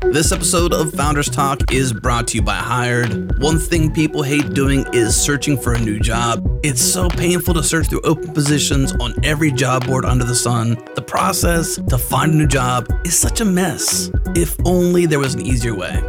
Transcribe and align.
This 0.00 0.32
episode 0.32 0.72
of 0.72 0.92
Founders 0.94 1.28
Talk 1.28 1.72
is 1.72 1.92
brought 1.92 2.28
to 2.28 2.36
you 2.36 2.42
by 2.42 2.54
Hired. 2.54 3.38
One 3.40 3.58
thing 3.58 3.92
people 3.92 4.22
hate 4.22 4.54
doing 4.54 4.86
is 4.92 5.14
searching 5.14 5.58
for 5.58 5.74
a 5.74 5.78
new 5.78 5.98
job. 5.98 6.48
It's 6.62 6.80
so 6.80 7.08
painful 7.08 7.54
to 7.54 7.62
search 7.62 7.88
through 7.88 8.02
open 8.02 8.32
positions 8.32 8.92
on 9.00 9.14
every 9.24 9.50
job 9.50 9.86
board 9.86 10.04
under 10.04 10.24
the 10.24 10.34
sun. 10.34 10.78
The 10.94 11.02
process 11.02 11.76
to 11.88 11.98
find 11.98 12.32
a 12.32 12.36
new 12.36 12.46
job 12.46 12.86
is 13.04 13.18
such 13.18 13.40
a 13.40 13.44
mess. 13.44 14.10
If 14.34 14.56
only 14.64 15.06
there 15.06 15.18
was 15.18 15.34
an 15.34 15.42
easier 15.42 15.74
way. 15.74 16.00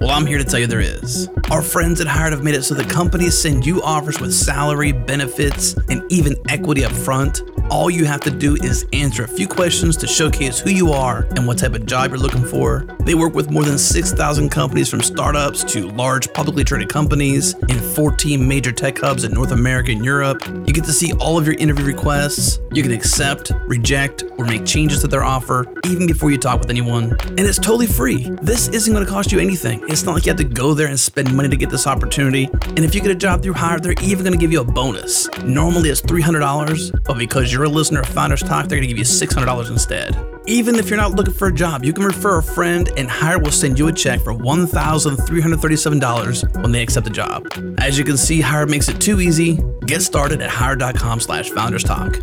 Well, 0.00 0.10
I'm 0.10 0.26
here 0.26 0.38
to 0.38 0.44
tell 0.44 0.60
you 0.60 0.68
there 0.68 0.80
is. 0.80 1.28
Our 1.50 1.60
friends 1.60 2.00
at 2.00 2.06
Hired 2.06 2.32
have 2.32 2.44
made 2.44 2.54
it 2.54 2.62
so 2.62 2.74
that 2.74 2.88
companies 2.88 3.36
send 3.36 3.66
you 3.66 3.82
offers 3.82 4.20
with 4.20 4.32
salary, 4.32 4.92
benefits, 4.92 5.74
and 5.88 6.04
even 6.08 6.36
equity 6.48 6.84
up 6.84 6.92
front. 6.92 7.42
All 7.70 7.90
you 7.90 8.04
have 8.06 8.20
to 8.20 8.30
do 8.30 8.54
is 8.56 8.86
answer 8.92 9.24
a 9.24 9.28
few 9.28 9.46
questions 9.46 9.96
to 9.98 10.06
showcase 10.06 10.58
who 10.58 10.70
you 10.70 10.92
are 10.92 11.26
and 11.36 11.46
what 11.46 11.58
type 11.58 11.74
of 11.74 11.84
job 11.84 12.10
you're 12.10 12.18
looking 12.18 12.44
for. 12.44 12.86
They 13.00 13.14
work 13.14 13.34
with 13.34 13.50
more 13.50 13.64
than 13.64 13.76
6,000 13.76 14.48
companies 14.48 14.88
from 14.88 15.02
startups 15.02 15.64
to 15.64 15.88
large 15.88 16.32
publicly 16.32 16.64
traded 16.64 16.88
companies 16.88 17.54
in 17.68 17.78
14 17.78 18.46
major 18.46 18.72
tech 18.72 18.98
hubs 18.98 19.24
in 19.24 19.32
North 19.32 19.50
America 19.50 19.90
and 19.90 20.04
Europe. 20.04 20.46
You 20.46 20.72
get 20.72 20.84
to 20.84 20.92
see 20.92 21.12
all 21.14 21.36
of 21.36 21.46
your 21.46 21.56
interview 21.56 21.84
requests. 21.84 22.60
You 22.72 22.82
can 22.82 22.92
accept, 22.92 23.52
reject, 23.66 24.24
or 24.38 24.46
make 24.46 24.64
changes 24.64 25.00
to 25.00 25.08
their 25.08 25.24
offer 25.24 25.66
even 25.84 26.06
before 26.06 26.30
you 26.30 26.38
talk 26.38 26.60
with 26.60 26.70
anyone. 26.70 27.16
And 27.20 27.40
it's 27.40 27.58
totally 27.58 27.86
free. 27.86 28.30
This 28.42 28.68
isn't 28.68 28.92
going 28.92 29.04
to 29.04 29.10
cost 29.10 29.30
you 29.32 29.40
anything. 29.40 29.87
It's 29.88 30.02
not 30.02 30.14
like 30.14 30.26
you 30.26 30.30
have 30.30 30.36
to 30.36 30.44
go 30.44 30.74
there 30.74 30.88
and 30.88 31.00
spend 31.00 31.34
money 31.34 31.48
to 31.48 31.56
get 31.56 31.70
this 31.70 31.86
opportunity. 31.86 32.44
And 32.44 32.80
if 32.80 32.94
you 32.94 33.00
get 33.00 33.10
a 33.10 33.14
job 33.14 33.42
through 33.42 33.54
Hired, 33.54 33.82
they're 33.82 33.94
even 34.02 34.22
going 34.22 34.34
to 34.34 34.38
give 34.38 34.52
you 34.52 34.60
a 34.60 34.64
bonus. 34.64 35.26
Normally 35.42 35.88
it's 35.88 36.02
$300, 36.02 37.04
but 37.04 37.16
because 37.16 37.50
you're 37.50 37.64
a 37.64 37.68
listener 37.70 38.00
of 38.00 38.08
Founders 38.10 38.42
Talk, 38.42 38.68
they're 38.68 38.76
going 38.76 38.86
to 38.86 38.94
give 38.94 38.98
you 38.98 39.04
$600 39.04 39.70
instead. 39.70 40.14
Even 40.44 40.74
if 40.74 40.90
you're 40.90 40.98
not 40.98 41.12
looking 41.12 41.32
for 41.32 41.48
a 41.48 41.54
job, 41.54 41.86
you 41.86 41.94
can 41.94 42.04
refer 42.04 42.36
a 42.36 42.42
friend 42.42 42.90
and 42.98 43.08
Hired 43.08 43.42
will 43.42 43.50
send 43.50 43.78
you 43.78 43.88
a 43.88 43.92
check 43.92 44.20
for 44.20 44.34
$1,337 44.34 46.62
when 46.62 46.70
they 46.70 46.82
accept 46.82 47.04
the 47.04 47.10
job. 47.10 47.48
As 47.78 47.98
you 47.98 48.04
can 48.04 48.18
see, 48.18 48.42
Hired 48.42 48.68
makes 48.68 48.90
it 48.90 49.00
too 49.00 49.22
easy. 49.22 49.58
Get 49.86 50.02
started 50.02 50.42
at 50.42 50.50
hired.com 50.50 51.20
slash 51.20 51.48
founders 51.48 51.82
talk. 51.82 52.18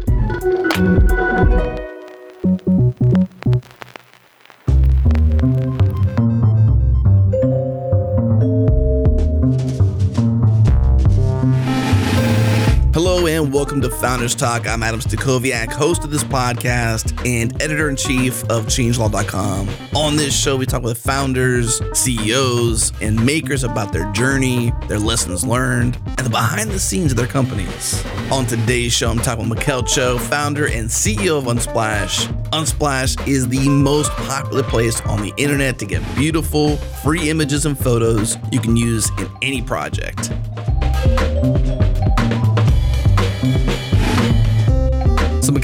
Hello 12.95 13.27
and 13.27 13.51
welcome 13.51 13.81
to 13.81 13.89
Founders 13.89 14.33
Talk. 14.33 14.65
I'm 14.69 14.81
Adam 14.81 15.01
Stacoviak, 15.01 15.69
host 15.69 16.05
of 16.05 16.11
this 16.11 16.23
podcast 16.23 17.27
and 17.27 17.61
editor 17.61 17.89
in 17.89 17.97
chief 17.97 18.41
of 18.45 18.67
changelog.com. 18.67 19.67
On 19.93 20.15
this 20.15 20.33
show, 20.33 20.55
we 20.55 20.65
talk 20.65 20.81
with 20.81 20.97
founders, 20.97 21.81
CEOs, 21.91 22.93
and 23.01 23.21
makers 23.25 23.65
about 23.65 23.91
their 23.91 24.09
journey, 24.13 24.71
their 24.87 24.97
lessons 24.97 25.45
learned, 25.45 25.97
and 26.05 26.19
the 26.19 26.29
behind 26.29 26.71
the 26.71 26.79
scenes 26.79 27.11
of 27.11 27.17
their 27.17 27.27
companies. 27.27 28.01
On 28.31 28.45
today's 28.45 28.93
show, 28.93 29.11
I'm 29.11 29.19
talking 29.19 29.49
with 29.49 29.57
Mikael 29.59 29.83
Cho, 29.83 30.17
founder 30.17 30.67
and 30.67 30.87
CEO 30.87 31.37
of 31.37 31.43
Unsplash. 31.53 32.27
Unsplash 32.51 33.27
is 33.27 33.45
the 33.49 33.67
most 33.67 34.09
popular 34.11 34.63
place 34.63 35.01
on 35.01 35.21
the 35.21 35.33
internet 35.35 35.79
to 35.79 35.85
get 35.85 36.01
beautiful, 36.15 36.77
free 37.03 37.29
images 37.29 37.65
and 37.65 37.77
photos 37.77 38.37
you 38.53 38.61
can 38.61 38.77
use 38.77 39.09
in 39.19 39.29
any 39.41 39.61
project. 39.61 40.31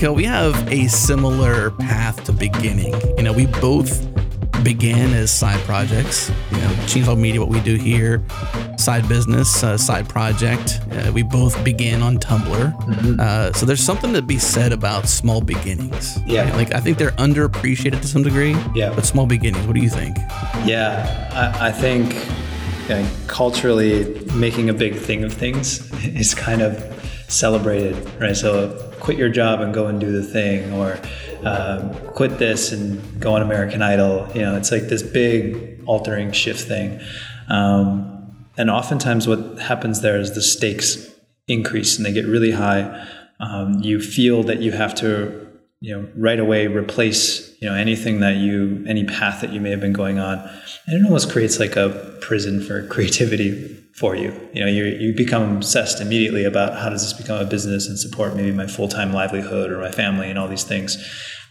Mikael, 0.01 0.15
we 0.15 0.23
have 0.23 0.67
a 0.67 0.87
similar 0.87 1.69
path 1.69 2.23
to 2.23 2.31
beginning. 2.31 2.91
You 3.17 3.21
know, 3.21 3.31
we 3.31 3.45
both 3.45 4.03
began 4.63 5.13
as 5.13 5.29
side 5.29 5.59
projects. 5.59 6.31
You 6.49 6.57
know, 6.57 6.69
Changelog 6.87 7.19
Media, 7.19 7.39
what 7.39 7.49
we 7.49 7.59
do 7.59 7.75
here, 7.75 8.23
side 8.79 9.07
business, 9.07 9.63
uh, 9.63 9.77
side 9.77 10.09
project. 10.09 10.79
Uh, 10.91 11.11
we 11.13 11.21
both 11.21 11.63
began 11.63 12.01
on 12.01 12.17
Tumblr. 12.17 13.19
Uh, 13.19 13.53
so 13.53 13.63
there's 13.63 13.83
something 13.83 14.11
to 14.13 14.23
be 14.23 14.39
said 14.39 14.73
about 14.73 15.07
small 15.07 15.39
beginnings. 15.39 16.17
Yeah. 16.25 16.45
right? 16.45 16.55
Like 16.55 16.73
I 16.73 16.79
think 16.79 16.97
they're 16.97 17.11
underappreciated 17.11 18.01
to 18.01 18.07
some 18.07 18.23
degree. 18.23 18.55
Yeah. 18.73 18.95
But 18.95 19.05
small 19.05 19.27
beginnings, 19.27 19.67
what 19.67 19.75
do 19.75 19.83
you 19.83 19.89
think? 19.89 20.17
Yeah, 20.65 21.29
I, 21.59 21.67
I 21.67 21.71
think 21.71 22.15
culturally 23.27 24.19
making 24.33 24.67
a 24.67 24.73
big 24.73 24.95
thing 24.95 25.23
of 25.23 25.31
things 25.31 25.91
is 26.03 26.33
kind 26.33 26.63
of 26.63 27.00
celebrated, 27.31 27.95
right? 28.19 28.35
So 28.35 28.93
quit 28.99 29.17
your 29.17 29.29
job 29.29 29.61
and 29.61 29.73
go 29.73 29.87
and 29.87 29.99
do 29.99 30.11
the 30.11 30.23
thing, 30.23 30.73
or 30.73 30.99
um, 31.43 31.93
quit 32.13 32.37
this 32.37 32.71
and 32.71 33.19
go 33.19 33.35
on 33.35 33.41
American 33.41 33.81
Idol. 33.81 34.27
You 34.33 34.41
know, 34.41 34.55
it's 34.57 34.71
like 34.71 34.83
this 34.83 35.03
big 35.03 35.81
altering 35.85 36.31
shift 36.31 36.67
thing. 36.67 36.99
Um, 37.49 38.47
and 38.57 38.69
oftentimes, 38.69 39.27
what 39.27 39.59
happens 39.59 40.01
there 40.01 40.19
is 40.19 40.33
the 40.33 40.41
stakes 40.41 41.09
increase 41.47 41.97
and 41.97 42.05
they 42.05 42.13
get 42.13 42.25
really 42.25 42.51
high. 42.51 43.07
Um, 43.39 43.79
you 43.81 43.99
feel 43.99 44.43
that 44.43 44.59
you 44.59 44.71
have 44.71 44.93
to 44.95 45.47
you 45.79 45.95
know 45.95 46.07
right 46.15 46.39
away 46.39 46.67
replace 46.67 47.40
you 47.61 47.69
know 47.69 47.75
anything 47.75 48.19
that 48.19 48.35
you 48.35 48.83
any 48.87 49.05
path 49.05 49.39
that 49.41 49.53
you 49.53 49.61
may 49.61 49.69
have 49.69 49.79
been 49.79 49.93
going 49.93 50.19
on 50.19 50.39
and 50.87 50.99
it 50.99 51.05
almost 51.05 51.31
creates 51.31 51.59
like 51.59 51.75
a 51.75 52.17
prison 52.21 52.61
for 52.61 52.85
creativity 52.93 53.77
for 53.93 54.15
you 54.15 54.33
you 54.53 54.61
know 54.61 54.67
you, 54.67 54.85
you 54.85 55.13
become 55.15 55.57
obsessed 55.57 56.01
immediately 56.01 56.43
about 56.43 56.77
how 56.77 56.89
does 56.89 57.01
this 57.03 57.13
become 57.13 57.39
a 57.39 57.45
business 57.45 57.87
and 57.87 57.97
support 57.99 58.35
maybe 58.35 58.51
my 58.51 58.67
full-time 58.67 59.13
livelihood 59.13 59.71
or 59.71 59.77
my 59.79 59.91
family 59.91 60.29
and 60.29 60.37
all 60.39 60.47
these 60.47 60.63
things 60.63 60.97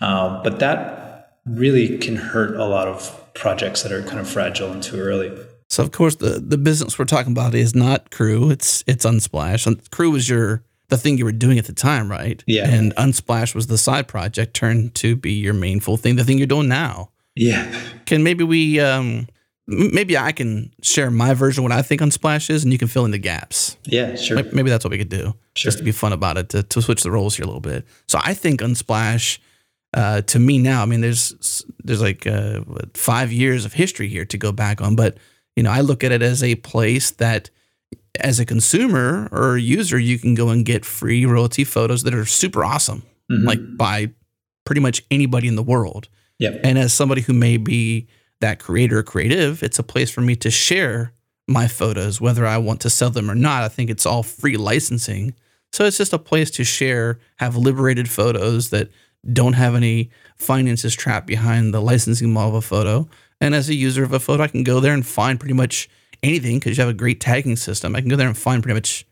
um, 0.00 0.42
but 0.42 0.58
that 0.58 1.38
really 1.46 1.96
can 1.98 2.16
hurt 2.16 2.54
a 2.56 2.64
lot 2.64 2.86
of 2.88 3.16
projects 3.34 3.82
that 3.82 3.92
are 3.92 4.02
kind 4.02 4.18
of 4.18 4.28
fragile 4.28 4.70
and 4.72 4.82
too 4.82 4.98
early 4.98 5.30
So 5.68 5.84
of 5.84 5.92
course 5.92 6.16
the 6.16 6.40
the 6.40 6.58
business 6.58 6.98
we're 6.98 7.04
talking 7.04 7.32
about 7.32 7.54
is 7.54 7.74
not 7.74 8.10
Crew. 8.10 8.50
It's 8.50 8.82
it's 8.88 9.04
Unsplash. 9.06 9.66
Un- 9.68 9.80
Crew 9.92 10.10
was 10.10 10.28
your 10.28 10.64
the 10.90 10.98
thing 10.98 11.18
you 11.18 11.24
were 11.24 11.32
doing 11.32 11.58
at 11.58 11.64
the 11.66 11.72
time, 11.72 12.10
right? 12.10 12.42
Yeah. 12.46 12.68
And 12.68 12.94
Unsplash 12.96 13.54
was 13.54 13.66
the 13.68 13.78
side 13.78 14.06
project 14.08 14.54
turned 14.54 14.94
to 14.96 15.16
be 15.16 15.32
your 15.32 15.54
main 15.54 15.80
full 15.80 15.96
thing, 15.96 16.16
the 16.16 16.24
thing 16.24 16.38
you're 16.38 16.46
doing 16.46 16.68
now. 16.68 17.10
yeah 17.36 17.72
Can 18.06 18.22
maybe 18.22 18.44
we 18.44 18.80
um 18.80 19.26
maybe 19.66 20.18
I 20.18 20.32
can 20.32 20.72
share 20.82 21.10
my 21.10 21.32
version 21.34 21.60
of 21.64 21.70
what 21.70 21.78
I 21.78 21.82
think 21.82 22.00
Unsplash 22.00 22.50
is 22.50 22.64
and 22.64 22.72
you 22.72 22.78
can 22.78 22.88
fill 22.88 23.04
in 23.04 23.12
the 23.12 23.18
gaps. 23.18 23.76
yeah 23.84 24.16
sure 24.16 24.36
May- 24.42 24.50
Maybe 24.52 24.70
that's 24.70 24.84
what 24.84 24.90
we 24.90 24.98
could 24.98 25.08
do. 25.08 25.34
Sure. 25.54 25.70
Just 25.70 25.78
to 25.78 25.84
be 25.84 25.92
fun 25.92 26.12
about 26.12 26.36
it, 26.38 26.48
to, 26.50 26.62
to 26.62 26.82
switch 26.82 27.02
the 27.02 27.10
roles 27.10 27.36
here 27.36 27.44
a 27.44 27.46
little 27.46 27.60
bit. 27.60 27.84
So 28.08 28.18
I 28.22 28.34
think 28.34 28.60
Unsplash, 28.60 29.38
uh, 29.94 30.22
to 30.22 30.38
me 30.38 30.58
now, 30.58 30.82
I 30.82 30.86
mean, 30.86 31.00
there's 31.00 31.64
there's 31.84 32.00
like 32.02 32.26
uh, 32.26 32.60
five 32.94 33.32
years 33.32 33.64
of 33.64 33.72
history 33.72 34.08
here 34.08 34.24
to 34.26 34.38
go 34.38 34.52
back 34.52 34.80
on, 34.80 34.94
but 34.96 35.16
you 35.56 35.62
know, 35.64 35.70
I 35.70 35.80
look 35.82 36.04
at 36.04 36.12
it 36.12 36.22
as 36.22 36.42
a 36.42 36.54
place 36.56 37.10
that, 37.12 37.50
as 38.18 38.40
a 38.40 38.44
consumer 38.46 39.28
or 39.30 39.56
a 39.56 39.60
user, 39.60 39.98
you 39.98 40.18
can 40.18 40.34
go 40.34 40.48
and 40.48 40.64
get 40.64 40.84
free 40.84 41.24
royalty 41.24 41.64
photos 41.64 42.02
that 42.02 42.14
are 42.14 42.24
super 42.26 42.64
awesome, 42.64 43.02
Mhm. 43.30 43.44
like 43.44 43.60
by 43.76 44.10
pretty 44.64 44.80
much 44.80 45.02
anybody 45.10 45.46
in 45.48 45.56
the 45.56 45.62
world. 45.62 46.08
yep 46.38 46.58
And 46.64 46.78
as 46.78 46.92
somebody 46.92 47.20
who 47.22 47.32
may 47.34 47.56
be 47.56 48.06
that 48.40 48.58
creator 48.58 48.98
or 48.98 49.02
creative, 49.02 49.62
it's 49.62 49.78
a 49.78 49.82
place 49.82 50.10
for 50.10 50.22
me 50.22 50.34
to 50.36 50.50
share 50.50 51.12
my 51.46 51.68
photos, 51.68 52.20
whether 52.20 52.46
I 52.46 52.56
want 52.58 52.80
to 52.80 52.90
sell 52.90 53.10
them 53.10 53.30
or 53.30 53.34
not. 53.34 53.62
I 53.62 53.68
think 53.68 53.90
it's 53.90 54.06
all 54.06 54.22
free 54.22 54.56
licensing. 54.56 55.34
So 55.72 55.84
it's 55.84 55.98
just 55.98 56.12
a 56.12 56.18
place 56.18 56.50
to 56.52 56.64
share, 56.64 57.18
have 57.36 57.56
liberated 57.56 58.08
photos 58.08 58.70
that 58.70 58.88
don't 59.32 59.52
have 59.52 59.74
any 59.74 60.10
finances 60.36 60.94
trapped 60.94 61.26
behind 61.26 61.74
the 61.74 61.80
licensing 61.82 62.32
model 62.32 62.50
of 62.56 62.64
a 62.64 62.66
photo. 62.66 63.08
And 63.40 63.54
as 63.54 63.68
a 63.68 63.74
user 63.74 64.02
of 64.02 64.12
a 64.12 64.20
photo, 64.20 64.42
I 64.42 64.48
can 64.48 64.64
go 64.64 64.80
there 64.80 64.94
and 64.94 65.04
find 65.06 65.38
pretty 65.38 65.54
much 65.54 65.88
anything 66.22 66.58
because 66.58 66.76
you 66.76 66.82
have 66.82 66.90
a 66.90 66.96
great 66.96 67.20
tagging 67.20 67.56
system. 67.56 67.96
I 67.96 68.00
can 68.00 68.08
go 68.08 68.16
there 68.16 68.28
and 68.28 68.36
find 68.36 68.62
pretty 68.62 68.74
much 68.74 69.06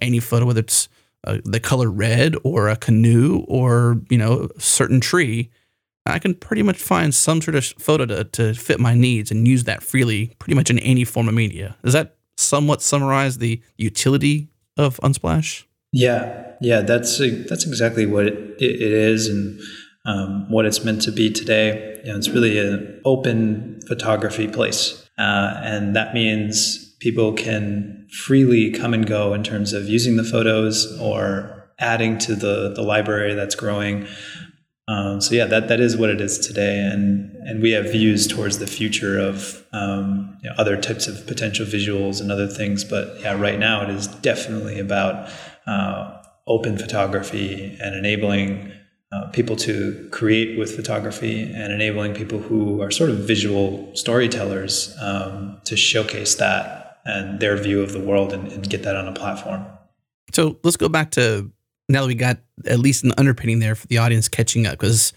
any 0.00 0.20
photo, 0.20 0.46
whether 0.46 0.60
it's 0.60 0.88
uh, 1.24 1.38
the 1.44 1.60
color 1.60 1.90
red 1.90 2.34
or 2.44 2.68
a 2.68 2.76
canoe 2.76 3.44
or 3.48 4.00
you 4.10 4.18
know 4.18 4.48
a 4.56 4.60
certain 4.60 5.00
tree. 5.00 5.50
I 6.08 6.20
can 6.20 6.34
pretty 6.34 6.62
much 6.62 6.76
find 6.76 7.12
some 7.12 7.40
sort 7.42 7.56
of 7.56 7.64
photo 7.80 8.06
to, 8.06 8.24
to 8.24 8.54
fit 8.54 8.78
my 8.78 8.94
needs 8.94 9.32
and 9.32 9.46
use 9.46 9.64
that 9.64 9.82
freely, 9.82 10.28
pretty 10.38 10.54
much 10.54 10.70
in 10.70 10.78
any 10.78 11.02
form 11.04 11.26
of 11.26 11.34
media. 11.34 11.76
Does 11.82 11.94
that 11.94 12.16
somewhat 12.36 12.80
summarize 12.80 13.38
the 13.38 13.60
utility 13.76 14.48
of 14.76 14.98
Unsplash? 14.98 15.64
Yeah, 15.92 16.52
yeah, 16.60 16.82
that's 16.82 17.18
that's 17.18 17.66
exactly 17.66 18.06
what 18.06 18.26
it, 18.26 18.60
it 18.60 18.80
is, 18.80 19.28
and 19.28 19.60
um, 20.04 20.50
what 20.50 20.66
it's 20.66 20.84
meant 20.84 21.02
to 21.02 21.12
be 21.12 21.30
today. 21.30 22.00
You 22.04 22.12
know, 22.12 22.18
it's 22.18 22.28
really 22.28 22.58
an 22.58 23.00
open 23.04 23.80
photography 23.86 24.46
place, 24.48 25.05
uh, 25.18 25.60
and 25.62 25.96
that 25.96 26.14
means 26.14 26.94
people 27.00 27.32
can 27.32 28.06
freely 28.10 28.70
come 28.70 28.94
and 28.94 29.06
go 29.06 29.34
in 29.34 29.42
terms 29.42 29.72
of 29.72 29.88
using 29.88 30.16
the 30.16 30.24
photos 30.24 30.98
or 31.00 31.70
adding 31.78 32.18
to 32.18 32.34
the 32.34 32.72
the 32.74 32.82
library 32.82 33.34
that's 33.34 33.54
growing. 33.54 34.06
Um, 34.88 35.20
so 35.20 35.34
yeah, 35.34 35.46
that 35.46 35.68
that 35.68 35.80
is 35.80 35.96
what 35.96 36.10
it 36.10 36.20
is 36.20 36.38
today, 36.38 36.78
and 36.78 37.34
and 37.46 37.60
we 37.60 37.72
have 37.72 37.90
views 37.90 38.26
towards 38.26 38.58
the 38.58 38.66
future 38.66 39.18
of 39.18 39.64
um, 39.72 40.38
you 40.42 40.50
know, 40.50 40.56
other 40.58 40.80
types 40.80 41.06
of 41.08 41.26
potential 41.26 41.66
visuals 41.66 42.20
and 42.20 42.30
other 42.30 42.46
things. 42.46 42.84
But 42.84 43.20
yeah, 43.20 43.38
right 43.38 43.58
now 43.58 43.82
it 43.82 43.90
is 43.90 44.06
definitely 44.06 44.78
about 44.78 45.28
uh, 45.66 46.22
open 46.46 46.78
photography 46.78 47.76
and 47.80 47.94
enabling 47.96 48.72
uh, 49.16 49.28
people 49.30 49.56
to 49.56 50.08
create 50.12 50.58
with 50.58 50.76
photography 50.76 51.42
and 51.42 51.72
enabling 51.72 52.14
people 52.14 52.38
who 52.38 52.82
are 52.82 52.90
sort 52.90 53.10
of 53.10 53.16
visual 53.18 53.90
storytellers 53.94 54.94
um, 55.00 55.58
to 55.64 55.76
showcase 55.76 56.34
that 56.34 57.00
and 57.04 57.40
their 57.40 57.56
view 57.56 57.82
of 57.82 57.92
the 57.92 58.00
world 58.00 58.32
and, 58.32 58.52
and 58.52 58.68
get 58.68 58.82
that 58.82 58.96
on 58.96 59.08
a 59.08 59.12
platform. 59.12 59.64
So 60.32 60.58
let's 60.64 60.76
go 60.76 60.88
back 60.88 61.12
to 61.12 61.50
now 61.88 62.02
that 62.02 62.08
we 62.08 62.14
got 62.14 62.38
at 62.66 62.78
least 62.78 63.04
an 63.04 63.12
underpinning 63.16 63.60
there 63.60 63.74
for 63.74 63.86
the 63.86 63.98
audience 63.98 64.28
catching 64.28 64.66
up, 64.66 64.72
because 64.72 65.12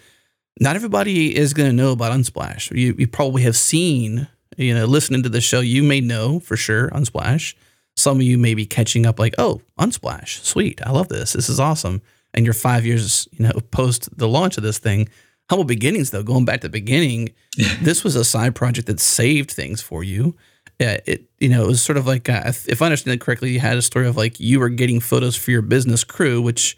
not 0.59 0.75
everybody 0.75 1.35
is 1.35 1.53
going 1.53 1.69
to 1.69 1.75
know 1.75 1.91
about 1.91 2.11
Unsplash. 2.11 2.71
You, 2.77 2.95
you 2.97 3.07
probably 3.07 3.41
have 3.43 3.57
seen, 3.57 4.27
you 4.55 4.73
know, 4.73 4.85
listening 4.85 5.23
to 5.23 5.29
the 5.29 5.41
show, 5.41 5.61
you 5.61 5.83
may 5.83 5.99
know 5.99 6.39
for 6.39 6.55
sure 6.55 6.89
Unsplash. 6.89 7.55
Some 7.97 8.17
of 8.17 8.23
you 8.23 8.37
may 8.37 8.53
be 8.53 8.65
catching 8.65 9.05
up 9.05 9.19
like, 9.19 9.35
oh, 9.37 9.61
Unsplash, 9.79 10.43
sweet. 10.43 10.79
I 10.85 10.91
love 10.91 11.09
this. 11.09 11.33
This 11.33 11.49
is 11.49 11.59
awesome. 11.59 12.01
And 12.33 12.45
you're 12.45 12.53
five 12.53 12.85
years, 12.85 13.27
you 13.31 13.45
know, 13.45 13.51
post 13.71 14.15
the 14.17 14.27
launch 14.27 14.57
of 14.57 14.63
this 14.63 14.77
thing. 14.77 15.09
Humble 15.49 15.65
beginnings, 15.65 16.11
though, 16.11 16.21
going 16.21 16.45
back 16.45 16.61
to 16.61 16.67
the 16.67 16.71
beginning, 16.71 17.33
this 17.81 18.03
was 18.03 18.15
a 18.15 18.23
side 18.23 18.55
project 18.55 18.87
that 18.87 18.99
saved 18.99 19.49
things 19.49 19.81
for 19.81 20.03
you 20.03 20.35
yeah, 20.79 20.97
it 21.05 21.25
you 21.39 21.49
know 21.49 21.65
it 21.65 21.67
was 21.67 21.81
sort 21.81 21.97
of 21.97 22.07
like 22.07 22.29
uh, 22.29 22.41
if 22.45 22.81
I 22.81 22.85
understand 22.85 23.13
it 23.15 23.21
correctly, 23.21 23.51
you 23.51 23.59
had 23.59 23.77
a 23.77 23.81
story 23.81 24.07
of 24.07 24.15
like 24.15 24.39
you 24.39 24.59
were 24.59 24.69
getting 24.69 25.01
photos 25.01 25.35
for 25.35 25.51
your 25.51 25.61
business 25.61 26.03
crew, 26.05 26.41
which 26.41 26.77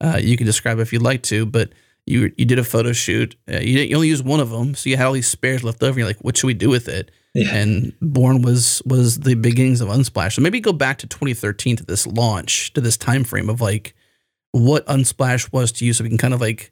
uh, 0.00 0.18
you 0.20 0.36
can 0.36 0.46
describe 0.46 0.78
if 0.78 0.92
you'd 0.92 1.02
like 1.02 1.22
to, 1.24 1.44
but 1.44 1.70
you 2.06 2.32
you 2.38 2.46
did 2.46 2.58
a 2.58 2.64
photo 2.64 2.92
shoot. 2.92 3.36
Uh, 3.52 3.58
you 3.58 3.80
you 3.80 3.94
only 3.94 4.08
used 4.08 4.24
one 4.24 4.40
of 4.40 4.50
them, 4.50 4.74
so 4.74 4.88
you 4.88 4.96
had 4.96 5.06
all 5.06 5.12
these 5.12 5.28
spares 5.28 5.62
left 5.62 5.82
over. 5.82 5.98
You're 5.98 6.08
like, 6.08 6.24
what 6.24 6.36
should 6.36 6.46
we 6.46 6.54
do 6.54 6.70
with 6.70 6.88
it? 6.88 7.10
Yeah. 7.34 7.54
And 7.54 7.92
Born 8.00 8.40
was 8.40 8.80
was 8.86 9.20
the 9.20 9.34
beginnings 9.34 9.82
of 9.82 9.88
Unsplash. 9.88 10.32
So 10.34 10.42
maybe 10.42 10.58
go 10.58 10.72
back 10.72 10.96
to 10.98 11.06
2013 11.06 11.76
to 11.76 11.84
this 11.84 12.06
launch, 12.06 12.72
to 12.72 12.80
this 12.80 12.96
time 12.96 13.22
frame 13.22 13.50
of 13.50 13.60
like 13.60 13.94
what 14.52 14.86
Unsplash 14.86 15.52
was 15.52 15.72
to 15.72 15.84
you, 15.84 15.92
so 15.92 16.04
we 16.04 16.10
can 16.10 16.18
kind 16.18 16.34
of 16.34 16.40
like 16.40 16.70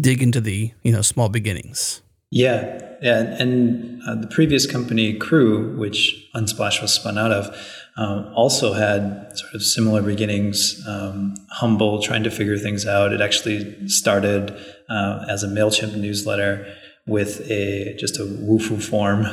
dig 0.00 0.22
into 0.22 0.40
the 0.40 0.72
you 0.82 0.92
know 0.92 1.02
small 1.02 1.28
beginnings. 1.28 2.02
Yeah, 2.30 2.80
yeah, 3.02 3.20
and 3.40 4.00
uh, 4.06 4.14
the 4.14 4.28
previous 4.28 4.70
company, 4.70 5.14
Crew, 5.14 5.76
which 5.76 6.28
Unsplash 6.34 6.80
was 6.80 6.94
spun 6.94 7.18
out 7.18 7.32
of, 7.32 7.56
um, 7.96 8.32
also 8.34 8.72
had 8.72 9.36
sort 9.36 9.54
of 9.54 9.64
similar 9.64 10.00
beginnings. 10.00 10.80
Um, 10.86 11.34
humble, 11.50 12.00
trying 12.00 12.22
to 12.22 12.30
figure 12.30 12.56
things 12.56 12.86
out. 12.86 13.12
It 13.12 13.20
actually 13.20 13.88
started 13.88 14.56
uh, 14.88 15.24
as 15.28 15.42
a 15.42 15.48
Mailchimp 15.48 15.96
newsletter 15.96 16.72
with 17.06 17.50
a 17.50 17.96
just 17.98 18.18
a 18.18 18.22
Wufoo 18.22 18.80
form, 18.80 19.26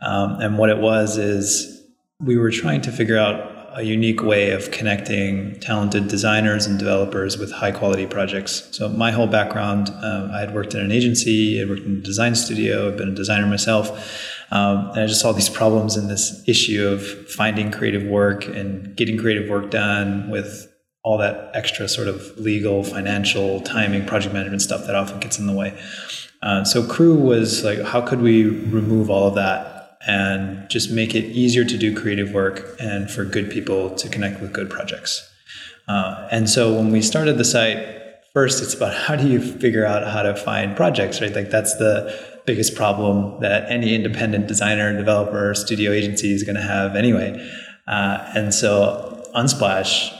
um, 0.00 0.40
and 0.40 0.56
what 0.56 0.70
it 0.70 0.78
was 0.78 1.18
is 1.18 1.82
we 2.20 2.38
were 2.38 2.52
trying 2.52 2.80
to 2.82 2.92
figure 2.92 3.18
out 3.18 3.53
a 3.76 3.82
unique 3.82 4.22
way 4.22 4.50
of 4.50 4.70
connecting 4.70 5.58
talented 5.60 6.08
designers 6.08 6.66
and 6.66 6.78
developers 6.78 7.36
with 7.36 7.50
high 7.50 7.72
quality 7.72 8.06
projects. 8.06 8.68
So 8.70 8.88
my 8.88 9.10
whole 9.10 9.26
background, 9.26 9.90
uh, 9.90 10.28
I 10.32 10.40
had 10.40 10.54
worked 10.54 10.74
in 10.74 10.80
an 10.80 10.92
agency, 10.92 11.60
I 11.60 11.68
worked 11.68 11.82
in 11.82 11.96
a 11.96 12.00
design 12.00 12.34
studio, 12.34 12.88
I've 12.88 12.96
been 12.96 13.08
a 13.08 13.14
designer 13.14 13.46
myself, 13.46 13.90
um, 14.52 14.90
and 14.90 15.00
I 15.00 15.06
just 15.06 15.20
saw 15.20 15.32
these 15.32 15.48
problems 15.48 15.96
in 15.96 16.06
this 16.08 16.42
issue 16.48 16.86
of 16.86 17.28
finding 17.28 17.72
creative 17.72 18.04
work 18.04 18.46
and 18.46 18.96
getting 18.96 19.18
creative 19.18 19.50
work 19.50 19.70
done 19.70 20.30
with 20.30 20.70
all 21.02 21.18
that 21.18 21.50
extra 21.54 21.88
sort 21.88 22.08
of 22.08 22.38
legal, 22.38 22.84
financial, 22.84 23.60
timing, 23.60 24.06
project 24.06 24.32
management 24.32 24.62
stuff 24.62 24.86
that 24.86 24.94
often 24.94 25.20
gets 25.20 25.38
in 25.38 25.46
the 25.46 25.52
way. 25.52 25.76
Uh, 26.42 26.62
so 26.62 26.86
Crew 26.86 27.14
was 27.14 27.64
like, 27.64 27.80
how 27.82 28.00
could 28.00 28.20
we 28.20 28.44
remove 28.44 29.10
all 29.10 29.26
of 29.26 29.34
that 29.34 29.73
and 30.06 30.68
just 30.68 30.90
make 30.90 31.14
it 31.14 31.24
easier 31.24 31.64
to 31.64 31.78
do 31.78 31.94
creative 31.94 32.32
work 32.32 32.76
and 32.78 33.10
for 33.10 33.24
good 33.24 33.50
people 33.50 33.90
to 33.94 34.08
connect 34.08 34.40
with 34.40 34.52
good 34.52 34.68
projects. 34.68 35.30
Uh, 35.88 36.28
and 36.30 36.48
so 36.48 36.74
when 36.74 36.90
we 36.90 37.02
started 37.02 37.38
the 37.38 37.44
site, 37.44 37.86
first 38.32 38.62
it's 38.62 38.74
about 38.74 38.94
how 39.06 39.16
do 39.16 39.28
you 39.28 39.40
figure 39.40 39.84
out 39.84 40.06
how 40.06 40.22
to 40.22 40.34
find 40.34 40.76
projects, 40.76 41.20
right? 41.20 41.34
Like 41.34 41.50
that's 41.50 41.76
the 41.76 42.42
biggest 42.46 42.74
problem 42.74 43.40
that 43.40 43.70
any 43.70 43.94
independent 43.94 44.46
designer, 44.46 44.94
developer, 44.96 45.54
studio 45.54 45.92
agency 45.92 46.32
is 46.32 46.42
going 46.42 46.56
to 46.56 46.62
have 46.62 46.94
anyway. 46.94 47.32
Uh, 47.86 48.30
and 48.34 48.52
so 48.52 49.22
Unsplash, 49.34 50.12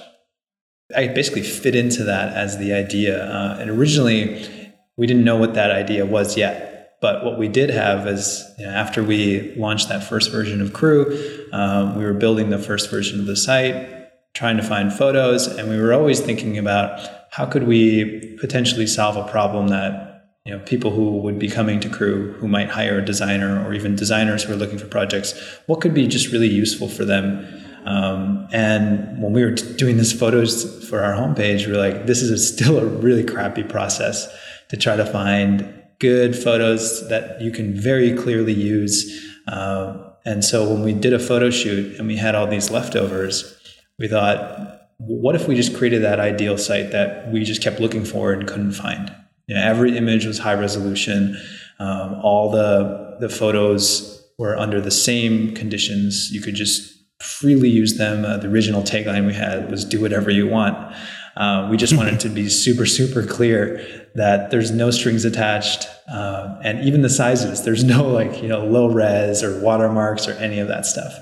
I 0.97 1.09
basically 1.09 1.43
fit 1.43 1.75
into 1.75 2.05
that 2.05 2.35
as 2.35 2.59
the 2.59 2.73
idea. 2.73 3.27
Uh, 3.27 3.59
and 3.61 3.71
originally, 3.71 4.49
we 4.97 5.07
didn't 5.07 5.25
know 5.25 5.37
what 5.37 5.55
that 5.55 5.71
idea 5.71 6.07
was 6.07 6.37
yet 6.37 6.74
but 7.05 7.23
what 7.23 7.37
we 7.37 7.49
did 7.49 7.69
have 7.69 8.07
is 8.07 8.43
you 8.57 8.65
know, 8.65 8.73
after 8.73 9.05
we 9.05 9.55
launched 9.57 9.91
that 9.91 10.03
first 10.03 10.33
version 10.33 10.63
of 10.63 10.73
Crew, 10.73 11.05
um, 11.53 11.97
we 11.99 12.03
were 12.03 12.15
building 12.15 12.49
the 12.49 12.59
first 12.59 12.91
version 12.91 13.21
of 13.21 13.27
the 13.27 13.37
site, 13.37 14.33
trying 14.33 14.57
to 14.57 14.63
find 14.63 14.91
photos, 14.91 15.47
and 15.47 15.69
we 15.69 15.79
were 15.79 15.93
always 15.93 16.21
thinking 16.21 16.57
about 16.57 17.07
how 17.31 17.45
could 17.45 17.65
we 17.65 18.39
potentially 18.41 18.87
solve 18.87 19.19
a 19.19 19.31
problem 19.31 19.69
that 19.69 20.31
you 20.47 20.57
know 20.57 20.61
people 20.61 20.93
who 20.93 21.19
would 21.19 21.39
be 21.39 21.51
coming 21.51 21.79
to 21.81 21.91
Crew 21.91 22.33
who 22.39 22.49
might 22.49 22.71
hire 22.71 23.01
a 23.01 23.05
designer 23.05 23.63
or 23.67 23.75
even 23.75 23.95
designers 23.95 24.43
who 24.43 24.55
are 24.55 24.57
looking 24.57 24.79
for 24.79 24.87
projects, 24.87 25.39
what 25.67 25.83
could 25.83 25.93
be 25.93 26.07
just 26.07 26.33
really 26.33 26.49
useful 26.49 26.89
for 26.89 27.05
them. 27.05 27.47
Um, 27.85 28.49
and 28.51 29.23
when 29.23 29.35
we 29.35 29.45
were 29.45 29.51
doing 29.51 29.99
this 29.99 30.19
photos 30.19 30.89
for 30.89 31.03
our 31.03 31.13
homepage, 31.13 31.67
we 31.67 31.73
were 31.73 31.79
like, 31.87 32.07
this 32.07 32.23
is 32.23 32.31
a, 32.31 32.39
still 32.39 32.79
a 32.79 32.87
really 32.87 33.25
crappy 33.25 33.63
process 33.63 34.27
to 34.71 34.79
try 34.79 34.97
to 34.97 35.05
find 35.05 35.84
good 35.99 36.37
photos 36.37 37.09
that 37.09 37.41
you 37.41 37.51
can 37.51 37.75
very 37.75 38.17
clearly 38.17 38.53
use. 38.53 39.25
Uh, 39.49 40.11
and 40.25 40.45
so 40.45 40.69
when 40.69 40.83
we 40.83 40.93
did 40.93 41.13
a 41.13 41.19
photo 41.19 41.51
shoot 41.51 41.99
and 41.99 42.07
we 42.07 42.17
had 42.17 42.35
all 42.35 42.47
these 42.47 42.71
leftovers, 42.71 43.59
we 43.99 44.09
thought, 44.09 44.81
what 44.99 45.35
if 45.35 45.47
we 45.49 45.55
just 45.55 45.77
created 45.77 46.03
that 46.03 46.21
ideal 46.21 46.57
site 46.57 46.93
that 46.93 47.31
we 47.31 47.45
just 47.45 47.63
kept 47.63 47.81
looking 47.81 48.05
for 48.05 48.33
and 48.33 48.47
couldn't 48.47 48.73
find? 48.73 49.15
You 49.47 49.55
know, 49.55 49.63
every 49.63 49.97
image 49.97 50.25
was 50.25 50.39
high 50.39 50.55
resolution. 50.55 51.37
Um, 51.79 52.21
all 52.23 52.51
the 52.51 53.17
the 53.21 53.29
photos 53.29 54.25
were 54.39 54.57
under 54.57 54.81
the 54.81 54.91
same 54.91 55.55
conditions. 55.55 56.31
You 56.33 56.41
could 56.41 56.55
just 56.55 56.93
freely 57.21 57.69
use 57.69 57.99
them. 57.99 58.25
Uh, 58.25 58.39
the 58.39 58.49
original 58.49 58.83
tagline 58.83 59.27
we 59.27 59.35
had 59.35 59.71
was 59.71 59.85
"Do 59.85 60.01
whatever 60.01 60.31
you 60.31 60.47
want." 60.49 60.97
Uh, 61.37 61.69
we 61.71 61.77
just 61.77 61.97
wanted 61.97 62.21
to 62.21 62.29
be 62.29 62.49
super, 62.49 62.87
super 62.87 63.25
clear 63.25 63.85
that 64.15 64.51
there's 64.51 64.71
no 64.71 64.91
strings 64.91 65.25
attached, 65.25 65.89
uh, 66.09 66.57
and 66.63 66.85
even 66.85 67.03
the 67.03 67.09
sizes. 67.09 67.65
There's 67.65 67.85
no 67.85 68.07
like 68.07 68.43
you 68.43 68.49
know 68.49 68.65
low 68.65 68.89
res 68.89 69.43
or 69.43 69.61
watermarks 69.61 70.29
or 70.29 70.33
any 70.33 70.59
of 70.59 70.69
that 70.69 70.87
stuff. 70.87 71.13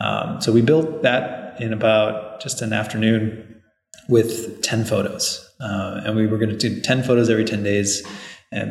Um, 0.00 0.40
so 0.40 0.52
we 0.52 0.62
built 0.62 1.02
that 1.02 1.60
in 1.60 1.72
about 1.72 2.40
just 2.40 2.62
an 2.62 2.72
afternoon 2.72 3.62
with 4.08 4.62
10 4.62 4.84
photos, 4.84 5.52
uh, 5.60 6.02
and 6.04 6.16
we 6.16 6.26
were 6.26 6.38
going 6.38 6.56
to 6.56 6.56
do 6.56 6.80
10 6.80 7.02
photos 7.02 7.28
every 7.28 7.44
10 7.44 7.64
days, 7.64 8.06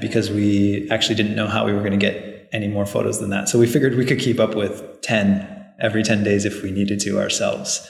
because 0.01 0.31
we 0.31 0.89
actually 0.89 1.15
didn't 1.15 1.35
know 1.35 1.47
how 1.47 1.65
we 1.65 1.73
were 1.73 1.79
going 1.79 1.91
to 1.91 1.97
get 1.97 2.49
any 2.53 2.67
more 2.67 2.85
photos 2.85 3.19
than 3.19 3.29
that. 3.29 3.49
So 3.49 3.59
we 3.59 3.67
figured 3.67 3.95
we 3.95 4.05
could 4.05 4.19
keep 4.19 4.39
up 4.39 4.55
with 4.55 5.01
10 5.01 5.65
every 5.79 6.03
10 6.03 6.23
days 6.23 6.45
if 6.45 6.63
we 6.63 6.71
needed 6.71 6.99
to 7.01 7.19
ourselves. 7.19 7.87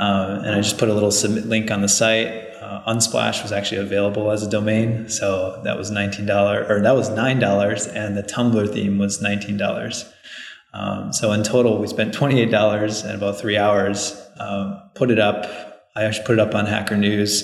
Um, 0.00 0.44
and 0.44 0.54
I 0.54 0.62
just 0.62 0.78
put 0.78 0.88
a 0.88 0.94
little 0.94 1.10
submit 1.10 1.44
link 1.44 1.70
on 1.70 1.82
the 1.82 1.88
site. 1.88 2.28
Uh, 2.58 2.82
Unsplash 2.86 3.42
was 3.42 3.52
actually 3.52 3.82
available 3.82 4.30
as 4.30 4.42
a 4.42 4.48
domain, 4.48 5.10
so 5.10 5.60
that 5.64 5.76
was 5.76 5.90
nineteen 5.90 6.24
dollars, 6.24 6.70
or 6.70 6.80
that 6.80 6.96
was 6.96 7.10
nine 7.10 7.38
dollars, 7.38 7.86
and 7.86 8.16
the 8.16 8.22
Tumblr 8.22 8.72
theme 8.72 8.98
was 8.98 9.20
nineteen 9.20 9.58
dollars. 9.58 10.10
Um, 10.72 11.12
so 11.12 11.32
in 11.32 11.42
total, 11.42 11.78
we 11.78 11.86
spent 11.86 12.14
twenty 12.14 12.40
eight 12.40 12.50
dollars 12.50 13.02
and 13.02 13.14
about 13.14 13.38
three 13.38 13.58
hours. 13.58 14.18
Um, 14.38 14.80
put 14.94 15.10
it 15.10 15.18
up. 15.18 15.44
I 15.94 16.04
actually 16.04 16.24
put 16.24 16.38
it 16.38 16.40
up 16.40 16.54
on 16.54 16.64
Hacker 16.64 16.96
News. 16.96 17.34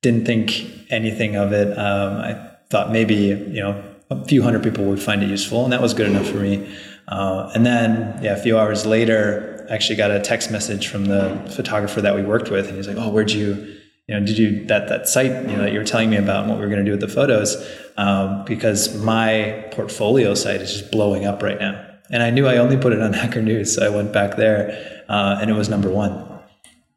Didn't 0.00 0.24
think 0.24 0.64
anything 0.90 1.36
of 1.36 1.52
it. 1.52 1.76
Um, 1.76 2.16
I 2.16 2.52
thought 2.70 2.90
maybe 2.90 3.16
you 3.16 3.60
know 3.60 3.84
a 4.08 4.24
few 4.24 4.42
hundred 4.42 4.62
people 4.62 4.84
would 4.86 5.02
find 5.02 5.22
it 5.22 5.28
useful, 5.28 5.64
and 5.64 5.72
that 5.74 5.82
was 5.82 5.92
good 5.92 6.06
enough 6.06 6.26
for 6.26 6.38
me. 6.38 6.66
Uh, 7.08 7.50
and 7.54 7.66
then, 7.66 8.18
yeah, 8.22 8.32
a 8.32 8.40
few 8.40 8.58
hours 8.58 8.86
later, 8.86 9.51
actually 9.70 9.96
got 9.96 10.10
a 10.10 10.20
text 10.20 10.50
message 10.50 10.88
from 10.88 11.06
the 11.06 11.50
photographer 11.54 12.00
that 12.00 12.14
we 12.14 12.22
worked 12.22 12.50
with, 12.50 12.68
and 12.68 12.76
he's 12.76 12.88
like, 12.88 12.96
"Oh, 12.98 13.10
where'd 13.10 13.30
you, 13.30 13.54
you 14.06 14.18
know, 14.18 14.24
did 14.24 14.38
you 14.38 14.64
that 14.66 14.88
that 14.88 15.08
site, 15.08 15.30
you 15.48 15.56
know, 15.56 15.62
that 15.62 15.72
you 15.72 15.78
were 15.78 15.84
telling 15.84 16.10
me 16.10 16.16
about 16.16 16.42
and 16.42 16.50
what 16.50 16.58
we 16.58 16.64
were 16.64 16.70
going 16.70 16.84
to 16.84 16.84
do 16.84 16.92
with 16.92 17.00
the 17.00 17.08
photos? 17.08 17.56
Um, 17.96 18.44
because 18.44 18.96
my 19.02 19.66
portfolio 19.72 20.34
site 20.34 20.60
is 20.60 20.72
just 20.72 20.90
blowing 20.90 21.24
up 21.24 21.42
right 21.42 21.58
now." 21.58 21.88
And 22.10 22.22
I 22.22 22.30
knew 22.30 22.46
I 22.46 22.58
only 22.58 22.76
put 22.76 22.92
it 22.92 23.00
on 23.00 23.12
Hacker 23.22 23.42
News, 23.42 23.74
so 23.74 23.84
I 23.84 23.88
went 23.88 24.12
back 24.12 24.36
there, 24.36 25.04
uh, 25.08 25.38
and 25.40 25.50
it 25.50 25.54
was 25.54 25.68
number 25.68 25.90
one. 25.90 26.28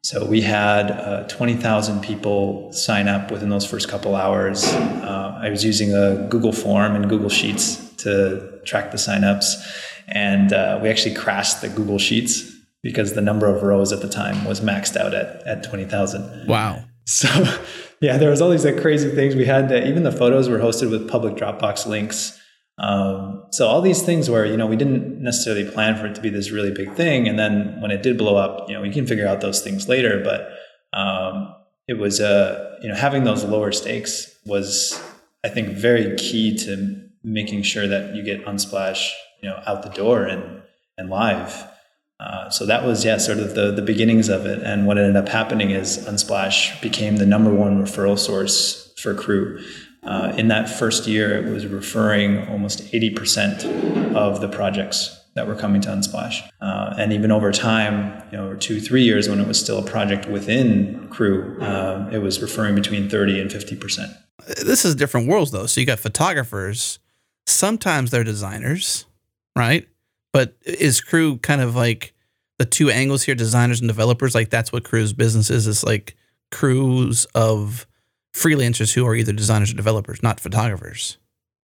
So 0.02 0.24
we 0.24 0.40
had 0.40 0.92
uh, 0.92 1.26
20,000 1.26 2.00
people 2.00 2.72
sign 2.72 3.08
up 3.08 3.32
within 3.32 3.48
those 3.48 3.66
first 3.66 3.88
couple 3.88 4.14
hours. 4.14 4.64
Uh, 4.64 5.40
I 5.42 5.50
was 5.50 5.64
using 5.64 5.92
a 5.92 6.28
Google 6.30 6.52
form 6.52 6.94
and 6.94 7.08
Google 7.08 7.28
Sheets 7.28 7.92
to 7.96 8.60
track 8.64 8.92
the 8.92 8.98
signups 8.98 9.56
and 10.08 10.52
uh, 10.52 10.78
we 10.82 10.88
actually 10.88 11.14
crashed 11.14 11.60
the 11.60 11.68
Google 11.68 11.98
Sheets 11.98 12.55
because 12.86 13.14
the 13.14 13.20
number 13.20 13.52
of 13.52 13.64
rows 13.64 13.92
at 13.92 14.00
the 14.00 14.08
time 14.08 14.44
was 14.44 14.60
maxed 14.60 14.96
out 14.96 15.12
at, 15.12 15.44
at 15.44 15.64
20,000. 15.64 16.46
Wow. 16.46 16.84
So 17.04 17.28
yeah, 18.00 18.16
there 18.16 18.30
was 18.30 18.40
all 18.40 18.48
these 18.48 18.64
like 18.64 18.80
crazy 18.80 19.10
things. 19.12 19.34
We 19.34 19.44
had 19.44 19.68
that 19.70 19.88
even 19.88 20.04
the 20.04 20.12
photos 20.12 20.48
were 20.48 20.60
hosted 20.60 20.88
with 20.88 21.08
public 21.08 21.34
Dropbox 21.34 21.84
links. 21.86 22.40
Um, 22.78 23.44
so 23.50 23.66
all 23.66 23.82
these 23.82 24.02
things 24.02 24.30
where 24.30 24.46
you 24.46 24.56
know 24.56 24.68
we 24.68 24.76
didn't 24.76 25.20
necessarily 25.20 25.68
plan 25.68 25.96
for 25.96 26.06
it 26.06 26.14
to 26.14 26.20
be 26.20 26.30
this 26.30 26.52
really 26.52 26.70
big 26.70 26.92
thing, 26.92 27.26
and 27.26 27.36
then 27.36 27.80
when 27.80 27.90
it 27.90 28.02
did 28.04 28.18
blow 28.18 28.36
up, 28.36 28.68
you 28.68 28.74
know 28.74 28.82
we 28.82 28.92
can 28.92 29.06
figure 29.06 29.26
out 29.26 29.40
those 29.40 29.62
things 29.62 29.88
later. 29.88 30.22
But 30.22 30.50
um, 30.96 31.54
it 31.88 31.94
was 31.94 32.20
uh, 32.20 32.76
you 32.82 32.88
know 32.88 32.94
having 32.94 33.24
those 33.24 33.44
lower 33.44 33.72
stakes 33.72 34.30
was 34.44 35.02
I 35.42 35.48
think 35.48 35.70
very 35.70 36.16
key 36.16 36.56
to 36.58 37.02
making 37.24 37.62
sure 37.62 37.88
that 37.88 38.14
you 38.14 38.22
get 38.22 38.44
Unsplash 38.44 39.10
you 39.42 39.48
know 39.48 39.60
out 39.66 39.82
the 39.82 39.90
door 39.90 40.24
and 40.24 40.62
and 40.98 41.10
live. 41.10 41.66
Uh, 42.18 42.48
so 42.48 42.64
that 42.64 42.84
was 42.84 43.04
yeah 43.04 43.18
sort 43.18 43.38
of 43.38 43.54
the 43.54 43.70
the 43.72 43.82
beginnings 43.82 44.28
of 44.28 44.46
it. 44.46 44.62
And 44.62 44.86
what 44.86 44.98
ended 44.98 45.16
up 45.16 45.28
happening 45.28 45.70
is 45.70 45.98
Unsplash 46.06 46.80
became 46.80 47.16
the 47.16 47.26
number 47.26 47.52
one 47.52 47.82
referral 47.82 48.18
source 48.18 48.94
for 48.98 49.14
Crew. 49.14 49.62
Uh, 50.02 50.32
in 50.36 50.48
that 50.48 50.68
first 50.68 51.06
year, 51.06 51.36
it 51.36 51.50
was 51.52 51.66
referring 51.66 52.46
almost 52.48 52.80
80% 52.92 54.14
of 54.14 54.40
the 54.40 54.48
projects 54.48 55.20
that 55.34 55.48
were 55.48 55.56
coming 55.56 55.80
to 55.82 55.88
Unsplash. 55.88 56.48
Uh, 56.60 56.94
and 56.96 57.12
even 57.12 57.32
over 57.32 57.50
time, 57.50 58.22
you 58.30 58.38
know, 58.38 58.54
two, 58.54 58.80
three 58.80 59.02
years 59.02 59.28
when 59.28 59.40
it 59.40 59.48
was 59.48 59.60
still 59.60 59.78
a 59.78 59.82
project 59.82 60.26
within 60.28 61.08
Crew, 61.08 61.60
um, 61.60 62.12
it 62.12 62.18
was 62.18 62.40
referring 62.40 62.76
between 62.76 63.10
30 63.10 63.40
and 63.40 63.50
50%. 63.50 64.16
This 64.64 64.84
is 64.84 64.94
different 64.94 65.28
worlds 65.28 65.50
though. 65.50 65.66
So 65.66 65.80
you 65.80 65.86
got 65.86 65.98
photographers, 65.98 67.00
sometimes 67.46 68.10
they're 68.10 68.24
designers, 68.24 69.06
right? 69.56 69.88
But 70.36 70.54
is 70.66 71.00
Crew 71.00 71.38
kind 71.38 71.62
of 71.62 71.74
like 71.74 72.12
the 72.58 72.66
two 72.66 72.90
angles 72.90 73.22
here, 73.22 73.34
designers 73.34 73.80
and 73.80 73.88
developers? 73.88 74.34
Like 74.34 74.50
that's 74.50 74.70
what 74.70 74.84
Crew's 74.84 75.14
business 75.14 75.48
is. 75.48 75.66
It's 75.66 75.82
like 75.82 76.14
crews 76.52 77.24
of 77.34 77.86
freelancers 78.34 78.92
who 78.92 79.06
are 79.06 79.14
either 79.14 79.32
designers 79.32 79.72
or 79.72 79.76
developers, 79.76 80.22
not 80.22 80.38
photographers. 80.38 81.16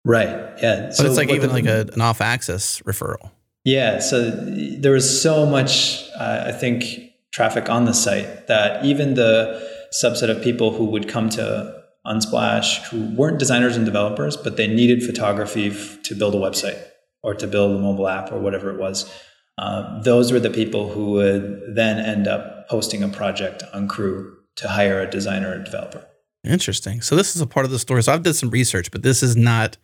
Right. 0.04 0.28
Yeah. 0.62 0.82
But 0.82 0.96
so 0.96 1.06
it's 1.06 1.16
like 1.16 1.30
even 1.30 1.48
the, 1.48 1.54
like 1.54 1.64
a, 1.64 1.88
an 1.94 2.02
off 2.02 2.20
access 2.20 2.82
referral. 2.82 3.30
Yeah. 3.64 4.00
So 4.00 4.30
there 4.30 4.92
was 4.92 5.22
so 5.22 5.46
much, 5.46 6.02
uh, 6.20 6.44
I 6.48 6.52
think, 6.52 6.84
traffic 7.32 7.70
on 7.70 7.86
the 7.86 7.94
site 7.94 8.48
that 8.48 8.84
even 8.84 9.14
the 9.14 9.66
subset 9.98 10.28
of 10.28 10.42
people 10.42 10.74
who 10.74 10.84
would 10.84 11.08
come 11.08 11.30
to 11.30 11.84
Unsplash 12.06 12.86
who 12.88 13.16
weren't 13.16 13.38
designers 13.38 13.78
and 13.78 13.86
developers, 13.86 14.36
but 14.36 14.58
they 14.58 14.66
needed 14.66 15.02
photography 15.02 15.68
f- 15.68 16.02
to 16.02 16.14
build 16.14 16.34
a 16.34 16.38
website 16.38 16.87
or 17.22 17.34
to 17.34 17.46
build 17.46 17.76
a 17.76 17.78
mobile 17.78 18.08
app 18.08 18.32
or 18.32 18.38
whatever 18.38 18.70
it 18.70 18.78
was. 18.78 19.12
Uh, 19.58 20.00
those 20.02 20.30
were 20.30 20.38
the 20.38 20.50
people 20.50 20.90
who 20.90 21.12
would 21.12 21.74
then 21.74 21.98
end 21.98 22.28
up 22.28 22.68
posting 22.68 23.02
a 23.02 23.08
project 23.08 23.62
on 23.74 23.88
Crew 23.88 24.36
to 24.56 24.68
hire 24.68 25.00
a 25.00 25.10
designer 25.10 25.50
or 25.50 25.58
developer. 25.62 26.06
Interesting. 26.44 27.00
So 27.00 27.16
this 27.16 27.34
is 27.34 27.42
a 27.42 27.46
part 27.46 27.66
of 27.66 27.72
the 27.72 27.78
story. 27.78 28.02
So 28.02 28.12
I've 28.12 28.22
did 28.22 28.34
some 28.34 28.50
research, 28.50 28.90
but 28.90 29.02
this 29.02 29.22
is 29.22 29.36
not. 29.36 29.76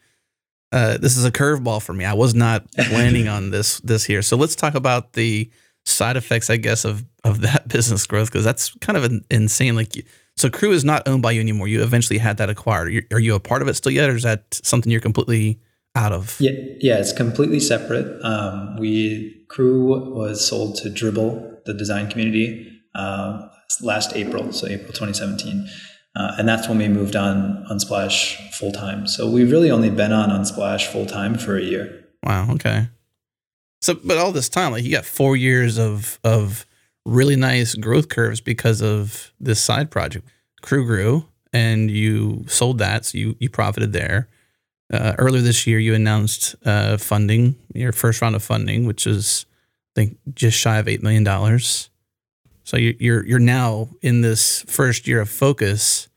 Uh, 0.73 0.99
this 0.99 1.17
is 1.17 1.25
a 1.25 1.31
curveball 1.31 1.81
for 1.81 1.93
me. 1.93 2.05
I 2.05 2.15
was 2.15 2.35
not 2.35 2.71
planning 2.89 3.29
on 3.29 3.51
this 3.51 3.81
this 3.81 4.05
here. 4.05 4.23
So 4.23 4.37
let's 4.37 4.57
talk 4.57 4.75
about 4.75 5.13
the 5.15 5.51
side 5.85 6.17
effects, 6.17 6.51
I 6.51 6.57
guess, 6.57 6.85
of 6.85 7.05
of 7.25 7.41
that 7.41 7.69
business 7.69 8.07
growth 8.07 8.31
because 8.31 8.45
that's 8.45 8.75
kind 8.77 8.97
of 8.97 9.05
an, 9.05 9.25
insane. 9.31 9.75
Like, 9.75 9.93
so 10.37 10.49
Crew 10.49 10.73
is 10.73 10.85
not 10.85 11.07
owned 11.07 11.23
by 11.23 11.33
you 11.33 11.41
anymore. 11.41 11.69
You 11.69 11.83
eventually 11.83 12.19
had 12.19 12.37
that 12.37 12.49
acquired. 12.49 13.07
Are 13.13 13.21
you 13.21 13.35
a 13.35 13.41
part 13.41 13.63
of 13.63 13.69
it 13.69 13.75
still 13.75 13.93
yet, 13.93 14.09
or 14.09 14.17
is 14.17 14.23
that 14.23 14.61
something 14.63 14.91
you're 14.91 15.01
completely 15.01 15.59
out 15.95 16.13
of? 16.13 16.37
Yeah, 16.41 16.53
yeah, 16.81 16.99
it's 16.99 17.13
completely 17.13 17.61
separate. 17.61 18.23
Um, 18.25 18.77
we 18.77 19.45
Crew 19.49 20.15
was 20.15 20.47
sold 20.47 20.77
to 20.79 20.89
Dribbble, 20.89 21.65
the 21.65 21.75
design 21.75 22.11
community, 22.11 22.71
uh, 22.95 23.49
last 23.83 24.15
April, 24.17 24.53
so 24.53 24.67
April 24.67 24.93
2017. 24.93 25.69
Uh, 26.17 26.37
and 26.39 26.49
that's 26.49 26.69
when 26.69 26.79
we 26.79 26.89
moved 26.89 27.17
on 27.17 27.65
Unsplash 27.71 28.37
full 28.53 28.73
time. 28.73 29.07
So 29.07 29.29
we've 29.29 29.51
really 29.51 29.71
only 29.71 29.91
been 29.91 30.13
on 30.13 30.31
Unsplash 30.31 30.87
full 30.87 31.07
time 31.07 31.37
for 31.37 31.57
a 31.57 31.63
year. 31.63 32.05
Wow. 32.23 32.53
Okay. 32.53 32.89
So, 33.83 33.95
but 34.03 34.17
all 34.17 34.33
this 34.33 34.49
time, 34.49 34.73
like 34.73 34.85
you 34.85 34.91
got 34.91 35.05
four 35.05 35.37
years 35.37 35.79
of 35.79 36.19
of 36.25 36.67
really 37.05 37.37
nice 37.37 37.75
growth 37.75 38.09
curves 38.09 38.41
because 38.41 38.81
of 38.81 39.33
this 39.39 39.61
side 39.61 39.91
project. 39.91 40.27
Crew 40.63 40.87
grew, 40.87 41.29
and 41.53 41.91
you 41.91 42.45
sold 42.49 42.79
that, 42.79 43.05
so 43.05 43.19
you 43.19 43.37
you 43.41 43.51
profited 43.51 43.93
there. 43.93 44.29
Uh, 44.93 45.15
earlier 45.19 45.43
this 45.43 45.67
year, 45.67 45.79
you 45.79 45.95
announced 45.95 46.55
uh, 46.65 46.97
funding, 46.97 47.57
your 47.75 47.93
first 47.93 48.21
round 48.21 48.37
of 48.37 48.43
funding, 48.43 48.87
which 48.87 49.07
is 49.07 49.47
I 49.93 50.01
think 50.01 50.19
just 50.35 50.59
shy 50.59 50.79
of 50.79 50.89
eight 50.89 51.03
million 51.03 51.25
dollars. 51.25 51.91
So 52.65 52.77
you're 52.77 53.25
you're 53.25 53.39
now 53.39 53.89
in 54.03 54.23
this 54.23 54.63
first 54.63 55.07
year 55.07 55.21
of 55.21 55.29
focus, 55.29 56.09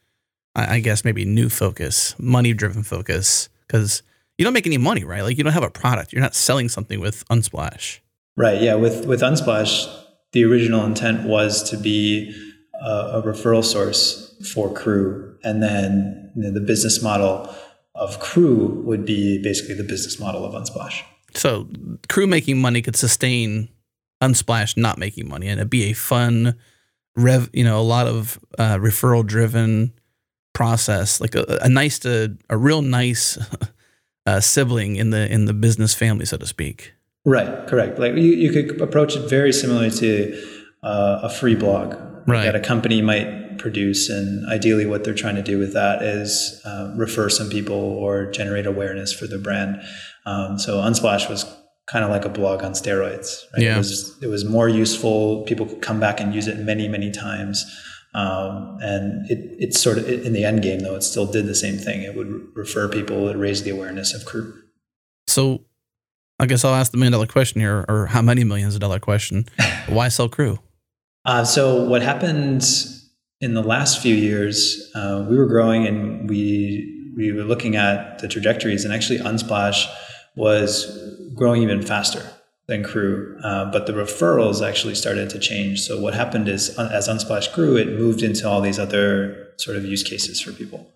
I 0.55 0.79
guess 0.79 1.05
maybe 1.05 1.25
new 1.25 1.49
focus, 1.49 2.15
money 2.17 2.53
driven 2.53 2.83
focus, 2.83 3.49
because 3.67 4.01
you 4.37 4.43
don't 4.43 4.53
make 4.53 4.67
any 4.67 4.77
money, 4.77 5.03
right? 5.03 5.23
Like 5.23 5.37
you 5.37 5.43
don't 5.43 5.53
have 5.53 5.63
a 5.63 5.69
product. 5.69 6.13
You're 6.13 6.21
not 6.21 6.35
selling 6.35 6.69
something 6.69 6.99
with 6.99 7.27
Unsplash. 7.27 7.99
Right. 8.35 8.61
Yeah. 8.61 8.75
With 8.75 9.05
with 9.05 9.21
Unsplash, 9.21 9.87
the 10.31 10.43
original 10.43 10.85
intent 10.85 11.27
was 11.27 11.67
to 11.69 11.77
be 11.77 12.35
a, 12.81 12.89
a 12.89 13.23
referral 13.25 13.63
source 13.63 14.35
for 14.53 14.73
Crew, 14.73 15.37
and 15.43 15.63
then 15.63 16.31
you 16.35 16.43
know, 16.43 16.51
the 16.51 16.61
business 16.61 17.01
model 17.01 17.53
of 17.97 18.19
Crew 18.19 18.81
would 18.85 19.05
be 19.05 19.41
basically 19.41 19.75
the 19.75 19.83
business 19.83 20.19
model 20.19 20.45
of 20.45 20.53
Unsplash. 20.53 21.03
So 21.33 21.67
Crew 22.09 22.27
making 22.27 22.59
money 22.59 22.81
could 22.81 22.95
sustain 22.95 23.69
Unsplash 24.21 24.77
not 24.77 24.97
making 24.97 25.27
money, 25.27 25.47
and 25.47 25.59
it'd 25.59 25.69
be 25.69 25.85
a 25.85 25.93
fun, 25.93 26.55
rev, 27.15 27.49
you 27.53 27.63
know, 27.63 27.79
a 27.79 27.83
lot 27.83 28.07
of 28.07 28.39
uh, 28.57 28.77
referral 28.77 29.25
driven 29.25 29.93
process, 30.53 31.21
like 31.21 31.35
a, 31.35 31.59
a 31.61 31.69
nice 31.69 31.99
to 31.99 32.35
a 32.49 32.57
real 32.57 32.81
nice 32.81 33.37
uh, 34.25 34.39
sibling 34.39 34.95
in 34.95 35.11
the 35.11 35.31
in 35.31 35.45
the 35.45 35.53
business 35.53 35.93
family, 35.93 36.25
so 36.25 36.37
to 36.37 36.47
speak. 36.47 36.93
Right, 37.25 37.67
correct. 37.67 37.99
Like 37.99 38.15
you, 38.15 38.23
you 38.23 38.51
could 38.51 38.81
approach 38.81 39.15
it 39.15 39.29
very 39.29 39.51
similarly 39.51 39.91
to 39.91 40.43
uh, 40.81 41.19
a 41.23 41.29
free 41.29 41.55
blog 41.55 41.95
right. 42.25 42.45
that 42.45 42.55
a 42.55 42.59
company 42.59 43.01
might 43.01 43.46
produce, 43.57 44.09
and 44.09 44.47
ideally, 44.49 44.85
what 44.85 45.03
they're 45.03 45.13
trying 45.13 45.35
to 45.35 45.41
do 45.41 45.57
with 45.57 45.73
that 45.73 46.01
is 46.01 46.61
uh, 46.65 46.93
refer 46.95 47.29
some 47.29 47.49
people 47.49 47.75
or 47.75 48.29
generate 48.31 48.65
awareness 48.65 49.13
for 49.13 49.27
the 49.27 49.37
brand. 49.37 49.81
Um, 50.25 50.59
so 50.59 50.77
Unsplash 50.77 51.29
was 51.29 51.45
kind 51.87 52.03
of 52.03 52.11
like 52.11 52.25
a 52.25 52.29
blog 52.29 52.63
on 52.63 52.73
steroids. 52.73 53.43
Right? 53.53 53.63
Yeah. 53.63 53.75
It 53.75 53.77
was 53.77 54.17
it 54.21 54.27
was 54.27 54.45
more 54.45 54.69
useful. 54.69 55.43
People 55.43 55.65
could 55.65 55.81
come 55.81 55.99
back 55.99 56.19
and 56.19 56.35
use 56.35 56.47
it 56.47 56.57
many 56.59 56.87
many 56.87 57.11
times. 57.11 57.65
Um, 58.13 58.77
and 58.81 59.29
it 59.29 59.55
it's 59.59 59.79
sort 59.79 59.97
of 59.97 60.07
in 60.07 60.33
the 60.33 60.43
end 60.43 60.63
game 60.63 60.79
though 60.79 60.95
it 60.95 61.03
still 61.03 61.25
did 61.25 61.45
the 61.45 61.55
same 61.55 61.77
thing. 61.77 62.03
It 62.03 62.15
would 62.15 62.47
refer 62.55 62.87
people. 62.87 63.27
It 63.29 63.37
raised 63.37 63.63
the 63.63 63.71
awareness 63.71 64.13
of 64.13 64.25
crew. 64.25 64.53
So, 65.27 65.65
I 66.39 66.45
guess 66.45 66.63
I'll 66.63 66.73
ask 66.73 66.91
the 66.91 66.97
million 66.97 67.11
dollar 67.11 67.27
question 67.27 67.59
here, 67.59 67.85
or 67.89 68.05
how 68.05 68.21
many 68.21 68.43
millions 68.45 68.75
of 68.75 68.81
dollar 68.81 68.99
question? 68.99 69.45
Why 69.87 70.07
sell 70.07 70.29
crew? 70.29 70.59
Uh, 71.25 71.43
so 71.43 71.83
what 71.83 72.01
happened 72.01 72.63
in 73.41 73.53
the 73.53 73.63
last 73.63 74.01
few 74.01 74.15
years? 74.15 74.91
Uh, 74.95 75.25
we 75.29 75.37
were 75.37 75.45
growing 75.45 75.85
and 75.85 76.29
we 76.29 76.93
we 77.15 77.31
were 77.31 77.43
looking 77.43 77.75
at 77.75 78.19
the 78.19 78.27
trajectories, 78.27 78.85
and 78.85 78.93
actually 78.93 79.19
Unsplash 79.19 79.87
was 80.35 80.85
growing 81.33 81.63
even 81.63 81.81
faster 81.81 82.23
than 82.67 82.83
Crew, 82.83 83.39
uh, 83.43 83.71
but 83.71 83.87
the 83.87 83.93
referrals 83.93 84.67
actually 84.67 84.93
started 84.93 85.29
to 85.31 85.39
change. 85.39 85.81
So 85.81 85.99
what 85.99 86.13
happened 86.13 86.47
is, 86.47 86.77
uh, 86.77 86.89
as 86.93 87.07
Unsplash 87.07 87.53
grew, 87.53 87.75
it 87.77 87.87
moved 87.87 88.21
into 88.21 88.47
all 88.47 88.61
these 88.61 88.77
other 88.77 89.53
sort 89.57 89.77
of 89.77 89.85
use 89.85 90.03
cases 90.03 90.39
for 90.39 90.51
people. 90.51 90.93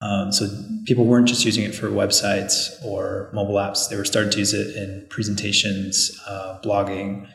Um, 0.00 0.30
so 0.30 0.46
people 0.86 1.04
weren't 1.06 1.26
just 1.26 1.44
using 1.44 1.64
it 1.64 1.74
for 1.74 1.88
websites 1.88 2.70
or 2.84 3.30
mobile 3.34 3.56
apps; 3.56 3.88
they 3.88 3.96
were 3.96 4.04
starting 4.04 4.30
to 4.30 4.38
use 4.38 4.54
it 4.54 4.76
in 4.76 5.06
presentations, 5.10 6.18
uh, 6.26 6.60
blogging, 6.62 7.28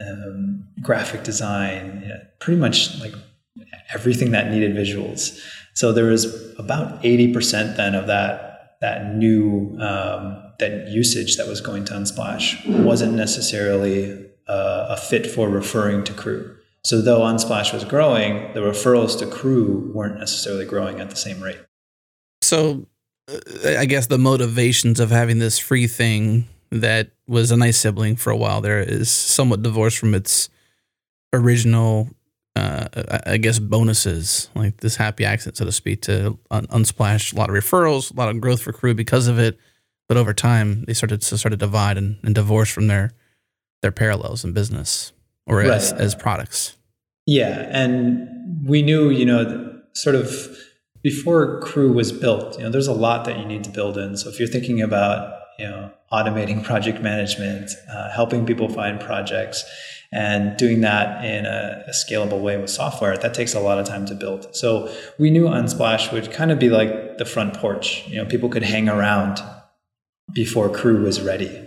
um, 0.00 0.66
graphic 0.82 1.22
design, 1.22 2.00
you 2.02 2.08
know, 2.08 2.20
pretty 2.40 2.60
much 2.60 2.98
like 3.00 3.14
everything 3.94 4.30
that 4.32 4.50
needed 4.50 4.74
visuals. 4.74 5.40
So 5.74 5.92
there 5.92 6.06
was 6.06 6.54
about 6.58 7.04
eighty 7.04 7.32
percent 7.32 7.76
then 7.76 7.94
of 7.94 8.06
that 8.06 8.78
that 8.80 9.14
new 9.14 9.76
um, 9.80 10.42
that 10.58 10.88
usage 10.88 11.36
that 11.36 11.46
was 11.46 11.60
going 11.60 11.84
to 11.86 11.94
Unsplash 11.94 12.66
wasn't 12.84 13.14
necessarily 13.14 14.26
uh, 14.48 14.86
a 14.90 14.96
fit 14.96 15.26
for 15.26 15.48
referring 15.48 16.04
to 16.04 16.12
crew. 16.12 16.56
So 16.84 17.02
though 17.02 17.20
Unsplash 17.20 17.72
was 17.72 17.84
growing, 17.84 18.52
the 18.54 18.60
referrals 18.60 19.18
to 19.18 19.26
crew 19.26 19.90
weren't 19.94 20.18
necessarily 20.18 20.64
growing 20.64 21.00
at 21.00 21.10
the 21.10 21.16
same 21.16 21.42
rate. 21.42 21.58
So 22.42 22.86
uh, 23.28 23.76
I 23.78 23.84
guess 23.84 24.06
the 24.06 24.18
motivations 24.18 25.00
of 25.00 25.10
having 25.10 25.38
this 25.38 25.58
free 25.58 25.86
thing 25.86 26.48
that 26.70 27.10
was 27.26 27.50
a 27.50 27.56
nice 27.56 27.78
sibling 27.78 28.16
for 28.16 28.30
a 28.30 28.36
while 28.36 28.60
there 28.60 28.80
is 28.80 29.10
somewhat 29.10 29.62
divorced 29.62 29.98
from 29.98 30.14
its 30.14 30.48
original 31.32 32.08
uh, 32.58 33.18
I 33.26 33.36
guess 33.36 33.58
bonuses 33.58 34.50
like 34.54 34.78
this 34.78 34.96
happy 34.96 35.24
accident, 35.24 35.56
so 35.56 35.64
to 35.64 35.72
speak, 35.72 36.02
to 36.02 36.38
unsplash 36.50 37.32
a 37.32 37.36
lot 37.36 37.50
of 37.50 37.56
referrals, 37.56 38.12
a 38.12 38.14
lot 38.14 38.28
of 38.28 38.40
growth 38.40 38.62
for 38.62 38.72
crew 38.72 38.94
because 38.94 39.28
of 39.28 39.38
it. 39.38 39.58
But 40.08 40.16
over 40.16 40.32
time, 40.32 40.84
they 40.84 40.94
started 40.94 41.20
to 41.20 41.38
sort 41.38 41.52
of 41.52 41.58
divide 41.58 41.98
and, 41.98 42.18
and 42.22 42.34
divorce 42.34 42.70
from 42.70 42.86
their 42.86 43.12
their 43.82 43.92
parallels 43.92 44.44
in 44.44 44.52
business 44.52 45.12
or 45.46 45.58
right. 45.58 45.68
as, 45.68 45.92
as 45.92 46.14
products. 46.14 46.76
Yeah, 47.26 47.68
and 47.70 48.66
we 48.66 48.82
knew, 48.82 49.10
you 49.10 49.24
know, 49.24 49.80
sort 49.92 50.16
of 50.16 50.48
before 51.02 51.60
Crew 51.60 51.92
was 51.92 52.10
built, 52.10 52.58
you 52.58 52.64
know, 52.64 52.70
there's 52.70 52.88
a 52.88 52.92
lot 52.92 53.24
that 53.26 53.38
you 53.38 53.44
need 53.44 53.64
to 53.64 53.70
build 53.70 53.96
in. 53.98 54.16
So 54.16 54.28
if 54.28 54.38
you're 54.38 54.48
thinking 54.48 54.80
about 54.80 55.38
you 55.58 55.66
know 55.66 55.90
automating 56.12 56.64
project 56.64 57.00
management, 57.02 57.70
uh, 57.90 58.10
helping 58.10 58.46
people 58.46 58.68
find 58.68 59.00
projects, 59.00 59.64
and 60.12 60.56
doing 60.56 60.80
that 60.80 61.24
in 61.24 61.44
a, 61.44 61.84
a, 61.86 61.90
scalable 61.90 62.40
way 62.40 62.56
with 62.56 62.70
software, 62.70 63.16
that 63.18 63.34
takes 63.34 63.52
a 63.54 63.60
lot 63.60 63.78
of 63.78 63.86
time 63.86 64.06
to 64.06 64.14
build. 64.14 64.54
So 64.56 64.92
we 65.18 65.30
knew 65.30 65.44
Unsplash 65.44 66.12
would 66.12 66.32
kind 66.32 66.50
of 66.50 66.58
be 66.58 66.70
like 66.70 67.18
the 67.18 67.26
front 67.26 67.54
porch. 67.54 68.08
You 68.08 68.16
know, 68.16 68.24
people 68.24 68.48
could 68.48 68.62
hang 68.62 68.88
around 68.88 69.42
before 70.32 70.70
Crew 70.70 71.04
was 71.04 71.20
ready. 71.20 71.64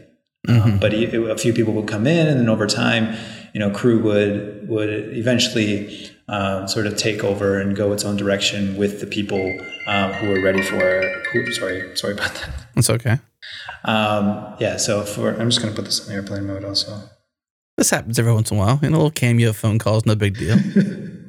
Mm-hmm. 0.48 0.72
Um, 0.72 0.80
but 0.80 0.92
a 0.92 1.38
few 1.38 1.54
people 1.54 1.74
would 1.74 1.88
come 1.88 2.08
in, 2.08 2.26
and 2.26 2.40
then 2.40 2.50
over 2.50 2.66
time, 2.66 3.16
you 3.54 3.60
know, 3.60 3.70
Crew 3.70 4.02
would 4.02 4.68
would 4.68 4.90
eventually 4.90 6.10
um, 6.28 6.68
sort 6.68 6.88
of 6.88 6.98
take 6.98 7.24
over 7.24 7.60
and 7.60 7.76
go 7.76 7.94
its 7.94 8.04
own 8.04 8.18
direction 8.18 8.76
with 8.76 9.02
the 9.02 9.06
people 9.06 9.60
um, 9.86 10.12
who 10.14 10.30
were 10.30 10.42
ready 10.42 10.64
for. 10.64 11.04
Who, 11.32 11.52
sorry, 11.52 11.96
sorry 11.96 12.14
about 12.14 12.34
that. 12.34 12.50
It's 12.76 12.90
okay. 12.90 13.20
Um, 13.86 14.56
yeah, 14.60 14.78
so 14.78 15.04
for 15.04 15.30
I'm 15.40 15.50
just 15.50 15.62
going 15.62 15.74
to 15.74 15.80
put 15.80 15.86
this 15.86 16.08
on 16.08 16.16
airplane 16.16 16.48
mode 16.48 16.66
also. 16.66 17.10
This 17.78 17.90
happens 17.90 18.20
every 18.20 18.34
once 18.34 18.51
in 18.51 18.58
a 18.58 18.60
while. 18.60 18.80
In 18.82 18.94
a 18.94 18.98
little 18.98 19.12
cameo 19.12 19.54
phone 19.54 19.80
call 19.80 19.98
is 19.98 20.06
no 20.06 20.16
big 20.16 20.38
deal. 20.38 20.58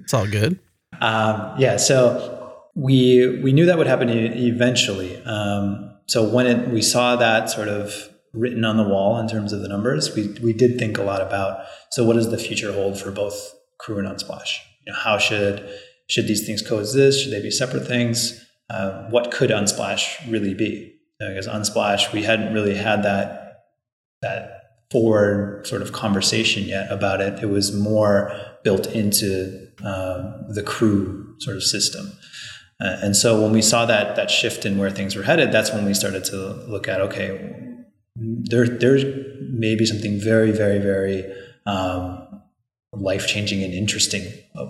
it's 0.02 0.12
all 0.12 0.26
good. 0.26 0.58
Um, 1.00 1.54
yeah, 1.58 1.76
so 1.76 2.54
we 2.74 3.40
we 3.42 3.52
knew 3.52 3.66
that 3.66 3.78
would 3.78 3.86
happen 3.86 4.08
eventually. 4.08 5.22
Um, 5.24 5.96
so 6.06 6.28
when 6.28 6.46
it, 6.46 6.68
we 6.68 6.82
saw 6.82 7.16
that 7.16 7.50
sort 7.50 7.68
of 7.68 7.94
written 8.32 8.64
on 8.64 8.76
the 8.76 8.82
wall 8.82 9.18
in 9.18 9.28
terms 9.28 9.52
of 9.52 9.60
the 9.60 9.68
numbers, 9.68 10.14
we 10.14 10.28
we 10.42 10.52
did 10.52 10.78
think 10.78 10.98
a 10.98 11.02
lot 11.02 11.20
about. 11.20 11.64
So 11.90 12.04
what 12.04 12.14
does 12.14 12.30
the 12.30 12.38
future 12.38 12.72
hold 12.72 12.98
for 12.98 13.10
both 13.10 13.54
Crew 13.78 13.98
and 13.98 14.08
Unsplash? 14.08 14.58
You 14.86 14.92
know, 14.92 14.98
how 14.98 15.18
should 15.18 15.68
should 16.08 16.26
these 16.26 16.46
things 16.46 16.62
coexist? 16.62 17.22
Should 17.22 17.32
they 17.32 17.42
be 17.42 17.50
separate 17.50 17.86
things? 17.86 18.44
Uh, 18.68 19.08
what 19.10 19.30
could 19.30 19.50
Unsplash 19.50 20.30
really 20.30 20.54
be? 20.54 20.92
because 21.28 21.46
Unsplash, 21.46 22.12
we 22.12 22.22
hadn't 22.22 22.52
really 22.52 22.74
had 22.74 23.02
that 23.02 23.64
that 24.20 24.61
forward 24.92 25.66
sort 25.66 25.82
of 25.82 25.92
conversation 25.92 26.64
yet 26.64 26.92
about 26.92 27.20
it. 27.20 27.42
It 27.42 27.46
was 27.46 27.74
more 27.74 28.30
built 28.62 28.86
into 28.86 29.68
um, 29.82 30.44
the 30.48 30.62
crew 30.62 31.34
sort 31.38 31.56
of 31.56 31.64
system. 31.64 32.12
Uh, 32.80 32.98
and 33.02 33.16
so 33.16 33.40
when 33.40 33.52
we 33.52 33.62
saw 33.62 33.86
that 33.86 34.16
that 34.16 34.30
shift 34.30 34.66
in 34.66 34.76
where 34.78 34.90
things 34.90 35.16
were 35.16 35.22
headed, 35.22 35.50
that's 35.50 35.72
when 35.72 35.84
we 35.84 35.94
started 35.94 36.24
to 36.24 36.36
look 36.68 36.88
at 36.88 37.00
okay, 37.00 37.28
there 38.16 38.68
there's 38.68 39.04
maybe 39.40 39.86
something 39.86 40.20
very 40.20 40.50
very 40.50 40.78
very 40.78 41.24
um, 41.64 42.42
life 42.92 43.26
changing 43.26 43.62
and 43.62 43.72
interesting 43.72 44.24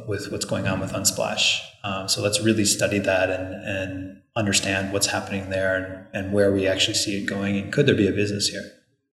with 0.06 0.30
what's 0.30 0.44
going 0.44 0.68
on 0.68 0.78
with 0.78 0.92
Unsplash. 0.92 1.58
Um, 1.82 2.08
so 2.08 2.22
let's 2.22 2.40
really 2.40 2.64
study 2.64 2.98
that 3.00 3.30
and 3.30 3.54
and 3.54 4.22
understand 4.36 4.92
what's 4.92 5.08
happening 5.08 5.50
there 5.50 5.76
and, 5.76 6.06
and 6.14 6.32
where 6.32 6.52
we 6.52 6.66
actually 6.66 6.94
see 6.94 7.22
it 7.22 7.26
going 7.26 7.58
and 7.58 7.70
could 7.70 7.84
there 7.84 7.94
be 7.94 8.08
a 8.08 8.12
business 8.12 8.48
here 8.48 8.64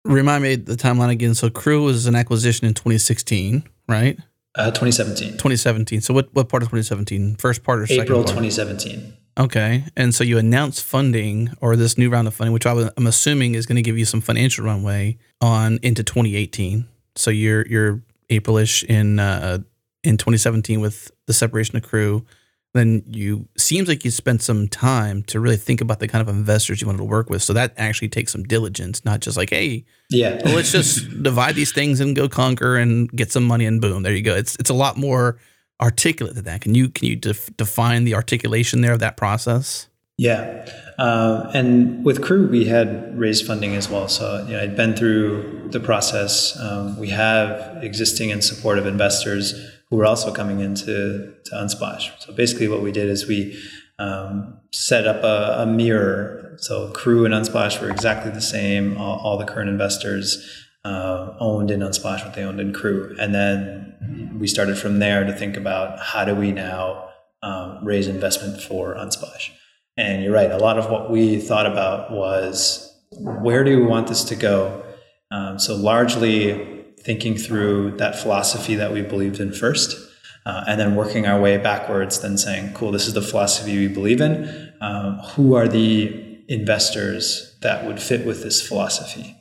remind 0.09 0.43
me 0.43 0.55
the 0.55 0.75
timeline 0.75 1.09
again. 1.09 1.35
So 1.35 1.49
crew 1.49 1.83
was 1.83 2.05
an 2.05 2.15
acquisition 2.15 2.67
in 2.67 2.73
2016 2.73 3.63
right? 3.89 4.17
Uh, 4.55 4.71
2017 4.71 5.33
2017 5.33 6.01
so 6.01 6.13
what, 6.13 6.33
what 6.33 6.49
part 6.49 6.63
of 6.63 6.69
2017 6.69 7.35
first 7.35 7.63
part 7.63 7.79
or 7.79 7.87
second 7.87 8.03
april 8.03 8.23
part? 8.23 8.29
2017 8.29 9.13
okay. 9.37 9.85
And 9.95 10.13
so 10.13 10.23
you 10.23 10.37
announced 10.37 10.83
funding 10.83 11.51
or 11.61 11.75
this 11.75 11.97
new 11.97 12.09
round 12.09 12.27
of 12.27 12.33
funding 12.33 12.53
which 12.53 12.65
i'm 12.65 13.07
assuming 13.07 13.55
is 13.55 13.65
going 13.65 13.75
to 13.75 13.81
give 13.81 13.97
you 13.97 14.05
some 14.05 14.21
financial 14.21 14.65
runway 14.65 15.17
on 15.39 15.79
into 15.83 16.03
2018 16.03 16.87
so 17.15 17.29
you're 17.29 17.65
you're 17.67 18.01
aprilish 18.29 18.83
in 18.83 19.19
uh, 19.19 19.59
in 20.03 20.17
2017 20.17 20.81
with 20.81 21.11
the 21.27 21.33
separation 21.33 21.77
of 21.77 21.83
crew 21.83 22.25
then 22.73 23.03
you 23.07 23.47
seems 23.57 23.87
like 23.87 24.05
you 24.05 24.11
spent 24.11 24.43
some 24.43 24.67
time 24.67 25.23
to 25.23 25.39
really 25.39 25.57
think 25.57 25.81
about 25.81 25.99
the 25.99 26.07
kind 26.07 26.21
of 26.21 26.33
investors 26.33 26.81
you 26.81 26.87
wanted 26.87 26.99
to 26.99 27.03
work 27.03 27.29
with. 27.29 27.41
So 27.41 27.53
that 27.53 27.73
actually 27.77 28.09
takes 28.09 28.31
some 28.31 28.43
diligence, 28.43 29.03
not 29.03 29.21
just 29.21 29.37
like, 29.37 29.49
hey, 29.49 29.85
yeah, 30.11 30.39
well, 30.45 30.55
let's 30.55 30.71
just 30.71 31.23
divide 31.23 31.55
these 31.55 31.71
things 31.71 31.99
and 31.99 32.15
go 32.15 32.29
conquer 32.29 32.77
and 32.77 33.09
get 33.11 33.31
some 33.31 33.43
money 33.43 33.65
and 33.65 33.81
boom, 33.81 34.03
there 34.03 34.13
you 34.13 34.21
go. 34.21 34.35
It's 34.35 34.55
it's 34.59 34.69
a 34.69 34.75
lot 34.75 34.97
more 34.97 35.39
articulate 35.81 36.35
than 36.35 36.45
that. 36.45 36.61
Can 36.61 36.75
you 36.75 36.89
can 36.89 37.07
you 37.07 37.15
def- 37.15 37.55
define 37.57 38.03
the 38.03 38.13
articulation 38.13 38.81
there 38.81 38.93
of 38.93 38.99
that 38.99 39.17
process? 39.17 39.87
Yeah, 40.17 40.69
uh, 40.99 41.49
and 41.53 42.03
with 42.03 42.21
Crew, 42.21 42.49
we 42.49 42.65
had 42.65 43.17
raised 43.17 43.47
funding 43.47 43.75
as 43.75 43.89
well. 43.89 44.09
So 44.09 44.45
you 44.45 44.53
know, 44.53 44.61
I'd 44.61 44.75
been 44.75 44.95
through 44.95 45.69
the 45.71 45.79
process. 45.79 46.59
Um, 46.59 46.99
we 46.99 47.09
have 47.09 47.83
existing 47.83 48.31
and 48.31 48.43
supportive 48.43 48.85
investors 48.85 49.78
who 49.89 49.97
were 49.97 50.05
also 50.05 50.31
coming 50.31 50.59
into 50.59 51.33
to 51.45 51.55
Unsplash. 51.55 52.11
So 52.19 52.33
basically, 52.33 52.67
what 52.67 52.81
we 52.81 52.91
did 52.91 53.09
is 53.09 53.27
we 53.27 53.59
um, 53.97 54.59
set 54.71 55.07
up 55.07 55.23
a, 55.23 55.63
a, 55.63 55.65
mirror. 55.65 56.55
So 56.57 56.91
Crew 56.91 57.25
and 57.25 57.33
Unsplash 57.33 57.81
were 57.81 57.89
exactly 57.89 58.31
the 58.31 58.41
same. 58.41 58.97
All, 58.97 59.19
all 59.19 59.37
the 59.37 59.45
current 59.45 59.69
investors 59.69 60.65
uh, 60.85 61.33
owned 61.39 61.71
in 61.71 61.81
Unsplash 61.81 62.23
what 62.23 62.33
they 62.33 62.43
owned 62.43 62.59
in 62.59 62.71
Crew, 62.71 63.15
and 63.19 63.35
then 63.35 64.37
we 64.39 64.47
started 64.47 64.77
from 64.77 64.99
there 64.99 65.25
to 65.25 65.33
think 65.33 65.57
about 65.57 65.99
how 65.99 66.23
do 66.23 66.33
we 66.33 66.51
now 66.51 67.09
um, 67.43 67.83
raise 67.83 68.07
investment 68.07 68.61
for 68.61 68.95
Unsplash. 68.95 69.49
And 69.97 70.23
you're 70.23 70.33
right. 70.33 70.51
A 70.51 70.57
lot 70.57 70.79
of 70.79 70.89
what 70.89 71.11
we 71.11 71.39
thought 71.39 71.65
about 71.65 72.11
was 72.11 72.85
where 73.11 73.63
do 73.63 73.77
we 73.77 73.85
want 73.85 74.07
this 74.07 74.23
to 74.25 74.35
go. 74.35 74.85
Um, 75.31 75.59
so 75.59 75.75
largely 75.75 76.78
thinking 77.03 77.37
through 77.37 77.91
that 77.97 78.17
philosophy 78.17 78.75
that 78.75 78.91
we 78.91 79.01
believed 79.01 79.39
in 79.39 79.53
first, 79.53 79.97
uh, 80.45 80.63
and 80.67 80.79
then 80.79 80.95
working 80.95 81.25
our 81.25 81.39
way 81.39 81.57
backwards, 81.57 82.21
then 82.21 82.37
saying, 82.37 82.73
cool, 82.73 82.91
this 82.91 83.07
is 83.07 83.13
the 83.13 83.21
philosophy 83.21 83.77
we 83.77 83.87
believe 83.87 84.21
in. 84.21 84.71
Um, 84.81 85.19
who 85.19 85.55
are 85.55 85.67
the 85.67 86.37
investors 86.47 87.57
that 87.61 87.85
would 87.85 88.01
fit 88.01 88.25
with 88.25 88.43
this 88.43 88.65
philosophy? 88.65 89.35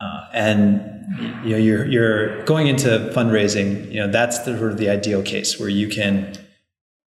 Uh, 0.00 0.26
and 0.32 0.98
you 1.44 1.50
know, 1.50 1.56
you're, 1.56 1.86
you're 1.86 2.44
going 2.44 2.68
into 2.68 2.88
fundraising, 3.14 3.90
you 3.92 4.00
know, 4.00 4.10
that's 4.10 4.38
the, 4.40 4.56
sort 4.56 4.70
of 4.70 4.78
the 4.78 4.88
ideal 4.88 5.22
case 5.22 5.58
where 5.58 5.68
you 5.68 5.88
can 5.88 6.36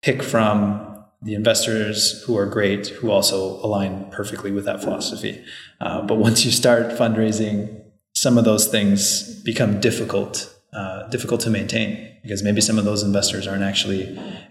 pick 0.01 0.21
from 0.21 0.87
the 1.21 1.35
investors 1.35 2.23
who 2.23 2.37
are 2.37 2.45
great, 2.45 2.87
who 2.87 3.11
also 3.11 3.63
align 3.65 4.09
perfectly 4.11 4.51
with 4.51 4.65
that 4.65 4.81
philosophy. 4.81 5.43
Uh, 5.79 6.01
but 6.01 6.15
once 6.15 6.43
you 6.43 6.51
start 6.51 6.87
fundraising 6.97 7.80
some 8.21 8.37
of 8.37 8.45
those 8.45 8.67
things 8.67 9.41
become 9.41 9.79
difficult 9.79 10.53
uh, 10.73 11.07
difficult 11.09 11.41
to 11.41 11.49
maintain 11.49 11.89
because 12.21 12.43
maybe 12.43 12.61
some 12.61 12.77
of 12.77 12.85
those 12.85 13.01
investors 13.01 13.47
aren't 13.47 13.63
actually 13.63 14.03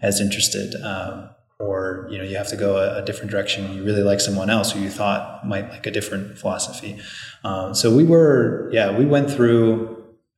as 0.02 0.20
interested 0.20 0.74
um, 0.83 1.30
or 1.61 2.09
you 2.11 2.18
know 2.18 2.24
you 2.24 2.37
have 2.37 2.48
to 2.48 2.56
go 2.56 2.78
a, 2.78 3.00
a, 3.00 3.04
different 3.04 3.30
direction 3.30 3.72
you 3.72 3.85
really 3.85 4.02
like 4.02 4.20
someone 4.20 4.50
else 4.50 4.72
who 4.72 4.80
you 4.80 4.90
thought 4.90 5.46
might 5.46 5.70
like 5.70 5.87
a 5.87 5.90
different 5.92 6.37
philosophy. 6.37 6.98
Um, 7.44 7.72
so 7.72 7.94
we 7.94 8.02
were 8.02 8.68
yeah 8.72 8.98
we 8.98 9.06
went 9.06 9.30
through 9.30 9.68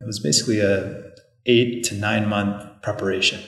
it 0.02 0.06
was 0.06 0.20
basically 0.20 0.60
a 0.60 1.02
eight 1.46 1.84
to 1.84 1.94
nine 1.94 2.28
month 2.28 2.82
preparation. 2.82 3.40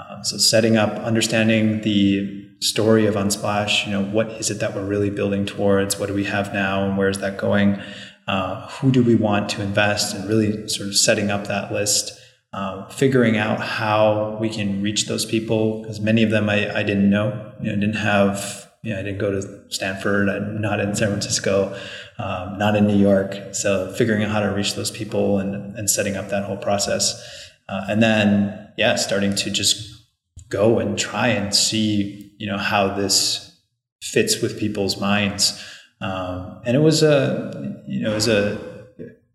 Um, 0.00 0.24
so 0.24 0.38
setting 0.38 0.78
up 0.78 0.92
understanding 1.10 1.82
the 1.82 2.46
story 2.60 3.06
of 3.06 3.14
unsplash 3.14 3.86
you 3.86 3.92
know 3.92 4.02
what 4.02 4.28
is 4.40 4.50
it 4.50 4.58
that 4.60 4.74
we're 4.74 4.90
really 4.94 5.10
building 5.10 5.44
towards? 5.44 5.98
What 5.98 6.06
do 6.06 6.14
we 6.14 6.24
have 6.24 6.54
now? 6.54 6.84
And 6.86 6.96
where 6.96 7.10
is 7.10 7.18
that 7.18 7.36
going 7.36 7.82
uh, 8.28 8.68
who 8.68 8.92
do 8.92 9.02
we 9.02 9.14
want 9.14 9.48
to 9.48 9.62
invest 9.62 10.14
and 10.14 10.28
really 10.28 10.68
sort 10.68 10.88
of 10.88 10.96
setting 10.96 11.30
up 11.30 11.48
that 11.48 11.72
list 11.72 12.12
um, 12.52 12.86
figuring 12.90 13.36
out 13.36 13.60
how 13.60 14.36
we 14.40 14.48
can 14.48 14.82
reach 14.82 15.06
those 15.06 15.26
people 15.26 15.82
because 15.82 16.00
many 16.00 16.22
of 16.22 16.30
them 16.30 16.48
I, 16.48 16.78
I 16.78 16.82
didn't 16.82 17.10
know. 17.10 17.52
You 17.60 17.72
know 17.72 17.80
didn't 17.80 17.96
have 17.96 18.70
you 18.82 18.92
know, 18.92 19.00
I 19.00 19.02
didn't 19.02 19.18
go 19.18 19.30
to 19.30 19.70
Stanford 19.70 20.28
I'm 20.28 20.60
not 20.60 20.78
in 20.78 20.94
San 20.94 21.08
Francisco 21.08 21.76
um, 22.18 22.58
not 22.58 22.76
in 22.76 22.86
New 22.86 22.96
York. 22.96 23.54
So 23.54 23.92
figuring 23.92 24.22
out 24.22 24.30
how 24.30 24.40
to 24.40 24.48
reach 24.48 24.74
those 24.74 24.90
people 24.90 25.38
and, 25.38 25.76
and 25.76 25.88
setting 25.90 26.16
up 26.16 26.28
that 26.30 26.44
whole 26.44 26.56
process. 26.56 27.22
Uh, 27.68 27.84
and 27.88 28.02
then 28.02 28.68
yeah 28.76 28.96
starting 28.96 29.34
to 29.34 29.50
just 29.50 30.06
go 30.48 30.78
and 30.78 30.98
try 30.98 31.28
and 31.28 31.54
see 31.54 32.32
you 32.38 32.46
know 32.46 32.58
how 32.58 32.94
this 32.94 33.60
fits 34.02 34.40
with 34.40 34.58
people's 34.58 34.98
minds 34.98 35.62
um, 36.00 36.60
and 36.64 36.76
it 36.76 36.80
was 36.80 37.02
a, 37.02 37.82
you 37.86 38.02
know, 38.02 38.12
it 38.12 38.14
was 38.14 38.28
a 38.28 38.58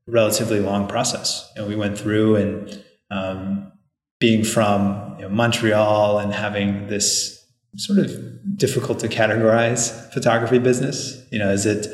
relatively 0.07 0.59
long 0.59 0.87
process. 0.87 1.51
You 1.55 1.61
know, 1.61 1.67
we 1.67 1.75
went 1.75 1.97
through 1.97 2.35
and 2.35 2.83
um, 3.11 3.71
being 4.19 4.43
from 4.43 5.15
you 5.17 5.23
know, 5.23 5.29
Montreal 5.29 6.19
and 6.19 6.33
having 6.33 6.87
this 6.87 7.45
sort 7.75 7.99
of 7.99 8.57
difficult 8.57 8.99
to 8.99 9.07
categorize 9.07 10.11
photography 10.13 10.59
business. 10.59 11.21
You 11.31 11.39
know, 11.39 11.51
is 11.51 11.65
it 11.65 11.87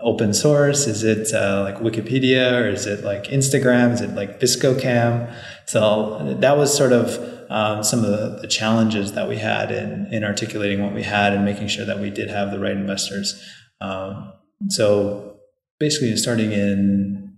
open 0.00 0.34
source? 0.34 0.86
Is 0.86 1.04
it 1.04 1.32
uh, 1.32 1.62
like 1.62 1.76
Wikipedia 1.78 2.60
or 2.60 2.68
is 2.68 2.86
it 2.86 3.04
like 3.04 3.24
Instagram? 3.24 3.92
Is 3.92 4.00
it 4.00 4.10
like 4.10 4.40
VSCO 4.40 4.80
Cam? 4.80 5.32
So 5.66 6.36
that 6.40 6.56
was 6.56 6.76
sort 6.76 6.92
of 6.92 7.18
um, 7.50 7.84
some 7.84 8.04
of 8.04 8.10
the, 8.10 8.38
the, 8.40 8.48
challenges 8.48 9.12
that 9.12 9.28
we 9.28 9.36
had 9.36 9.70
in, 9.70 10.06
in 10.10 10.24
articulating 10.24 10.82
what 10.82 10.94
we 10.94 11.02
had 11.02 11.34
and 11.34 11.44
making 11.44 11.68
sure 11.68 11.84
that 11.84 11.98
we 12.00 12.08
did 12.08 12.30
have 12.30 12.50
the 12.50 12.58
right 12.58 12.72
investors. 12.72 13.42
Um, 13.82 14.32
so 14.68 15.36
basically, 15.80 16.16
starting 16.16 16.52
in 16.52 17.34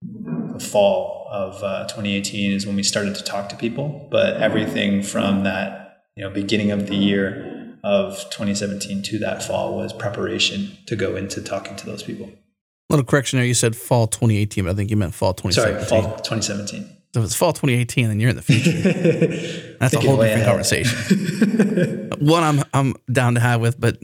the 0.00 0.60
fall 0.60 1.28
of 1.30 1.62
uh, 1.62 1.84
2018 1.88 2.52
is 2.52 2.66
when 2.66 2.76
we 2.76 2.82
started 2.82 3.14
to 3.16 3.24
talk 3.24 3.48
to 3.48 3.56
people. 3.56 4.08
But 4.10 4.36
everything 4.40 5.02
from 5.02 5.44
that 5.44 6.04
you 6.16 6.24
know 6.24 6.30
beginning 6.30 6.70
of 6.70 6.86
the 6.86 6.94
year 6.94 7.76
of 7.84 8.16
2017 8.30 9.02
to 9.02 9.18
that 9.18 9.42
fall 9.42 9.76
was 9.76 9.92
preparation 9.92 10.76
to 10.86 10.96
go 10.96 11.16
into 11.16 11.42
talking 11.42 11.76
to 11.76 11.86
those 11.86 12.02
people. 12.02 12.30
Little 12.90 13.04
correction 13.04 13.38
there. 13.38 13.46
You 13.46 13.54
said 13.54 13.76
fall 13.76 14.06
2018, 14.06 14.64
but 14.64 14.70
I 14.70 14.74
think 14.74 14.90
you 14.90 14.96
meant 14.96 15.14
fall 15.14 15.34
2017. 15.34 15.88
Sorry, 15.88 16.02
fall 16.02 16.16
2017. 16.18 16.96
So 17.14 17.20
if 17.20 17.26
it's 17.26 17.34
fall 17.34 17.52
2018, 17.52 18.08
then 18.08 18.20
you're 18.20 18.30
in 18.30 18.36
the 18.36 18.42
future. 18.42 18.70
That's 19.80 19.94
a 19.94 20.00
whole 20.00 20.16
different 20.18 20.44
conversation. 20.46 22.10
One 22.20 22.42
I'm 22.42 22.62
I'm 22.72 22.94
down 23.10 23.34
to 23.34 23.40
have 23.40 23.60
with, 23.60 23.80
but 23.80 23.98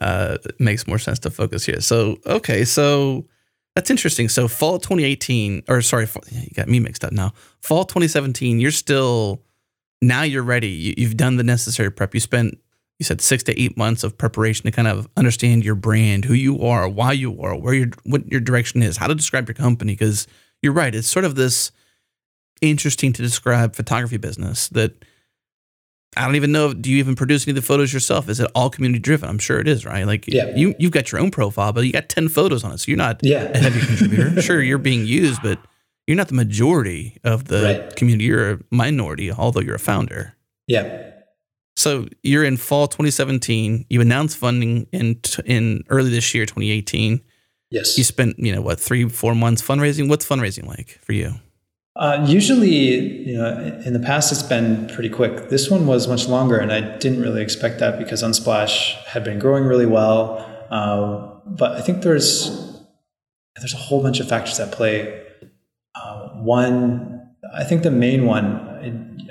uh, 0.00 0.38
makes 0.58 0.86
more 0.86 0.98
sense 0.98 1.18
to 1.20 1.30
focus 1.30 1.64
here. 1.64 1.80
So 1.80 2.18
okay, 2.26 2.64
so 2.64 3.26
that's 3.74 3.90
interesting. 3.90 4.28
So 4.28 4.48
fall 4.48 4.78
2018, 4.78 5.64
or 5.68 5.82
sorry, 5.82 6.08
you 6.30 6.50
got 6.54 6.68
me 6.68 6.80
mixed 6.80 7.04
up 7.04 7.12
now. 7.12 7.32
Fall 7.60 7.84
2017, 7.84 8.60
you're 8.60 8.70
still 8.70 9.42
now 10.02 10.22
you're 10.22 10.42
ready. 10.42 10.68
You, 10.68 10.94
you've 10.96 11.16
done 11.16 11.36
the 11.36 11.44
necessary 11.44 11.90
prep. 11.90 12.14
You 12.14 12.20
spent 12.20 12.58
you 12.98 13.04
said 13.04 13.20
six 13.20 13.44
to 13.44 13.60
eight 13.60 13.76
months 13.76 14.02
of 14.02 14.18
preparation 14.18 14.64
to 14.64 14.72
kind 14.72 14.88
of 14.88 15.08
understand 15.16 15.64
your 15.64 15.76
brand, 15.76 16.24
who 16.24 16.34
you 16.34 16.62
are, 16.62 16.88
why 16.88 17.12
you 17.12 17.40
are, 17.40 17.56
where 17.56 17.74
your 17.74 17.88
what 18.04 18.30
your 18.30 18.40
direction 18.40 18.82
is, 18.82 18.96
how 18.96 19.06
to 19.06 19.14
describe 19.14 19.48
your 19.48 19.54
company. 19.54 19.92
Because 19.92 20.26
you're 20.62 20.72
right, 20.72 20.94
it's 20.94 21.08
sort 21.08 21.24
of 21.24 21.36
this 21.36 21.70
interesting 22.60 23.12
to 23.12 23.22
describe 23.22 23.76
photography 23.76 24.16
business 24.16 24.68
that 24.70 25.04
I 26.18 26.24
don't 26.24 26.34
even 26.34 26.50
know. 26.50 26.74
Do 26.74 26.90
you 26.90 26.98
even 26.98 27.14
produce 27.14 27.46
any 27.46 27.52
of 27.52 27.56
the 27.56 27.66
photos 27.66 27.92
yourself? 27.92 28.28
Is 28.28 28.40
it 28.40 28.50
all 28.54 28.70
community 28.70 28.98
driven? 28.98 29.28
I'm 29.28 29.38
sure 29.38 29.60
it 29.60 29.68
is, 29.68 29.86
right? 29.86 30.04
Like 30.04 30.26
yeah. 30.26 30.54
you 30.56 30.74
you've 30.78 30.90
got 30.90 31.12
your 31.12 31.20
own 31.20 31.30
profile, 31.30 31.72
but 31.72 31.84
you 31.84 31.92
got 31.92 32.08
ten 32.08 32.28
photos 32.28 32.64
on 32.64 32.72
it, 32.72 32.78
so 32.78 32.88
you're 32.88 32.98
not 32.98 33.20
yeah. 33.22 33.44
a 33.44 33.58
heavy 33.58 33.80
contributor. 33.80 34.42
sure, 34.42 34.60
you're 34.60 34.78
being 34.78 35.06
used, 35.06 35.40
but 35.42 35.60
you're 36.08 36.16
not 36.16 36.26
the 36.26 36.34
majority 36.34 37.18
of 37.22 37.44
the 37.44 37.62
right. 37.62 37.96
community. 37.96 38.24
You're 38.24 38.50
a 38.50 38.58
minority, 38.72 39.30
although 39.30 39.60
you're 39.60 39.76
a 39.76 39.78
founder. 39.78 40.34
Yeah. 40.66 41.12
So 41.76 42.08
you're 42.24 42.44
in 42.44 42.56
fall 42.56 42.88
2017. 42.88 43.86
You 43.88 44.00
announced 44.00 44.36
funding 44.36 44.88
in 44.90 45.20
in 45.44 45.84
early 45.88 46.10
this 46.10 46.34
year, 46.34 46.46
2018. 46.46 47.20
Yes. 47.70 47.96
You 47.96 48.02
spent 48.02 48.38
you 48.40 48.52
know 48.52 48.60
what 48.60 48.80
three 48.80 49.08
four 49.08 49.36
months 49.36 49.62
fundraising. 49.62 50.08
What's 50.08 50.26
fundraising 50.26 50.66
like 50.66 50.98
for 51.02 51.12
you? 51.12 51.34
Uh, 51.98 52.24
usually, 52.28 53.26
you 53.28 53.36
know, 53.36 53.80
in 53.84 53.92
the 53.92 53.98
past 53.98 54.30
it's 54.30 54.42
been 54.42 54.86
pretty 54.86 55.08
quick. 55.08 55.48
This 55.48 55.68
one 55.68 55.84
was 55.84 56.06
much 56.06 56.28
longer, 56.28 56.56
and 56.56 56.72
I 56.72 56.96
didn't 56.98 57.20
really 57.20 57.42
expect 57.42 57.80
that 57.80 57.98
because 57.98 58.22
Unsplash 58.22 58.94
had 59.04 59.24
been 59.24 59.40
growing 59.40 59.64
really 59.64 59.86
well. 59.86 60.38
Uh, 60.70 61.40
but 61.44 61.72
I 61.72 61.80
think 61.80 62.02
there's 62.02 62.80
there's 63.56 63.74
a 63.74 63.78
whole 63.78 64.00
bunch 64.00 64.20
of 64.20 64.28
factors 64.28 64.60
at 64.60 64.70
play. 64.70 65.24
Uh, 65.96 66.28
one, 66.34 67.30
I 67.52 67.64
think 67.64 67.82
the 67.82 67.90
main 67.90 68.26
one, 68.26 68.46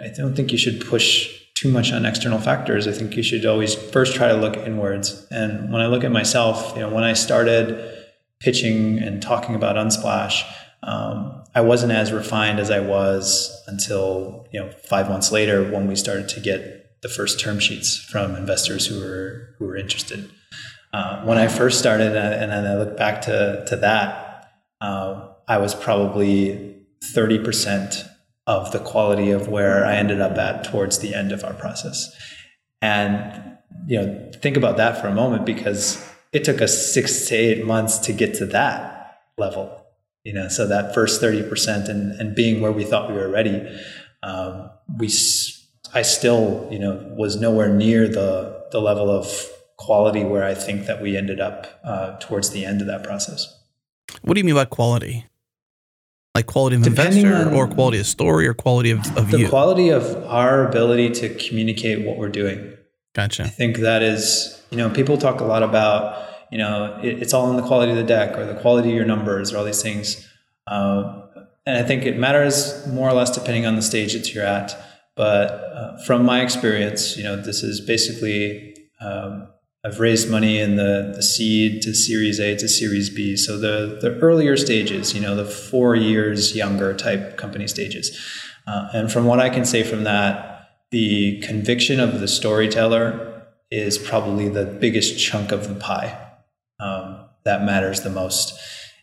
I, 0.02 0.06
I 0.06 0.10
don't 0.10 0.36
think 0.36 0.52
you 0.52 0.58
should 0.58 0.86
push 0.86 1.42
too 1.54 1.72
much 1.72 1.94
on 1.94 2.06
external 2.06 2.40
factors. 2.40 2.86
I 2.86 2.92
think 2.92 3.16
you 3.16 3.24
should 3.24 3.46
always 3.46 3.76
first 3.76 4.14
try 4.14 4.28
to 4.28 4.36
look 4.36 4.58
inwards. 4.58 5.26
And 5.32 5.72
when 5.72 5.82
I 5.82 5.88
look 5.88 6.04
at 6.04 6.12
myself, 6.12 6.74
you 6.76 6.82
know, 6.82 6.90
when 6.90 7.06
I 7.06 7.14
started 7.14 7.98
pitching 8.42 9.00
and 9.00 9.22
talking 9.22 9.56
about 9.56 9.78
Unsplash, 9.78 10.44
um, 10.84 11.37
I 11.58 11.62
wasn't 11.62 11.92
as 11.92 12.14
refined 12.14 12.60
as 12.60 12.70
I 12.70 12.82
was 12.82 13.64
until 13.66 14.46
you 14.52 14.60
know 14.60 14.70
five 14.88 15.10
months 15.10 15.32
later 15.32 15.64
when 15.64 15.88
we 15.88 15.96
started 15.96 16.30
to 16.30 16.40
get 16.40 17.02
the 17.02 17.10
first 17.10 17.40
term 17.40 17.60
sheets 17.60 17.98
from 17.98 18.36
investors 18.36 18.86
who 18.86 19.00
were 19.00 19.56
who 19.58 19.66
were 19.66 19.76
interested. 19.76 20.30
Uh, 20.94 21.24
when 21.24 21.40
I 21.40 21.48
first 21.48 21.80
started, 21.80 22.16
and 22.16 22.52
then 22.52 22.64
I 22.64 22.76
look 22.76 22.96
back 22.96 23.24
to 23.24 23.66
to 23.70 23.76
that, 23.78 24.52
uh, 24.82 25.30
I 25.48 25.58
was 25.58 25.74
probably 25.74 26.76
thirty 27.16 27.40
percent 27.40 28.06
of 28.46 28.72
the 28.72 28.80
quality 28.80 29.32
of 29.32 29.48
where 29.48 29.84
I 29.84 29.96
ended 29.96 30.22
up 30.22 30.38
at 30.38 30.64
towards 30.64 31.00
the 31.00 31.16
end 31.16 31.32
of 31.32 31.44
our 31.44 31.54
process. 31.54 32.16
And 32.84 33.58
you 33.88 34.00
know, 34.00 34.32
think 34.44 34.58
about 34.58 34.78
that 34.78 35.02
for 35.02 35.08
a 35.08 35.16
moment 35.16 35.44
because 35.44 36.08
it 36.32 36.44
took 36.44 36.62
us 36.62 36.94
six 36.94 37.28
to 37.30 37.36
eight 37.36 37.66
months 37.66 37.98
to 38.06 38.14
get 38.14 38.36
to 38.36 38.46
that 38.46 39.22
level 39.40 39.77
you 40.28 40.34
know 40.34 40.50
so 40.50 40.68
that 40.68 40.94
first 40.94 41.22
30% 41.22 41.88
and, 41.88 42.12
and 42.20 42.36
being 42.36 42.60
where 42.60 42.74
we 42.74 42.84
thought 42.84 43.10
we 43.10 43.16
were 43.16 43.30
ready 43.30 43.58
um, 44.24 44.70
we 45.00 45.08
i 45.94 46.02
still 46.02 46.68
you 46.70 46.80
know 46.80 46.94
was 47.16 47.40
nowhere 47.40 47.70
near 47.70 48.10
the 48.10 48.32
the 48.74 48.82
level 48.82 49.10
of 49.10 49.26
quality 49.78 50.24
where 50.26 50.44
i 50.44 50.54
think 50.54 50.86
that 50.86 51.02
we 51.02 51.16
ended 51.16 51.40
up 51.40 51.80
uh, 51.84 52.18
towards 52.20 52.50
the 52.50 52.66
end 52.66 52.82
of 52.82 52.88
that 52.88 53.04
process. 53.04 53.58
What 54.22 54.34
do 54.34 54.40
you 54.40 54.46
mean 54.46 54.56
by 54.56 54.66
quality? 54.66 55.26
Like 56.36 56.46
quality 56.46 56.76
of 56.76 56.84
Depending 56.84 57.26
investor 57.26 57.56
or 57.56 57.68
quality 57.68 58.00
of 58.00 58.06
story 58.06 58.48
or 58.48 58.54
quality 58.54 58.92
of, 58.92 59.00
of 59.18 59.32
the 59.32 59.40
you? 59.40 59.50
quality 59.50 59.90
of 59.90 60.06
our 60.26 60.68
ability 60.68 61.12
to 61.22 61.34
communicate 61.36 62.06
what 62.06 62.18
we're 62.18 62.30
doing. 62.30 62.78
Gotcha. 63.14 63.44
I 63.44 63.48
think 63.48 63.78
that 63.78 64.04
is 64.04 64.62
you 64.70 64.78
know 64.78 64.90
people 64.90 65.18
talk 65.18 65.40
a 65.40 65.46
lot 65.46 65.64
about 65.64 66.28
you 66.52 66.58
know, 66.58 67.00
it, 67.04 67.22
it's 67.22 67.34
all 67.34 67.50
in 67.50 67.58
the 67.58 67.68
quality 67.68 67.92
of 67.92 67.98
the 67.98 68.04
deck 68.04 68.38
or 68.38 68.46
the 68.46 68.60
quality 68.60 68.90
of 68.90 68.96
your 68.96 69.06
numbers 69.06 69.54
or 69.54 69.58
all 69.58 69.64
these 69.64 69.82
things. 69.82 70.28
Uh, 70.66 71.22
and 71.66 71.78
I 71.78 71.84
think 71.84 72.04
it 72.04 72.18
matters 72.18 72.86
more 72.88 73.10
or 73.10 73.14
less 73.14 73.30
depending 73.30 73.66
on 73.66 73.76
the 73.76 73.82
stage 73.82 74.14
that 74.14 74.34
you're 74.34 74.46
at. 74.46 74.76
But 75.16 75.52
uh, 75.52 75.98
from 76.06 76.24
my 76.24 76.42
experience, 76.42 77.18
you 77.18 77.24
know, 77.24 77.36
this 77.36 77.64
is 77.64 77.82
basically 77.82 78.76
um, 79.02 79.48
I've 79.84 80.00
raised 80.00 80.30
money 80.30 80.60
in 80.60 80.76
the, 80.76 81.14
the 81.16 81.24
seed 81.24 81.82
to 81.84 81.94
Series 81.94 82.40
A 82.40 82.56
to 82.58 82.68
Series 82.68 83.10
B. 83.10 83.36
So 83.36 83.58
the 83.58 83.98
the 84.02 84.18
earlier 84.20 84.56
stages, 84.56 85.14
you 85.14 85.22
know, 85.22 85.36
the 85.36 85.46
four 85.46 85.96
years 85.96 86.56
younger 86.56 86.94
type 86.94 87.38
company 87.38 87.68
stages. 87.68 88.18
Uh, 88.68 88.90
and 88.94 89.12
from 89.12 89.26
what 89.26 89.40
I 89.40 89.50
can 89.50 89.66
say 89.66 89.84
from 89.84 90.04
that, 90.04 90.70
the 90.92 91.40
conviction 91.42 92.00
of 92.00 92.20
the 92.20 92.28
storyteller 92.28 93.46
is 93.72 93.98
probably 93.98 94.50
the 94.50 94.66
biggest 94.66 95.20
chunk 95.20 95.52
of 95.52 95.68
the 95.68 95.76
pie 95.76 96.27
that 97.48 97.64
matters 97.64 98.02
the 98.02 98.10
most. 98.10 98.58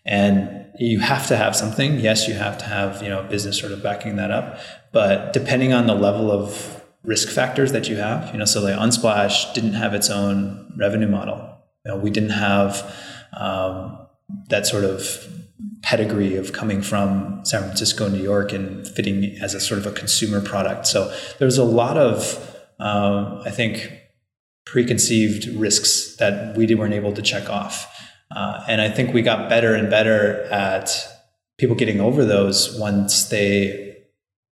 And 0.06 0.66
you 0.78 1.00
have 1.00 1.26
to 1.28 1.36
have 1.36 1.56
something. 1.56 1.98
Yes, 1.98 2.28
you 2.28 2.34
have 2.34 2.58
to 2.58 2.64
have 2.66 3.02
you 3.02 3.08
know 3.08 3.22
business 3.24 3.58
sort 3.58 3.72
of 3.72 3.82
backing 3.82 4.16
that 4.16 4.30
up. 4.30 4.60
But 4.92 5.32
depending 5.32 5.72
on 5.72 5.86
the 5.86 5.94
level 5.94 6.30
of 6.30 6.82
risk 7.02 7.28
factors 7.28 7.72
that 7.72 7.88
you 7.88 7.96
have, 7.96 8.32
you 8.32 8.38
know, 8.38 8.44
so 8.44 8.62
like 8.62 8.74
Unsplash 8.74 9.52
didn't 9.54 9.74
have 9.74 9.94
its 9.94 10.10
own 10.10 10.72
revenue 10.76 11.08
model. 11.08 11.36
You 11.84 11.92
know, 11.92 11.98
we 11.98 12.10
didn't 12.10 12.30
have 12.30 12.94
um, 13.36 13.98
that 14.48 14.66
sort 14.66 14.84
of 14.84 15.28
pedigree 15.82 16.36
of 16.36 16.52
coming 16.52 16.80
from 16.80 17.40
San 17.44 17.62
Francisco, 17.62 18.08
New 18.08 18.22
York, 18.22 18.52
and 18.52 18.86
fitting 18.88 19.36
as 19.40 19.54
a 19.54 19.60
sort 19.60 19.78
of 19.78 19.86
a 19.86 19.92
consumer 19.92 20.40
product. 20.40 20.86
So 20.86 21.14
there's 21.38 21.58
a 21.58 21.64
lot 21.64 21.98
of, 21.98 22.58
um, 22.78 23.42
I 23.44 23.50
think, 23.50 23.92
preconceived 24.64 25.46
risks 25.56 26.16
that 26.16 26.56
we 26.56 26.74
weren't 26.74 26.94
able 26.94 27.12
to 27.12 27.22
check 27.22 27.50
off. 27.50 27.93
Uh, 28.34 28.64
and 28.68 28.80
I 28.80 28.88
think 28.88 29.14
we 29.14 29.22
got 29.22 29.48
better 29.48 29.74
and 29.74 29.88
better 29.88 30.42
at 30.44 30.90
people 31.58 31.76
getting 31.76 32.00
over 32.00 32.24
those 32.24 32.76
once 32.78 33.24
they 33.28 33.96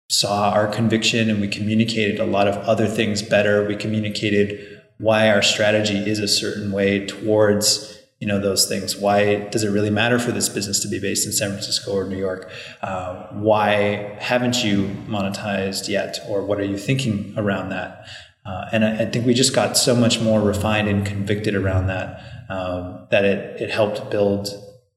saw 0.08 0.50
our 0.50 0.68
conviction 0.68 1.30
and 1.30 1.40
we 1.40 1.48
communicated 1.48 2.20
a 2.20 2.26
lot 2.26 2.46
of 2.46 2.56
other 2.58 2.86
things 2.86 3.22
better. 3.22 3.66
We 3.66 3.76
communicated 3.76 4.82
why 4.98 5.30
our 5.30 5.42
strategy 5.42 5.98
is 5.98 6.18
a 6.18 6.28
certain 6.28 6.70
way 6.70 7.06
towards 7.06 7.98
you 8.20 8.28
know 8.28 8.38
those 8.38 8.68
things. 8.68 8.96
Why 8.96 9.48
does 9.48 9.64
it 9.64 9.70
really 9.70 9.90
matter 9.90 10.16
for 10.20 10.30
this 10.30 10.48
business 10.48 10.78
to 10.80 10.88
be 10.88 11.00
based 11.00 11.26
in 11.26 11.32
san 11.32 11.48
francisco 11.48 11.92
or 11.92 12.04
new 12.04 12.18
york? 12.18 12.48
Uh, 12.80 13.26
why 13.32 14.16
haven't 14.20 14.62
you 14.62 14.84
monetized 15.08 15.88
yet? 15.88 16.20
Or 16.28 16.44
what 16.44 16.60
are 16.60 16.64
you 16.64 16.78
thinking 16.78 17.34
around 17.36 17.70
that? 17.70 18.06
Uh, 18.46 18.66
and 18.70 18.84
I, 18.84 19.02
I, 19.02 19.06
think 19.06 19.26
we 19.26 19.34
just 19.34 19.54
got 19.54 19.76
so 19.76 19.94
much 19.96 20.20
more 20.20 20.40
refined 20.40 20.88
and 20.88 21.04
convicted 21.04 21.54
around 21.56 21.88
that 21.88 22.20
um, 22.52 23.06
that 23.10 23.24
it, 23.24 23.60
it 23.60 23.70
helped 23.70 24.10
build 24.10 24.48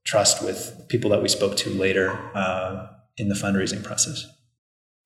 trust 0.04 0.44
with 0.44 0.88
people 0.90 1.10
that 1.12 1.22
we 1.22 1.30
spoke 1.30 1.56
to 1.58 1.70
later 1.70 2.12
uh, 2.36 2.88
in 3.18 3.30
the 3.30 3.36
fundraising 3.36 3.84
process. 3.84 4.28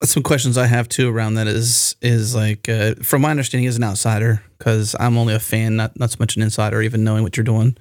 Some 0.02 0.22
questions 0.22 0.56
I 0.56 0.66
have 0.66 0.88
too 0.88 1.14
around 1.14 1.34
that 1.34 1.46
is 1.46 1.94
is 2.00 2.34
like 2.34 2.68
uh, 2.68 2.94
from 3.02 3.22
my 3.22 3.30
understanding 3.30 3.68
as 3.68 3.76
an 3.76 3.84
outsider 3.84 4.42
because 4.56 4.96
I'm 4.98 5.18
only 5.18 5.34
a 5.34 5.40
fan, 5.40 5.76
not 5.76 5.98
not 5.98 6.10
so 6.10 6.16
much 6.18 6.36
an 6.36 6.42
insider, 6.42 6.80
even 6.80 7.04
knowing 7.04 7.22
what 7.22 7.36
you're 7.36 7.44
doing. 7.44 7.76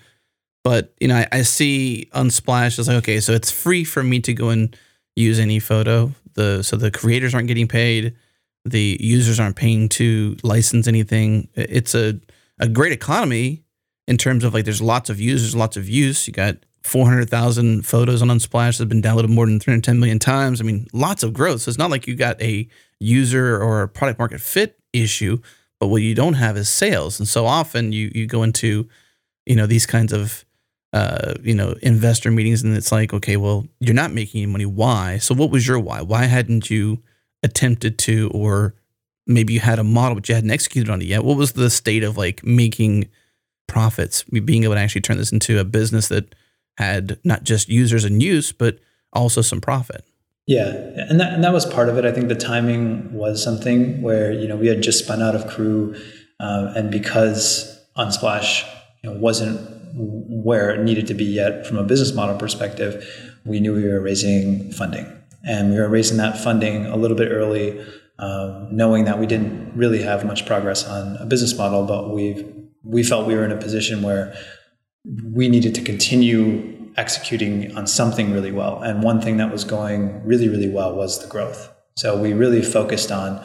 But 0.66 0.94
you 1.00 1.08
know, 1.08 1.16
I, 1.16 1.28
I 1.32 1.42
see 1.44 2.10
Unsplash 2.14 2.78
as 2.78 2.90
like 2.90 2.98
okay, 2.98 3.22
so 3.22 3.32
it's 3.32 3.52
free 3.52 3.86
for 3.86 4.04
me 4.04 4.20
to 4.22 4.34
go 4.34 4.50
and 4.50 4.76
use 5.16 5.40
any 5.40 5.60
photo. 5.60 6.12
The 6.34 6.62
so 6.62 6.76
the 6.76 6.92
creators 6.92 7.34
aren't 7.34 7.48
getting 7.48 7.70
paid 7.70 8.16
the 8.66 8.98
users 9.00 9.40
aren't 9.40 9.56
paying 9.56 9.90
to 9.90 10.38
license 10.44 10.88
anything. 10.88 11.48
It's 11.56 11.96
a, 11.96 12.20
a 12.60 12.68
great 12.68 12.92
economy 12.92 13.64
in 14.10 14.18
terms 14.18 14.44
of 14.44 14.56
like 14.56 14.66
there's 14.66 14.82
lots 14.82 15.12
of 15.12 15.22
users, 15.22 15.56
lots 15.56 15.78
of 15.78 15.88
use. 15.88 16.28
You 16.28 16.34
got 16.34 16.58
400,000 16.84 17.86
photos 17.86 18.24
on 18.24 18.30
Unsplash 18.30 18.78
that 18.78 18.80
have 18.80 18.90
been 18.90 19.04
downloaded 19.04 19.30
more 19.30 19.46
than 19.46 19.60
310 19.60 20.00
million 20.00 20.18
times. 20.18 20.60
I 20.60 20.64
mean, 20.64 20.88
lots 20.94 21.22
of 21.22 21.32
growth. 21.32 21.62
So 21.62 21.70
it's 21.70 21.78
not 21.78 21.92
like 21.92 22.08
you 22.08 22.16
got 22.16 22.42
a 22.42 22.68
user 23.00 23.62
or 23.62 23.84
a 23.84 23.88
product 23.88 24.18
market 24.18 24.42
fit 24.42 24.80
issue, 24.94 25.38
but 25.80 25.88
what 25.88 26.02
you 26.02 26.16
don't 26.16 26.34
have 26.34 26.58
is 26.58 26.70
sales. 26.70 27.20
And 27.20 27.28
so 27.28 27.46
often 27.46 27.92
you 27.92 28.12
you 28.16 28.26
go 28.26 28.42
into, 28.42 28.90
you 29.46 29.56
know, 29.56 29.68
these 29.68 29.86
kinds 29.86 30.12
of 30.12 30.44
uh, 30.92 31.36
you 31.44 31.54
know, 31.54 31.76
investor 31.84 32.32
meetings 32.32 32.64
and 32.64 32.76
it's 32.76 32.92
like, 32.92 33.14
okay, 33.14 33.38
well, 33.38 33.68
you're 33.80 33.94
not 33.94 34.12
making 34.12 34.42
any 34.42 34.52
money. 34.52 34.66
Why? 34.66 35.20
So 35.20 35.36
what 35.36 35.52
was 35.52 35.68
your 35.68 35.78
why? 35.78 36.02
Why 36.02 36.24
hadn't 36.24 36.72
you 36.72 37.04
attempted 37.44 38.00
to 38.00 38.32
or 38.34 38.74
maybe 39.28 39.54
you 39.54 39.60
had 39.60 39.78
a 39.78 39.84
model 39.84 40.16
but 40.16 40.28
you 40.28 40.34
hadn't 40.34 40.50
executed 40.50 40.90
on 40.90 41.00
it 41.00 41.06
yet. 41.06 41.24
What 41.24 41.38
was 41.38 41.52
the 41.52 41.70
state 41.70 42.04
of 42.04 42.18
like 42.18 42.44
making 42.44 43.08
profits, 43.70 44.24
being 44.24 44.66
able 44.66 44.74
to 44.74 44.80
actually 44.80 45.02
turn 45.02 45.18
this 45.18 45.32
into 45.32 45.60
a 45.60 45.64
business 45.64 46.10
that 46.10 46.36
had 46.78 47.20
not 47.24 47.44
just 47.44 47.70
users 47.70 48.04
and 48.04 48.22
use, 48.22 48.52
but 48.52 48.80
also 49.14 49.42
some 49.42 49.62
profit? 49.62 50.04
Yeah, 50.48 50.70
and 50.96 51.20
that 51.20 51.34
and 51.34 51.44
that 51.44 51.54
was 51.54 51.66
part 51.66 51.90
of 51.90 51.98
it. 52.00 52.06
I 52.06 52.12
think 52.12 52.28
the 52.28 52.34
timing 52.34 53.14
was 53.14 53.44
something 53.44 54.02
where 54.02 54.32
you 54.32 54.48
know 54.48 54.56
we 54.56 54.66
had 54.66 54.82
just 54.82 55.04
spun 55.06 55.22
out 55.22 55.36
of 55.36 55.48
Crew, 55.48 55.96
um, 56.40 56.68
and 56.76 56.90
because 56.90 57.80
Unsplash 57.96 58.66
you 59.04 59.12
know, 59.12 59.20
wasn't 59.20 59.60
where 59.94 60.72
it 60.72 60.84
needed 60.84 61.06
to 61.08 61.14
be 61.14 61.26
yet 61.26 61.68
from 61.68 61.78
a 61.78 61.84
business 61.84 62.16
model 62.16 62.36
perspective, 62.36 63.06
we 63.46 63.60
knew 63.60 63.76
we 63.76 63.88
were 63.88 64.02
raising 64.02 64.72
funding, 64.72 65.06
and 65.48 65.72
we 65.72 65.78
were 65.78 65.88
raising 65.88 66.18
that 66.18 66.36
funding 66.36 66.88
a 66.88 66.96
little 66.96 67.18
bit 67.18 67.32
early, 67.32 67.80
um, 68.18 68.70
knowing 68.72 69.06
that 69.06 69.20
we 69.20 69.28
didn't 69.28 69.72
really 69.76 70.02
have 70.02 70.26
much 70.26 70.48
progress 70.48 70.84
on 70.84 71.16
a 71.18 71.28
business 71.28 71.56
model, 71.56 71.86
but 71.86 72.10
we 72.10 72.44
we 72.84 73.04
felt 73.04 73.28
we 73.28 73.36
were 73.36 73.46
in 73.46 73.52
a 73.52 73.58
position 73.58 74.02
where 74.02 74.36
we 75.24 75.48
needed 75.48 75.76
to 75.76 75.82
continue 75.82 76.92
executing 76.98 77.76
on 77.78 77.88
something 77.88 78.32
really 78.32 78.52
well. 78.52 78.82
And 78.82 79.04
one 79.04 79.22
thing 79.22 79.38
that 79.38 79.52
was 79.52 79.64
going 79.64 80.24
really, 80.26 80.50
really 80.50 80.70
well 80.70 80.96
was 80.96 81.22
the 81.22 81.28
growth. 81.28 81.72
So 81.98 82.20
we 82.20 82.34
really 82.34 82.62
focused 82.62 83.12
on 83.12 83.44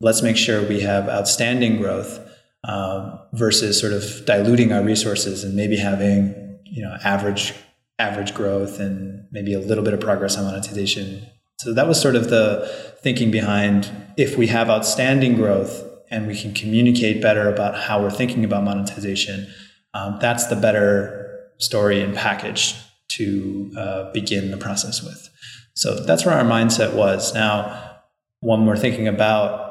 let's 0.00 0.22
make 0.22 0.36
sure 0.36 0.66
we 0.66 0.80
have 0.80 1.08
outstanding 1.08 1.78
growth 1.78 2.20
um, 2.64 3.18
versus 3.32 3.80
sort 3.80 3.92
of 3.92 4.24
diluting 4.26 4.72
our 4.72 4.82
resources 4.82 5.44
and 5.44 5.54
maybe 5.54 5.76
having 5.76 6.58
you 6.64 6.82
know 6.82 6.96
average 7.04 7.54
average 7.98 8.34
growth 8.34 8.78
and 8.78 9.26
maybe 9.30 9.54
a 9.54 9.58
little 9.58 9.84
bit 9.84 9.94
of 9.94 10.00
progress 10.00 10.36
on 10.36 10.44
monetization. 10.44 11.26
So 11.60 11.72
that 11.72 11.88
was 11.88 12.00
sort 12.00 12.16
of 12.16 12.28
the 12.28 12.68
thinking 13.02 13.30
behind 13.30 13.90
if 14.18 14.36
we 14.36 14.48
have 14.48 14.68
outstanding 14.68 15.36
growth 15.36 15.82
and 16.10 16.26
we 16.26 16.40
can 16.40 16.52
communicate 16.52 17.20
better 17.20 17.48
about 17.48 17.76
how 17.76 18.02
we're 18.02 18.10
thinking 18.10 18.44
about 18.44 18.64
monetization, 18.64 19.46
um, 19.94 20.18
that's 20.20 20.46
the 20.46 20.56
better 20.56 21.50
story 21.58 22.00
and 22.00 22.14
package 22.14 22.74
to 23.08 23.72
uh, 23.76 24.12
begin 24.12 24.50
the 24.50 24.56
process 24.56 25.02
with. 25.02 25.28
So 25.74 26.04
that's 26.04 26.24
where 26.24 26.34
our 26.34 26.44
mindset 26.44 26.94
was. 26.94 27.34
Now, 27.34 28.00
when 28.40 28.66
we're 28.66 28.76
thinking 28.76 29.08
about 29.08 29.66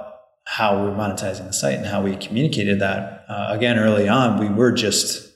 how 0.46 0.84
we're 0.84 0.92
monetizing 0.92 1.48
the 1.48 1.54
site 1.54 1.78
and 1.78 1.86
how 1.86 2.02
we 2.02 2.16
communicated 2.16 2.80
that, 2.80 3.26
uh, 3.28 3.48
again, 3.50 3.80
early 3.80 4.08
on, 4.08 4.40
we 4.40 4.48
were 4.48 4.72
just 4.72 5.34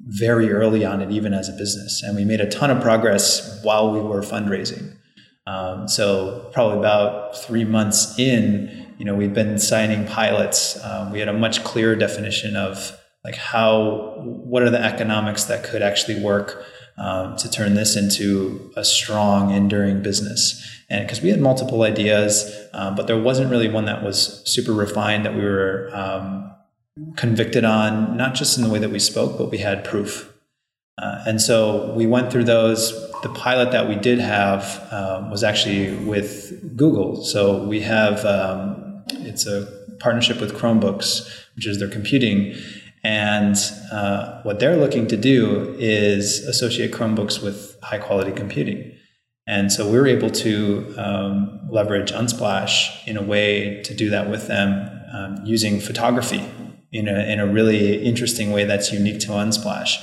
very 0.00 0.50
early 0.50 0.84
on 0.84 1.00
it, 1.02 1.10
even 1.10 1.34
as 1.34 1.48
a 1.48 1.52
business. 1.52 2.02
And 2.02 2.16
we 2.16 2.24
made 2.24 2.40
a 2.40 2.48
ton 2.48 2.70
of 2.70 2.82
progress 2.82 3.62
while 3.62 3.92
we 3.92 4.00
were 4.00 4.22
fundraising. 4.22 4.96
Um, 5.46 5.88
so, 5.88 6.50
probably 6.52 6.78
about 6.78 7.36
three 7.36 7.64
months 7.64 8.18
in, 8.18 8.87
you 8.98 9.04
know, 9.04 9.14
we've 9.14 9.34
been 9.34 9.58
signing 9.58 10.06
pilots. 10.06 10.82
Um, 10.84 11.12
we 11.12 11.20
had 11.20 11.28
a 11.28 11.32
much 11.32 11.64
clearer 11.64 11.96
definition 11.96 12.56
of 12.56 12.98
like 13.24 13.36
how, 13.36 14.14
what 14.18 14.62
are 14.62 14.70
the 14.70 14.82
economics 14.82 15.44
that 15.44 15.64
could 15.64 15.82
actually 15.82 16.22
work 16.22 16.64
um, 16.98 17.36
to 17.36 17.50
turn 17.50 17.74
this 17.74 17.96
into 17.96 18.72
a 18.76 18.84
strong, 18.84 19.52
enduring 19.52 20.02
business. 20.02 20.64
And 20.90 21.06
because 21.06 21.22
we 21.22 21.30
had 21.30 21.40
multiple 21.40 21.82
ideas, 21.82 22.52
um, 22.72 22.96
but 22.96 23.06
there 23.06 23.18
wasn't 23.18 23.50
really 23.50 23.68
one 23.68 23.84
that 23.84 24.02
was 24.02 24.42
super 24.46 24.72
refined 24.72 25.24
that 25.24 25.34
we 25.34 25.42
were 25.42 25.90
um, 25.92 26.52
convicted 27.16 27.64
on, 27.64 28.16
not 28.16 28.34
just 28.34 28.58
in 28.58 28.64
the 28.64 28.70
way 28.70 28.78
that 28.80 28.90
we 28.90 28.98
spoke, 28.98 29.38
but 29.38 29.50
we 29.50 29.58
had 29.58 29.84
proof. 29.84 30.32
Uh, 31.00 31.22
and 31.26 31.40
so 31.40 31.94
we 31.94 32.06
went 32.06 32.32
through 32.32 32.44
those. 32.44 32.90
The 33.22 33.28
pilot 33.28 33.70
that 33.70 33.88
we 33.88 33.94
did 33.94 34.18
have 34.18 34.88
um, 34.92 35.30
was 35.30 35.44
actually 35.44 35.94
with 36.04 36.76
Google. 36.76 37.22
So 37.22 37.64
we 37.64 37.80
have 37.82 38.24
um, 38.24 38.77
it's 39.12 39.46
a 39.46 39.66
partnership 40.00 40.40
with 40.40 40.54
Chromebooks, 40.54 41.46
which 41.56 41.66
is 41.66 41.78
their 41.78 41.88
computing. 41.88 42.54
And 43.04 43.56
uh, 43.92 44.42
what 44.42 44.60
they're 44.60 44.76
looking 44.76 45.06
to 45.08 45.16
do 45.16 45.74
is 45.78 46.40
associate 46.40 46.92
Chromebooks 46.92 47.42
with 47.42 47.76
high 47.82 47.98
quality 47.98 48.32
computing. 48.32 48.94
And 49.46 49.72
so 49.72 49.90
we 49.90 49.98
were 49.98 50.06
able 50.06 50.30
to 50.30 50.94
um, 50.98 51.60
leverage 51.70 52.12
Unsplash 52.12 53.06
in 53.06 53.16
a 53.16 53.22
way 53.22 53.82
to 53.82 53.94
do 53.94 54.10
that 54.10 54.28
with 54.28 54.46
them 54.46 54.90
um, 55.12 55.38
using 55.44 55.80
photography 55.80 56.44
in 56.92 57.08
a, 57.08 57.32
in 57.32 57.40
a 57.40 57.46
really 57.46 58.04
interesting 58.04 58.52
way 58.52 58.64
that's 58.64 58.92
unique 58.92 59.20
to 59.20 59.28
Unsplash. 59.28 59.94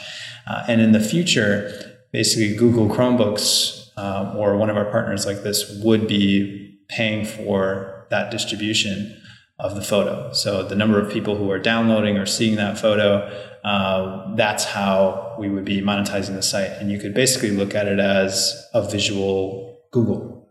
Uh, 0.48 0.64
and 0.68 0.82
in 0.82 0.94
the 0.94 1.00
future, 1.00 1.98
basically, 2.12 2.56
Google 2.56 2.88
Chromebooks 2.88 3.90
uh, 3.98 4.34
or 4.36 4.58
one 4.58 4.70
of 4.70 4.78
our 4.78 4.86
partners 4.86 5.26
like 5.26 5.44
this 5.44 5.80
would 5.84 6.08
be 6.08 6.80
paying 6.90 7.26
for 7.26 7.95
that 8.10 8.32
distribution 8.32 9.22
of 9.60 9.76
the 9.76 9.82
photo. 9.82 10.32
So 10.34 10.64
the 10.64 10.76
number 10.76 11.00
of 11.00 11.12
people 11.12 11.36
who 11.38 11.50
are 11.50 11.60
downloading 11.60 12.18
or 12.18 12.26
seeing 12.26 12.56
that 12.58 12.78
photo, 12.78 13.28
uh, 13.64 14.36
that's 14.36 14.66
how 14.66 15.36
we 15.40 15.50
would 15.50 15.66
be 15.66 15.82
monetizing 15.82 16.36
the 16.36 16.42
site. 16.42 16.72
And 16.72 16.92
you 16.92 17.00
could 17.00 17.14
basically 17.14 17.52
look 17.52 17.74
at 17.74 17.88
it 17.88 18.00
as 18.00 18.68
a 18.74 18.88
visual 18.88 19.80
Google. 19.92 20.50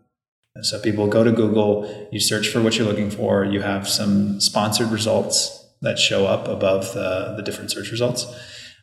So 0.61 0.79
people 0.79 1.07
go 1.07 1.23
to 1.23 1.31
Google, 1.31 2.07
you 2.11 2.19
search 2.19 2.47
for 2.47 2.61
what 2.61 2.77
you're 2.77 2.87
looking 2.87 3.11
for, 3.11 3.43
you 3.43 3.61
have 3.61 3.89
some 3.89 4.39
sponsored 4.39 4.87
results 4.87 5.65
that 5.81 5.99
show 5.99 6.25
up 6.25 6.47
above 6.47 6.93
the, 6.93 7.33
the 7.35 7.43
different 7.43 7.71
search 7.71 7.91
results. 7.91 8.25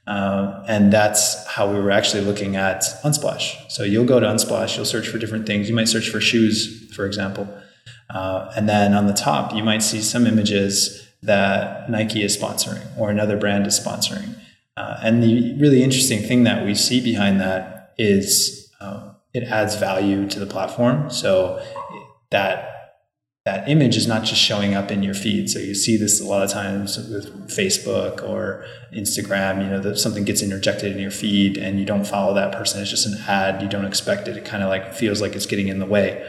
Uh, 0.06 0.62
and 0.68 0.92
that's 0.92 1.46
how 1.46 1.72
we 1.72 1.80
were 1.80 1.90
actually 1.90 2.22
looking 2.22 2.56
at 2.56 2.82
Unsplash. 3.04 3.70
So 3.70 3.84
you'll 3.84 4.04
go 4.04 4.20
to 4.20 4.26
Unsplash, 4.26 4.76
you'll 4.76 4.84
search 4.84 5.08
for 5.08 5.18
different 5.18 5.46
things. 5.46 5.68
You 5.68 5.74
might 5.74 5.88
search 5.88 6.10
for 6.10 6.20
shoes, 6.20 6.92
for 6.94 7.06
example. 7.06 7.48
Uh, 8.10 8.52
and 8.56 8.68
then 8.68 8.94
on 8.94 9.06
the 9.06 9.12
top, 9.12 9.54
you 9.54 9.62
might 9.62 9.82
see 9.82 10.00
some 10.00 10.26
images 10.26 11.08
that 11.22 11.88
Nike 11.88 12.22
is 12.22 12.36
sponsoring 12.36 12.84
or 12.98 13.10
another 13.10 13.36
brand 13.36 13.66
is 13.66 13.78
sponsoring. 13.78 14.36
Uh, 14.76 14.98
and 15.02 15.22
the 15.22 15.56
really 15.58 15.82
interesting 15.82 16.20
thing 16.20 16.44
that 16.44 16.64
we 16.64 16.74
see 16.74 17.00
behind 17.00 17.40
that 17.40 17.94
is 17.98 18.70
um, 18.80 19.14
it 19.32 19.44
adds 19.44 19.76
value 19.76 20.28
to 20.28 20.38
the 20.40 20.46
platform. 20.46 21.10
So 21.10 21.64
that 22.30 22.71
that 23.44 23.68
image 23.68 23.96
is 23.96 24.06
not 24.06 24.22
just 24.22 24.40
showing 24.40 24.72
up 24.74 24.92
in 24.92 25.02
your 25.02 25.14
feed. 25.14 25.50
So 25.50 25.58
you 25.58 25.74
see 25.74 25.96
this 25.96 26.20
a 26.20 26.24
lot 26.24 26.44
of 26.44 26.50
times 26.50 26.96
with 26.96 27.48
Facebook 27.48 28.22
or 28.22 28.64
Instagram, 28.94 29.64
you 29.64 29.68
know, 29.68 29.80
that 29.80 29.98
something 29.98 30.22
gets 30.22 30.42
interjected 30.42 30.92
in 30.92 31.00
your 31.00 31.10
feed 31.10 31.58
and 31.58 31.80
you 31.80 31.84
don't 31.84 32.06
follow 32.06 32.34
that 32.34 32.52
person. 32.52 32.80
It's 32.80 32.90
just 32.90 33.04
an 33.04 33.18
ad. 33.26 33.60
You 33.60 33.68
don't 33.68 33.84
expect 33.84 34.28
it. 34.28 34.36
It 34.36 34.44
kind 34.44 34.62
of 34.62 34.68
like 34.68 34.94
feels 34.94 35.20
like 35.20 35.34
it's 35.34 35.46
getting 35.46 35.66
in 35.66 35.80
the 35.80 35.86
way. 35.86 36.24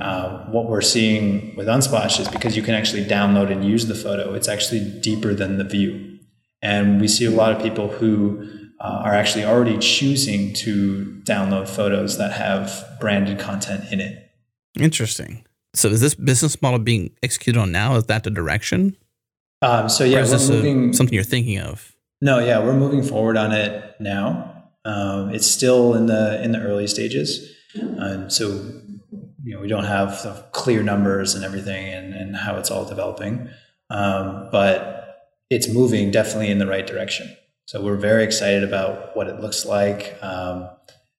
Uh, 0.00 0.44
what 0.46 0.68
we're 0.68 0.82
seeing 0.82 1.56
with 1.56 1.66
Unsplash 1.66 2.20
is 2.20 2.28
because 2.28 2.56
you 2.56 2.62
can 2.62 2.74
actually 2.74 3.04
download 3.06 3.50
and 3.50 3.64
use 3.64 3.86
the 3.86 3.96
photo, 3.96 4.32
it's 4.34 4.48
actually 4.48 5.00
deeper 5.00 5.34
than 5.34 5.58
the 5.58 5.64
view. 5.64 6.18
And 6.62 7.00
we 7.00 7.08
see 7.08 7.24
a 7.24 7.30
lot 7.32 7.50
of 7.50 7.60
people 7.60 7.88
who 7.88 8.48
uh, 8.78 9.02
are 9.04 9.14
actually 9.14 9.44
already 9.44 9.78
choosing 9.78 10.52
to 10.54 11.20
download 11.24 11.68
photos 11.68 12.18
that 12.18 12.32
have 12.34 12.84
branded 13.00 13.40
content 13.40 13.92
in 13.92 14.00
it. 14.00 14.30
Interesting. 14.78 15.44
So 15.74 15.88
is 15.88 16.00
this 16.00 16.14
business 16.14 16.60
model 16.60 16.78
being 16.78 17.10
executed 17.22 17.58
on 17.58 17.72
now? 17.72 17.96
Is 17.96 18.04
that 18.04 18.24
the 18.24 18.30
direction? 18.30 18.96
Um, 19.62 19.88
so 19.88 20.04
yeah, 20.04 20.22
we're 20.24 20.48
moving, 20.48 20.90
a, 20.90 20.94
something 20.94 21.14
you're 21.14 21.24
thinking 21.24 21.58
of. 21.58 21.94
No, 22.20 22.40
yeah, 22.40 22.58
we're 22.58 22.76
moving 22.76 23.02
forward 23.02 23.36
on 23.36 23.52
it 23.52 23.94
now. 24.00 24.70
Um, 24.84 25.30
it's 25.30 25.46
still 25.46 25.94
in 25.94 26.06
the 26.06 26.42
in 26.42 26.52
the 26.52 26.60
early 26.60 26.88
stages, 26.88 27.48
and 27.74 28.32
so 28.32 28.48
you 29.44 29.54
know 29.54 29.60
we 29.60 29.68
don't 29.68 29.84
have 29.84 30.22
the 30.22 30.44
clear 30.52 30.82
numbers 30.82 31.34
and 31.34 31.44
everything 31.44 31.92
and, 31.92 32.12
and 32.12 32.36
how 32.36 32.56
it's 32.56 32.70
all 32.70 32.84
developing, 32.84 33.48
um, 33.90 34.48
but 34.50 35.32
it's 35.50 35.68
moving 35.68 36.10
definitely 36.10 36.50
in 36.50 36.58
the 36.58 36.66
right 36.66 36.86
direction. 36.86 37.34
So 37.66 37.80
we're 37.80 37.96
very 37.96 38.24
excited 38.24 38.64
about 38.64 39.16
what 39.16 39.28
it 39.28 39.40
looks 39.40 39.64
like. 39.64 40.18
Um, 40.20 40.68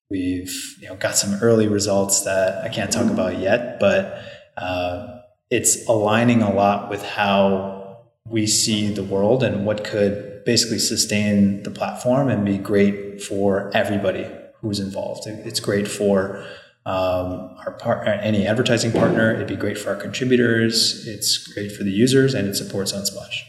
we've 0.09 0.53
you 0.81 0.89
know 0.89 0.95
got 0.95 1.15
some 1.15 1.35
early 1.41 1.69
results 1.69 2.21
that 2.21 2.63
I 2.65 2.67
can't 2.67 2.91
talk 2.91 3.09
about 3.09 3.39
yet, 3.39 3.79
but 3.79 4.21
uh, 4.57 5.19
it's 5.49 5.87
aligning 5.87 6.41
a 6.41 6.53
lot 6.53 6.89
with 6.89 7.03
how 7.03 7.99
we 8.27 8.47
see 8.47 8.93
the 8.93 9.03
world 9.03 9.43
and 9.43 9.65
what 9.65 9.83
could 9.83 10.43
basically 10.45 10.79
sustain 10.79 11.63
the 11.63 11.71
platform 11.71 12.29
and 12.29 12.45
be 12.45 12.57
great 12.57 13.21
for 13.21 13.71
everybody 13.75 14.27
who's 14.61 14.79
involved. 14.79 15.27
It's 15.27 15.59
great 15.59 15.87
for 15.87 16.45
um, 16.85 17.55
our 17.65 17.77
par- 17.79 18.03
any 18.05 18.45
advertising 18.45 18.91
partner. 18.91 19.33
It'd 19.33 19.47
be 19.47 19.55
great 19.55 19.77
for 19.77 19.89
our 19.91 19.95
contributors. 19.95 21.07
It's 21.07 21.47
great 21.47 21.71
for 21.71 21.83
the 21.83 21.91
users, 21.91 22.33
and 22.33 22.47
it 22.47 22.55
supports 22.55 22.91
Unsplash. 22.91 23.43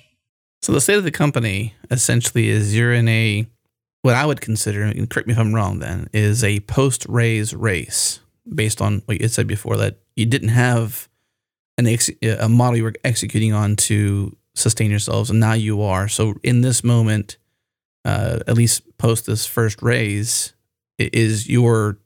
So 0.62 0.73
the 0.73 0.81
state 0.81 0.99
of 0.99 1.05
the 1.05 1.11
company 1.11 1.75
essentially 1.90 2.49
is 2.49 2.77
you're 2.77 2.93
in 2.93 3.09
a 3.09 3.47
what 4.03 4.14
I 4.14 4.27
would 4.27 4.40
consider, 4.43 4.83
and 4.83 5.09
correct 5.09 5.27
me 5.27 5.33
if 5.33 5.38
I'm 5.38 5.55
wrong, 5.55 5.79
then 5.79 6.09
is 6.12 6.45
a 6.45 6.61
post 6.61 7.07
raise 7.09 7.55
race 7.55 8.21
based 8.52 8.80
on 8.80 9.02
what 9.07 9.20
you 9.20 9.28
said 9.28 9.46
before 9.46 9.76
that 9.76 9.98
you 10.16 10.26
didn't 10.26 10.48
have 10.48 11.09
an 11.78 11.87
ex- 11.87 12.11
a 12.22 12.48
model 12.48 12.76
you 12.76 12.85
were 12.85 12.94
executing 13.04 13.52
on 13.52 13.76
to 13.76 14.37
sustain 14.54 14.90
yourselves, 14.90 15.30
and 15.30 15.40
now 15.40 15.52
you 15.52 15.83
are. 15.83 16.09
So 16.09 16.35
in 16.42 16.61
this 16.61 16.85
moment, 16.85 17.37
uh, 18.04 18.40
at 18.46 18.54
least 18.54 18.96
post 18.98 19.26
this 19.26 19.46
first 19.46 19.83
raise, 19.83 20.52
is 20.98 21.48
you're 21.48 21.98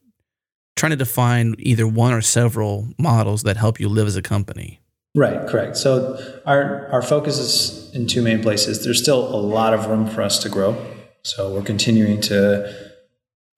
trying 0.77 0.91
to 0.91 0.97
define 0.97 1.55
either 1.59 1.87
one 1.87 2.13
or 2.13 2.23
several 2.23 2.89
models 2.99 3.43
that 3.43 3.57
help 3.57 3.81
you 3.81 3.89
live 3.89 4.07
as 4.07 4.17
a 4.17 4.23
company. 4.23 4.81
Right, 5.15 5.47
correct. 5.49 5.77
So 5.77 6.41
our 6.47 6.89
our 6.93 7.03
focus 7.03 7.39
is 7.39 7.95
in 7.95 8.07
two 8.07 8.23
main 8.23 8.43
places. 8.43 8.85
There's 8.85 9.03
still 9.03 9.35
a 9.35 9.37
lot 9.37 9.75
of 9.75 9.87
room 9.87 10.07
for 10.07 10.23
us 10.23 10.39
to 10.43 10.49
grow. 10.49 10.77
So 11.23 11.53
we're 11.53 11.63
continuing 11.63 12.21
to 12.23 12.88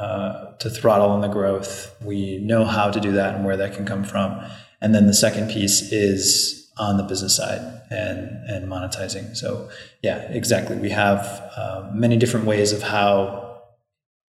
uh, 0.00 0.52
to 0.58 0.70
throttle 0.70 1.10
on 1.10 1.20
the 1.20 1.28
growth. 1.28 1.94
We 2.02 2.38
know 2.38 2.64
how 2.64 2.90
to 2.90 3.00
do 3.00 3.12
that 3.12 3.34
and 3.34 3.44
where 3.44 3.56
that 3.58 3.74
can 3.74 3.84
come 3.84 4.02
from. 4.02 4.40
And 4.80 4.94
then 4.94 5.06
the 5.06 5.14
second 5.14 5.50
piece 5.50 5.92
is 5.92 6.70
on 6.78 6.96
the 6.96 7.02
business 7.02 7.36
side 7.36 7.82
and 7.90 8.20
and 8.48 8.66
monetizing. 8.66 9.36
So 9.36 9.68
yeah, 10.02 10.18
exactly. 10.32 10.76
We 10.76 10.90
have 10.90 11.50
uh, 11.56 11.90
many 11.92 12.16
different 12.16 12.46
ways 12.46 12.72
of 12.72 12.82
how 12.82 13.60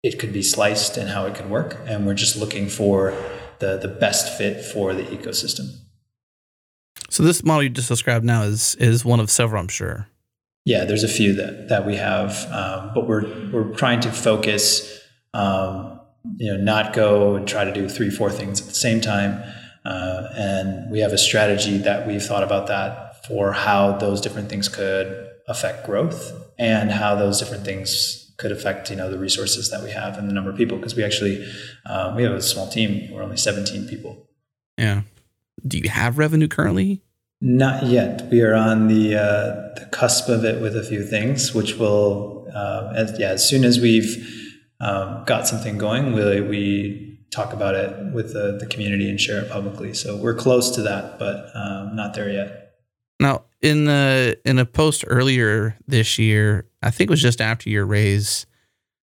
it 0.03 0.19
could 0.21 0.33
be 0.33 0.43
sliced 0.43 0.97
and 0.97 1.09
how 1.09 1.27
it 1.27 1.35
could 1.35 1.51
work, 1.51 1.77
and 1.87 2.07
we're 2.07 2.15
just 2.15 2.37
looking 2.37 2.69
for 2.69 3.13
the 3.59 3.77
the 3.77 3.89
best 3.89 4.39
fit 4.39 4.65
for 4.65 4.95
the 4.95 5.03
ecosystem. 5.03 5.67
So 7.11 7.23
this 7.23 7.43
model 7.43 7.65
you 7.65 7.71
just 7.71 7.89
described 7.89 8.25
now 8.25 8.43
is 8.43 8.77
is 8.77 9.05
one 9.05 9.21
of 9.21 9.31
several, 9.31 9.61
I'm 9.61 9.69
sure. 9.69 10.07
Yeah, 10.65 10.85
there's 10.85 11.05
a 11.05 11.09
few 11.09 11.35
that 11.35 11.69
that 11.69 11.87
we 11.87 11.97
have, 11.97 12.47
um, 12.53 12.93
but 12.95 13.09
we're 13.09 13.27
we're 13.51 13.75
trying 13.75 14.01
to 14.01 14.13
focus. 14.13 15.03
Um, 15.37 16.01
you 16.39 16.53
know, 16.53 16.63
not 16.63 16.93
go 16.93 17.37
and 17.37 17.47
try 17.47 17.65
to 17.65 17.73
do 17.73 17.89
three, 17.89 18.11
four 18.11 18.31
things 18.31 18.61
at 18.61 18.67
the 18.67 18.75
same 18.75 19.01
time. 19.01 19.43
Uh, 19.85 20.29
and 20.35 20.91
we 20.91 21.01
have 21.01 21.13
a 21.13 21.19
strategy 21.19 21.79
that 21.79 22.07
we've 22.07 22.23
thought 22.23 22.43
about 22.43 22.67
that 22.67 23.25
for 23.27 23.53
how 23.53 23.97
those 23.99 24.21
different 24.21 24.49
things 24.49 24.69
could 24.69 25.31
affect 25.47 25.87
growth 25.87 26.33
and 26.59 26.91
how 26.91 27.15
those 27.15 27.39
different 27.39 27.65
things 27.65 28.33
could 28.39 28.53
affect 28.53 28.91
you 28.91 28.97
know 28.97 29.11
the 29.11 29.19
resources 29.19 29.71
that 29.71 29.83
we 29.83 29.91
have 29.91 30.19
and 30.19 30.29
the 30.29 30.33
number 30.33 30.51
of 30.51 30.57
people. 30.57 30.77
Because 30.77 30.97
we 30.97 31.05
actually 31.05 31.47
um, 31.85 32.17
we 32.17 32.23
have 32.23 32.33
a 32.33 32.43
small 32.43 32.69
team. 32.69 33.13
We're 33.13 33.23
only 33.23 33.37
17 33.37 33.87
people. 33.87 34.27
Yeah. 34.77 35.03
Do 35.67 35.79
you 35.79 35.89
have 35.89 36.19
revenue 36.19 36.49
currently? 36.49 37.03
Not 37.41 37.85
yet. 37.87 38.29
We 38.31 38.41
are 38.43 38.55
on 38.55 38.89
the 38.89 39.17
uh, 39.17 39.79
the 39.79 39.89
cusp 39.93 40.29
of 40.29 40.45
it 40.45 40.61
with 40.61 40.77
a 40.77 40.83
few 40.83 41.05
things 41.05 41.55
which 41.55 41.77
will 41.77 42.49
uh, 42.55 42.93
as, 42.97 43.19
yeah 43.19 43.31
as 43.31 43.47
soon 43.49 43.65
as 43.65 43.79
we've 43.79 44.46
um, 44.81 45.25
got 45.25 45.47
something 45.47 45.79
going 45.79 46.13
we, 46.13 46.41
we 46.41 47.19
talk 47.31 47.53
about 47.53 47.75
it 47.75 48.13
with 48.13 48.33
the, 48.33 48.57
the 48.59 48.67
community 48.67 49.09
and 49.11 49.21
share 49.21 49.43
it 49.43 49.51
publicly. 49.51 49.93
So 49.95 50.17
we're 50.17 50.35
close 50.35 50.71
to 50.77 50.83
that, 50.83 51.19
but 51.19 51.51
um, 51.55 51.97
not 51.97 52.15
there 52.15 52.31
yet. 52.31 52.75
Now, 53.21 53.45
in 53.63 53.87
the 53.87 54.39
in 54.45 54.59
a 54.59 54.67
post 54.67 55.05
earlier 55.07 55.77
this 55.87 56.19
year, 56.19 56.67
I 56.83 56.91
think 56.91 57.09
it 57.09 57.13
was 57.13 57.23
just 57.23 57.41
after 57.41 57.71
your 57.71 57.87
raise 57.87 58.47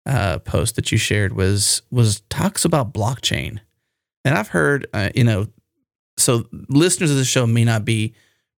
uh, 0.06 0.38
post 0.38 0.76
that 0.76 0.92
you 0.92 0.98
shared 0.98 1.34
was 1.34 1.82
was 1.90 2.20
talks 2.30 2.64
about 2.64 2.94
blockchain, 2.94 3.60
and 4.24 4.38
I've 4.38 4.48
heard 4.48 4.86
uh, 4.94 5.10
you 5.14 5.24
know, 5.24 5.48
so 6.16 6.44
listeners 6.68 7.10
of 7.10 7.16
the 7.16 7.24
show 7.24 7.46
may 7.46 7.64
not 7.64 7.84
be 7.84 8.14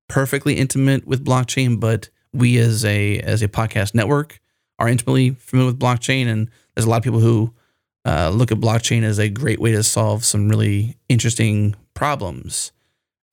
perfectly 0.10 0.56
intimate 0.56 1.08
with 1.08 1.24
blockchain, 1.24 1.80
but 1.80 2.10
we 2.34 2.58
as 2.58 2.84
a 2.84 3.20
as 3.20 3.42
a 3.42 3.48
podcast 3.48 3.96
network 3.96 4.42
are 4.78 4.90
intimately 4.90 5.32
familiar 5.32 5.72
with 5.72 5.80
blockchain, 5.80 6.28
and 6.28 6.50
there's 6.80 6.88
a 6.88 6.90
lot 6.90 6.98
of 6.98 7.04
people 7.04 7.20
who 7.20 7.54
uh, 8.06 8.30
look 8.30 8.54
at 8.54 8.58
blockchain 8.58 9.04
as 9.04 9.20
a 9.20 9.28
great 9.28 9.60
way 9.60 9.74
to 9.74 9.84
solve 9.84 10.24
some 10.24 10.48
really 10.48 10.96
interesting 11.10 11.76
problems. 11.94 12.72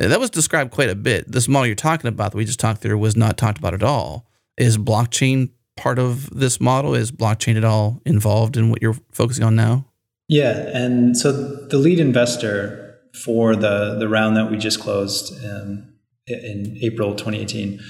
That 0.01 0.19
was 0.19 0.31
described 0.31 0.73
quite 0.73 0.91
a 0.91 0.97
bit. 0.97 1.31
This 1.31 1.47
model 1.47 1.67
you're 1.67 1.77
talking 1.77 2.09
about 2.09 2.33
that 2.33 2.37
we 2.37 2.45
just 2.45 2.59
talked 2.59 2.83
through 2.83 2.99
was 2.99 3.17
not 3.17 3.39
talked 3.39 3.59
about 3.59 3.73
at 3.73 3.85
all. 3.85 4.27
Is 4.59 4.77
blockchain 4.79 5.51
part 5.77 6.01
of 6.01 6.29
this 6.31 6.61
model? 6.61 6.97
Is 6.97 7.13
blockchain 7.13 7.57
at 7.57 7.65
all 7.65 8.03
involved 8.05 8.57
in 8.57 8.69
what 8.69 8.83
you're 8.83 8.97
focusing 9.13 9.45
on 9.45 9.55
now? 9.55 9.87
Yeah, 10.29 10.69
and 10.75 11.17
so 11.17 11.31
the 11.67 11.79
lead 11.79 12.01
investor 12.01 12.99
for 13.15 13.55
the 13.55 13.97
the 13.97 14.09
round 14.09 14.37
that 14.37 14.51
we 14.51 14.59
just 14.59 14.81
closed 14.81 15.33
in, 15.41 15.93
in 16.27 16.79
April 16.83 17.15
2018, 17.15 17.81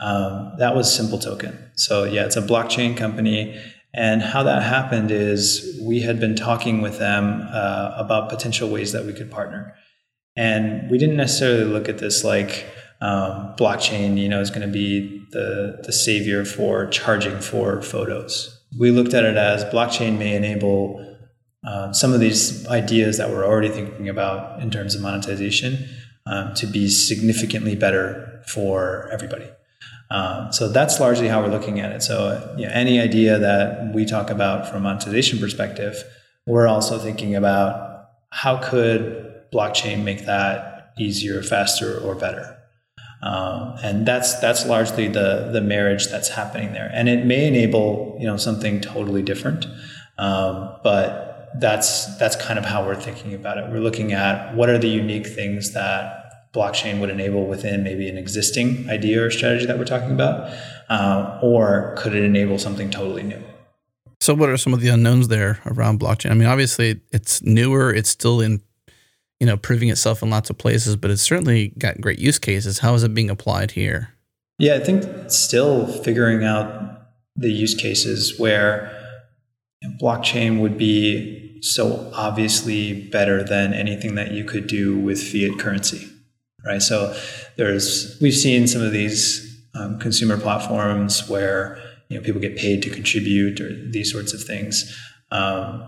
um, 0.00 0.52
that 0.58 0.76
was 0.76 0.94
Simple 0.94 1.18
Token. 1.18 1.58
So 1.74 2.04
yeah, 2.04 2.26
it's 2.26 2.36
a 2.36 2.42
blockchain 2.42 2.94
company 2.98 3.58
and 3.96 4.20
how 4.20 4.42
that 4.42 4.62
happened 4.62 5.10
is 5.10 5.80
we 5.82 6.00
had 6.00 6.20
been 6.20 6.36
talking 6.36 6.82
with 6.82 6.98
them 6.98 7.48
uh, 7.50 7.94
about 7.96 8.28
potential 8.28 8.68
ways 8.68 8.92
that 8.92 9.06
we 9.06 9.14
could 9.14 9.30
partner. 9.30 9.74
And 10.36 10.90
we 10.90 10.98
didn't 10.98 11.16
necessarily 11.16 11.64
look 11.64 11.88
at 11.88 11.96
this 11.96 12.22
like 12.22 12.66
um, 13.00 13.54
blockchain, 13.58 14.18
you 14.18 14.28
know, 14.28 14.40
is 14.40 14.50
going 14.50 14.66
to 14.66 14.72
be 14.72 15.24
the, 15.30 15.80
the 15.82 15.92
savior 15.92 16.44
for 16.44 16.86
charging 16.86 17.40
for 17.40 17.80
photos. 17.80 18.62
We 18.78 18.90
looked 18.90 19.14
at 19.14 19.24
it 19.24 19.36
as 19.36 19.64
blockchain 19.64 20.18
may 20.18 20.36
enable 20.36 21.16
uh, 21.66 21.92
some 21.92 22.12
of 22.12 22.20
these 22.20 22.66
ideas 22.68 23.16
that 23.16 23.30
we're 23.30 23.46
already 23.46 23.70
thinking 23.70 24.10
about 24.10 24.60
in 24.60 24.70
terms 24.70 24.94
of 24.94 25.00
monetization 25.00 25.88
um, 26.26 26.52
to 26.54 26.66
be 26.66 26.88
significantly 26.88 27.74
better 27.74 28.42
for 28.46 29.08
everybody. 29.10 29.48
Um, 30.10 30.52
so 30.52 30.68
that's 30.68 31.00
largely 31.00 31.28
how 31.28 31.42
we're 31.42 31.50
looking 31.50 31.80
at 31.80 31.92
it. 31.92 32.02
So 32.02 32.54
you 32.56 32.66
know, 32.66 32.72
any 32.72 33.00
idea 33.00 33.38
that 33.38 33.92
we 33.94 34.04
talk 34.04 34.30
about 34.30 34.68
from 34.68 34.78
a 34.78 34.80
monetization 34.80 35.38
perspective, 35.38 36.02
we're 36.46 36.68
also 36.68 36.98
thinking 36.98 37.34
about 37.34 38.10
how 38.30 38.58
could 38.58 39.50
blockchain 39.52 40.04
make 40.04 40.26
that 40.26 40.92
easier, 40.98 41.42
faster, 41.42 41.98
or 41.98 42.14
better. 42.14 42.56
Um, 43.22 43.76
and 43.82 44.06
that's 44.06 44.38
that's 44.40 44.66
largely 44.66 45.08
the 45.08 45.50
the 45.52 45.60
marriage 45.60 46.06
that's 46.08 46.28
happening 46.28 46.72
there. 46.72 46.90
And 46.92 47.08
it 47.08 47.24
may 47.24 47.48
enable 47.48 48.16
you 48.20 48.26
know 48.26 48.36
something 48.36 48.80
totally 48.80 49.22
different, 49.22 49.66
um, 50.18 50.76
but 50.84 51.50
that's 51.58 52.16
that's 52.18 52.36
kind 52.36 52.58
of 52.58 52.64
how 52.64 52.84
we're 52.86 53.00
thinking 53.00 53.34
about 53.34 53.58
it. 53.58 53.70
We're 53.70 53.80
looking 53.80 54.12
at 54.12 54.54
what 54.54 54.68
are 54.68 54.78
the 54.78 54.88
unique 54.88 55.26
things 55.26 55.72
that 55.72 56.25
blockchain 56.56 57.00
would 57.00 57.10
enable 57.10 57.46
within 57.46 57.84
maybe 57.84 58.08
an 58.08 58.16
existing 58.16 58.88
idea 58.88 59.22
or 59.22 59.30
strategy 59.30 59.66
that 59.66 59.78
we're 59.78 59.84
talking 59.84 60.10
about, 60.10 60.50
uh, 60.88 61.38
or 61.42 61.94
could 61.98 62.14
it 62.14 62.24
enable 62.24 62.58
something 62.58 62.90
totally 62.90 63.22
new? 63.22 63.42
So, 64.20 64.34
what 64.34 64.48
are 64.48 64.56
some 64.56 64.72
of 64.72 64.80
the 64.80 64.88
unknowns 64.88 65.28
there 65.28 65.60
around 65.66 66.00
blockchain? 66.00 66.30
I 66.30 66.34
mean, 66.34 66.48
obviously, 66.48 67.00
it's 67.12 67.42
newer. 67.42 67.92
It's 67.92 68.08
still 68.08 68.40
in, 68.40 68.62
you 69.38 69.46
know, 69.46 69.56
proving 69.56 69.90
itself 69.90 70.22
in 70.22 70.30
lots 70.30 70.48
of 70.48 70.56
places, 70.56 70.96
but 70.96 71.10
it's 71.10 71.22
certainly 71.22 71.68
got 71.78 72.00
great 72.00 72.18
use 72.18 72.38
cases. 72.38 72.78
How 72.78 72.94
is 72.94 73.04
it 73.04 73.14
being 73.14 73.30
applied 73.30 73.72
here? 73.72 74.14
Yeah, 74.58 74.76
I 74.76 74.80
think 74.80 75.30
still 75.30 75.86
figuring 75.86 76.42
out 76.42 77.02
the 77.36 77.50
use 77.50 77.74
cases 77.74 78.38
where 78.38 78.90
blockchain 80.00 80.60
would 80.60 80.78
be 80.78 81.58
so 81.60 82.10
obviously 82.14 83.08
better 83.08 83.42
than 83.42 83.74
anything 83.74 84.14
that 84.14 84.32
you 84.32 84.44
could 84.44 84.66
do 84.66 84.98
with 84.98 85.22
fiat 85.22 85.58
currency 85.58 86.10
right? 86.66 86.82
So 86.82 87.16
there's 87.56 88.18
we've 88.20 88.36
seen 88.36 88.66
some 88.66 88.82
of 88.82 88.92
these 88.92 89.64
um, 89.74 89.98
consumer 89.98 90.38
platforms 90.38 91.28
where 91.28 91.78
you 92.08 92.18
know 92.18 92.24
people 92.24 92.40
get 92.40 92.56
paid 92.56 92.82
to 92.82 92.90
contribute 92.90 93.60
or 93.60 93.90
these 93.90 94.10
sorts 94.12 94.32
of 94.34 94.42
things, 94.42 94.96
um, 95.30 95.86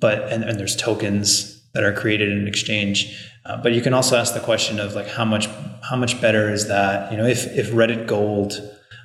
but 0.00 0.32
and, 0.32 0.44
and 0.44 0.58
there's 0.58 0.76
tokens 0.76 1.62
that 1.72 1.82
are 1.82 1.92
created 1.92 2.30
in 2.30 2.46
exchange. 2.46 3.30
Uh, 3.44 3.60
but 3.62 3.72
you 3.72 3.80
can 3.80 3.94
also 3.94 4.16
ask 4.16 4.34
the 4.34 4.40
question 4.40 4.80
of 4.80 4.94
like 4.94 5.08
how 5.08 5.24
much 5.24 5.48
how 5.88 5.96
much 5.96 6.20
better 6.20 6.52
is 6.52 6.68
that? 6.68 7.10
You 7.10 7.18
know, 7.18 7.26
if 7.26 7.46
if 7.56 7.70
Reddit 7.70 8.06
Gold 8.06 8.60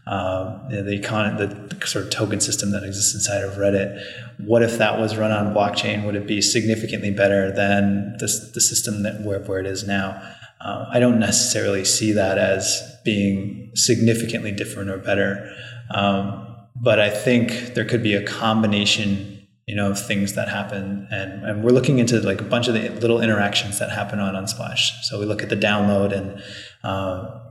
um, 0.07 0.67
the, 0.69 0.99
econ- 0.99 1.37
the 1.37 1.85
sort 1.85 2.05
of 2.05 2.11
token 2.11 2.39
system 2.39 2.71
that 2.71 2.83
exists 2.83 3.13
inside 3.13 3.43
of 3.43 3.53
Reddit. 3.53 4.03
What 4.39 4.63
if 4.63 4.77
that 4.79 4.99
was 4.99 5.15
run 5.15 5.31
on 5.31 5.53
blockchain? 5.53 6.05
Would 6.05 6.15
it 6.15 6.25
be 6.25 6.41
significantly 6.41 7.11
better 7.11 7.51
than 7.51 8.15
this, 8.17 8.51
the 8.51 8.61
system 8.61 9.03
that 9.03 9.21
where, 9.21 9.39
where 9.39 9.59
it 9.59 9.67
is 9.67 9.85
now? 9.85 10.21
Uh, 10.63 10.85
I 10.91 10.99
don't 10.99 11.19
necessarily 11.19 11.85
see 11.85 12.11
that 12.13 12.37
as 12.37 12.81
being 13.03 13.71
significantly 13.75 14.51
different 14.51 14.89
or 14.89 14.97
better. 14.97 15.51
Um, 15.93 16.47
but 16.75 16.99
I 16.99 17.09
think 17.09 17.73
there 17.73 17.85
could 17.85 18.03
be 18.03 18.13
a 18.13 18.23
combination, 18.23 19.47
you 19.67 19.75
know, 19.75 19.91
of 19.91 20.05
things 20.05 20.35
that 20.35 20.47
happen. 20.47 21.07
And, 21.11 21.43
and 21.45 21.63
we're 21.63 21.71
looking 21.71 21.99
into 21.99 22.19
like 22.21 22.41
a 22.41 22.45
bunch 22.45 22.67
of 22.67 22.73
the 22.73 22.89
little 22.89 23.21
interactions 23.21 23.79
that 23.79 23.91
happen 23.91 24.19
on 24.19 24.35
Unsplash. 24.35 25.03
So 25.03 25.19
we 25.19 25.25
look 25.25 25.43
at 25.43 25.49
the 25.49 25.57
download 25.57 26.11
and 26.11 26.41
um, 26.83 27.41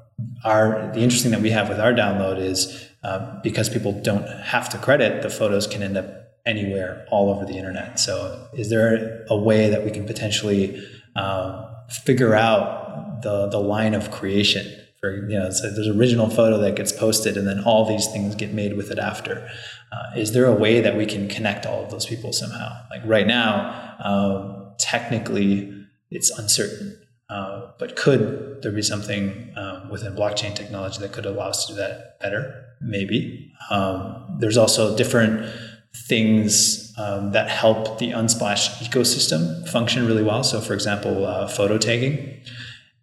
our 0.44 0.90
the 0.92 1.00
interesting 1.00 1.30
thing 1.30 1.40
that 1.40 1.42
we 1.42 1.50
have 1.50 1.68
with 1.68 1.80
our 1.80 1.92
download 1.92 2.38
is 2.38 2.88
uh, 3.02 3.40
because 3.42 3.68
people 3.68 3.92
don't 4.02 4.26
have 4.26 4.68
to 4.70 4.78
credit, 4.78 5.22
the 5.22 5.30
photos 5.30 5.66
can 5.66 5.82
end 5.82 5.96
up 5.96 6.06
anywhere 6.46 7.06
all 7.10 7.30
over 7.30 7.44
the 7.44 7.56
internet. 7.56 7.98
So 7.98 8.48
is 8.54 8.70
there 8.70 9.24
a 9.28 9.36
way 9.36 9.70
that 9.70 9.84
we 9.84 9.90
can 9.90 10.06
potentially 10.06 10.82
um, 11.16 11.66
figure 11.88 12.34
out 12.34 12.79
the 13.22 13.48
the 13.48 13.60
line 13.60 13.94
of 13.94 14.10
creation 14.10 14.66
for 15.00 15.16
you 15.28 15.38
know 15.38 15.50
so 15.50 15.70
there's 15.70 15.88
original 15.88 16.28
photo 16.28 16.58
that 16.58 16.76
gets 16.76 16.92
posted 16.92 17.36
and 17.36 17.46
then 17.46 17.62
all 17.64 17.84
these 17.84 18.06
things 18.08 18.34
get 18.34 18.52
made 18.52 18.76
with 18.76 18.90
it 18.90 18.98
after 18.98 19.48
uh, 19.92 20.16
is 20.16 20.32
there 20.32 20.44
a 20.44 20.54
way 20.54 20.80
that 20.80 20.96
we 20.96 21.06
can 21.06 21.28
connect 21.28 21.66
all 21.66 21.84
of 21.84 21.90
those 21.90 22.06
people 22.06 22.32
somehow 22.32 22.70
like 22.90 23.02
right 23.04 23.26
now 23.26 23.96
um, 24.04 24.72
technically 24.78 25.72
it's 26.10 26.30
uncertain 26.38 26.96
uh, 27.28 27.70
but 27.78 27.96
could 27.96 28.60
there 28.62 28.72
be 28.72 28.82
something 28.82 29.52
um, 29.56 29.88
within 29.88 30.14
blockchain 30.14 30.54
technology 30.54 30.98
that 31.00 31.12
could 31.12 31.26
allow 31.26 31.48
us 31.48 31.66
to 31.66 31.72
do 31.72 31.78
that 31.78 32.18
better 32.20 32.64
maybe 32.80 33.52
um, 33.70 34.36
there's 34.38 34.56
also 34.56 34.96
different 34.96 35.50
things 35.94 36.92
um, 36.98 37.32
that 37.32 37.50
help 37.50 37.98
the 37.98 38.10
Unsplash 38.10 38.68
ecosystem 38.78 39.68
function 39.68 40.06
really 40.06 40.22
well. 40.22 40.44
So, 40.44 40.60
for 40.60 40.74
example, 40.74 41.26
uh, 41.26 41.48
photo 41.48 41.78
tagging. 41.78 42.40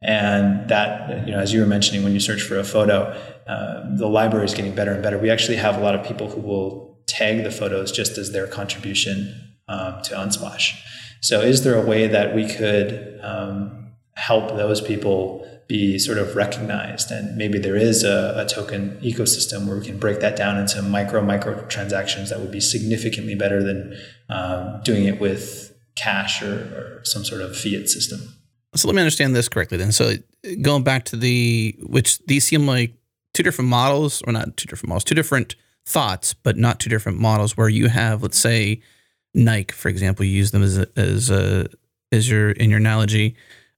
And 0.02 0.70
that, 0.70 1.28
you 1.28 1.34
know, 1.34 1.40
as 1.40 1.54
you 1.54 1.60
were 1.60 1.66
mentioning, 1.66 2.04
when 2.04 2.14
you 2.14 2.20
search 2.20 2.42
for 2.42 2.60
a 2.60 2.64
photo, 2.64 3.20
uh, 3.48 3.96
the 3.96 4.08
library 4.08 4.46
is 4.46 4.54
getting 4.54 4.76
better 4.76 4.92
and 4.92 5.02
better. 5.02 5.18
We 5.18 5.30
actually 5.30 5.58
have 5.58 5.78
a 5.78 5.82
lot 5.82 5.96
of 5.96 6.06
people 6.06 6.30
who 6.30 6.42
will 6.42 7.00
tag 7.08 7.44
the 7.44 7.52
photos 7.52 7.92
just 7.92 8.18
as 8.18 8.32
their 8.32 8.46
contribution 8.46 9.56
um, 9.68 10.02
to 10.04 10.16
Unsplash. 10.16 10.80
So, 11.22 11.42
is 11.42 11.64
there 11.64 11.76
a 11.76 11.86
way 11.86 12.08
that 12.08 12.36
we 12.36 12.48
could 12.48 13.20
um, 13.24 13.92
help 14.16 14.50
those 14.50 14.82
people 14.82 15.48
be 15.68 15.98
sort 15.98 16.18
of 16.18 16.36
recognized? 16.36 17.10
And 17.10 17.36
maybe 17.36 17.58
there 17.58 17.76
is 17.76 18.04
a, 18.04 18.34
a, 18.38 18.46
token 18.46 18.98
ecosystem 19.02 19.68
where 19.68 19.78
we 19.78 19.86
can 19.86 19.98
break 19.98 20.20
that 20.20 20.36
down 20.36 20.58
into 20.58 20.82
micro 20.82 21.22
micro 21.22 21.66
transactions 21.68 22.30
that 22.30 22.40
would 22.40 22.52
be 22.52 22.60
significantly 22.60 23.36
better 23.36 23.64
than 23.64 23.98
um, 24.30 24.82
doing 24.84 25.06
it 25.06 25.20
with 25.20 25.76
cash 25.96 26.44
or, 26.44 26.54
or 26.54 27.02
some 27.04 27.26
sort 27.26 27.42
of 27.42 27.58
fiat 27.58 27.90
system. 27.90 28.37
So 28.78 28.88
let 28.88 28.96
me 28.96 29.02
understand 29.02 29.36
this 29.36 29.50
correctly 29.50 29.78
then. 29.78 29.92
So 29.92 30.14
going 30.62 30.84
back 30.84 31.06
to 31.06 31.16
the 31.16 31.76
which 31.82 32.20
these 32.26 32.46
seem 32.46 32.68
like 32.68 32.94
two 33.34 33.44
different 33.44 33.70
models, 33.70 34.22
or 34.26 34.34
not 34.34 34.58
two 34.58 34.68
different 34.68 34.90
models, 34.90 35.04
two 35.04 35.16
different 35.16 35.56
thoughts, 35.86 36.34
but 36.34 36.58
not 36.58 36.80
two 36.80 36.90
different 36.90 37.20
models. 37.20 37.58
Where 37.58 37.70
you 37.70 37.88
have, 37.88 38.24
let's 38.24 38.38
say, 38.40 38.82
Nike, 39.34 39.74
for 39.74 39.90
example, 39.90 40.26
you 40.26 40.32
use 40.32 40.52
them 40.52 40.64
as 40.64 40.78
a, 40.78 40.88
as 40.96 41.30
a 41.30 41.68
as 42.12 42.30
your 42.30 42.52
in 42.52 42.70
your 42.70 42.80
analogy 42.80 43.36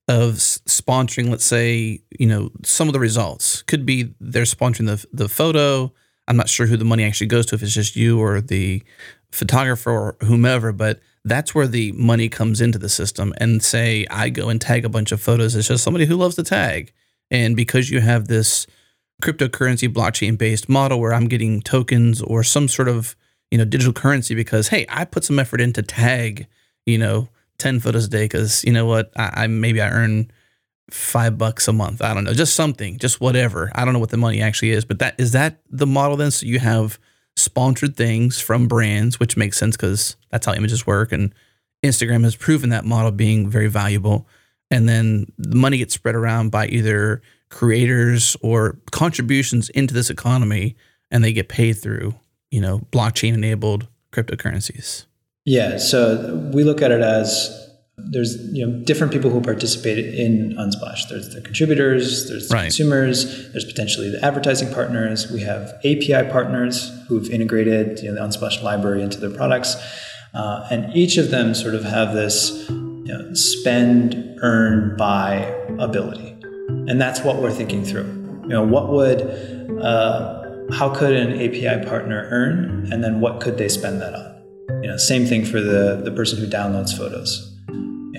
of 0.08 0.34
sponsoring. 0.36 1.30
Let's 1.30 1.46
say 1.46 2.02
you 2.18 2.28
know 2.28 2.52
some 2.64 2.88
of 2.88 2.94
the 2.94 3.00
results 3.00 3.62
could 3.64 3.86
be 3.86 4.14
they're 4.20 4.44
sponsoring 4.44 4.88
the 4.88 5.06
the 5.14 5.30
photo. 5.30 5.94
I'm 6.28 6.38
not 6.38 6.50
sure 6.50 6.68
who 6.68 6.78
the 6.78 6.86
money 6.86 7.04
actually 7.04 7.28
goes 7.28 7.48
to 7.48 7.56
if 7.56 7.64
it's 7.64 7.74
just 7.74 7.96
you 7.96 8.20
or 8.20 8.40
the 8.40 8.84
photographer 9.32 9.92
or 9.92 10.18
whomever, 10.22 10.72
but 10.72 11.00
that's 11.26 11.54
where 11.54 11.68
the 11.68 11.92
money 11.94 12.30
comes 12.30 12.62
into 12.62 12.78
the 12.78 12.90
system. 12.90 13.34
And 13.38 13.62
say 13.64 14.06
I 14.10 14.30
go 14.30 14.50
and 14.50 14.60
tag 14.60 14.86
a 14.86 14.90
bunch 14.90 15.12
of 15.12 15.22
photos. 15.22 15.56
It's 15.56 15.68
just 15.68 15.84
somebody 15.84 16.06
who 16.06 16.16
loves 16.16 16.36
to 16.36 16.44
tag. 16.44 16.94
And 17.32 17.56
because 17.56 17.90
you 17.90 18.02
have 18.02 18.28
this 18.28 18.66
cryptocurrency 19.22 19.92
blockchain 19.92 20.38
based 20.38 20.70
model 20.70 21.00
where 21.00 21.14
I'm 21.14 21.28
getting 21.28 21.62
tokens 21.62 22.22
or 22.22 22.44
some 22.44 22.68
sort 22.68 22.88
of, 22.88 23.16
you 23.52 23.58
know, 23.58 23.66
digital 23.66 23.94
currency 23.94 24.34
because, 24.34 24.70
hey, 24.70 24.86
I 24.90 25.06
put 25.06 25.24
some 25.24 25.40
effort 25.40 25.62
into 25.62 25.82
tag, 25.82 26.48
you 26.86 26.98
know, 26.98 27.30
10 27.58 27.82
photos 27.82 28.06
a 28.06 28.10
day 28.10 28.24
because, 28.24 28.64
you 28.64 28.72
know 28.72 28.86
what, 28.86 29.12
I, 29.16 29.44
I 29.44 29.48
maybe 29.48 29.82
I 29.82 29.90
earn 29.90 30.32
five 30.90 31.38
bucks 31.38 31.68
a 31.68 31.74
month. 31.74 32.02
I 32.02 32.14
don't 32.14 32.24
know, 32.24 32.34
just 32.34 32.56
something, 32.56 32.98
just 32.98 33.22
whatever. 33.22 33.72
I 33.76 33.86
don't 33.86 33.94
know 33.94 34.00
what 34.00 34.10
the 34.10 34.18
money 34.18 34.42
actually 34.42 34.72
is, 34.72 34.86
but 34.86 35.00
that 35.00 35.16
is 35.20 35.34
that 35.34 35.60
the 35.70 35.88
model 35.88 36.18
then? 36.18 36.32
So 36.32 36.46
you 36.46 36.60
have 36.60 37.00
sponsored 37.40 37.96
things 37.96 38.40
from 38.40 38.68
brands, 38.68 39.20
which 39.20 39.38
makes 39.38 39.58
sense 39.58 39.76
because 39.76 40.16
that's 40.30 40.46
how 40.46 40.54
images 40.54 40.86
work. 40.86 41.12
And 41.12 41.34
Instagram 41.84 42.24
has 42.24 42.36
proven 42.36 42.70
that 42.70 42.86
model 42.86 43.12
being 43.12 43.50
very 43.50 43.68
valuable. 43.68 44.28
And 44.72 44.88
then 44.88 45.32
the 45.38 45.56
money 45.56 45.78
gets 45.78 45.94
spread 45.94 46.16
around 46.16 46.52
by 46.52 46.68
either 46.68 47.22
creators 47.50 48.38
or 48.42 48.78
contributions 48.92 49.70
into 49.70 49.94
this 49.94 50.10
economy, 50.10 50.76
and 51.10 51.24
they 51.24 51.34
get 51.34 51.50
paid 51.50 51.74
through, 51.74 52.14
you 52.52 52.62
know, 52.62 52.80
blockchain 52.92 53.34
enabled 53.34 53.88
cryptocurrencies. 54.12 55.06
Yeah. 55.46 55.78
So 55.78 56.36
we 56.54 56.64
look 56.64 56.82
at 56.82 56.92
it 56.92 57.02
as 57.02 57.69
there's 58.06 58.38
you 58.52 58.66
know 58.66 58.84
different 58.86 59.14
people 59.14 59.30
who 59.30 59.42
participate 59.42 59.98
in 59.98 60.56
Unsplash. 60.56 61.08
There's 61.10 61.34
the 61.34 61.42
contributors, 61.42 62.30
there's 62.30 62.50
the 62.50 62.56
right. 62.56 62.64
consumers, 62.64 63.52
there's 63.52 63.66
potentially 63.66 64.10
the 64.10 64.24
advertising 64.24 64.74
partners. 64.74 65.32
We 65.32 65.42
have 65.42 65.74
API 65.80 66.30
partners 66.32 66.92
who've 67.08 67.30
integrated 67.30 68.00
you 68.00 68.10
know, 68.10 68.16
the 68.16 68.22
Unsplash 68.22 68.62
library 68.64 69.02
into 69.02 69.20
their 69.20 69.30
products, 69.30 69.76
uh, 70.34 70.68
and 70.72 70.96
each 70.96 71.18
of 71.18 71.32
them 71.32 71.54
sort 71.54 71.76
of 71.76 71.84
have 71.84 72.14
this 72.14 72.68
you 72.70 73.04
know, 73.06 73.34
spend 73.34 74.40
earn 74.42 74.96
buy 74.98 75.44
ability, 75.80 76.36
and 76.88 77.00
that's 77.00 77.22
what 77.22 77.42
we're 77.42 77.52
thinking 77.52 77.84
through. 77.84 78.08
You 78.44 78.50
know, 78.50 78.64
what 78.64 78.90
would 78.90 79.22
uh, 79.82 80.72
how 80.72 80.94
could 80.94 81.14
an 81.14 81.34
API 81.34 81.86
partner 81.88 82.28
earn, 82.32 82.92
and 82.92 83.04
then 83.04 83.20
what 83.22 83.42
could 83.42 83.58
they 83.58 83.70
spend 83.70 84.02
that 84.02 84.14
on? 84.14 84.84
You 84.84 84.90
know, 84.90 84.98
same 84.98 85.26
thing 85.26 85.46
for 85.46 85.62
the 85.62 86.02
the 86.04 86.12
person 86.12 86.40
who 86.40 86.48
downloads 86.48 86.98
photos 86.98 87.49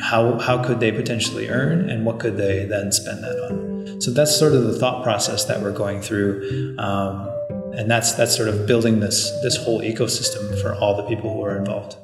how, 0.01 0.38
how 0.38 0.62
could 0.62 0.80
they 0.80 0.90
potentially 0.90 1.48
earn 1.48 1.88
and 1.90 2.05
what 2.05 2.18
could 2.18 2.36
they 2.36 2.64
then 2.64 2.90
spend 2.92 3.22
that 3.22 3.38
on? 3.51 4.01
So 4.01 4.11
that's 4.11 4.34
sort 4.34 4.55
of 4.55 4.64
the 4.64 4.78
thought 4.78 5.03
process 5.03 5.44
that 5.44 5.61
we're 5.61 5.72
going 5.72 6.01
through. 6.01 6.76
Um, 6.78 7.28
and 7.76 7.90
that's, 7.90 8.12
that's 8.12 8.34
sort 8.34 8.48
of 8.48 8.66
building 8.66 9.01
this, 9.01 9.30
this 9.42 9.57
whole 9.57 9.80
ecosystem 9.80 10.61
for 10.61 10.74
all 10.74 10.96
the 10.96 11.05
people 11.05 11.32
who 11.32 11.44
are 11.44 11.57
involved. 11.57 11.96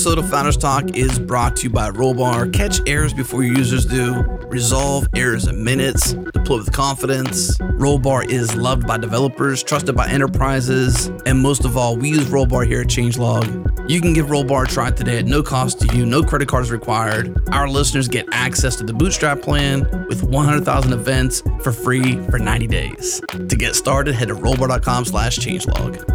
Episode 0.00 0.18
of 0.18 0.30
Founders 0.30 0.56
Talk 0.56 0.96
is 0.96 1.18
brought 1.18 1.56
to 1.56 1.64
you 1.64 1.68
by 1.68 1.90
Rollbar. 1.90 2.54
Catch 2.54 2.80
errors 2.86 3.12
before 3.12 3.42
your 3.42 3.54
users 3.54 3.84
do, 3.84 4.22
resolve 4.48 5.06
errors 5.14 5.46
in 5.46 5.62
minutes, 5.62 6.14
deploy 6.14 6.56
with 6.56 6.72
confidence. 6.72 7.58
Rollbar 7.58 8.26
is 8.30 8.56
loved 8.56 8.86
by 8.86 8.96
developers, 8.96 9.62
trusted 9.62 9.94
by 9.94 10.08
enterprises, 10.08 11.08
and 11.26 11.38
most 11.38 11.66
of 11.66 11.76
all, 11.76 11.98
we 11.98 12.08
use 12.08 12.24
Rollbar 12.28 12.66
here 12.66 12.80
at 12.80 12.86
Changelog. 12.86 13.90
You 13.90 14.00
can 14.00 14.14
give 14.14 14.28
Rollbar 14.28 14.64
a 14.64 14.68
try 14.68 14.90
today 14.90 15.18
at 15.18 15.26
no 15.26 15.42
cost 15.42 15.80
to 15.80 15.94
you, 15.94 16.06
no 16.06 16.22
credit 16.22 16.48
cards 16.48 16.70
required. 16.70 17.38
Our 17.52 17.68
listeners 17.68 18.08
get 18.08 18.26
access 18.32 18.76
to 18.76 18.84
the 18.84 18.94
Bootstrap 18.94 19.42
plan 19.42 19.82
with 20.08 20.22
100,000 20.22 20.94
events 20.94 21.42
for 21.62 21.72
free 21.72 22.16
for 22.30 22.38
90 22.38 22.66
days. 22.68 23.20
To 23.28 23.54
get 23.54 23.74
started, 23.74 24.14
head 24.14 24.28
to 24.28 24.34
rollbar.com 24.34 25.04
slash 25.04 25.38
changelog. 25.38 26.06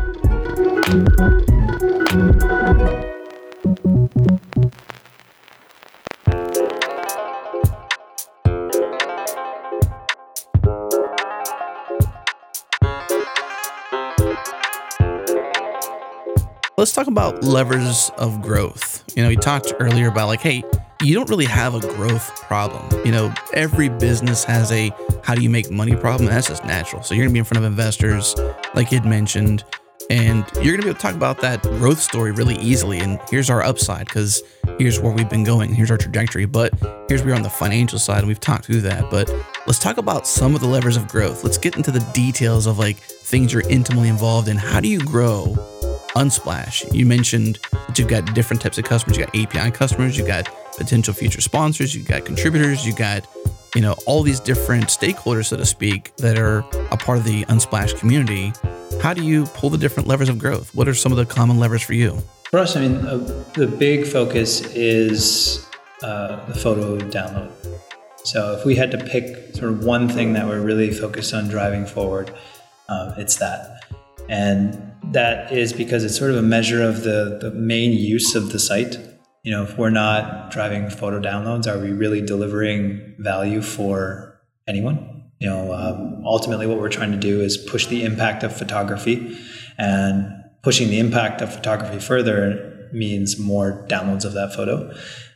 Let's 16.86 16.94
talk 16.94 17.08
about 17.08 17.44
levers 17.44 18.12
of 18.20 18.44
growth. 18.44 19.04
You 19.16 19.24
know, 19.24 19.30
we 19.30 19.38
talked 19.38 19.74
earlier 19.80 20.08
about 20.08 20.28
like, 20.28 20.42
hey, 20.42 20.64
you 21.02 21.16
don't 21.16 21.28
really 21.32 21.46
have 21.46 21.74
a 21.74 21.80
growth 21.80 22.30
problem. 22.44 23.04
You 23.04 23.12
know, 23.12 23.34
every 23.56 23.90
business 23.90 24.44
has 24.44 24.72
a 24.72 24.92
how 25.24 25.34
do 25.34 25.42
you 25.42 25.50
make 25.50 25.72
money 25.72 25.96
problem. 25.96 26.30
That's 26.30 26.48
just 26.48 26.64
natural. 26.64 27.02
So 27.02 27.16
you're 27.16 27.26
gonna 27.26 27.34
be 27.34 27.40
in 27.40 27.46
front 27.46 27.58
of 27.58 27.68
investors, 27.68 28.36
like 28.76 28.92
you'd 28.92 29.04
mentioned 29.04 29.64
and 30.12 30.46
you're 30.58 30.78
going 30.78 30.82
to 30.82 30.84
be 30.84 30.90
able 30.90 30.94
to 30.94 31.02
talk 31.02 31.16
about 31.16 31.42
that 31.42 31.64
growth 31.64 32.00
story 32.00 32.32
really 32.32 32.58
easily. 32.58 33.00
And 33.00 33.20
here's 33.32 33.50
our 33.50 33.64
upside 33.64 34.06
because 34.06 34.44
here's 34.78 35.00
where 35.00 35.12
we've 35.12 35.30
been 35.30 35.44
going. 35.44 35.74
Here's 35.74 35.90
our 35.90 35.98
trajectory. 35.98 36.46
But 36.46 36.74
here's 37.10 37.22
where 37.24 37.32
we're 37.32 37.36
on 37.38 37.42
the 37.42 37.50
financial 37.50 37.98
side. 37.98 38.20
And 38.20 38.28
we've 38.28 38.40
talked 38.40 38.66
through 38.66 38.82
that. 38.82 39.10
But 39.10 39.34
let's 39.66 39.80
talk 39.80 39.98
about 39.98 40.28
some 40.28 40.54
of 40.54 40.62
the 40.62 40.68
levers 40.68 40.96
of 40.96 41.08
growth. 41.08 41.44
Let's 41.44 41.58
get 41.58 41.76
into 41.76 41.90
the 41.90 42.08
details 42.14 42.68
of 42.68 42.78
like 42.78 42.98
things 42.98 43.52
you're 43.52 43.68
intimately 43.68 44.10
involved 44.10 44.48
in. 44.48 44.58
How 44.58 44.80
do 44.80 44.88
you 44.88 45.00
grow 45.00 45.56
Unsplash? 46.16 46.92
You 46.94 47.06
mentioned 47.06 47.60
that 47.72 47.98
you've 48.00 48.08
got 48.08 48.34
different 48.34 48.62
types 48.62 48.78
of 48.78 48.86
customers. 48.86 49.18
You've 49.18 49.32
got 49.32 49.56
API 49.56 49.72
customers, 49.72 50.18
You've 50.18 50.28
got 50.28 50.50
potential 50.78 51.14
future 51.14 51.42
sponsors, 51.42 51.96
You've 51.96 52.08
got 52.08 52.26
contributors, 52.26 52.86
You've 52.86 52.96
got 52.96 53.28
you 53.76 53.82
know 53.82 53.96
all 54.06 54.24
these 54.24 54.40
different 54.40 54.86
stakeholders, 54.86 55.48
so 55.48 55.58
to 55.58 55.66
speak, 55.66 56.16
that 56.18 56.38
are 56.38 56.60
a 56.92 56.98
part 56.98 57.18
of 57.18 57.24
the 57.26 57.44
Unsplash 57.46 57.98
community 58.00 58.54
how 59.02 59.14
do 59.14 59.24
you 59.24 59.46
pull 59.48 59.70
the 59.70 59.78
different 59.78 60.08
levers 60.08 60.30
of 60.30 60.40
growth? 60.40 60.74
What 60.74 60.88
are 60.88 60.94
some 60.94 61.12
of 61.12 61.18
the 61.18 61.26
common 61.26 61.60
levers 61.60 61.84
for 61.84 61.94
you? 61.94 62.18
For 62.50 62.60
us, 62.60 62.76
I 62.76 62.88
mean, 62.88 63.06
uh, 63.06 63.18
the 63.54 63.68
big 63.68 64.08
focus 64.08 64.62
is 64.74 65.68
uh, 66.02 66.44
the 66.48 66.56
photo 66.56 66.98
download. 66.98 67.52
So 68.24 68.58
if 68.58 68.66
we 68.66 68.76
had 68.76 68.92
to 68.92 68.98
pick 68.98 69.56
sort 69.56 69.72
of 69.72 69.84
one 69.84 70.10
thing 70.10 70.34
that 70.34 70.48
we're 70.48 70.62
really 70.62 70.92
focused 70.92 71.34
on 71.34 71.48
driving 71.48 71.86
forward, 71.86 72.34
uh, 72.90 73.14
it's 73.18 73.36
that. 73.38 73.86
And 74.28 74.95
that 75.12 75.52
is 75.52 75.74
because 75.74 76.04
it's 76.04 76.18
sort 76.18 76.32
of 76.32 76.38
a 76.38 76.42
measure 76.42 76.82
of 76.82 77.04
the, 77.04 77.40
the 77.42 77.52
main 77.52 77.92
use 77.92 78.36
of 78.36 78.52
the 78.52 78.60
site. 78.60 78.98
You 79.44 79.52
know, 79.52 79.64
if 79.64 79.78
we're 79.78 79.92
not 79.92 80.52
driving 80.52 80.90
photo 80.90 81.20
downloads, 81.22 81.68
are 81.68 81.80
we 81.80 81.92
really 81.92 82.22
delivering 82.22 83.16
value 83.20 83.62
for 83.62 84.42
anyone? 84.68 85.16
you 85.40 85.50
know, 85.50 85.74
um, 85.74 86.24
ultimately 86.26 86.68
what 86.68 86.80
we're 86.80 86.90
trying 86.90 87.12
to 87.12 87.18
do 87.18 87.42
is 87.42 87.58
push 87.58 87.88
the 87.88 88.04
impact 88.04 88.44
of 88.44 88.56
photography 88.56 89.38
and 89.78 90.32
pushing 90.62 90.90
the 90.90 91.00
impact 91.00 91.42
of 91.42 91.54
photography 91.54 92.00
further 92.00 92.90
means 92.94 93.38
more 93.38 93.86
downloads 93.90 94.24
of 94.24 94.34
that 94.34 94.54
photo, 94.56 94.94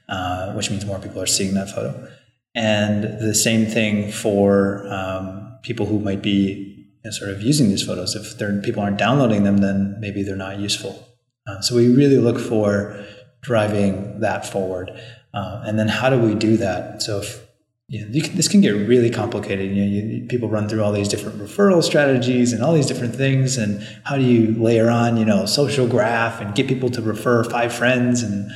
uh, 0.07 0.53
which 0.53 0.71
means 0.71 0.85
more 0.85 0.99
people 0.99 1.21
are 1.21 1.27
seeing 1.27 1.53
that 1.53 1.69
photo. 1.69 2.07
And 2.55 3.03
the 3.19 3.35
same 3.35 3.65
thing 3.65 4.11
for 4.11 4.87
um, 4.87 5.59
people 5.61 5.85
who 5.85 5.99
might 5.99 6.21
be 6.21 6.78
know, 7.05 7.11
sort 7.11 7.31
of 7.31 7.41
using 7.41 7.69
these 7.69 7.85
photos. 7.85 8.15
If 8.15 8.37
people 8.63 8.81
aren't 8.81 8.97
downloading 8.97 9.43
them, 9.43 9.57
then 9.57 9.97
maybe 9.99 10.23
they're 10.23 10.35
not 10.35 10.59
useful. 10.59 11.07
Uh, 11.47 11.61
so 11.61 11.75
we 11.75 11.93
really 11.93 12.17
look 12.17 12.39
for 12.39 13.05
driving 13.41 14.19
that 14.19 14.45
forward. 14.45 14.91
Uh, 15.33 15.63
and 15.65 15.77
then 15.77 15.87
how 15.87 16.09
do 16.09 16.19
we 16.19 16.35
do 16.35 16.57
that? 16.57 17.01
So 17.01 17.19
if 17.19 17.45
you 17.87 18.01
know, 18.01 18.07
you 18.11 18.21
can, 18.21 18.35
this 18.35 18.47
can 18.47 18.61
get 18.61 18.71
really 18.71 19.09
complicated. 19.09 19.75
You 19.75 19.83
know, 19.83 19.87
you, 19.87 20.27
people 20.27 20.47
run 20.47 20.69
through 20.69 20.83
all 20.83 20.91
these 20.91 21.07
different 21.07 21.39
referral 21.39 21.83
strategies 21.83 22.53
and 22.53 22.63
all 22.63 22.73
these 22.73 22.85
different 22.85 23.15
things, 23.15 23.57
and 23.57 23.81
how 24.03 24.15
do 24.15 24.23
you 24.23 24.53
layer 24.61 24.91
on, 24.91 25.17
you 25.17 25.25
know, 25.25 25.47
social 25.47 25.87
graph 25.87 26.39
and 26.39 26.53
get 26.53 26.67
people 26.67 26.91
to 26.91 27.01
refer 27.01 27.43
five 27.43 27.73
friends 27.73 28.21
and 28.21 28.51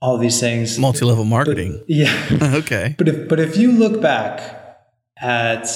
all 0.00 0.18
these 0.18 0.38
things. 0.38 0.78
Multi-level 0.78 1.24
marketing. 1.24 1.78
But, 1.80 1.90
yeah. 1.90 2.28
okay. 2.54 2.94
But 2.96 3.08
if 3.08 3.28
but 3.28 3.40
if 3.40 3.56
you 3.56 3.72
look 3.72 4.00
back 4.00 4.40
at 5.20 5.66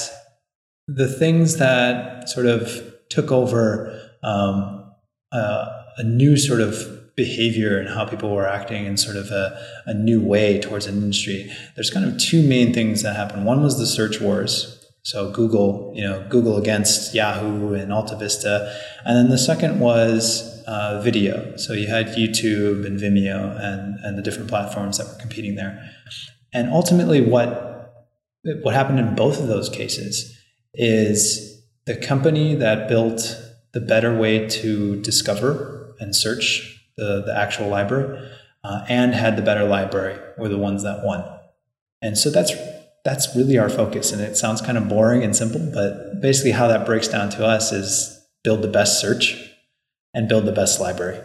the 0.87 1.09
things 1.09 1.57
that 1.57 2.29
sort 2.29 2.47
of 2.47 2.95
took 3.09 3.31
over 3.33 4.11
um, 4.23 4.93
uh, 5.33 5.83
a 5.97 6.03
new 6.03 6.37
sort 6.37 6.61
of 6.61 7.15
behavior 7.17 7.79
and 7.79 7.89
how 7.89 8.05
people 8.05 8.35
were 8.35 8.47
acting 8.47 8.87
in 8.87 8.97
sort 8.97 9.17
of 9.17 9.31
a, 9.31 9.57
a 9.87 9.95
new 9.95 10.21
way 10.21 10.61
towards 10.61 10.87
an 10.87 10.97
industry, 10.97 11.51
there's 11.77 11.91
kind 11.91 12.05
of 12.05 12.19
two 12.19 12.47
main 12.47 12.75
things 12.75 13.03
that 13.03 13.15
happened. 13.15 13.45
One 13.45 13.63
was 13.63 13.79
the 13.79 13.87
search 13.87 14.21
wars. 14.21 14.81
So 15.03 15.31
Google, 15.31 15.93
you 15.95 16.03
know, 16.03 16.27
Google 16.29 16.57
against 16.57 17.15
Yahoo 17.15 17.75
and 17.75 17.93
Alta 17.93 18.17
Vista. 18.17 18.75
And 19.05 19.17
then 19.17 19.29
the 19.29 19.39
second 19.39 19.79
was 19.79 20.63
uh, 20.67 21.01
video. 21.03 21.57
So 21.57 21.75
you 21.75 21.87
had 21.87 22.07
YouTube 22.09 22.87
and 22.87 22.99
Vimeo 22.99 23.61
and, 23.61 23.99
and 24.03 24.19
the 24.19 24.23
different 24.23 24.49
platforms 24.49 24.99
that 24.99 25.07
were 25.07 25.21
competing 25.21 25.57
there. 25.57 25.91
And 26.53 26.71
ultimately 26.71 27.21
what 27.21 27.71
what 28.63 28.75
happened 28.75 28.99
in 28.99 29.15
both 29.15 29.41
of 29.41 29.49
those 29.49 29.71
cases 29.71 30.39
is 30.75 31.63
the 31.87 31.97
company 31.97 32.55
that 32.55 32.89
built 32.89 33.41
the 33.73 33.81
better 33.81 34.17
way 34.17 34.49
to 34.49 35.01
discover 35.03 35.95
and 36.01 36.15
search 36.15 36.81
the, 36.97 37.23
the 37.27 37.35
actual 37.37 37.69
library, 37.69 38.31
uh, 38.63 38.85
and 38.89 39.15
had 39.15 39.37
the 39.37 39.43
better 39.43 39.65
library 39.65 40.19
were 40.39 40.49
the 40.49 40.59
ones 40.59 40.83
that 40.85 41.05
won. 41.05 41.25
And 42.01 42.17
so 42.17 42.31
that's 42.31 42.53
that's 43.05 43.37
really 43.37 43.59
our 43.59 43.69
focus. 43.69 44.13
And 44.13 44.23
it 44.23 44.37
sounds 44.37 44.63
kind 44.63 44.79
of 44.79 44.89
boring 44.89 45.23
and 45.23 45.37
simple, 45.37 45.61
but 45.75 46.23
basically 46.23 46.53
how 46.53 46.69
that 46.69 46.87
breaks 46.87 47.09
down 47.09 47.29
to 47.31 47.45
us 47.45 47.71
is 47.71 48.19
build 48.43 48.63
the 48.63 48.69
best 48.69 49.01
search 49.01 49.37
and 50.15 50.29
build 50.29 50.47
the 50.47 50.53
best 50.53 50.81
library. 50.81 51.21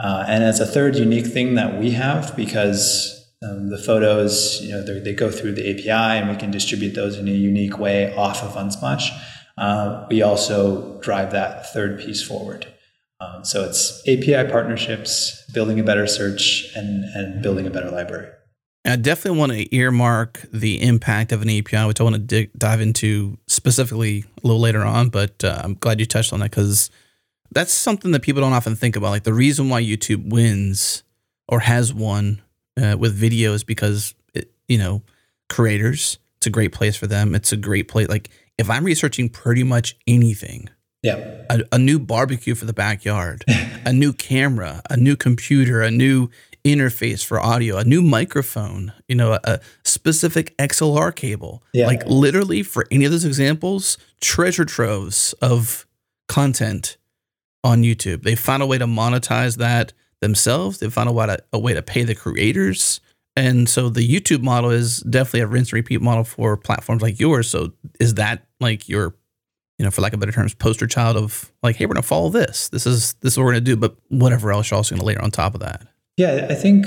Uh, 0.00 0.24
and 0.26 0.42
as 0.42 0.58
a 0.58 0.66
third 0.66 0.96
unique 0.96 1.26
thing 1.26 1.54
that 1.54 1.78
we 1.78 1.92
have, 1.92 2.34
because 2.34 3.23
um, 3.42 3.68
the 3.68 3.78
photos, 3.78 4.60
you 4.62 4.70
know, 4.70 4.82
they 4.82 5.12
go 5.12 5.30
through 5.30 5.52
the 5.52 5.70
API 5.70 6.18
and 6.18 6.30
we 6.30 6.36
can 6.36 6.50
distribute 6.50 6.94
those 6.94 7.18
in 7.18 7.28
a 7.28 7.32
unique 7.32 7.78
way 7.78 8.14
off 8.16 8.42
of 8.42 8.52
Unsplash. 8.52 9.10
Uh, 9.56 10.06
we 10.08 10.22
also 10.22 11.00
drive 11.00 11.32
that 11.32 11.72
third 11.72 12.00
piece 12.00 12.22
forward. 12.22 12.66
Um, 13.20 13.44
so 13.44 13.64
it's 13.64 14.00
API 14.08 14.50
partnerships, 14.50 15.44
building 15.52 15.78
a 15.78 15.84
better 15.84 16.06
search, 16.06 16.70
and, 16.74 17.04
and 17.14 17.42
building 17.42 17.66
a 17.66 17.70
better 17.70 17.90
library. 17.90 18.28
I 18.86 18.96
definitely 18.96 19.38
want 19.38 19.52
to 19.52 19.74
earmark 19.74 20.44
the 20.52 20.82
impact 20.82 21.32
of 21.32 21.40
an 21.40 21.48
API, 21.48 21.86
which 21.86 22.00
I 22.00 22.04
want 22.04 22.16
to 22.16 22.20
dig, 22.20 22.50
dive 22.58 22.80
into 22.80 23.38
specifically 23.46 24.24
a 24.42 24.46
little 24.46 24.60
later 24.60 24.82
on. 24.82 25.08
But 25.08 25.42
uh, 25.42 25.60
I'm 25.64 25.74
glad 25.74 26.00
you 26.00 26.06
touched 26.06 26.32
on 26.32 26.40
that 26.40 26.50
because 26.50 26.90
that's 27.52 27.72
something 27.72 28.10
that 28.10 28.20
people 28.20 28.42
don't 28.42 28.52
often 28.52 28.76
think 28.76 28.96
about. 28.96 29.10
Like 29.10 29.24
the 29.24 29.32
reason 29.32 29.70
why 29.70 29.82
YouTube 29.82 30.28
wins 30.30 31.02
or 31.48 31.60
has 31.60 31.94
won 31.94 32.42
uh, 32.80 32.96
with 32.98 33.20
videos 33.20 33.64
because 33.64 34.14
it, 34.34 34.50
you 34.68 34.78
know 34.78 35.02
creators. 35.48 36.18
It's 36.38 36.46
a 36.46 36.50
great 36.50 36.72
place 36.72 36.96
for 36.96 37.06
them. 37.06 37.34
It's 37.34 37.52
a 37.52 37.56
great 37.56 37.88
place. 37.88 38.08
Like 38.08 38.30
if 38.58 38.68
I'm 38.68 38.84
researching 38.84 39.28
pretty 39.28 39.62
much 39.62 39.96
anything, 40.06 40.68
yeah. 41.02 41.42
A, 41.50 41.60
a, 41.72 41.78
new 41.78 41.98
barbecue 41.98 42.54
for 42.54 42.64
the 42.64 42.72
backyard, 42.72 43.44
a 43.84 43.92
new 43.92 44.14
camera, 44.14 44.80
a 44.88 44.96
new 44.96 45.16
computer, 45.16 45.82
a 45.82 45.90
new 45.90 46.30
interface 46.64 47.22
for 47.22 47.38
audio, 47.38 47.76
a 47.76 47.84
new 47.84 48.00
microphone, 48.00 48.90
you 49.06 49.14
know, 49.14 49.34
a, 49.34 49.40
a 49.44 49.60
specific 49.84 50.56
XLR 50.56 51.14
cable. 51.14 51.62
Yeah. 51.74 51.86
Like 51.86 52.06
literally 52.06 52.62
for 52.62 52.86
any 52.90 53.04
of 53.04 53.12
those 53.12 53.26
examples, 53.26 53.98
treasure 54.22 54.64
troves 54.64 55.34
of 55.42 55.86
content 56.26 56.96
on 57.62 57.82
YouTube. 57.82 58.22
They 58.22 58.34
found 58.34 58.62
a 58.62 58.66
way 58.66 58.78
to 58.78 58.86
monetize 58.86 59.58
that 59.58 59.92
themselves. 60.20 60.78
They 60.78 60.90
found 60.90 61.08
a 61.08 61.12
way 61.12 61.26
to, 61.26 61.38
a 61.52 61.58
way 61.58 61.74
to 61.74 61.82
pay 61.82 62.04
the 62.04 62.14
creators. 62.14 63.00
And 63.36 63.68
so 63.68 63.88
the 63.88 64.08
YouTube 64.08 64.42
model 64.42 64.70
is 64.70 64.98
definitely 65.00 65.40
a 65.40 65.46
rinse 65.46 65.68
and 65.68 65.74
repeat 65.74 66.00
model 66.00 66.24
for 66.24 66.56
platforms 66.56 67.02
like 67.02 67.18
yours. 67.18 67.50
So 67.50 67.72
is 67.98 68.14
that 68.14 68.46
like 68.60 68.88
your 68.88 69.14
you 69.78 69.84
know, 69.84 69.90
for 69.90 70.02
lack 70.02 70.12
of 70.12 70.20
better 70.20 70.32
terms, 70.32 70.54
poster 70.54 70.86
child 70.86 71.16
of 71.16 71.52
like, 71.62 71.76
hey, 71.76 71.86
we're 71.86 71.94
gonna 71.94 72.02
follow 72.02 72.28
this. 72.28 72.68
This 72.68 72.86
is 72.86 73.14
this 73.14 73.32
is 73.32 73.38
what 73.38 73.44
we're 73.44 73.52
gonna 73.52 73.60
do, 73.62 73.76
but 73.76 73.96
whatever 74.08 74.52
else 74.52 74.70
you're 74.70 74.76
also 74.76 74.94
gonna 74.94 75.04
layer 75.04 75.20
on 75.20 75.30
top 75.30 75.54
of 75.54 75.60
that. 75.60 75.82
Yeah, 76.16 76.46
I 76.48 76.54
think 76.54 76.86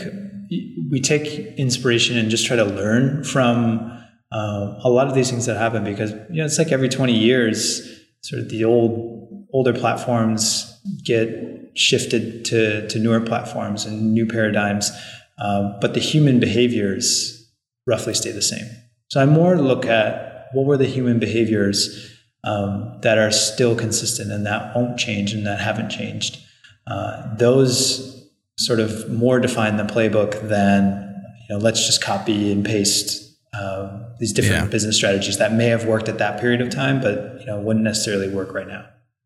we 0.90 1.02
take 1.02 1.28
inspiration 1.58 2.18
and 2.18 2.30
just 2.30 2.46
try 2.46 2.56
to 2.56 2.64
learn 2.64 3.26
from 3.26 3.92
uh, 4.32 4.80
a 4.84 4.90
lot 4.90 5.08
of 5.08 5.16
these 5.16 5.30
things 5.30 5.46
that 5.48 5.58
happen 5.58 5.84
because 5.84 6.12
you 6.30 6.38
know 6.38 6.46
it's 6.46 6.58
like 6.58 6.72
every 6.72 6.88
20 6.88 7.14
years, 7.14 7.82
sort 8.22 8.42
of 8.42 8.50
the 8.50 8.64
old 8.64 9.46
older 9.52 9.74
platforms 9.74 10.77
get 11.04 11.72
shifted 11.76 12.46
to 12.46 12.88
to 12.88 13.00
newer 13.00 13.20
platforms 13.22 13.86
and 13.86 14.14
new 14.14 14.26
paradigms, 14.26 14.92
um, 15.40 15.78
but 15.82 15.94
the 15.94 16.00
human 16.00 16.40
behaviors 16.40 17.50
roughly 17.86 18.14
stay 18.14 18.32
the 18.32 18.42
same. 18.42 18.68
So 19.10 19.22
I 19.22 19.26
more 19.26 19.58
look 19.58 19.86
at 19.86 20.48
what 20.54 20.66
were 20.66 20.78
the 20.78 20.86
human 20.86 21.20
behaviors 21.20 22.14
um, 22.44 23.00
that 23.02 23.18
are 23.18 23.32
still 23.32 23.76
consistent 23.76 24.32
and 24.32 24.46
that 24.46 24.76
won't 24.76 24.98
change 24.98 25.34
and 25.34 25.46
that 25.46 25.60
haven't 25.60 25.90
changed. 25.90 26.38
Uh, 26.86 27.36
those 27.36 28.30
sort 28.58 28.80
of 28.80 29.10
more 29.10 29.40
define 29.40 29.78
the 29.78 29.84
playbook 29.84 30.48
than 30.48 31.24
you 31.42 31.56
know 31.56 31.62
let's 31.62 31.86
just 31.86 32.02
copy 32.02 32.52
and 32.52 32.66
paste 32.66 33.24
um, 33.60 34.06
these 34.20 34.34
different 34.34 34.64
yeah. 34.64 34.70
business 34.70 34.96
strategies 34.96 35.38
that 35.38 35.54
may 35.54 35.68
have 35.68 35.86
worked 35.86 36.10
at 36.10 36.18
that 36.18 36.40
period 36.40 36.62
of 36.62 36.70
time, 36.70 37.02
but 37.02 37.38
you 37.40 37.46
know 37.46 37.60
wouldn't 37.60 37.84
necessarily 37.84 38.30
work 38.30 38.54
right 38.54 38.68
now. 38.68 38.86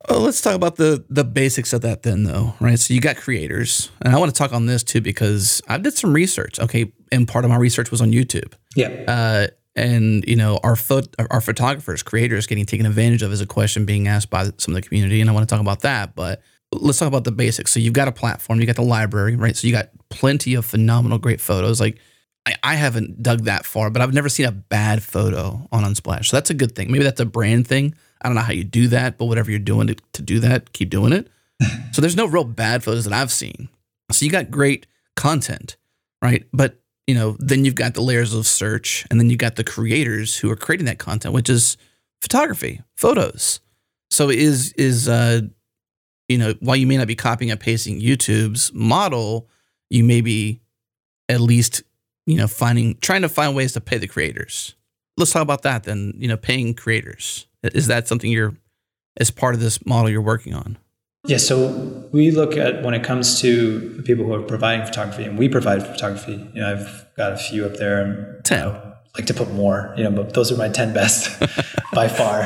Well, 0.09 0.21
let's 0.21 0.41
talk 0.41 0.55
about 0.55 0.77
the 0.77 1.05
the 1.09 1.23
basics 1.23 1.73
of 1.73 1.81
that 1.81 2.03
then, 2.03 2.23
though, 2.23 2.55
right? 2.59 2.79
So 2.79 2.93
you 2.93 3.01
got 3.01 3.17
creators, 3.17 3.91
and 4.01 4.13
I 4.13 4.19
want 4.19 4.33
to 4.33 4.37
talk 4.37 4.53
on 4.53 4.65
this 4.65 4.83
too 4.83 5.01
because 5.01 5.61
I 5.67 5.77
did 5.77 5.93
some 5.93 6.13
research. 6.13 6.59
Okay, 6.59 6.91
and 7.11 7.27
part 7.27 7.45
of 7.45 7.51
my 7.51 7.57
research 7.57 7.91
was 7.91 8.01
on 8.01 8.11
YouTube. 8.11 8.53
Yeah. 8.75 8.89
Uh, 9.07 9.47
and 9.75 10.25
you 10.27 10.35
know 10.35 10.59
our 10.63 10.75
pho- 10.75 11.01
our 11.29 11.41
photographers 11.41 12.03
creators 12.03 12.45
getting 12.45 12.65
taken 12.65 12.85
advantage 12.85 13.21
of 13.21 13.31
is 13.31 13.41
a 13.41 13.45
question 13.45 13.85
being 13.85 14.07
asked 14.07 14.29
by 14.29 14.43
some 14.57 14.75
of 14.75 14.81
the 14.81 14.81
community 14.81 15.21
and 15.21 15.29
i 15.29 15.33
want 15.33 15.47
to 15.47 15.53
talk 15.53 15.61
about 15.61 15.81
that 15.81 16.13
but 16.15 16.41
let's 16.73 16.99
talk 16.99 17.07
about 17.07 17.23
the 17.23 17.31
basics 17.31 17.71
so 17.71 17.79
you've 17.79 17.93
got 17.93 18.07
a 18.07 18.11
platform 18.11 18.59
you 18.59 18.65
got 18.65 18.75
the 18.75 18.81
library 18.81 19.35
right 19.35 19.55
so 19.55 19.67
you 19.67 19.73
got 19.73 19.89
plenty 20.09 20.55
of 20.55 20.65
phenomenal 20.65 21.17
great 21.17 21.39
photos 21.39 21.79
like 21.79 21.97
I, 22.45 22.55
I 22.63 22.75
haven't 22.75 23.23
dug 23.23 23.45
that 23.45 23.65
far 23.65 23.89
but 23.89 24.01
i've 24.01 24.13
never 24.13 24.29
seen 24.29 24.45
a 24.45 24.51
bad 24.51 25.01
photo 25.01 25.65
on 25.71 25.83
unsplash 25.83 26.25
so 26.25 26.37
that's 26.37 26.49
a 26.49 26.55
good 26.55 26.75
thing 26.75 26.91
maybe 26.91 27.05
that's 27.05 27.21
a 27.21 27.25
brand 27.25 27.65
thing 27.65 27.95
i 28.21 28.27
don't 28.27 28.35
know 28.35 28.41
how 28.41 28.53
you 28.53 28.63
do 28.63 28.87
that 28.87 29.17
but 29.17 29.25
whatever 29.25 29.49
you're 29.49 29.59
doing 29.59 29.87
to, 29.87 29.95
to 30.13 30.21
do 30.21 30.39
that 30.39 30.73
keep 30.73 30.89
doing 30.89 31.13
it 31.13 31.27
so 31.91 32.01
there's 32.01 32.15
no 32.15 32.25
real 32.25 32.43
bad 32.43 32.83
photos 32.83 33.05
that 33.05 33.13
i've 33.13 33.31
seen 33.31 33.69
so 34.11 34.25
you 34.25 34.31
got 34.31 34.51
great 34.51 34.87
content 35.15 35.77
right 36.21 36.45
but 36.53 36.81
you 37.11 37.15
know, 37.15 37.35
then 37.39 37.65
you've 37.65 37.75
got 37.75 37.93
the 37.93 38.01
layers 38.01 38.33
of 38.33 38.47
search, 38.47 39.05
and 39.09 39.19
then 39.19 39.29
you 39.29 39.35
got 39.35 39.57
the 39.57 39.65
creators 39.65 40.37
who 40.37 40.49
are 40.49 40.55
creating 40.55 40.85
that 40.85 40.97
content, 40.97 41.33
which 41.33 41.49
is 41.49 41.75
photography, 42.21 42.81
photos. 42.95 43.59
So 44.09 44.29
is 44.29 44.71
is 44.77 45.09
uh, 45.09 45.41
you 46.29 46.37
know, 46.37 46.53
while 46.61 46.77
you 46.77 46.87
may 46.87 46.95
not 46.95 47.07
be 47.07 47.15
copying 47.15 47.51
and 47.51 47.59
pasting 47.59 47.99
YouTube's 47.99 48.73
model, 48.73 49.49
you 49.89 50.05
may 50.05 50.21
be 50.21 50.61
at 51.27 51.41
least 51.41 51.83
you 52.25 52.37
know 52.37 52.47
finding 52.47 52.97
trying 53.01 53.23
to 53.23 53.29
find 53.29 53.55
ways 53.55 53.73
to 53.73 53.81
pay 53.81 53.97
the 53.97 54.07
creators. 54.07 54.75
Let's 55.17 55.33
talk 55.33 55.41
about 55.41 55.63
that 55.63 55.83
then. 55.83 56.13
You 56.15 56.27
know, 56.27 56.37
paying 56.37 56.73
creators 56.73 57.47
is 57.63 57.87
that 57.87 58.07
something 58.07 58.31
you're 58.31 58.55
as 59.17 59.31
part 59.31 59.55
of 59.55 59.61
this 59.61 59.85
model 59.85 60.09
you're 60.09 60.21
working 60.21 60.53
on? 60.53 60.77
Yeah, 61.25 61.37
so 61.37 62.09
we 62.11 62.31
look 62.31 62.57
at 62.57 62.81
when 62.81 62.95
it 62.95 63.03
comes 63.03 63.41
to 63.41 64.01
people 64.05 64.25
who 64.25 64.33
are 64.33 64.41
providing 64.41 64.85
photography, 64.85 65.23
and 65.23 65.37
we 65.37 65.47
provide 65.49 65.85
photography. 65.85 66.49
You 66.53 66.61
know, 66.61 66.71
I've 66.71 67.05
got 67.15 67.33
a 67.33 67.37
few 67.37 67.65
up 67.65 67.75
there. 67.75 68.03
And, 68.03 68.43
ten. 68.43 68.75
Like 69.15 69.25
to 69.25 69.33
put 69.33 69.51
more, 69.51 69.93
you 69.97 70.05
know, 70.05 70.11
but 70.11 70.33
those 70.33 70.53
are 70.53 70.57
my 70.57 70.69
ten 70.69 70.93
best 70.93 71.37
by 71.93 72.07
far. 72.07 72.43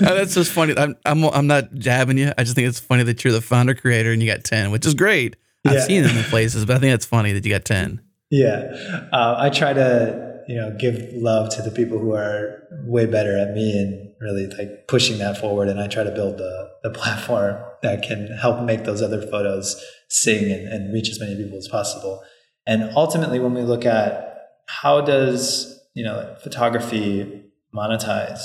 that's 0.00 0.34
just 0.34 0.50
funny. 0.50 0.76
I'm, 0.76 0.96
I'm 1.06 1.24
I'm 1.24 1.46
not 1.46 1.72
jabbing 1.74 2.18
you. 2.18 2.32
I 2.36 2.42
just 2.42 2.56
think 2.56 2.66
it's 2.66 2.80
funny 2.80 3.04
that 3.04 3.22
you're 3.22 3.32
the 3.32 3.40
founder 3.40 3.72
creator 3.72 4.12
and 4.12 4.20
you 4.20 4.28
got 4.28 4.42
ten, 4.42 4.72
which 4.72 4.84
is 4.84 4.94
great. 4.94 5.36
I've 5.64 5.74
yeah. 5.74 5.80
seen 5.80 6.04
it 6.04 6.14
in 6.14 6.22
places, 6.24 6.66
but 6.66 6.76
I 6.76 6.80
think 6.80 6.94
it's 6.94 7.06
funny 7.06 7.32
that 7.32 7.44
you 7.44 7.52
got 7.52 7.64
ten. 7.64 8.02
Yeah, 8.30 9.08
uh, 9.12 9.36
I 9.38 9.48
try 9.50 9.72
to 9.72 10.27
you 10.48 10.56
know 10.56 10.74
give 10.78 11.12
love 11.12 11.54
to 11.54 11.62
the 11.62 11.70
people 11.70 11.98
who 11.98 12.14
are 12.14 12.62
way 12.84 13.06
better 13.06 13.36
at 13.36 13.54
me 13.54 13.78
and 13.78 14.10
really 14.20 14.46
like 14.46 14.88
pushing 14.88 15.18
that 15.18 15.38
forward. 15.38 15.68
And 15.68 15.78
i 15.78 15.86
try 15.86 16.02
to 16.02 16.10
build 16.10 16.38
the, 16.38 16.70
the 16.82 16.90
platform 17.00 17.62
that 17.82 18.02
can 18.02 18.26
help 18.26 18.64
make 18.64 18.84
those 18.84 19.02
other 19.02 19.22
photos 19.22 19.80
sing 20.08 20.50
and, 20.50 20.66
and 20.66 20.92
reach 20.92 21.08
as 21.10 21.20
many 21.20 21.36
people 21.36 21.58
as 21.58 21.68
possible. 21.68 22.22
And 22.66 22.90
ultimately 22.96 23.38
when 23.38 23.54
we 23.54 23.62
look 23.62 23.84
at 23.84 24.48
how 24.66 25.00
does 25.00 25.80
you 25.94 26.04
know 26.04 26.36
photography 26.42 27.44
monetize 27.74 28.40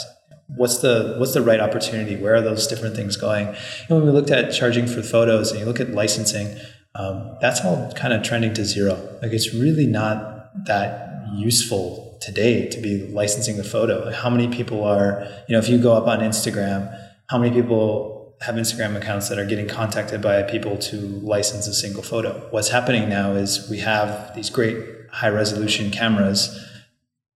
what's 0.48 0.80
the 0.80 1.16
what's 1.18 1.34
the 1.34 1.42
right 1.42 1.62
opportunity? 1.62 2.16
Where 2.18 2.36
are 2.36 2.42
those 2.42 2.68
different 2.68 2.96
things 2.96 3.16
going? 3.16 3.48
And 3.48 3.90
when 3.90 4.06
we 4.06 4.12
looked 4.12 4.30
at 4.30 4.54
charging 4.54 4.88
for 4.88 5.02
photos 5.02 5.52
and 5.52 5.60
you 5.62 5.66
look 5.66 5.80
at 5.80 5.90
licensing 5.92 6.60
um, 6.96 7.38
that's 7.42 7.62
all 7.62 7.92
kind 7.94 8.14
of 8.14 8.22
trending 8.22 8.54
to 8.54 8.66
zero. 8.66 8.96
Like 9.22 9.32
it's 9.32 9.54
really 9.54 9.88
not 9.88 10.66
that 10.66 11.13
useful 11.34 12.18
today 12.22 12.68
to 12.70 12.80
be 12.80 13.08
licensing 13.08 13.60
a 13.60 13.64
photo. 13.64 14.06
Like 14.06 14.16
how 14.16 14.30
many 14.30 14.48
people 14.48 14.84
are, 14.84 15.28
you 15.48 15.54
know, 15.54 15.60
if 15.60 15.70
you 15.70 15.78
go 15.78 15.94
up 15.94 16.08
on 16.08 16.20
Instagram, 16.20 16.98
how 17.30 17.38
many 17.38 17.54
people 17.54 18.36
have 18.42 18.56
Instagram 18.56 18.96
accounts 18.96 19.30
that 19.30 19.40
are 19.40 19.46
getting 19.46 19.68
contacted 19.68 20.22
by 20.22 20.44
people 20.44 20.78
to 20.78 20.98
license 20.98 21.68
a 21.68 21.74
single 21.74 22.04
photo? 22.04 22.48
What's 22.52 22.70
happening 22.70 23.10
now 23.10 23.34
is 23.34 23.70
we 23.70 23.80
have 23.80 24.36
these 24.36 24.50
great 24.50 24.78
high 25.12 25.30
resolution 25.30 25.92
cameras 25.92 26.60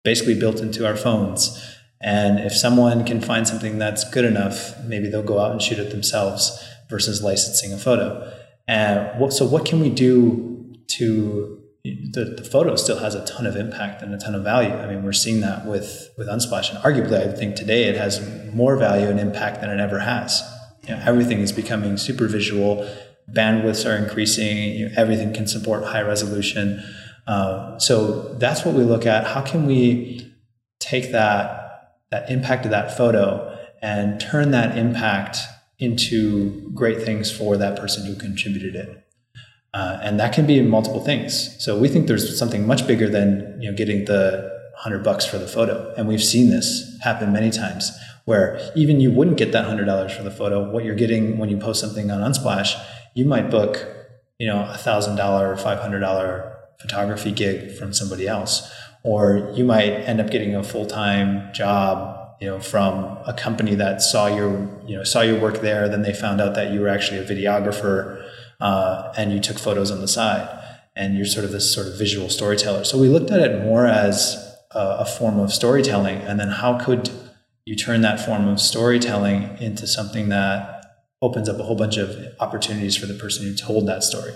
basically 0.04 0.39
built 0.39 0.60
into 0.60 0.86
our 0.86 0.96
phones. 0.96 1.62
And 2.02 2.39
if 2.39 2.56
someone 2.56 3.06
can 3.06 3.22
find 3.22 3.48
something 3.48 3.80
that's 3.80 4.10
good 4.12 4.26
enough, 4.26 4.76
maybe 4.84 5.10
they'll 5.10 5.24
go 5.24 5.39
out 5.39 5.52
and 5.52 5.62
shoot 5.62 5.80
it 5.80 5.91
themselves 5.91 6.64
versus 6.89 7.24
licensing 7.24 7.74
a 7.74 7.78
photo. 7.78 8.32
And 8.68 9.20
what, 9.20 9.34
so, 9.34 9.46
what 9.46 9.66
can 9.66 9.80
we 9.80 9.89
do 9.89 10.76
to 10.88 11.64
the, 11.86 12.36
the 12.38 12.43
photo 12.43 12.75
still 12.75 12.99
has 12.99 13.13
a 13.13 13.23
ton 13.25 13.45
of 13.45 13.55
impact 13.55 14.01
and 14.01 14.13
a 14.13 14.17
ton 14.17 14.33
of 14.33 14.43
value. 14.43 14.73
I 14.73 14.88
mean, 14.88 15.03
we're 15.03 15.13
seeing 15.13 15.41
that 15.41 15.65
with 15.65 16.09
with 16.17 16.27
Unsplash, 16.27 16.73
and 16.73 16.79
arguably, 16.79 17.21
I 17.21 17.31
think 17.36 17.55
today 17.55 17.83
it 17.83 17.95
has 17.95 18.27
more 18.53 18.75
value 18.75 19.07
and 19.07 19.19
impact 19.19 19.61
than 19.61 19.69
it 19.69 19.79
ever 19.79 19.99
has. 19.99 20.41
You 20.88 20.95
know, 20.95 21.03
everything 21.05 21.39
is 21.39 21.51
becoming 21.51 21.97
super 21.97 22.27
visual. 22.27 22.89
Bandwidths 23.31 23.89
are 23.89 23.95
increasing. 23.95 24.57
You 24.57 24.89
know, 24.89 24.95
everything 24.97 25.33
can 25.33 25.47
support 25.47 25.83
high 25.83 26.01
resolution. 26.01 26.83
Uh, 27.27 27.77
so 27.79 28.33
that's 28.36 28.65
what 28.65 28.75
we 28.75 28.83
look 28.83 29.05
at. 29.05 29.27
How 29.27 29.41
can 29.41 29.65
we 29.65 30.31
take 30.79 31.11
that 31.11 31.93
that 32.11 32.29
impact 32.29 32.65
of 32.65 32.71
that 32.71 32.97
photo 32.97 33.57
and 33.81 34.19
turn 34.19 34.51
that 34.51 34.77
impact 34.77 35.38
into 35.77 36.71
great 36.71 37.03
things 37.03 37.31
for 37.31 37.57
that 37.57 37.77
person 37.79 38.05
who 38.05 38.15
contributed 38.15 38.75
it? 38.75 39.05
Uh, 39.76 39.99
and 40.01 40.17
that 40.21 40.34
can 40.34 40.47
be 40.47 40.61
multiple 40.61 41.01
things. 41.01 41.61
So 41.61 41.78
we 41.78 41.89
think 41.89 42.07
there's 42.07 42.39
something 42.39 42.65
much 42.65 42.88
bigger 42.88 43.09
than 43.09 43.57
you 43.61 43.69
know 43.69 43.76
getting 43.76 44.05
the 44.05 44.49
hundred 44.78 45.03
bucks 45.03 45.26
for 45.26 45.38
the 45.38 45.47
photo, 45.47 45.93
and 45.97 46.07
we've 46.07 46.23
seen 46.23 46.49
this 46.49 46.97
happen 47.01 47.34
many 47.34 47.51
times 47.51 47.91
where 48.23 48.71
even 48.73 49.01
you 49.01 49.11
wouldn't 49.11 49.38
get 49.38 49.51
that 49.51 49.65
hundred 49.65 49.84
dollars 49.84 50.13
for 50.13 50.23
the 50.23 50.32
photo. 50.32 50.71
What 50.71 50.86
you're 50.86 50.95
getting 50.95 51.38
when 51.38 51.49
you 51.49 51.57
post 51.57 51.82
something 51.82 52.09
on 52.09 52.21
Unsplash, 52.21 52.82
you 53.15 53.26
might 53.26 53.51
book 53.51 53.86
you 54.39 54.47
know 54.47 54.65
a 54.69 54.78
thousand 54.78 55.17
dollar 55.17 55.51
or 55.51 55.57
five 55.57 55.80
hundred 55.80 55.99
dollar 55.99 56.55
photography 56.80 57.34
gig 57.34 57.76
from 57.78 57.91
somebody 57.91 58.30
else, 58.30 58.71
or 59.03 59.51
you 59.55 59.65
might 59.65 59.91
end 59.91 60.21
up 60.21 60.30
getting 60.30 60.55
a 60.55 60.63
full 60.63 60.86
time 60.86 61.53
job 61.53 62.38
you 62.39 62.47
know 62.47 62.61
from 62.61 63.17
a 63.28 63.34
company 63.38 63.76
that 63.76 64.01
saw 64.01 64.28
your 64.28 64.51
you 64.88 64.95
know 64.95 65.03
saw 65.03 65.19
your 65.21 65.39
work 65.39 65.59
there 65.61 65.88
then 65.88 66.01
they 66.01 66.13
found 66.13 66.41
out 66.41 66.53
that 66.55 66.71
you 66.71 66.82
were 66.82 66.89
actually 66.89 67.17
a 67.17 67.23
videographer 67.23 68.21
uh, 68.60 69.14
and 69.18 69.34
you 69.34 69.39
took 69.39 69.58
photos 69.58 69.91
on 69.91 70.01
the 70.01 70.08
side 70.08 70.47
and 70.95 71.16
you're 71.16 71.26
sort 71.26 71.45
of 71.45 71.51
this 71.51 71.74
sort 71.74 71.88
of 71.88 71.97
visual 71.97 72.30
storyteller. 72.30 72.84
So 72.84 72.97
we 72.97 73.10
looked 73.10 73.32
at 73.32 73.39
it 73.39 73.64
more 73.64 73.86
as 73.86 74.38
a, 74.72 74.97
a 74.99 75.06
form 75.06 75.39
of 75.39 75.51
storytelling 75.51 76.20
and 76.20 76.39
then 76.39 76.49
how 76.49 76.80
could 76.80 77.10
you 77.66 77.76
turn 77.76 78.01
that 78.01 78.20
form 78.24 78.47
of 78.47 78.62
storytelling 78.62 79.58
into 79.60 79.88
something 79.88 80.30
that 80.30 80.72
opens 81.22 81.49
up 81.49 81.60
a 81.60 81.64
whole 81.64 81.76
bunch 81.76 81.97
of 81.97 82.16
opportunities 82.39 82.95
for 82.95 83.08
the 83.08 83.14
person 83.14 83.45
who 83.45 83.56
told 83.56 83.88
that 83.88 84.03
story? 84.03 84.34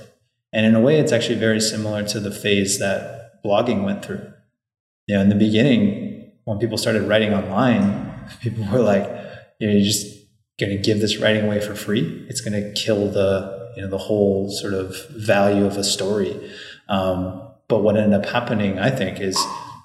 And 0.51 0.65
in 0.65 0.75
a 0.75 0.81
way 0.81 0.99
it's 0.99 1.11
actually 1.11 1.39
very 1.39 1.61
similar 1.61 2.03
to 2.07 2.19
the 2.19 2.31
phase 2.31 2.79
that 2.79 3.43
blogging 3.43 3.83
went 3.83 4.03
through. 4.03 4.31
You 5.07 5.15
know 5.15 5.21
in 5.21 5.29
the 5.29 5.35
beginning 5.35 6.31
when 6.43 6.59
people 6.59 6.77
started 6.77 7.03
writing 7.03 7.33
online 7.33 8.07
people 8.41 8.65
were 8.65 8.81
like 8.81 9.07
you 9.59 9.67
know 9.67 9.73
you're 9.73 9.83
just 9.83 10.19
going 10.59 10.71
to 10.71 10.77
give 10.77 10.99
this 10.99 11.17
writing 11.17 11.45
away 11.45 11.61
for 11.61 11.73
free. 11.73 12.25
It's 12.29 12.41
going 12.41 12.61
to 12.61 12.73
kill 12.73 13.09
the 13.09 13.58
you 13.79 13.85
know 13.85 13.89
the 13.89 13.97
whole 13.97 14.51
sort 14.51 14.73
of 14.73 14.93
value 15.11 15.65
of 15.65 15.77
a 15.77 15.85
story. 15.85 16.37
Um, 16.89 17.47
but 17.69 17.79
what 17.79 17.95
ended 17.95 18.19
up 18.19 18.29
happening, 18.29 18.77
I 18.77 18.89
think, 18.89 19.21
is 19.21 19.37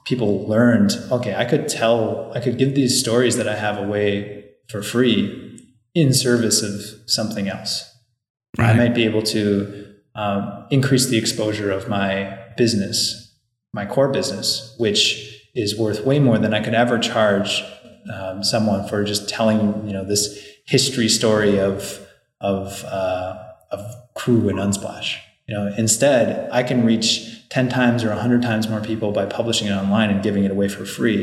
people 0.05 0.49
learned 0.49 0.93
okay, 1.13 1.33
I 1.37 1.45
could 1.45 1.69
tell, 1.69 2.33
I 2.35 2.41
could 2.41 2.59
give 2.59 2.75
these 2.75 2.99
stories 2.99 3.37
that 3.37 3.47
I 3.47 3.55
have 3.55 3.79
away 3.79 4.51
for 4.69 4.83
free 4.83 5.71
in 5.95 6.13
service 6.13 6.61
of 6.61 7.09
something 7.09 7.47
else. 7.47 7.89
Right. 8.59 8.71
I 8.71 8.75
might 8.75 8.97
be 8.97 9.05
able 9.05 9.23
to 9.23 9.95
um, 10.17 10.67
increase 10.71 11.07
the 11.07 11.19
exposure 11.19 11.71
of 11.71 11.89
my 11.89 12.37
business, 12.57 13.33
my 13.73 13.87
core 13.87 14.09
business, 14.09 14.75
which 14.79 15.41
is 15.55 15.79
worth 15.79 16.05
way 16.05 16.19
more 16.19 16.39
than 16.39 16.53
I 16.53 16.65
could 16.65 16.75
ever 16.75 16.99
charge 16.99 17.63
um, 18.13 18.43
someone 18.43 18.89
for 18.89 19.05
just 19.05 19.29
telling 19.29 19.87
you 19.87 19.93
know 19.93 20.05
this 20.05 20.37
history 20.67 21.09
story 21.09 21.61
of 21.61 22.05
of 22.41 22.85
uh, 22.85 23.44
of 23.75 23.81
crew 24.15 24.49
and 24.49 24.59
unsplash. 24.59 25.19
You 25.47 25.55
know 25.55 25.75
instead 25.77 26.51
i 26.51 26.63
can 26.63 26.87
reach 26.87 27.49
10 27.51 27.69
times 27.69 28.03
or 28.03 28.09
100 28.09 28.43
times 28.43 28.69
more 28.69 28.81
people 28.81 29.13
by 29.13 29.27
publishing 29.27 29.69
it 29.69 29.73
online 29.73 30.11
and 30.11 30.23
giving 30.23 30.45
it 30.45 30.51
away 30.51 30.69
for 30.69 30.85
free. 30.85 31.21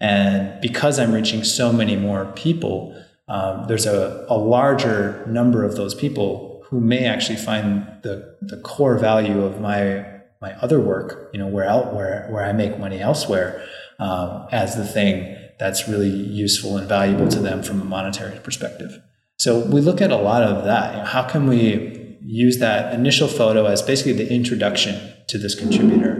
And 0.00 0.60
because 0.60 0.98
i'm 0.98 1.12
reaching 1.12 1.44
so 1.44 1.72
many 1.72 1.96
more 1.96 2.26
people 2.44 2.74
um, 3.28 3.66
there's 3.68 3.86
a, 3.86 4.26
a 4.28 4.36
larger 4.36 5.24
number 5.26 5.64
of 5.64 5.76
those 5.76 5.94
people 5.94 6.64
who 6.66 6.80
may 6.80 7.04
actually 7.04 7.36
find 7.36 7.86
the, 8.02 8.36
the 8.42 8.56
core 8.58 8.98
value 8.98 9.44
of 9.44 9.60
my 9.60 10.04
my 10.40 10.52
other 10.54 10.80
work 10.80 11.30
you 11.32 11.38
know 11.38 11.46
where 11.46 11.68
out 11.68 11.94
where 11.94 12.26
where 12.30 12.44
i 12.44 12.52
make 12.52 12.78
money 12.78 12.98
elsewhere 13.00 13.64
um, 13.98 14.46
as 14.50 14.76
the 14.76 14.86
thing 14.86 15.36
that's 15.58 15.86
really 15.86 16.08
useful 16.08 16.76
and 16.76 16.88
valuable 16.88 17.28
to 17.28 17.40
them 17.40 17.62
from 17.62 17.80
a 17.80 17.84
monetary 17.84 18.38
perspective 18.40 19.00
so 19.40 19.64
we 19.64 19.80
look 19.80 20.02
at 20.02 20.10
a 20.10 20.16
lot 20.16 20.42
of 20.42 20.64
that. 20.64 21.06
How 21.06 21.22
can 21.22 21.46
we 21.46 22.18
use 22.22 22.58
that 22.58 22.92
initial 22.92 23.26
photo 23.26 23.64
as 23.64 23.80
basically 23.80 24.12
the 24.12 24.30
introduction 24.30 25.14
to 25.28 25.38
this 25.38 25.54
contributor? 25.54 26.12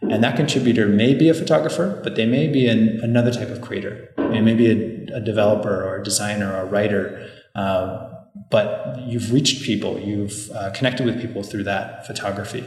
And 0.00 0.24
that 0.24 0.36
contributor 0.36 0.88
may 0.88 1.12
be 1.12 1.28
a 1.28 1.34
photographer, 1.34 2.00
but 2.02 2.16
they 2.16 2.24
may 2.24 2.48
be 2.48 2.66
an, 2.68 2.98
another 3.02 3.30
type 3.30 3.50
of 3.50 3.60
creator. 3.60 4.14
It 4.16 4.40
may 4.40 4.54
be 4.54 4.70
a, 4.70 5.18
a, 5.18 5.20
developer 5.20 5.84
or 5.84 6.00
a 6.00 6.02
designer 6.02 6.50
or 6.50 6.60
a 6.60 6.64
writer. 6.64 7.30
Uh, 7.54 8.08
but 8.50 8.98
you've 9.06 9.34
reached 9.34 9.64
people, 9.64 10.00
you've 10.00 10.50
uh, 10.52 10.70
connected 10.70 11.04
with 11.04 11.20
people 11.20 11.42
through 11.42 11.64
that 11.64 12.06
photography. 12.06 12.64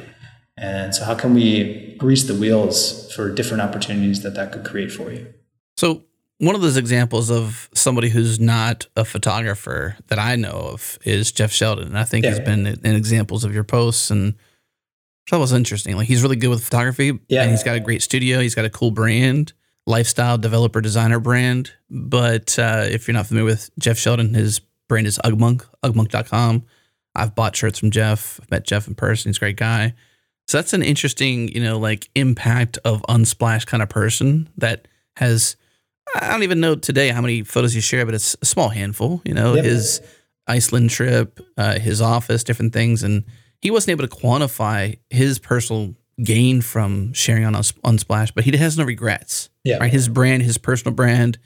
And 0.56 0.94
so, 0.94 1.04
how 1.04 1.16
can 1.16 1.34
we 1.34 1.96
grease 1.98 2.26
the 2.26 2.36
wheels 2.36 3.12
for 3.12 3.34
different 3.34 3.62
opportunities 3.62 4.22
that 4.22 4.36
that 4.36 4.52
could 4.52 4.66
create 4.66 4.92
for 4.92 5.12
you? 5.12 5.34
So, 5.78 6.04
one 6.40 6.56
of 6.56 6.62
those 6.62 6.78
examples 6.78 7.32
of 7.32 7.70
somebody 7.74 8.10
who's 8.10 8.40
not 8.40 8.88
a 8.96 9.06
photographer 9.06 9.96
that 10.08 10.20
I 10.20 10.36
know 10.36 10.70
of 10.74 11.00
is 11.04 11.32
Jeff 11.32 11.52
Sheldon. 11.52 11.88
And 11.88 11.98
I 11.98 12.04
think 12.04 12.26
yeah. 12.26 12.32
he's 12.32 12.40
been 12.40 12.68
in 12.68 12.96
examples 12.96 13.44
of 13.44 13.54
your 13.54 13.64
posts 13.64 14.12
and 14.12 14.36
that 15.32 15.38
was 15.38 15.54
interesting. 15.54 15.96
Like 15.96 16.08
he's 16.08 16.22
really 16.22 16.36
good 16.36 16.50
with 16.50 16.64
photography. 16.64 17.18
Yeah. 17.30 17.44
And 17.44 17.52
he's 17.52 17.64
got 17.64 17.76
a 17.76 17.80
great 17.80 18.04
studio. 18.04 18.40
He's 18.40 18.56
got 18.56 18.66
a 18.66 18.70
cool 18.70 18.92
brand, 18.92 19.54
lifestyle 19.88 20.38
developer 20.38 20.82
designer 20.82 21.20
brand. 21.20 21.72
But 21.90 22.60
uh, 22.60 22.86
if 22.90 23.08
you're 23.08 23.14
not 23.14 23.28
familiar 23.28 23.46
with 23.46 23.70
Jeff 23.80 23.98
Sheldon, 23.98 24.34
his 24.34 24.60
brand 24.88 25.08
is 25.08 25.20
Ugmonk, 25.24 25.66
ugmonk.com. 25.84 26.64
I've 27.16 27.34
bought 27.34 27.56
shirts 27.56 27.80
from 27.80 27.92
Jeff. 27.92 28.40
I've 28.42 28.52
met 28.52 28.68
Jeff 28.68 28.88
in 28.88 28.96
person. 28.96 29.30
He's 29.30 29.38
a 29.38 29.40
great 29.40 29.58
guy. 29.58 29.94
So 30.48 30.58
that's 30.58 30.74
an 30.74 30.84
interesting, 30.84 31.48
you 31.48 31.64
know, 31.64 31.80
like 31.80 32.10
impact 32.14 32.78
of 32.86 33.02
unsplash 33.04 33.66
kind 33.66 33.82
of 33.82 33.90
person 33.90 34.50
that 34.58 34.88
has 35.16 35.56
I 36.14 36.32
don't 36.32 36.44
even 36.44 36.60
know 36.60 36.76
today 36.76 37.10
how 37.10 37.22
many 37.22 37.44
photos 37.44 37.76
you 37.76 37.82
share, 37.82 38.06
but 38.06 38.14
it's 38.14 38.36
a 38.42 38.46
small 38.46 38.70
handful. 38.70 39.22
You 39.26 39.34
know, 39.34 39.56
yep. 39.56 39.66
his 39.66 40.02
Iceland 40.48 40.90
trip, 40.90 41.40
uh, 41.58 41.80
his 41.80 42.02
office, 42.02 42.44
different 42.44 42.74
things, 42.74 43.04
and 43.04 43.24
he 43.62 43.72
wasn't 43.72 43.92
able 43.92 44.08
to 44.08 44.16
quantify 44.16 44.98
his 45.10 45.40
personal 45.40 45.96
gain 46.24 46.62
from 46.62 47.14
sharing 47.14 47.46
on 47.46 47.54
Unsplash, 47.54 48.34
but 48.34 48.44
he 48.44 48.56
has 48.56 48.78
no 48.78 48.84
regrets. 48.84 49.50
Yeah, 49.64 49.78
right. 49.78 49.92
His 49.92 50.08
brand, 50.08 50.44
his 50.44 50.58
personal 50.58 50.94
brand, 50.94 51.38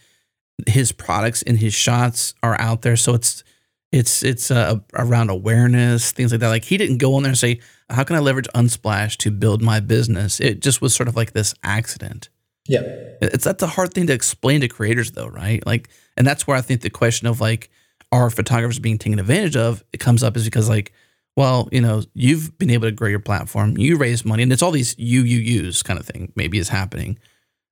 his 0.68 0.92
products 0.92 1.42
and 1.42 1.58
his 1.58 1.74
shots 1.74 2.34
are 2.44 2.60
out 2.60 2.82
there, 2.82 2.98
so 2.98 3.14
it's 3.14 3.44
it's 3.92 4.22
it's 4.24 4.52
uh, 4.52 4.80
around 4.94 5.30
awareness, 5.30 6.12
things 6.12 6.32
like 6.32 6.42
that. 6.42 6.50
Like 6.50 6.66
he 6.66 6.78
didn't 6.78 6.98
go 6.98 7.16
on 7.16 7.24
there 7.24 7.32
and 7.32 7.38
say, 7.38 7.60
"How 7.90 8.04
can 8.04 8.16
I 8.16 8.20
leverage 8.20 8.48
Unsplash 8.54 9.18
to 9.18 9.32
build 9.32 9.62
my 9.62 9.80
business?" 9.80 10.40
It 10.40 10.60
just 10.60 10.82
was 10.82 10.94
sort 10.94 11.10
of 11.10 11.16
like 11.16 11.34
this 11.34 11.56
accident. 11.64 12.30
Yeah. 12.70 12.82
It's 13.22 13.44
that's 13.44 13.64
a 13.64 13.68
hard 13.68 13.94
thing 13.94 14.08
to 14.08 14.14
explain 14.14 14.62
to 14.62 14.68
creators 14.68 15.12
though, 15.12 15.28
right? 15.28 15.66
Like 15.66 15.90
and 16.16 16.26
that's 16.26 16.46
where 16.46 16.56
I 16.56 16.62
think 16.62 16.82
the 16.82 16.90
question 16.90 17.28
of 17.28 17.42
like 17.42 17.70
are 18.12 18.30
photographers 18.30 18.80
being 18.80 18.98
taken 18.98 19.20
advantage 19.20 19.56
of 19.56 19.84
it 19.92 19.98
comes 19.98 20.24
up 20.24 20.38
is 20.38 20.46
because 20.46 20.70
like 20.70 20.94
well, 21.36 21.70
you 21.72 21.80
know, 21.80 22.04
you've 22.14 22.58
been 22.58 22.70
able 22.70 22.88
to 22.88 22.92
grow 22.92 23.08
your 23.08 23.20
platform, 23.20 23.78
you 23.78 23.96
raise 23.98 24.26
money, 24.26 24.44
and 24.44 24.52
it's 24.52 24.62
all 24.62 24.72
these 24.72 24.96
you 25.00 25.24
you 25.24 25.40
use 25.40 25.82
kind 25.82 26.00
of 26.00 26.06
thing 26.06 26.32
maybe 26.36 26.60
is 26.60 26.70
happening. 26.70 27.18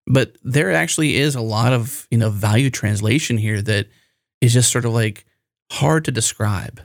But 0.08 0.38
there 0.44 0.72
actually 0.72 1.18
is 1.18 1.36
a 1.36 1.42
lot 1.42 1.74
of, 1.74 2.08
you 2.10 2.18
know, 2.18 2.30
value 2.30 2.70
translation 2.70 3.38
here 3.38 3.62
that 3.62 3.88
is 4.42 4.54
just 4.54 4.72
sort 4.72 4.86
of 4.86 4.94
like 4.94 5.26
hard 5.72 6.06
to 6.06 6.12
describe. 6.12 6.82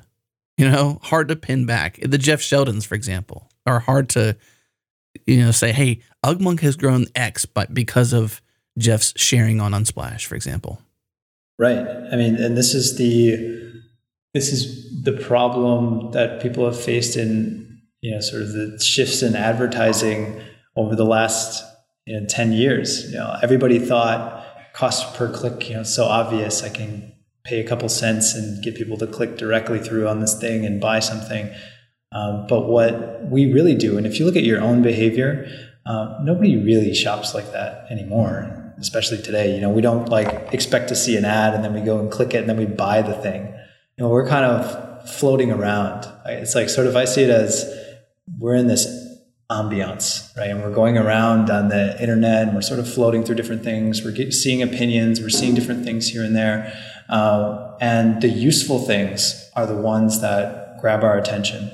You 0.58 0.70
know, 0.70 0.98
hard 1.02 1.28
to 1.28 1.36
pin 1.36 1.64
back. 1.64 1.98
The 2.02 2.18
Jeff 2.18 2.40
Sheldons, 2.40 2.84
for 2.84 2.94
example, 2.94 3.48
are 3.64 3.80
hard 3.80 4.10
to 4.10 4.36
you 5.26 5.38
know, 5.38 5.50
say, 5.50 5.72
hey, 5.72 6.00
Ugmonk 6.24 6.60
has 6.60 6.76
grown 6.76 7.06
X, 7.14 7.46
but 7.46 7.74
because 7.74 8.12
of 8.12 8.40
Jeff's 8.78 9.12
sharing 9.16 9.60
on 9.60 9.72
Unsplash, 9.72 10.24
for 10.24 10.34
example. 10.34 10.80
Right. 11.58 11.78
I 11.78 12.16
mean, 12.16 12.36
and 12.36 12.56
this 12.56 12.74
is 12.74 12.96
the 12.96 13.60
this 14.34 14.52
is 14.52 15.02
the 15.02 15.12
problem 15.12 16.12
that 16.12 16.40
people 16.40 16.64
have 16.64 16.80
faced 16.80 17.16
in 17.16 17.80
you 18.00 18.12
know 18.12 18.20
sort 18.20 18.42
of 18.42 18.52
the 18.52 18.78
shifts 18.80 19.22
in 19.22 19.36
advertising 19.36 20.40
over 20.76 20.96
the 20.96 21.04
last 21.04 21.64
you 22.06 22.18
know, 22.18 22.26
10 22.26 22.52
years. 22.52 23.10
You 23.10 23.18
know, 23.18 23.36
everybody 23.42 23.78
thought 23.78 24.72
cost 24.72 25.14
per 25.14 25.32
click, 25.32 25.68
you 25.68 25.76
know, 25.76 25.82
so 25.82 26.04
obvious. 26.04 26.62
I 26.62 26.68
can 26.68 27.12
pay 27.44 27.60
a 27.60 27.68
couple 27.68 27.88
cents 27.88 28.34
and 28.34 28.62
get 28.62 28.74
people 28.74 28.96
to 28.98 29.06
click 29.06 29.36
directly 29.36 29.78
through 29.78 30.08
on 30.08 30.20
this 30.20 30.38
thing 30.38 30.64
and 30.64 30.80
buy 30.80 31.00
something. 31.00 31.52
Um, 32.12 32.46
but 32.48 32.68
what 32.68 33.24
we 33.30 33.52
really 33.52 33.74
do, 33.74 33.96
and 33.96 34.06
if 34.06 34.18
you 34.18 34.26
look 34.26 34.36
at 34.36 34.44
your 34.44 34.60
own 34.60 34.82
behavior, 34.82 35.46
um, 35.86 36.24
nobody 36.24 36.56
really 36.56 36.94
shops 36.94 37.34
like 37.34 37.52
that 37.52 37.86
anymore, 37.90 38.74
especially 38.78 39.20
today. 39.20 39.54
You 39.54 39.60
know, 39.60 39.70
we 39.70 39.82
don't 39.82 40.08
like 40.08 40.52
expect 40.52 40.88
to 40.88 40.96
see 40.96 41.16
an 41.16 41.24
ad 41.24 41.54
and 41.54 41.64
then 41.64 41.74
we 41.74 41.80
go 41.80 41.98
and 41.98 42.10
click 42.10 42.34
it 42.34 42.38
and 42.38 42.48
then 42.48 42.56
we 42.56 42.66
buy 42.66 43.02
the 43.02 43.14
thing. 43.14 43.46
You 43.96 44.04
know, 44.04 44.08
we're 44.08 44.28
kind 44.28 44.44
of 44.44 45.10
floating 45.10 45.50
around. 45.50 46.06
It's 46.26 46.54
like 46.54 46.68
sort 46.68 46.86
of 46.86 46.96
I 46.96 47.04
see 47.04 47.22
it 47.22 47.30
as 47.30 47.72
we're 48.38 48.54
in 48.54 48.68
this 48.68 48.86
ambiance, 49.50 50.34
right? 50.36 50.50
And 50.50 50.62
we're 50.62 50.72
going 50.72 50.96
around 50.96 51.50
on 51.50 51.68
the 51.68 52.00
internet 52.00 52.48
and 52.48 52.54
we're 52.54 52.62
sort 52.62 52.80
of 52.80 52.92
floating 52.92 53.24
through 53.24 53.34
different 53.34 53.62
things. 53.62 54.02
We're 54.04 54.12
get, 54.12 54.32
seeing 54.32 54.62
opinions, 54.62 55.20
we're 55.20 55.28
seeing 55.28 55.54
different 55.54 55.84
things 55.84 56.08
here 56.08 56.22
and 56.22 56.34
there. 56.34 56.72
Uh, 57.08 57.76
and 57.80 58.22
the 58.22 58.28
useful 58.28 58.78
things 58.78 59.50
are 59.54 59.66
the 59.66 59.76
ones 59.76 60.20
that 60.20 60.80
grab 60.80 61.04
our 61.04 61.18
attention. 61.18 61.70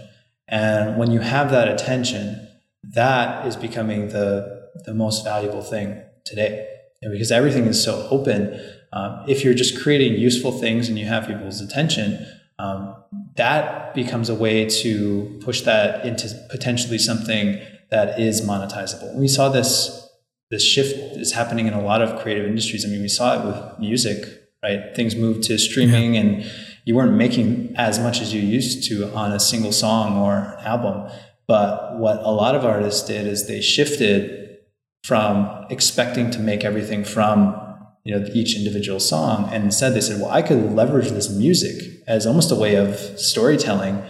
And 0.48 0.98
when 0.98 1.10
you 1.10 1.20
have 1.20 1.50
that 1.50 1.68
attention, 1.68 2.47
that 2.82 3.46
is 3.46 3.56
becoming 3.56 4.08
the, 4.08 4.68
the 4.84 4.94
most 4.94 5.24
valuable 5.24 5.62
thing 5.62 6.02
today. 6.24 6.66
And 7.02 7.12
because 7.12 7.30
everything 7.30 7.66
is 7.66 7.82
so 7.82 8.08
open, 8.10 8.60
um, 8.92 9.24
if 9.28 9.44
you're 9.44 9.54
just 9.54 9.80
creating 9.80 10.14
useful 10.14 10.52
things 10.52 10.88
and 10.88 10.98
you 10.98 11.06
have 11.06 11.26
people's 11.26 11.60
attention, 11.60 12.26
um, 12.58 12.96
that 13.36 13.94
becomes 13.94 14.28
a 14.28 14.34
way 14.34 14.66
to 14.66 15.40
push 15.42 15.60
that 15.62 16.04
into 16.04 16.28
potentially 16.50 16.98
something 16.98 17.60
that 17.90 18.18
is 18.20 18.42
monetizable. 18.42 19.14
We 19.14 19.28
saw 19.28 19.48
this 19.48 20.04
this 20.50 20.64
shift 20.64 20.96
is 21.18 21.32
happening 21.32 21.66
in 21.66 21.74
a 21.74 21.82
lot 21.82 22.00
of 22.00 22.18
creative 22.20 22.46
industries. 22.46 22.84
I 22.84 22.88
mean, 22.88 23.02
we 23.02 23.08
saw 23.08 23.38
it 23.38 23.46
with 23.46 23.78
music, 23.78 24.24
right? 24.62 24.94
Things 24.96 25.14
moved 25.14 25.42
to 25.44 25.58
streaming, 25.58 26.16
and 26.16 26.50
you 26.86 26.94
weren't 26.94 27.14
making 27.14 27.74
as 27.76 27.98
much 27.98 28.22
as 28.22 28.32
you 28.32 28.40
used 28.40 28.88
to 28.88 29.12
on 29.12 29.32
a 29.32 29.38
single 29.38 29.72
song 29.72 30.16
or 30.16 30.56
an 30.58 30.64
album. 30.64 31.10
But 31.48 31.98
what 31.98 32.18
a 32.18 32.30
lot 32.30 32.54
of 32.54 32.64
artists 32.64 33.06
did 33.06 33.26
is 33.26 33.48
they 33.48 33.60
shifted 33.60 34.58
from 35.02 35.66
expecting 35.70 36.30
to 36.30 36.38
make 36.38 36.62
everything 36.62 37.04
from 37.04 37.56
you 38.04 38.14
know 38.14 38.24
each 38.32 38.56
individual 38.56 39.00
song 39.00 39.48
and 39.52 39.64
instead 39.64 39.92
they 39.92 40.00
said 40.00 40.20
well 40.20 40.30
i 40.30 40.40
could 40.40 40.72
leverage 40.72 41.10
this 41.10 41.30
music 41.30 41.82
as 42.06 42.26
almost 42.26 42.50
a 42.50 42.54
way 42.54 42.74
of 42.74 42.96
storytelling 43.18 44.02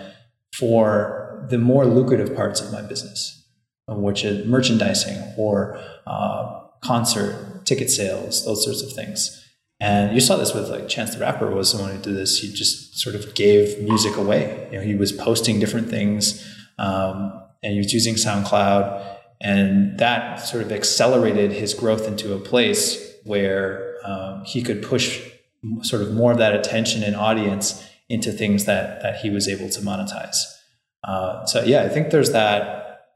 for 0.55 1.47
the 1.51 1.59
more 1.59 1.85
lucrative 1.85 2.35
parts 2.35 2.61
of 2.61 2.73
my 2.73 2.81
business 2.81 3.39
which 3.97 4.25
is 4.25 4.47
merchandising 4.47 5.17
or 5.37 5.81
uh, 6.07 6.61
concert 6.83 7.65
ticket 7.65 7.91
sales 7.91 8.45
those 8.45 8.65
sorts 8.65 8.83
of 8.83 8.93
things. 8.93 9.45
And 9.81 10.13
you 10.13 10.21
saw 10.21 10.37
this 10.37 10.55
with 10.55 10.69
like 10.69 10.89
chance 10.89 11.15
the 11.15 11.21
rapper 11.21 11.49
was 11.51 11.71
someone 11.71 11.95
who 11.95 12.03
did 12.03 12.17
this. 12.17 12.41
He 12.41 12.53
just 12.53 12.99
sort 12.99 13.15
of 13.15 13.35
gave 13.35 13.81
music 13.81 14.17
away. 14.17 14.69
You 14.73 14.79
know 14.79 14.85
he 14.85 14.95
was 14.95 15.13
posting 15.13 15.61
different 15.61 15.89
things 15.89 16.45
um, 16.79 17.43
and 17.63 17.73
he 17.73 17.79
was 17.79 17.93
using 17.93 18.15
soundcloud 18.15 19.17
and 19.41 19.99
that 19.99 20.37
sort 20.37 20.63
of 20.63 20.73
accelerated 20.73 21.53
his 21.53 21.75
growth 21.75 22.07
into 22.07 22.35
a 22.35 22.39
place 22.39 23.15
where 23.25 23.97
um, 24.05 24.45
he 24.45 24.63
could 24.63 24.83
push 24.83 25.23
sort 25.83 26.03
of 26.03 26.13
more 26.13 26.33
of 26.33 26.39
that 26.39 26.55
attention 26.55 27.03
and 27.03 27.15
audience 27.15 27.85
into 28.09 28.33
things 28.33 28.65
that 28.65 29.03
that 29.03 29.17
he 29.17 29.31
was 29.31 29.49
able 29.49 29.69
to 29.69 29.81
monetize. 29.81 30.37
Uh, 31.05 31.45
so 31.47 31.63
yeah, 31.65 31.83
I 31.83 31.89
think 31.89 32.11
there's 32.11 32.33
that 32.33 33.07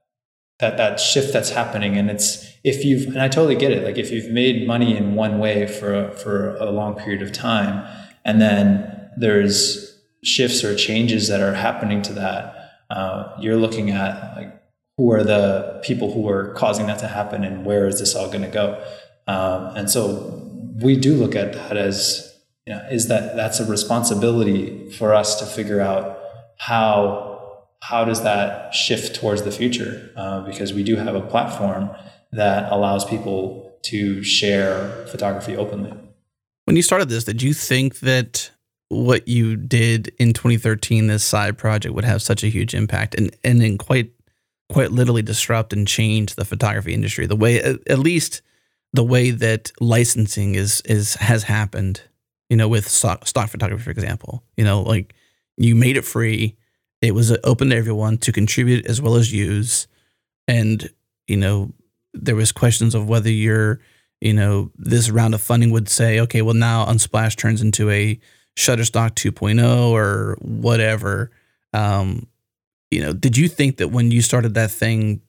that 0.61 0.77
that 0.77 1.01
shift 1.01 1.33
that's 1.33 1.51
happening, 1.51 1.97
and 1.97 2.11
it's 2.11 2.47
if 2.63 2.85
you've 2.85 3.09
and 3.09 3.21
I 3.21 3.29
totally 3.29 3.57
get 3.57 3.73
it. 3.73 3.85
Like 3.85 3.99
if 3.99 4.11
you've 4.11 4.31
made 4.31 4.67
money 4.67 4.97
in 4.97 5.15
one 5.15 5.39
way 5.39 5.67
for 5.67 6.11
for 6.13 6.57
a 6.57 6.71
long 6.71 6.95
period 6.95 7.23
of 7.23 7.33
time, 7.33 7.85
and 8.25 8.41
then 8.41 9.11
there's 9.17 10.01
shifts 10.23 10.63
or 10.63 10.77
changes 10.77 11.27
that 11.29 11.41
are 11.41 11.55
happening 11.55 12.01
to 12.03 12.13
that, 12.13 12.62
uh, 12.93 13.35
you're 13.41 13.57
looking 13.57 13.91
at 13.91 14.37
like 14.37 14.63
who 14.99 15.11
are 15.11 15.25
the 15.25 15.81
people 15.83 16.13
who 16.13 16.29
are 16.29 16.53
causing 16.53 16.87
that 16.87 16.99
to 16.99 17.09
happen, 17.09 17.43
and 17.43 17.65
where 17.65 17.87
is 17.87 17.99
this 17.99 18.15
all 18.15 18.27
going 18.27 18.43
to 18.43 18.49
go? 18.49 18.85
Um, 19.27 19.75
and 19.77 19.91
so 19.91 20.43
we 20.81 20.97
do 20.97 21.15
look 21.15 21.35
at 21.35 21.55
that 21.55 21.77
as 21.77 22.29
you 22.67 22.75
know, 22.75 22.87
is 22.91 23.09
that 23.09 23.35
that's 23.35 23.61
a 23.61 23.67
responsibility 23.67 24.91
for 24.91 25.15
us 25.15 25.39
to 25.41 25.47
figure 25.47 25.81
out 25.81 26.19
how 26.59 27.65
how 27.83 28.05
does 28.05 28.23
that 28.23 28.73
shift 28.73 29.17
towards 29.17 29.43
the 29.43 29.51
future 29.51 30.13
uh, 30.17 30.41
because 30.43 30.73
we 30.73 30.85
do 30.85 30.95
have 30.95 31.17
a 31.17 31.21
platform 31.21 31.91
that 32.31 32.71
allows 32.71 33.05
people 33.05 33.77
to 33.83 34.23
share 34.23 35.05
photography 35.07 35.57
openly 35.57 35.93
when 36.67 36.77
you 36.77 36.83
started 36.83 37.09
this 37.09 37.25
did 37.25 37.43
you 37.43 37.53
think 37.53 38.01
that 38.01 38.53
what 38.93 39.27
you 39.27 39.57
did 39.57 40.13
in 40.19 40.33
2013 40.33 41.07
this 41.07 41.25
side 41.25 41.57
project 41.57 41.95
would 41.95 42.05
have 42.05 42.23
such 42.23 42.45
a 42.45 42.49
huge 42.49 42.75
impact 42.75 43.15
and 43.15 43.35
and 43.43 43.63
in 43.63 43.79
quite 43.79 44.13
quite 44.69 44.91
literally 44.91 45.23
disrupt 45.23 45.73
and 45.73 45.89
change 45.89 46.35
the 46.35 46.45
photography 46.45 46.95
industry 46.95 47.27
the 47.27 47.37
way 47.37 47.59
at 47.61 47.99
least 47.99 48.43
the 48.93 49.05
way 49.05 49.31
that 49.31 49.73
licensing 49.81 50.55
is 50.55 50.83
is 50.83 51.15
has 51.15 51.45
happened, 51.45 52.03
you 52.51 52.57
know, 52.57 52.69
with 52.69 52.89
stock, 52.89 53.27
stock 53.27 53.49
photography, 53.49 53.83
for 53.83 53.91
example. 53.91 54.45
You 54.57 54.65
know, 54.65 54.83
like 54.83 55.15
you 55.57 55.75
made 55.75 55.97
it 55.97 56.05
free. 56.05 56.57
It 57.01 57.15
was 57.15 57.37
open 57.43 57.71
to 57.71 57.77
everyone 57.77 58.19
to 58.19 58.33
contribute 58.33 58.87
as 58.87 59.01
well 59.01 59.17
as 59.17 59.33
use. 59.33 59.89
And, 60.47 60.89
you 61.27 61.37
know, 61.37 61.73
there 62.15 62.37
was 62.37 62.53
questions 62.53 62.95
of 62.95 63.09
whether 63.09 63.31
you're, 63.31 63.81
you 64.21 64.33
know, 64.33 64.71
this 64.77 65.11
round 65.11 65.35
of 65.35 65.41
funding 65.41 65.73
would 65.73 65.89
say, 65.89 66.21
okay, 66.21 66.43
well 66.43 66.55
now 66.55 66.87
Unsplash 66.87 67.37
turns 67.37 67.61
into 67.61 67.91
a 67.91 68.21
Shutterstock 68.57 69.13
2.0 69.13 69.91
or 69.91 70.37
whatever. 70.41 71.31
Um, 71.73 72.27
you 72.91 73.01
know, 73.01 73.13
did 73.13 73.37
you 73.37 73.49
think 73.49 73.79
that 73.79 73.89
when 73.89 74.11
you 74.11 74.21
started 74.21 74.55
that 74.55 74.71
thing 74.71 75.23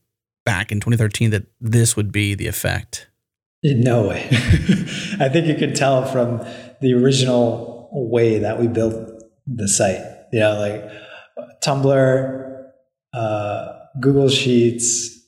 back 0.45 0.71
in 0.71 0.79
2013 0.79 1.31
that 1.31 1.45
this 1.61 1.95
would 1.95 2.11
be 2.11 2.35
the 2.35 2.47
effect? 2.47 3.07
No 3.63 4.09
way. 4.09 4.27
I 4.31 5.29
think 5.29 5.47
you 5.47 5.55
could 5.55 5.73
tell 5.73 6.05
from 6.05 6.45
the 6.81 6.93
original 6.93 7.89
way 7.93 8.39
that 8.39 8.59
we 8.59 8.67
built 8.67 9.23
the 9.47 9.69
site. 9.69 10.01
You 10.33 10.41
know, 10.41 10.59
like 10.59 11.61
Tumblr, 11.63 12.63
uh, 13.13 13.73
Google 14.01 14.27
Sheets, 14.27 15.25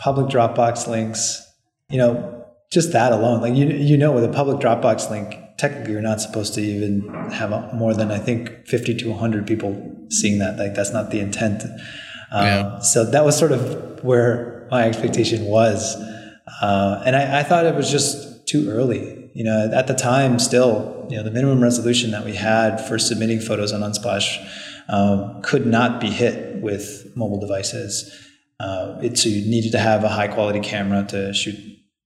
public 0.00 0.26
Dropbox 0.26 0.88
links. 0.88 1.44
You 1.88 1.98
know, 1.98 2.44
just 2.72 2.92
that 2.92 3.12
alone. 3.12 3.40
Like 3.40 3.54
you, 3.54 3.66
you 3.66 3.96
know, 3.96 4.10
with 4.10 4.24
a 4.24 4.28
public 4.28 4.58
Dropbox 4.58 5.08
link, 5.10 5.38
technically 5.58 5.92
you're 5.92 6.00
not 6.00 6.20
supposed 6.20 6.54
to 6.54 6.60
even 6.60 7.08
have 7.30 7.50
more 7.74 7.92
than 7.92 8.10
I 8.10 8.18
think 8.18 8.66
50 8.66 8.96
to 8.98 9.10
100 9.10 9.46
people 9.46 10.06
seeing 10.08 10.38
that. 10.38 10.56
Like 10.56 10.74
that's 10.74 10.92
not 10.92 11.10
the 11.10 11.20
intent. 11.20 11.64
Um, 12.30 12.46
yeah. 12.46 12.78
So 12.78 13.04
that 13.04 13.24
was 13.24 13.36
sort 13.36 13.52
of 13.52 14.02
where 14.04 14.66
my 14.70 14.84
expectation 14.84 15.44
was. 15.46 15.96
Uh, 16.62 17.02
and 17.04 17.16
I, 17.16 17.40
I, 17.40 17.42
thought 17.42 17.66
it 17.66 17.74
was 17.74 17.90
just 17.90 18.46
too 18.46 18.70
early. 18.70 19.30
You 19.34 19.44
know, 19.44 19.70
at 19.72 19.86
the 19.86 19.94
time, 19.94 20.38
still, 20.38 21.06
you 21.10 21.16
know, 21.16 21.22
the 21.22 21.30
minimum 21.30 21.62
resolution 21.62 22.10
that 22.12 22.24
we 22.24 22.34
had 22.34 22.78
for 22.78 22.98
submitting 22.98 23.40
photos 23.40 23.72
on 23.72 23.80
Unsplash 23.80 24.38
um, 24.88 25.42
could 25.42 25.66
not 25.66 26.00
be 26.00 26.10
hit 26.10 26.62
with 26.62 27.12
mobile 27.14 27.38
devices. 27.38 28.14
Uh, 28.58 28.98
it, 29.02 29.18
so 29.18 29.28
you 29.28 29.48
needed 29.48 29.72
to 29.72 29.78
have 29.78 30.04
a 30.04 30.08
high 30.08 30.28
quality 30.28 30.60
camera 30.60 31.04
to 31.08 31.32
shoot, 31.34 31.56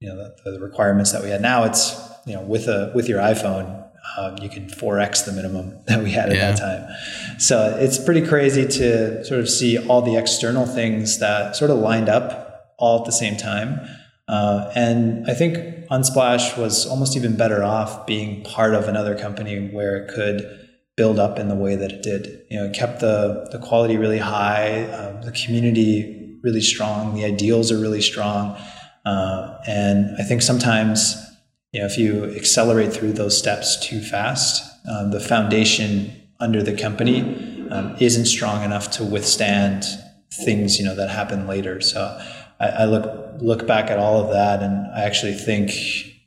you 0.00 0.08
know, 0.08 0.16
the, 0.16 0.50
the 0.50 0.60
requirements 0.60 1.12
that 1.12 1.22
we 1.22 1.30
had. 1.30 1.40
Now 1.40 1.64
it's, 1.64 2.11
you 2.26 2.34
know, 2.34 2.42
with 2.42 2.68
a 2.68 2.92
with 2.94 3.08
your 3.08 3.20
iPhone, 3.20 3.82
um, 4.18 4.38
you 4.38 4.48
can 4.48 4.66
4x 4.66 5.24
the 5.24 5.32
minimum 5.32 5.78
that 5.86 6.02
we 6.02 6.10
had 6.10 6.30
at 6.30 6.36
yeah. 6.36 6.52
that 6.52 6.58
time. 6.58 7.38
So 7.38 7.76
it's 7.78 8.02
pretty 8.02 8.26
crazy 8.26 8.66
to 8.66 9.24
sort 9.24 9.40
of 9.40 9.48
see 9.48 9.78
all 9.86 10.02
the 10.02 10.16
external 10.16 10.66
things 10.66 11.18
that 11.18 11.56
sort 11.56 11.70
of 11.70 11.78
lined 11.78 12.08
up 12.08 12.74
all 12.78 13.00
at 13.00 13.04
the 13.04 13.12
same 13.12 13.36
time. 13.36 13.80
Uh, 14.28 14.70
and 14.74 15.28
I 15.28 15.34
think 15.34 15.88
Unsplash 15.90 16.56
was 16.56 16.86
almost 16.86 17.16
even 17.16 17.36
better 17.36 17.62
off 17.62 18.06
being 18.06 18.44
part 18.44 18.74
of 18.74 18.88
another 18.88 19.18
company 19.18 19.68
where 19.68 19.96
it 19.96 20.14
could 20.14 20.58
build 20.96 21.18
up 21.18 21.38
in 21.38 21.48
the 21.48 21.54
way 21.54 21.76
that 21.76 21.92
it 21.92 22.02
did. 22.02 22.42
You 22.50 22.60
know, 22.60 22.66
it 22.66 22.74
kept 22.74 23.00
the 23.00 23.48
the 23.50 23.58
quality 23.58 23.96
really 23.96 24.18
high, 24.18 24.84
um, 24.90 25.22
the 25.22 25.32
community 25.32 26.38
really 26.42 26.60
strong, 26.60 27.14
the 27.14 27.24
ideals 27.24 27.70
are 27.70 27.78
really 27.78 28.00
strong, 28.00 28.56
uh, 29.04 29.58
and 29.66 30.16
I 30.18 30.24
think 30.24 30.42
sometimes 30.42 31.16
you 31.72 31.80
know 31.80 31.86
if 31.86 31.98
you 31.98 32.24
accelerate 32.36 32.92
through 32.92 33.12
those 33.12 33.36
steps 33.36 33.78
too 33.84 34.00
fast, 34.00 34.62
um, 34.88 35.10
the 35.10 35.20
foundation 35.20 36.12
under 36.40 36.62
the 36.62 36.76
company 36.76 37.68
um, 37.70 37.96
isn't 37.98 38.26
strong 38.26 38.64
enough 38.64 38.90
to 38.90 39.04
withstand 39.04 39.84
things 40.44 40.78
you 40.78 40.84
know 40.84 40.94
that 40.94 41.10
happen 41.10 41.46
later. 41.46 41.80
So 41.80 42.20
I, 42.60 42.68
I 42.68 42.84
look 42.84 43.40
look 43.40 43.66
back 43.66 43.90
at 43.90 43.98
all 43.98 44.22
of 44.22 44.30
that, 44.32 44.62
and 44.62 44.86
I 44.92 45.02
actually 45.02 45.34
think 45.34 45.72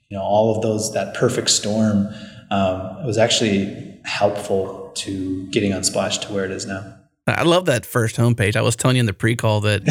you 0.09 0.17
know 0.17 0.23
all 0.23 0.55
of 0.55 0.61
those 0.61 0.93
that 0.93 1.13
perfect 1.13 1.49
storm 1.49 2.07
um, 2.51 3.05
was 3.05 3.17
actually 3.17 3.99
helpful 4.03 4.91
to 4.95 5.47
getting 5.47 5.71
Unsplash 5.71 6.21
to 6.21 6.33
where 6.33 6.45
it 6.45 6.51
is 6.51 6.65
now. 6.65 6.93
I 7.27 7.41
love 7.41 7.65
that 7.65 7.87
first 7.87 8.17
homepage. 8.17 8.55
I 8.55 8.61
was 8.61 8.75
telling 8.75 8.97
you 8.97 8.99
in 8.99 9.07
the 9.07 9.13
pre-call 9.13 9.61
that 9.61 9.81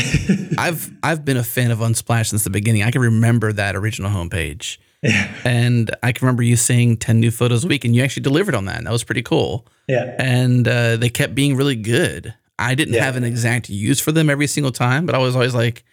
I've 0.59 0.91
I've 1.03 1.25
been 1.25 1.37
a 1.37 1.45
fan 1.45 1.71
of 1.71 1.79
Unsplash 1.79 2.29
since 2.29 2.45
the 2.45 2.51
beginning. 2.51 2.83
I 2.83 2.91
can 2.91 3.01
remember 3.01 3.53
that 3.53 3.75
original 3.77 4.11
homepage. 4.11 4.79
Yeah. 5.05 5.31
And 5.45 5.95
I 6.03 6.13
can 6.13 6.27
remember 6.27 6.43
you 6.43 6.57
saying 6.57 6.97
10 6.97 7.21
new 7.21 7.31
photos 7.31 7.65
a 7.65 7.69
week 7.69 7.85
and 7.85 7.95
you 7.95 8.03
actually 8.03 8.23
delivered 8.23 8.55
on 8.55 8.65
that. 8.65 8.79
And 8.79 8.87
that 8.87 8.93
was 8.93 9.05
pretty 9.05 9.23
cool. 9.23 9.67
Yeah. 9.87 10.17
And 10.19 10.67
uh, 10.67 10.97
they 10.97 11.11
kept 11.11 11.35
being 11.35 11.57
really 11.57 11.77
good. 11.77 12.35
I 12.59 12.75
didn't 12.75 12.95
yeah. 12.95 13.05
have 13.05 13.17
an 13.17 13.25
exact 13.25 13.69
use 13.69 14.01
for 14.01 14.13
them 14.13 14.31
every 14.31 14.47
single 14.47 14.73
time, 14.73 15.07
but 15.07 15.15
I 15.15 15.19
was 15.19 15.37
always 15.37 15.55
like, 15.55 15.85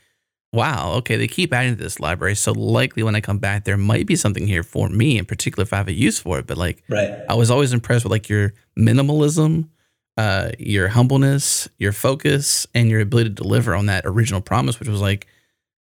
wow, 0.53 0.93
okay, 0.93 1.16
they 1.16 1.28
keep 1.28 1.53
adding 1.53 1.76
to 1.76 1.84
this 1.84 1.99
library. 1.99 2.36
So 2.36 2.51
likely 2.51 3.03
when 3.03 3.16
I 3.16 3.22
come 3.22 3.38
back, 3.38 3.66
there 3.66 3.78
might 3.78 4.05
be 4.05 4.16
something 4.16 4.47
here 4.47 4.64
for 4.64 4.89
me 4.89 5.18
in 5.18 5.26
particular 5.26 5.64
if 5.64 5.74
I 5.74 5.78
have 5.78 5.88
a 5.88 5.93
use 5.93 6.20
for 6.20 6.39
it. 6.39 6.47
But 6.47 6.57
like, 6.57 6.84
right. 6.89 7.20
I 7.28 7.34
was 7.36 7.51
always 7.51 7.74
impressed 7.74 8.05
with 8.05 8.12
like 8.12 8.30
your 8.30 8.53
minimalism, 8.78 9.70
uh, 10.18 10.51
your 10.59 10.89
humbleness, 10.89 11.68
your 11.78 11.93
focus, 11.93 12.68
and 12.74 12.89
your 12.89 12.99
ability 12.99 13.30
to 13.30 13.36
deliver 13.36 13.76
on 13.76 13.88
that 13.88 14.05
original 14.05 14.41
promise, 14.41 14.80
which 14.80 14.89
was 14.89 15.01
like 15.01 15.28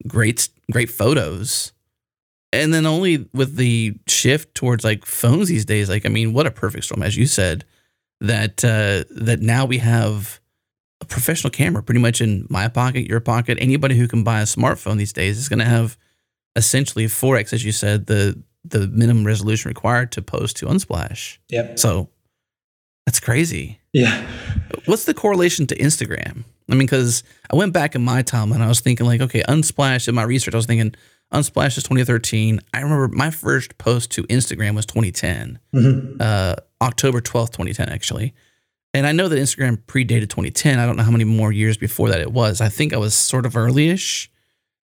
great, 0.07 0.49
great 0.70 0.91
photos. 0.91 1.72
And 2.63 2.73
then 2.73 2.87
only 2.87 3.29
with 3.33 3.57
the 3.57 3.95
shift 4.07 4.55
towards 4.55 4.85
like 4.85 5.05
phones 5.05 5.49
these 5.49 5.65
days, 5.65 5.89
like 5.89 6.07
I 6.07 6.09
mean, 6.09 6.33
what 6.33 6.47
a 6.47 6.51
perfect 6.51 6.85
storm, 6.85 7.03
as 7.03 7.17
you 7.17 7.27
said, 7.27 7.65
that 8.21 8.65
uh, 8.65 9.05
that 9.23 9.41
now 9.41 9.65
we 9.65 9.79
have 9.79 10.41
a 11.01 11.05
professional 11.05 11.51
camera 11.51 11.83
pretty 11.83 12.01
much 12.01 12.21
in 12.21 12.47
my 12.49 12.69
pocket, 12.69 13.09
your 13.09 13.21
pocket. 13.21 13.59
Anybody 13.61 13.97
who 13.97 14.09
can 14.09 14.25
buy 14.25 14.41
a 14.41 14.45
smartphone 14.45 14.97
these 14.97 15.13
days 15.13 15.39
is 15.39 15.49
going 15.49 15.59
to 15.59 15.65
have 15.65 15.97
essentially 16.57 17.07
4x, 17.07 17.53
as 17.53 17.65
you 17.65 17.73
said, 17.73 18.07
the 18.07 18.43
the 18.65 18.89
minimum 18.89 19.27
resolution 19.27 19.69
required 19.69 20.11
to 20.13 20.23
post 20.23 20.57
to 20.57 20.67
Unsplash. 20.67 21.39
Yep. 21.51 21.79
So 21.79 22.09
that's 23.05 23.21
crazy. 23.21 23.79
Yeah. 23.93 24.27
What's 24.87 25.05
the 25.05 25.13
correlation 25.13 25.67
to 25.67 25.77
Instagram? 25.77 26.45
I 26.71 26.73
mean, 26.73 26.87
because 26.87 27.23
I 27.53 27.57
went 27.57 27.75
back 27.75 27.95
in 27.95 28.03
my 28.03 28.23
time 28.23 28.53
and 28.53 28.63
I 28.63 28.69
was 28.69 28.81
thinking, 28.81 29.07
like, 29.07 29.21
okay, 29.21 29.43
Unsplash, 29.43 30.09
in 30.09 30.15
my 30.15 30.23
research, 30.23 30.55
I 30.55 30.57
was 30.57 30.67
thinking 30.67 30.95
Unsplash 31.35 31.76
is 31.76 31.85
2013. 31.85 32.61
I 32.72 32.80
remember 32.80 33.09
my 33.09 33.30
first 33.30 33.76
post 33.78 34.11
to 34.12 34.22
Instagram 34.24 34.74
was 34.74 34.87
2010, 34.87 35.59
mm-hmm. 35.74 36.16
uh, 36.20 36.55
October 36.80 37.20
12th, 37.20 37.51
2010, 37.51 37.89
actually. 37.89 38.35
And 38.95 39.07
I 39.07 39.12
know 39.12 39.28
that 39.28 39.37
Instagram 39.37 39.78
predated 39.87 40.30
2010. 40.30 40.78
I 40.78 40.87
don't 40.87 40.97
know 40.97 41.03
how 41.03 41.11
many 41.11 41.24
more 41.24 41.53
years 41.53 41.76
before 41.76 42.09
that 42.11 42.20
it 42.20 42.32
was. 42.32 42.61
I 42.61 42.68
think 42.68 42.93
I 42.93 42.97
was 42.97 43.14
sort 43.14 43.45
of 43.45 43.57
early-ish 43.57 44.30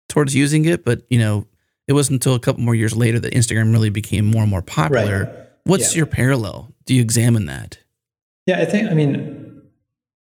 towards 0.10 0.36
using 0.36 0.66
it, 0.66 0.84
but 0.84 1.04
you 1.10 1.20
know, 1.20 1.46
it 1.88 1.94
wasn't 1.94 2.16
until 2.16 2.36
a 2.36 2.40
couple 2.40 2.64
more 2.64 2.76
years 2.76 2.96
later 2.96 3.20
that 3.20 3.34
Instagram 3.34 3.72
really 3.72 3.90
became 3.90 4.26
more 4.26 4.42
and 4.42 4.52
more 4.52 4.62
popular. 4.62 5.26
Right. 5.26 5.48
What's 5.64 5.94
yeah. 5.94 6.00
your 6.00 6.06
parallel? 6.08 6.74
Do 6.86 6.96
you 6.96 7.02
examine 7.02 7.46
that? 7.46 7.80
Yeah, 8.48 8.60
I 8.60 8.66
think 8.66 8.90
I 8.90 8.96
mean 8.96 9.62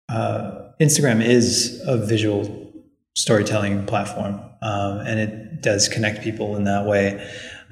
uh, 0.09 0.69
Instagram 0.79 1.25
is 1.25 1.81
a 1.87 1.97
visual 1.97 2.71
storytelling 3.15 3.85
platform, 3.85 4.41
um, 4.61 4.99
and 4.99 5.19
it 5.19 5.61
does 5.61 5.87
connect 5.87 6.23
people 6.23 6.55
in 6.55 6.63
that 6.65 6.85
way. 6.85 7.15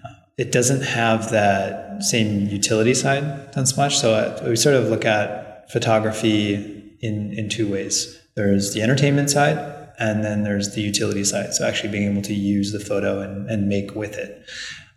Uh, 0.04 0.14
it 0.38 0.52
doesn't 0.52 0.82
have 0.82 1.32
that 1.32 2.04
same 2.04 2.48
utility 2.48 2.94
side 2.94 3.56
on 3.56 3.66
Splash, 3.66 4.00
so 4.00 4.14
uh, 4.14 4.44
we 4.48 4.56
sort 4.56 4.76
of 4.76 4.86
look 4.86 5.06
at 5.06 5.70
photography 5.72 6.96
in, 7.02 7.34
in 7.34 7.50
two 7.50 7.72
ways. 7.72 8.20
There's 8.36 8.74
the 8.74 8.82
entertainment 8.82 9.30
side, 9.30 9.58
and 10.00 10.24
then 10.24 10.44
there's 10.44 10.76
the 10.76 10.82
utility 10.82 11.24
side. 11.24 11.54
So 11.54 11.68
actually 11.68 11.92
being 11.92 12.12
able 12.12 12.22
to 12.24 12.34
use 12.34 12.72
the 12.72 12.80
photo 12.80 13.22
and, 13.22 13.50
and 13.50 13.68
make 13.68 13.96
with 13.96 14.18
it. 14.18 14.46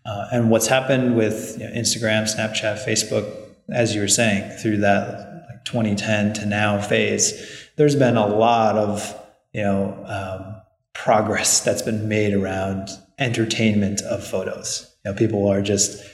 Uh, 0.05 0.27
and 0.33 0.51
what's 0.51 0.67
happened 0.67 1.17
with 1.17 1.57
you 1.59 1.69
know, 1.69 1.75
Instagram, 1.75 2.23
Snapchat, 2.23 2.85
Facebook, 2.85 3.31
as 3.71 3.95
you 3.95 4.01
were 4.01 4.09
saying, 4.09 4.51
through 4.59 4.79
that 4.79 5.47
like 5.49 5.65
2010 5.65 6.35
to 6.35 6.47
now 6.47 6.81
phase, 6.81 7.69
there's 7.77 7.97
been 7.97 8.17
a 8.17 8.27
lot 8.27 8.77
of 8.77 9.17
you 9.53 9.63
know 9.63 10.05
um, 10.07 10.52
progress 10.95 11.61
that's 11.61 11.83
been 11.83 12.09
made 12.09 12.35
around 12.35 12.89
entertainment 13.19 14.01
of 14.03 14.27
photos. 14.27 14.95
You 15.05 15.13
know, 15.13 15.17
people 15.17 15.49
are 15.49 15.63
just 15.63 16.05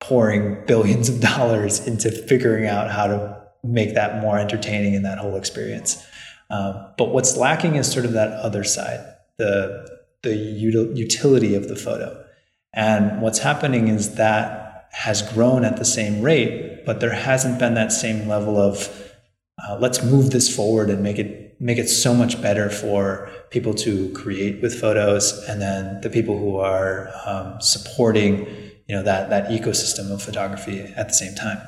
pouring 0.00 0.64
billions 0.66 1.08
of 1.08 1.20
dollars 1.34 1.86
into 1.86 2.10
figuring 2.10 2.66
out 2.66 2.90
how 2.90 3.06
to 3.06 3.44
make 3.62 3.94
that 3.94 4.20
more 4.20 4.38
entertaining 4.38 4.94
in 4.94 5.02
that 5.02 5.18
whole 5.18 5.36
experience. 5.36 6.04
Um, 6.50 6.86
but 6.98 7.10
what's 7.10 7.36
lacking 7.36 7.76
is 7.76 7.90
sort 7.90 8.04
of 8.04 8.12
that 8.12 8.32
other 8.32 8.64
side, 8.64 9.00
the 9.38 9.88
the 10.22 10.30
util- 10.30 10.96
utility 10.96 11.54
of 11.54 11.68
the 11.68 11.76
photo. 11.76 12.24
And 12.72 13.20
what's 13.20 13.38
happening 13.38 13.88
is 13.88 14.16
that 14.16 14.88
has 14.92 15.22
grown 15.22 15.64
at 15.64 15.76
the 15.76 15.84
same 15.84 16.22
rate, 16.22 16.84
but 16.86 17.00
there 17.00 17.12
hasn't 17.12 17.58
been 17.58 17.74
that 17.74 17.92
same 17.92 18.28
level 18.28 18.58
of 18.58 19.12
uh, 19.62 19.78
let's 19.80 20.02
move 20.02 20.30
this 20.30 20.54
forward 20.54 20.90
and 20.90 21.02
make 21.02 21.18
it 21.18 21.43
make 21.60 21.78
it 21.78 21.88
so 21.88 22.14
much 22.14 22.40
better 22.40 22.70
for 22.70 23.30
people 23.50 23.74
to 23.74 24.10
create 24.12 24.62
with 24.62 24.78
photos, 24.78 25.32
and 25.48 25.60
then 25.60 26.00
the 26.00 26.10
people 26.10 26.38
who 26.38 26.56
are 26.56 27.10
um, 27.26 27.60
supporting 27.60 28.46
you 28.88 28.94
know 28.94 29.02
that 29.02 29.30
that 29.30 29.48
ecosystem 29.50 30.12
of 30.12 30.22
photography 30.22 30.80
at 30.80 31.08
the 31.08 31.14
same 31.14 31.34
time. 31.34 31.58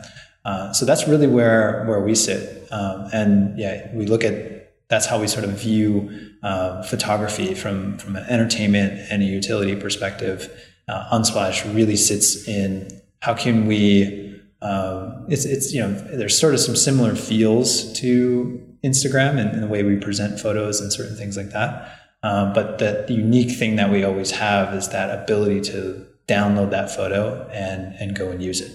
Uh, 0.44 0.72
so 0.72 0.84
that's 0.84 1.08
really 1.08 1.26
where 1.26 1.84
where 1.86 2.00
we 2.00 2.14
sit, 2.14 2.70
um, 2.70 3.08
and 3.12 3.58
yeah, 3.58 3.88
we 3.94 4.06
look 4.06 4.24
at 4.24 4.56
that's 4.88 5.06
how 5.06 5.20
we 5.20 5.26
sort 5.26 5.44
of 5.44 5.50
view 5.50 6.10
uh, 6.42 6.82
photography 6.82 7.54
from 7.54 7.98
from 7.98 8.16
an 8.16 8.24
entertainment 8.28 9.00
and 9.10 9.22
a 9.22 9.26
utility 9.26 9.74
perspective. 9.74 10.48
Uh, 10.88 11.08
Unsplash 11.12 11.64
really 11.74 11.96
sits 11.96 12.46
in 12.46 12.88
how 13.20 13.34
can 13.34 13.66
we 13.66 14.26
um, 14.62 15.26
it's 15.28 15.44
it's 15.44 15.72
you 15.72 15.80
know 15.80 15.92
there's 15.92 16.38
sort 16.38 16.54
of 16.54 16.60
some 16.60 16.76
similar 16.76 17.14
feels 17.14 17.92
to 18.00 18.60
Instagram 18.90 19.38
and, 19.40 19.62
the 19.62 19.66
way 19.74 19.82
we 19.82 19.96
present 19.96 20.40
photos 20.40 20.80
and 20.80 20.92
certain 20.92 21.16
things 21.16 21.36
like 21.36 21.50
that. 21.50 21.72
Um, 22.22 22.52
but 22.52 22.78
the, 22.78 23.04
the 23.06 23.14
unique 23.14 23.52
thing 23.58 23.76
that 23.76 23.90
we 23.90 24.04
always 24.04 24.30
have 24.32 24.74
is 24.74 24.88
that 24.88 25.08
ability 25.22 25.60
to 25.72 26.06
download 26.26 26.70
that 26.70 26.90
photo 26.90 27.48
and 27.52 27.94
and 28.00 28.16
go 28.16 28.30
and 28.32 28.42
use 28.42 28.60
it. 28.60 28.72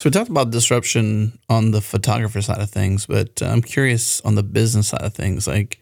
So 0.00 0.08
we 0.08 0.12
talked 0.12 0.30
about 0.30 0.50
disruption 0.50 1.38
on 1.50 1.72
the 1.72 1.82
photographer 1.82 2.40
side 2.40 2.62
of 2.62 2.70
things, 2.70 3.04
but 3.04 3.42
uh, 3.42 3.46
I'm 3.46 3.60
curious 3.60 4.22
on 4.22 4.34
the 4.34 4.42
business 4.42 4.88
side 4.88 5.02
of 5.02 5.12
things. 5.12 5.46
Like, 5.46 5.78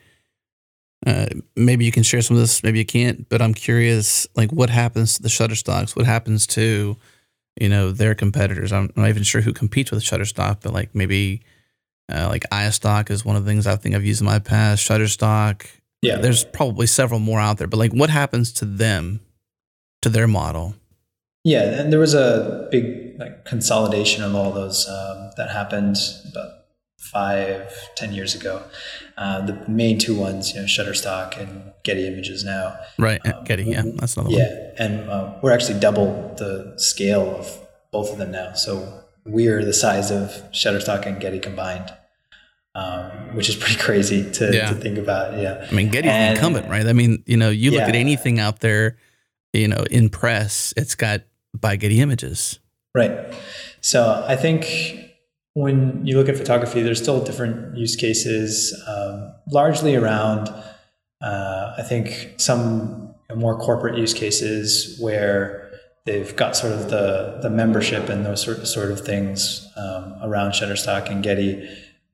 uh, 1.07 1.27
maybe 1.55 1.85
you 1.85 1.93
can 1.93 2.03
share 2.03 2.21
some 2.21 2.37
of 2.37 2.41
this, 2.43 2.65
maybe 2.65 2.81
you 2.81 2.85
can't. 2.85 3.29
But 3.29 3.41
I'm 3.41 3.55
curious, 3.55 4.27
like, 4.35 4.51
what 4.51 4.71
happens 4.71 5.15
to 5.15 5.23
the 5.23 5.29
Shutterstocks? 5.29 5.95
What 5.95 6.05
happens 6.05 6.49
to, 6.49 6.97
you 7.61 7.69
know, 7.69 7.93
their 7.93 8.17
competitors? 8.17 8.73
I'm 8.73 8.91
not 8.97 9.09
even 9.09 9.23
sure 9.23 9.41
who 9.41 9.53
competes 9.53 9.93
with 9.93 10.03
Shutterstock, 10.03 10.63
but 10.63 10.73
like 10.73 10.93
maybe, 10.97 11.43
uh, 12.13 12.29
like 12.29 12.45
iStock 12.51 13.11
is 13.11 13.25
one 13.25 13.37
of 13.37 13.45
the 13.45 13.51
things 13.51 13.67
I 13.67 13.77
think 13.77 13.95
I've 13.95 14.05
used 14.05 14.21
in 14.21 14.27
my 14.27 14.39
past. 14.39 14.87
Shutterstock, 14.87 15.67
yeah. 16.03 16.19
There's 16.19 16.45
probably 16.45 16.87
several 16.87 17.21
more 17.21 17.41
out 17.41 17.59
there, 17.59 17.67
but 17.67 17.79
like, 17.79 17.93
what 17.93 18.11
happens 18.11 18.53
to 18.55 18.65
them, 18.65 19.21
to 20.03 20.09
their 20.09 20.29
model? 20.29 20.75
Yeah, 21.45 21.81
and 21.81 21.93
there 21.93 22.01
was 22.01 22.15
a 22.15 22.69
big 22.71 23.19
like 23.19 23.45
consolidation 23.45 24.23
of 24.23 24.35
all 24.35 24.53
those 24.53 24.89
um, 24.89 25.31
that 25.37 25.51
happened 25.51 25.97
about 26.31 26.53
five, 26.99 27.73
ten 27.97 28.13
years 28.13 28.35
ago. 28.35 28.63
Uh, 29.17 29.45
the 29.45 29.65
main 29.69 29.99
two 29.99 30.15
ones, 30.15 30.55
you 30.55 30.61
know, 30.61 30.67
Shutterstock 30.67 31.41
and 31.41 31.73
Getty 31.83 32.07
Images 32.07 32.45
now. 32.45 32.79
Right, 32.99 33.21
um, 33.27 33.45
Getty, 33.45 33.65
yeah, 33.65 33.83
that's 33.97 34.17
another 34.17 34.31
yeah, 34.31 34.39
one. 34.39 34.53
Yeah, 34.53 34.85
and 34.85 35.11
uh, 35.11 35.35
we're 35.43 35.53
actually 35.53 35.81
double 35.81 36.35
the 36.39 36.75
scale 36.77 37.37
of 37.37 37.59
both 37.91 38.13
of 38.13 38.19
them 38.19 38.31
now. 38.31 38.53
So 38.53 39.05
we're 39.29 39.64
the 39.64 39.72
size 39.72 40.11
of 40.11 40.31
Shutterstock 40.53 41.07
and 41.07 41.20
Getty 41.20 41.39
combined. 41.39 41.93
Um, 42.74 43.35
which 43.35 43.49
is 43.49 43.57
pretty 43.57 43.74
crazy 43.81 44.31
to, 44.33 44.55
yeah. 44.55 44.68
to, 44.68 44.74
think 44.74 44.99
about. 44.99 45.37
Yeah. 45.37 45.66
I 45.68 45.74
mean, 45.74 45.89
Getty's 45.89 46.12
and, 46.12 46.37
incumbent, 46.37 46.68
right? 46.68 46.87
I 46.87 46.93
mean, 46.93 47.24
you 47.26 47.37
know, 47.37 47.51
you 47.51 47.72
look 47.72 47.81
yeah. 47.81 47.89
at 47.89 47.97
anything 47.97 48.39
out 48.39 48.61
there, 48.61 48.97
you 49.53 49.66
know, 49.66 49.85
in 49.91 50.11
press, 50.11 50.72
it's 50.76 50.95
got 50.95 51.22
by 51.59 51.74
Getty 51.74 52.01
Images. 52.01 52.61
Right. 52.95 53.35
So 53.81 54.24
I 54.29 54.37
think 54.37 55.09
when 55.55 56.07
you 56.07 56.16
look 56.16 56.29
at 56.29 56.37
photography, 56.37 56.83
there's 56.83 57.03
still 57.03 57.24
different 57.24 57.76
use 57.76 57.97
cases, 57.97 58.81
um, 58.87 59.35
largely 59.51 59.97
around, 59.97 60.49
uh, 61.20 61.74
I 61.76 61.83
think, 61.83 62.35
some 62.37 63.14
more 63.35 63.59
corporate 63.59 63.99
use 63.99 64.14
cases 64.14 64.99
where 65.01 65.68
they've 66.09 66.35
got 66.35 66.57
sort 66.57 66.73
of 66.73 66.91
the, 66.91 67.39
the 67.43 67.51
membership 67.51 68.09
and 68.09 68.25
those 68.25 68.43
sort, 68.43 68.67
sort 68.67 68.91
of 68.91 69.01
things 69.01 69.69
um, 69.77 70.17
around 70.23 70.53
Shutterstock 70.53 71.11
and 71.11 71.23
Getty. 71.23 71.69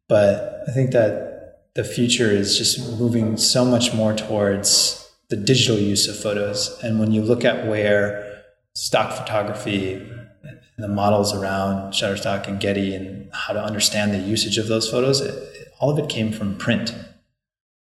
But 0.08 0.64
I 0.68 0.72
think 0.72 0.90
that 0.90 1.72
the 1.74 1.84
future 1.84 2.30
is 2.30 2.58
just 2.58 2.98
moving 2.98 3.36
so 3.36 3.64
much 3.64 3.94
more 3.94 4.12
towards 4.12 5.10
the 5.30 5.36
digital 5.36 5.78
use 5.78 6.08
of 6.08 6.18
photos. 6.18 6.78
And 6.82 6.98
when 6.98 7.12
you 7.12 7.22
look 7.22 7.44
at 7.44 7.66
where 7.66 8.42
stock 8.74 9.12
photography 9.16 9.94
and 9.94 10.28
the 10.78 10.88
models 10.88 11.32
around 11.32 11.92
Shutterstock 11.92 12.48
and 12.48 12.58
Getty 12.60 12.94
and 12.94 13.30
how 13.32 13.52
to 13.52 13.62
understand 13.62 14.12
the 14.12 14.18
usage 14.18 14.58
of 14.58 14.66
those 14.68 14.90
photos, 14.90 15.20
it, 15.20 15.34
it, 15.34 15.68
all 15.78 15.90
of 15.90 15.98
it 15.98 16.08
came 16.08 16.32
from 16.32 16.56
print. 16.56 16.92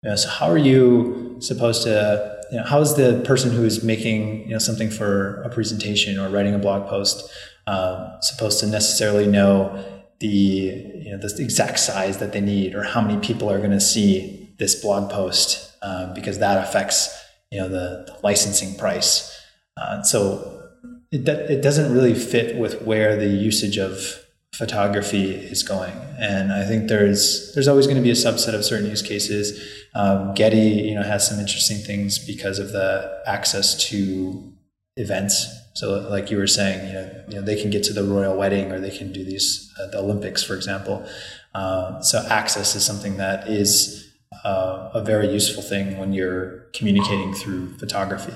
You 0.03 0.11
know, 0.11 0.15
so 0.15 0.29
how 0.29 0.49
are 0.49 0.57
you 0.57 1.37
supposed 1.39 1.83
to, 1.83 2.34
you 2.51 2.57
know, 2.57 2.63
how 2.63 2.81
is 2.81 2.95
the 2.95 3.21
person 3.25 3.51
who 3.51 3.63
is 3.63 3.83
making 3.83 4.43
you 4.43 4.51
know, 4.51 4.59
something 4.59 4.89
for 4.89 5.41
a 5.43 5.49
presentation 5.49 6.19
or 6.19 6.29
writing 6.29 6.53
a 6.53 6.59
blog 6.59 6.87
post 6.87 7.29
uh, 7.67 8.19
supposed 8.21 8.59
to 8.59 8.67
necessarily 8.67 9.27
know 9.27 9.83
the 10.19 10.27
you 10.27 11.11
know 11.11 11.17
the 11.17 11.43
exact 11.43 11.79
size 11.79 12.19
that 12.19 12.31
they 12.31 12.41
need 12.41 12.73
or 12.73 12.83
how 12.83 13.01
many 13.01 13.19
people 13.19 13.49
are 13.49 13.57
going 13.57 13.71
to 13.71 13.81
see 13.81 14.53
this 14.57 14.81
blog 14.81 15.11
post 15.11 15.75
uh, 15.81 16.13
because 16.13 16.39
that 16.39 16.63
affects 16.63 17.09
you 17.51 17.59
know 17.59 17.67
the, 17.67 18.05
the 18.07 18.17
licensing 18.23 18.77
price. 18.77 19.31
Uh, 19.77 20.01
so 20.03 20.69
it, 21.11 21.27
it 21.27 21.61
doesn't 21.61 21.93
really 21.93 22.13
fit 22.13 22.57
with 22.57 22.81
where 22.83 23.15
the 23.15 23.27
usage 23.27 23.77
of 23.77 24.24
photography 24.57 25.31
is 25.31 25.63
going. 25.63 25.93
And 26.17 26.53
I 26.53 26.65
think 26.65 26.87
there's 26.87 27.53
there's 27.53 27.67
always 27.67 27.87
going 27.87 27.97
to 27.97 28.03
be 28.03 28.09
a 28.09 28.13
subset 28.13 28.53
of 28.53 28.63
certain 28.63 28.89
use 28.89 29.01
cases. 29.01 29.61
Um, 29.93 30.33
Getty, 30.33 30.87
you 30.87 30.95
know, 30.95 31.03
has 31.03 31.27
some 31.27 31.39
interesting 31.39 31.77
things 31.77 32.19
because 32.19 32.57
of 32.59 32.71
the 32.71 33.21
access 33.25 33.75
to 33.89 34.53
events. 34.95 35.47
So, 35.73 36.07
like 36.09 36.31
you 36.31 36.37
were 36.37 36.47
saying, 36.47 36.87
you 36.87 36.93
know, 36.93 37.23
you 37.29 37.35
know 37.35 37.41
they 37.41 37.61
can 37.61 37.69
get 37.69 37.83
to 37.83 37.93
the 37.93 38.03
royal 38.03 38.37
wedding, 38.37 38.71
or 38.71 38.79
they 38.79 38.95
can 38.95 39.11
do 39.11 39.25
these 39.25 39.73
uh, 39.79 39.87
the 39.87 39.99
Olympics, 39.99 40.41
for 40.41 40.55
example. 40.55 41.05
Uh, 41.53 42.01
so, 42.01 42.25
access 42.29 42.75
is 42.75 42.85
something 42.85 43.17
that 43.17 43.49
is 43.49 44.09
uh, 44.45 44.91
a 44.93 45.03
very 45.03 45.31
useful 45.31 45.63
thing 45.63 45.97
when 45.97 46.13
you're 46.13 46.67
communicating 46.73 47.33
through 47.33 47.77
photography. 47.77 48.33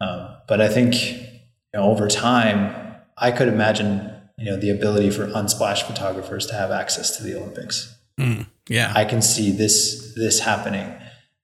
Um, 0.00 0.28
but 0.46 0.62
I 0.62 0.68
think 0.68 0.94
you 0.94 1.74
know, 1.74 1.90
over 1.90 2.08
time, 2.08 2.94
I 3.18 3.32
could 3.32 3.48
imagine 3.48 4.17
you 4.38 4.44
know 4.44 4.56
the 4.56 4.70
ability 4.70 5.10
for 5.10 5.26
unsplash 5.26 5.82
photographers 5.82 6.46
to 6.46 6.54
have 6.54 6.70
access 6.70 7.16
to 7.16 7.22
the 7.24 7.36
Olympics. 7.36 7.94
Mm, 8.18 8.46
yeah, 8.68 8.92
I 8.94 9.04
can 9.04 9.20
see 9.20 9.50
this 9.50 10.14
this 10.14 10.40
happening, 10.40 10.86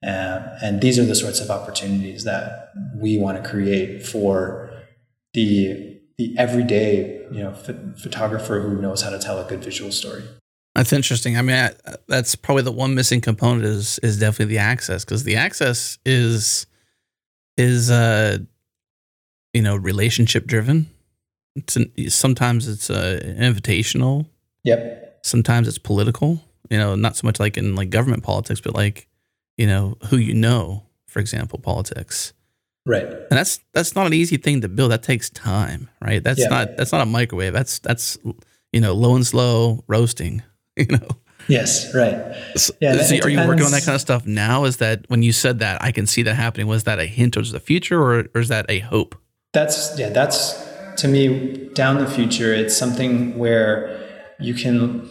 uh, 0.03 0.57
and 0.61 0.81
these 0.81 0.97
are 0.97 1.05
the 1.05 1.15
sorts 1.15 1.41
of 1.41 1.49
opportunities 1.51 2.23
that 2.23 2.71
we 2.95 3.17
want 3.17 3.41
to 3.43 3.47
create 3.47 4.05
for 4.05 4.71
the 5.33 5.99
the 6.17 6.33
everyday 6.37 7.21
you 7.31 7.43
know 7.43 7.51
ph- 7.51 7.77
photographer 8.01 8.61
who 8.61 8.81
knows 8.81 9.01
how 9.01 9.09
to 9.09 9.19
tell 9.19 9.39
a 9.39 9.47
good 9.47 9.63
visual 9.63 9.91
story. 9.91 10.23
That's 10.73 10.91
interesting. 10.91 11.37
I 11.37 11.41
mean, 11.41 11.55
I, 11.55 11.71
that's 12.07 12.35
probably 12.35 12.63
the 12.63 12.71
one 12.71 12.95
missing 12.95 13.21
component 13.21 13.65
is 13.65 13.99
is 13.99 14.19
definitely 14.19 14.55
the 14.55 14.61
access 14.61 15.03
because 15.03 15.23
the 15.23 15.35
access 15.35 15.97
is 16.05 16.65
is 17.57 17.91
uh 17.91 18.37
you 19.53 19.61
know 19.61 19.75
relationship 19.75 20.47
driven 20.47 20.89
it's 21.55 21.75
an, 21.75 21.91
sometimes 22.09 22.67
it's 22.67 22.89
uh, 22.89 23.19
invitational. 23.23 24.27
Yep. 24.63 25.19
Sometimes 25.23 25.67
it's 25.67 25.77
political. 25.77 26.41
You 26.69 26.77
know, 26.77 26.95
not 26.95 27.15
so 27.15 27.27
much 27.27 27.39
like 27.39 27.57
in 27.57 27.75
like 27.75 27.89
government 27.89 28.23
politics, 28.23 28.59
but 28.61 28.73
like 28.73 29.07
you 29.57 29.67
know 29.67 29.97
who 30.09 30.17
you 30.17 30.33
know, 30.33 30.83
for 31.07 31.19
example, 31.19 31.59
politics. 31.59 32.33
Right. 32.85 33.05
And 33.05 33.31
that's 33.31 33.59
that's 33.73 33.95
not 33.95 34.05
an 34.05 34.13
easy 34.13 34.37
thing 34.37 34.61
to 34.61 34.69
build. 34.69 34.91
That 34.91 35.03
takes 35.03 35.29
time, 35.29 35.89
right? 36.01 36.23
That's 36.23 36.39
yeah. 36.39 36.49
not 36.49 36.77
that's 36.77 36.91
not 36.91 37.01
a 37.01 37.05
microwave. 37.05 37.53
That's 37.53 37.79
that's 37.79 38.17
you 38.71 38.81
know 38.81 38.93
low 38.93 39.15
and 39.15 39.25
slow 39.25 39.83
roasting. 39.87 40.43
You 40.77 40.87
know. 40.87 41.07
Yes. 41.47 41.95
Right. 41.95 42.35
Yeah. 42.81 43.01
So 43.03 43.15
are 43.23 43.29
you 43.29 43.37
working 43.47 43.63
on 43.63 43.71
that 43.71 43.85
kind 43.85 43.95
of 43.95 44.01
stuff 44.01 44.25
now? 44.25 44.65
Is 44.65 44.75
that 44.77 45.05
when 45.09 45.23
you 45.23 45.31
said 45.31 45.59
that 45.59 45.81
I 45.81 45.93
can 45.93 46.05
see 46.05 46.21
that 46.23 46.35
happening? 46.35 46.67
Was 46.67 46.83
that 46.83 46.99
a 46.99 47.05
hint 47.05 47.35
towards 47.35 47.53
the 47.53 47.61
future, 47.61 47.97
or, 47.97 48.25
or 48.35 48.41
is 48.41 48.49
that 48.49 48.65
a 48.67 48.79
hope? 48.79 49.15
That's 49.53 49.97
yeah. 49.97 50.09
That's 50.09 50.53
to 50.97 51.07
me, 51.07 51.69
down 51.73 51.97
the 51.97 52.07
future, 52.07 52.53
it's 52.53 52.75
something 52.75 53.37
where 53.37 54.01
you 54.39 54.53
can 54.53 55.09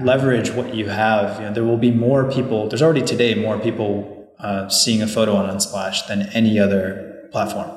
leverage 0.00 0.50
what 0.50 0.74
you 0.74 0.88
have. 0.88 1.40
You 1.40 1.46
know, 1.46 1.52
there 1.52 1.64
will 1.64 1.78
be 1.78 1.90
more 1.90 2.30
people. 2.30 2.68
There's 2.68 2.82
already 2.82 3.02
today 3.02 3.34
more 3.34 3.58
people 3.58 4.32
uh, 4.38 4.68
seeing 4.68 5.02
a 5.02 5.06
photo 5.06 5.34
on 5.34 5.48
Unsplash 5.54 6.06
than 6.06 6.22
any 6.34 6.58
other 6.58 7.28
platform, 7.32 7.70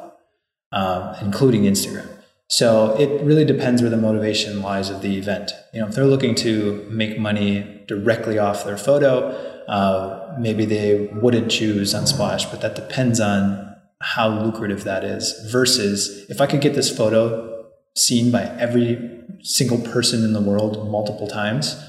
um, 0.71 1.15
including 1.21 1.63
Instagram. 1.63 2.07
So 2.47 2.95
it 2.99 3.23
really 3.23 3.45
depends 3.45 3.81
where 3.81 3.89
the 3.89 3.97
motivation 3.97 4.61
lies 4.61 4.89
of 4.89 5.01
the 5.01 5.17
event. 5.17 5.51
You 5.73 5.81
know, 5.81 5.87
if 5.87 5.95
they're 5.95 6.05
looking 6.05 6.35
to 6.35 6.85
make 6.89 7.17
money 7.17 7.83
directly 7.87 8.37
off 8.37 8.65
their 8.65 8.77
photo, 8.77 9.29
uh, 9.67 10.35
maybe 10.37 10.65
they 10.65 11.09
wouldn't 11.13 11.49
choose 11.49 11.93
Unsplash, 11.93 12.49
but 12.51 12.61
that 12.61 12.75
depends 12.75 13.19
on 13.21 13.70
how 14.01 14.27
lucrative 14.29 14.83
that 14.83 15.03
is 15.03 15.33
versus 15.51 16.25
if 16.29 16.41
I 16.41 16.47
could 16.47 16.61
get 16.61 16.73
this 16.73 16.95
photo 16.95 17.65
seen 17.95 18.31
by 18.31 18.43
every 18.57 19.21
single 19.41 19.79
person 19.79 20.23
in 20.23 20.33
the 20.33 20.41
world 20.41 20.89
multiple 20.89 21.27
times 21.27 21.81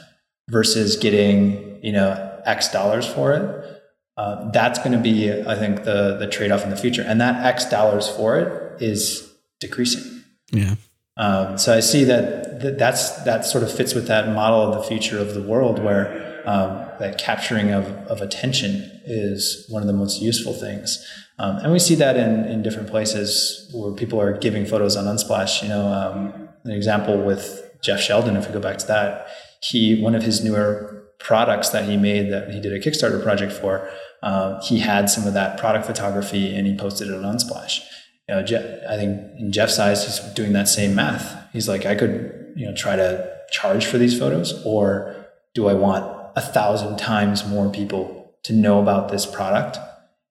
versus 0.50 0.96
getting, 0.96 1.82
you 1.82 1.92
know, 1.92 2.40
X 2.44 2.70
dollars 2.70 3.06
for 3.06 3.32
it. 3.32 3.82
Uh, 4.16 4.50
that's 4.50 4.78
going 4.78 4.92
to 4.92 4.98
be, 4.98 5.32
I 5.32 5.56
think, 5.56 5.84
the 5.84 6.16
the 6.18 6.26
trade 6.26 6.50
off 6.52 6.64
in 6.64 6.70
the 6.70 6.76
future, 6.76 7.02
and 7.02 7.20
that 7.20 7.44
X 7.46 7.64
dollars 7.64 8.08
for 8.08 8.38
it 8.38 8.82
is 8.82 9.32
decreasing. 9.58 10.22
Yeah. 10.50 10.74
Um, 11.16 11.58
so 11.58 11.74
I 11.74 11.80
see 11.80 12.04
that, 12.04 12.60
that 12.60 12.78
that's 12.78 13.22
that 13.24 13.44
sort 13.46 13.64
of 13.64 13.72
fits 13.72 13.94
with 13.94 14.06
that 14.08 14.28
model 14.28 14.60
of 14.60 14.74
the 14.74 14.82
future 14.82 15.18
of 15.18 15.34
the 15.34 15.42
world 15.42 15.82
where 15.82 16.31
um, 16.44 16.86
that 16.98 17.18
capturing 17.18 17.70
of, 17.70 17.86
of 18.08 18.20
attention 18.20 19.00
is 19.04 19.66
one 19.68 19.82
of 19.82 19.86
the 19.86 19.92
most 19.92 20.20
useful 20.20 20.52
things. 20.52 21.04
Um, 21.38 21.56
and 21.58 21.72
we 21.72 21.78
see 21.78 21.94
that 21.96 22.16
in, 22.16 22.44
in 22.44 22.62
different 22.62 22.88
places 22.88 23.70
where 23.74 23.92
people 23.92 24.20
are 24.20 24.36
giving 24.36 24.66
photos 24.66 24.96
on 24.96 25.04
Unsplash. 25.04 25.62
You 25.62 25.68
know, 25.68 25.86
um, 25.86 26.48
an 26.64 26.70
example 26.72 27.22
with 27.22 27.70
Jeff 27.82 28.00
Sheldon, 28.00 28.36
if 28.36 28.46
we 28.46 28.52
go 28.52 28.60
back 28.60 28.78
to 28.78 28.86
that, 28.86 29.28
he 29.62 30.00
one 30.00 30.14
of 30.14 30.22
his 30.22 30.44
newer 30.44 31.04
products 31.18 31.70
that 31.70 31.88
he 31.88 31.96
made 31.96 32.32
that 32.32 32.50
he 32.50 32.60
did 32.60 32.72
a 32.72 32.80
Kickstarter 32.80 33.22
project 33.22 33.52
for, 33.52 33.88
uh, 34.22 34.60
he 34.62 34.80
had 34.80 35.08
some 35.08 35.26
of 35.26 35.34
that 35.34 35.58
product 35.58 35.86
photography 35.86 36.54
and 36.54 36.66
he 36.66 36.76
posted 36.76 37.08
it 37.08 37.14
on 37.14 37.22
Unsplash. 37.22 37.80
You 38.28 38.36
know, 38.36 38.42
Jeff, 38.42 38.64
I 38.88 38.96
think 38.96 39.20
in 39.38 39.52
Jeff's 39.52 39.78
eyes, 39.78 40.04
he's 40.04 40.20
doing 40.34 40.52
that 40.52 40.68
same 40.68 40.94
math. 40.94 41.50
He's 41.52 41.68
like, 41.68 41.86
I 41.86 41.94
could, 41.94 42.52
you 42.56 42.66
know, 42.66 42.74
try 42.74 42.96
to 42.96 43.32
charge 43.50 43.86
for 43.86 43.98
these 43.98 44.18
photos, 44.18 44.64
or 44.64 45.26
do 45.54 45.68
I 45.68 45.74
want 45.74 46.21
a 46.36 46.40
thousand 46.40 46.98
times 46.98 47.46
more 47.46 47.70
people 47.70 48.34
to 48.44 48.52
know 48.52 48.80
about 48.80 49.10
this 49.10 49.26
product 49.26 49.78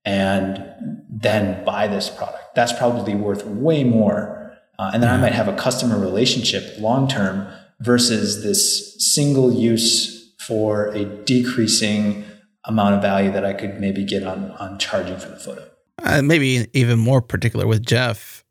and 0.04 0.64
then 1.10 1.64
buy 1.64 1.88
this 1.88 2.10
product. 2.10 2.56
That's 2.56 2.74
probably 2.74 3.16
worth 3.16 3.46
way 3.46 3.84
more. 3.84 4.58
Uh, 4.80 4.92
and 4.94 5.04
then 5.04 5.10
I 5.10 5.18
might 5.18 5.34
have 5.34 5.48
a 5.48 5.56
customer 5.56 6.00
relationship 6.00 6.80
long 6.80 7.08
term 7.08 7.48
versus 7.80 8.44
this 8.44 8.96
single 9.14 9.54
use 9.54 10.34
for 10.40 10.88
a 10.88 11.06
decreasing 11.06 12.26
amount 12.66 12.96
of 12.96 13.02
value 13.02 13.32
that 13.32 13.46
I 13.46 13.54
could 13.54 13.80
maybe 13.80 14.04
get 14.04 14.24
on, 14.24 14.52
on 14.52 14.80
charging 14.80 15.18
for 15.18 15.30
the 15.30 15.38
photo. 15.38 15.68
Uh, 16.04 16.22
maybe 16.22 16.68
even 16.74 17.00
more 17.00 17.22
particular 17.22 17.68
with 17.68 17.86
Jeff, 17.86 18.44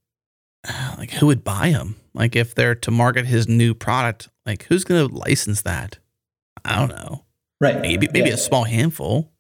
like 0.99 1.11
who 1.13 1.27
would 1.27 1.45
buy 1.45 1.69
him? 1.69 1.97
Like 2.15 2.37
if 2.37 2.55
they're 2.55 2.75
to 2.77 2.91
market 2.91 3.27
his 3.27 3.49
new 3.49 3.75
product, 3.75 4.29
like 4.47 4.65
who's 4.65 4.85
going 4.85 5.09
to 5.09 5.15
license 5.15 5.63
that? 5.63 5.99
I 6.65 6.77
don't 6.77 6.91
know. 6.91 7.25
Right. 7.61 7.81
Maybe 7.81 8.09
maybe 8.13 8.29
yeah. 8.29 8.35
a 8.35 8.39
small 8.39 8.65
handful. 8.65 9.33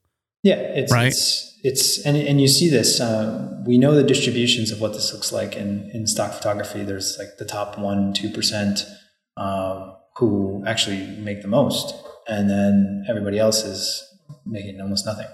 Yeah, 0.42 0.54
it's 0.54 0.92
right. 0.92 1.08
It's, 1.08 1.58
it's 1.62 2.06
and 2.06 2.16
and 2.16 2.40
you 2.40 2.48
see 2.48 2.68
this. 2.68 3.00
Uh, 3.00 3.62
we 3.66 3.78
know 3.78 3.94
the 3.94 4.02
distributions 4.02 4.70
of 4.70 4.80
what 4.80 4.92
this 4.92 5.12
looks 5.12 5.32
like 5.32 5.56
in 5.56 5.90
in 5.92 6.06
stock 6.06 6.32
photography. 6.32 6.82
There's 6.82 7.18
like 7.18 7.38
the 7.38 7.44
top 7.44 7.78
one 7.78 8.12
two 8.12 8.30
percent 8.30 8.84
um, 9.36 9.96
who 10.16 10.64
actually 10.66 11.06
make 11.18 11.42
the 11.42 11.48
most, 11.48 11.94
and 12.28 12.48
then 12.48 13.04
everybody 13.08 13.38
else 13.38 13.64
is 13.64 14.06
making 14.46 14.80
almost 14.80 15.06
nothing. 15.06 15.26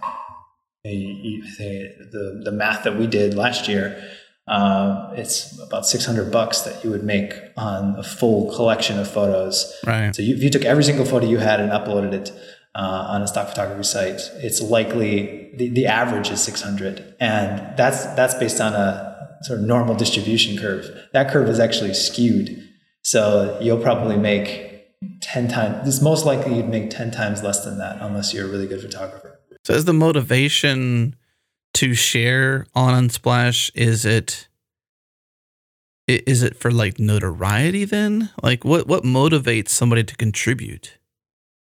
The 0.85 2.43
the 2.45 2.53
math 2.53 2.85
that 2.85 2.97
we 2.97 3.07
did 3.09 3.35
last 3.35 3.69
year, 3.69 4.01
uh, 4.47 5.11
it's 5.17 5.59
about 5.61 5.87
six 5.87 6.05
hundred 6.05 6.31
bucks 6.31 6.61
that 6.61 6.85
you 6.85 6.91
would 6.91 7.03
make 7.03 7.33
on 7.57 7.97
a 7.99 8.03
full 8.05 8.55
collection 8.55 8.99
of 8.99 9.11
photos. 9.11 9.73
Right. 9.85 10.15
So 10.15 10.23
you, 10.23 10.37
if 10.37 10.43
you 10.43 10.51
took 10.51 10.65
every 10.65 10.85
single 10.85 11.05
photo 11.05 11.27
you 11.27 11.39
had 11.39 11.61
and 11.61 11.73
uploaded 11.73 12.13
it 12.13 12.33
uh, 12.77 13.07
on 13.09 13.23
a 13.23 13.27
stock 13.27 13.49
photography 13.49 13.83
site, 13.83 14.21
it's 14.35 14.61
likely 14.61 15.51
the, 15.57 15.71
the 15.71 15.87
average 15.87 16.31
is 16.31 16.43
600, 16.43 17.15
and 17.19 17.77
that's 17.77 18.05
that's 18.15 18.35
based 18.35 18.61
on 18.61 18.75
a 18.75 19.39
sort 19.43 19.61
of 19.61 19.65
normal 19.65 19.95
distribution 19.95 20.59
curve. 20.59 20.85
That 21.13 21.31
curve 21.31 21.49
is 21.49 21.59
actually 21.59 21.95
skewed, 21.95 22.69
so 23.03 23.59
you'll 23.63 23.83
probably 23.83 24.19
make 24.19 24.67
10 25.23 25.49
times. 25.49 25.89
It's 25.89 26.03
most 26.03 26.27
likely 26.27 26.57
you'd 26.57 26.69
make 26.69 26.91
10 26.91 27.11
times 27.13 27.43
less 27.43 27.65
than 27.65 27.79
that 27.79 27.99
unless 28.01 28.35
you're 28.35 28.47
a 28.47 28.51
really 28.51 28.67
good 28.67 28.83
photographer. 28.83 29.41
So, 29.65 29.73
is 29.73 29.87
the 29.87 29.95
motivation 29.95 31.17
to 31.75 31.95
share 31.95 32.67
on 32.75 33.09
Unsplash? 33.09 33.71
Is 33.75 34.05
it 34.05 34.49
is 36.07 36.43
it 36.43 36.57
for 36.57 36.71
like 36.71 36.99
notoriety 36.99 37.87
then? 37.87 38.31
Like, 38.43 38.65
what 38.65 38.87
what 38.87 39.03
motivates 39.03 39.71
somebody 39.71 40.05
to 40.05 40.15
contribute? 40.15 40.96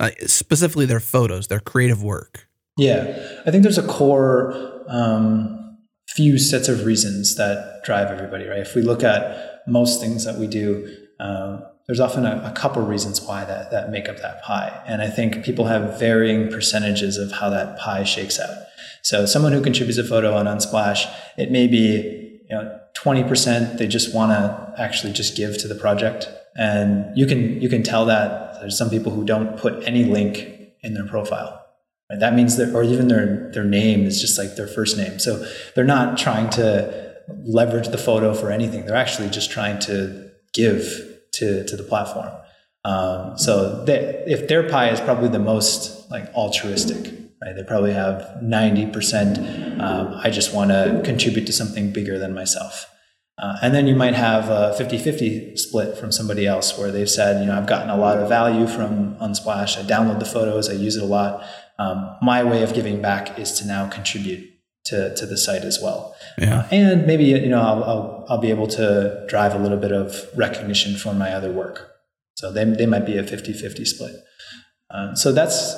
Uh, 0.01 0.09
specifically 0.25 0.85
their 0.85 0.99
photos, 0.99 1.47
their 1.47 1.59
creative 1.59 2.03
work? 2.03 2.47
Yeah, 2.77 3.41
I 3.45 3.51
think 3.51 3.63
there's 3.63 3.77
a 3.77 3.87
core 3.87 4.83
um, 4.87 5.77
few 6.09 6.39
sets 6.39 6.67
of 6.67 6.85
reasons 6.85 7.35
that 7.35 7.83
drive 7.83 8.09
everybody, 8.09 8.45
right? 8.45 8.59
If 8.59 8.75
we 8.75 8.81
look 8.81 9.03
at 9.03 9.61
most 9.67 10.01
things 10.01 10.25
that 10.25 10.37
we 10.37 10.47
do, 10.47 10.91
um, 11.19 11.63
there's 11.85 11.99
often 11.99 12.25
a, 12.25 12.41
a 12.43 12.51
couple 12.51 12.81
reasons 12.81 13.21
why 13.21 13.45
that, 13.45 13.69
that 13.71 13.91
make 13.91 14.09
up 14.09 14.17
that 14.17 14.41
pie. 14.41 14.81
And 14.87 15.01
I 15.01 15.09
think 15.09 15.45
people 15.45 15.65
have 15.65 15.99
varying 15.99 16.49
percentages 16.49 17.17
of 17.17 17.33
how 17.33 17.49
that 17.51 17.77
pie 17.77 18.03
shakes 18.03 18.39
out. 18.39 18.57
So 19.03 19.25
someone 19.25 19.51
who 19.51 19.61
contributes 19.61 19.97
a 19.99 20.03
photo 20.03 20.35
on 20.35 20.45
Unsplash, 20.45 21.11
it 21.37 21.51
may 21.51 21.67
be 21.67 22.31
you 22.49 22.55
know 22.57 22.79
20% 22.97 23.77
they 23.77 23.87
just 23.87 24.13
want 24.13 24.31
to 24.31 24.73
actually 24.81 25.13
just 25.13 25.37
give 25.37 25.57
to 25.59 25.67
the 25.67 25.75
project 25.75 26.27
and 26.57 27.17
you 27.17 27.25
can 27.25 27.61
you 27.61 27.69
can 27.69 27.81
tell 27.81 28.05
that 28.05 28.50
There's 28.61 28.77
some 28.77 28.89
people 28.89 29.11
who 29.11 29.25
don't 29.25 29.57
put 29.57 29.83
any 29.85 30.05
link 30.05 30.47
in 30.81 30.93
their 30.93 31.05
profile. 31.05 31.65
Right? 32.09 32.19
That 32.19 32.33
means 32.33 32.55
that, 32.57 32.73
or 32.73 32.83
even 32.83 33.07
their 33.07 33.51
their 33.51 33.63
name 33.63 34.05
is 34.05 34.21
just 34.21 34.37
like 34.37 34.55
their 34.55 34.67
first 34.67 34.97
name. 34.97 35.19
So 35.19 35.45
they're 35.75 35.83
not 35.83 36.17
trying 36.17 36.49
to 36.51 37.15
leverage 37.43 37.89
the 37.89 37.97
photo 37.97 38.33
for 38.33 38.51
anything. 38.51 38.85
They're 38.85 38.95
actually 38.95 39.29
just 39.29 39.51
trying 39.51 39.79
to 39.79 40.29
give 40.53 41.19
to 41.33 41.63
to 41.65 41.75
the 41.75 41.83
platform. 41.83 42.31
Um, 42.83 43.37
so 43.37 43.85
they, 43.85 44.23
if 44.27 44.47
their 44.47 44.67
pie 44.69 44.89
is 44.89 44.99
probably 44.99 45.29
the 45.29 45.39
most 45.39 46.09
like 46.09 46.33
altruistic, 46.33 47.13
right? 47.41 47.55
They 47.55 47.63
probably 47.63 47.93
have 47.93 48.41
ninety 48.41 48.85
percent. 48.85 49.37
Um, 49.79 50.19
I 50.23 50.29
just 50.29 50.53
want 50.53 50.71
to 50.71 51.01
contribute 51.05 51.45
to 51.45 51.53
something 51.53 51.91
bigger 51.91 52.17
than 52.17 52.33
myself. 52.33 52.90
Uh, 53.41 53.57
and 53.63 53.73
then 53.73 53.87
you 53.87 53.95
might 53.95 54.13
have 54.13 54.49
a 54.49 54.75
50-50 54.77 55.57
split 55.57 55.97
from 55.97 56.11
somebody 56.11 56.45
else 56.45 56.77
where 56.77 56.91
they've 56.91 57.09
said, 57.09 57.41
you 57.41 57.47
know, 57.47 57.57
I've 57.57 57.65
gotten 57.65 57.89
a 57.89 57.97
lot 57.97 58.19
of 58.19 58.29
value 58.29 58.67
from 58.67 59.15
Unsplash. 59.15 59.79
I 59.79 59.81
download 59.81 60.19
the 60.19 60.25
photos, 60.25 60.69
I 60.69 60.73
use 60.73 60.95
it 60.95 61.01
a 61.01 61.07
lot. 61.07 61.43
Um, 61.79 62.17
my 62.21 62.43
way 62.43 62.61
of 62.61 62.75
giving 62.75 63.01
back 63.01 63.39
is 63.39 63.53
to 63.53 63.65
now 63.65 63.89
contribute 63.89 64.47
to, 64.85 65.15
to 65.15 65.25
the 65.25 65.37
site 65.37 65.63
as 65.63 65.79
well. 65.81 66.15
Yeah. 66.37 66.59
Uh, 66.59 66.67
and 66.71 67.07
maybe, 67.07 67.23
you 67.23 67.49
know, 67.49 67.61
I'll, 67.61 67.83
I'll, 67.83 68.25
I'll, 68.29 68.37
be 68.37 68.51
able 68.51 68.67
to 68.67 69.25
drive 69.27 69.55
a 69.55 69.57
little 69.57 69.77
bit 69.79 69.91
of 69.91 70.15
recognition 70.35 70.95
for 70.95 71.13
my 71.13 71.33
other 71.33 71.51
work. 71.51 71.91
So 72.35 72.51
they, 72.51 72.63
they 72.65 72.85
might 72.85 73.07
be 73.07 73.17
a 73.17 73.23
50-50 73.23 73.87
split. 73.87 74.15
Uh, 74.91 75.15
so 75.15 75.31
that's, 75.31 75.75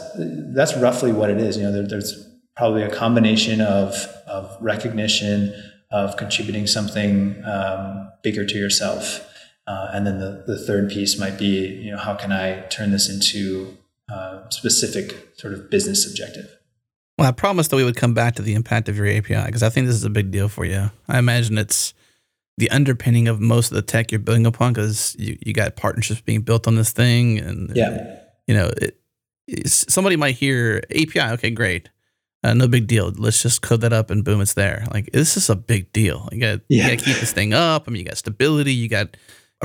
that's 0.54 0.76
roughly 0.76 1.14
what 1.14 1.30
it 1.30 1.38
is. 1.38 1.56
You 1.56 1.64
know, 1.64 1.72
there, 1.72 1.88
there's 1.88 2.28
probably 2.58 2.84
a 2.84 2.94
combination 2.94 3.62
of, 3.62 3.96
of 4.28 4.58
recognition, 4.60 5.54
of 5.94 6.18
contributing 6.18 6.66
something 6.66 7.42
um, 7.46 8.12
bigger 8.24 8.46
to 8.46 8.58
yourself. 8.58 9.30
Uh, 9.68 9.92
and 9.94 10.06
then 10.06 10.20
the, 10.20 10.44
the 10.46 10.58
third 10.58 10.90
piece 10.90 11.18
might 11.18 11.38
be, 11.38 11.68
you 11.68 11.92
know, 11.92 11.98
how 11.98 12.16
can 12.16 12.32
I 12.32 12.62
turn 12.68 12.92
this 12.92 13.10
into 13.10 13.78
a 14.10 14.42
specific 14.50 15.38
sort 15.38 15.54
of 15.54 15.70
business 15.70 16.10
objective? 16.10 16.58
Well, 17.18 17.30
I 17.30 17.32
promised 17.32 17.70
that 17.70 17.76
we 17.76 17.84
would 17.84 17.96
come 17.96 18.16
back 18.16 18.36
to 18.36 18.42
the 18.42 18.56
impact 18.56 18.90
of 18.90 18.98
your 18.98 19.08
API 19.08 19.46
because 19.46 19.62
I 19.62 19.70
think 19.70 19.86
this 19.86 19.96
is 19.96 20.04
a 20.04 20.10
big 20.10 20.32
deal 20.32 20.50
for 20.50 20.66
you. 20.66 20.90
I 21.08 21.20
imagine 21.20 21.60
it's 21.60 21.94
the 22.58 22.72
underpinning 22.72 23.28
of 23.28 23.40
most 23.40 23.72
of 23.72 23.76
the 23.76 23.84
tech 23.84 24.12
you're 24.12 24.20
building 24.20 24.48
upon 24.48 24.74
because 24.74 25.16
you, 25.20 25.38
you 25.46 25.54
got 25.54 25.76
partnerships 25.76 26.22
being 26.22 26.42
built 26.42 26.68
on 26.68 26.76
this 26.76 26.92
thing. 26.92 27.38
And, 27.38 27.72
yeah. 27.76 28.18
you 28.48 28.56
know, 28.56 28.72
it, 28.78 29.00
somebody 29.68 30.16
might 30.16 30.36
hear 30.36 30.82
API, 30.90 31.34
okay, 31.34 31.52
great. 31.52 31.90
Uh, 32.44 32.54
no 32.54 32.68
big 32.68 32.88
deal. 32.88 33.12
Let's 33.16 33.42
just 33.42 33.62
code 33.62 33.82
that 33.82 33.94
up 33.94 34.10
and 34.10 34.24
boom, 34.24 34.42
it's 34.42 34.54
there. 34.54 34.86
Like 34.94 35.12
this 35.14 35.38
is 35.38 35.50
a 35.50 35.56
big 35.56 35.92
deal. 35.94 36.28
You 36.32 36.40
got 36.40 36.60
yeah. 36.68 36.90
to 36.90 36.98
keep 36.98 37.18
this 37.18 37.32
thing 37.32 37.54
up. 37.54 37.86
I 37.88 37.92
mean, 37.92 38.00
you 38.02 38.06
got 38.06 38.18
stability. 38.18 38.74
You 38.74 38.90
got. 38.90 39.16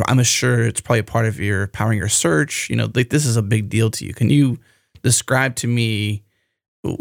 I'm 0.06 0.22
sure 0.22 0.62
it's 0.62 0.80
probably 0.80 1.00
a 1.00 1.04
part 1.04 1.26
of 1.26 1.40
your 1.40 1.66
powering 1.68 1.98
your 1.98 2.08
search. 2.08 2.70
You 2.70 2.76
know, 2.76 2.88
like 2.94 3.10
this 3.10 3.26
is 3.26 3.36
a 3.36 3.42
big 3.42 3.68
deal 3.68 3.90
to 3.90 4.06
you. 4.06 4.14
Can 4.14 4.30
you 4.30 4.60
describe 5.02 5.56
to 5.56 5.66
me, 5.66 6.22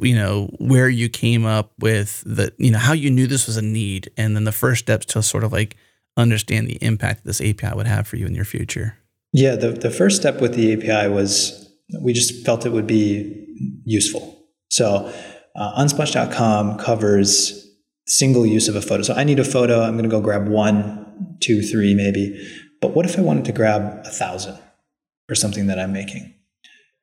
you 0.02 0.16
know, 0.16 0.50
where 0.58 0.90
you 0.90 1.08
came 1.10 1.46
up 1.46 1.74
with 1.78 2.24
the, 2.26 2.52
you 2.58 2.72
know, 2.72 2.80
how 2.80 2.94
you 2.94 3.12
knew 3.12 3.28
this 3.28 3.46
was 3.46 3.58
a 3.58 3.62
need, 3.62 4.10
and 4.18 4.36
then 4.36 4.46
the 4.46 4.52
first 4.52 4.80
steps 4.80 5.06
to 5.08 5.22
sort 5.22 5.44
of 5.44 5.52
like 5.52 5.76
understand 6.18 6.68
the 6.68 6.84
impact 6.84 7.24
this 7.24 7.40
API 7.40 7.76
would 7.76 7.86
have 7.86 8.08
for 8.08 8.16
you 8.16 8.26
in 8.26 8.34
your 8.34 8.46
future. 8.46 8.98
Yeah, 9.32 9.56
the 9.56 9.72
the 9.72 9.92
first 9.92 10.20
step 10.20 10.42
with 10.42 10.56
the 10.56 10.74
API 10.74 11.08
was 11.08 11.70
we 12.02 12.14
just 12.14 12.44
felt 12.44 12.66
it 12.66 12.72
would 12.72 12.88
be 12.88 13.46
useful. 13.86 14.44
So 14.72 15.14
uh, 15.58 15.82
unsplash.com 15.82 16.78
covers 16.78 17.68
single 18.06 18.46
use 18.46 18.68
of 18.68 18.76
a 18.76 18.82
photo. 18.82 19.04
So 19.04 19.14
I 19.14 19.24
need 19.24 19.40
a 19.40 19.44
photo. 19.44 19.82
I'm 19.82 19.94
going 19.94 20.04
to 20.04 20.10
go 20.10 20.22
grab 20.22 20.48
one, 20.48 21.38
two, 21.42 21.62
three, 21.62 21.94
maybe. 21.94 22.40
But 22.80 22.96
what 22.96 23.06
if 23.06 23.18
I 23.18 23.22
wanted 23.22 23.46
to 23.46 23.52
grab 23.52 24.06
a 24.06 24.10
thousand 24.10 24.58
for 25.28 25.36
something 25.36 25.68
that 25.68 25.80
I'm 25.80 25.92
making? 25.92 26.34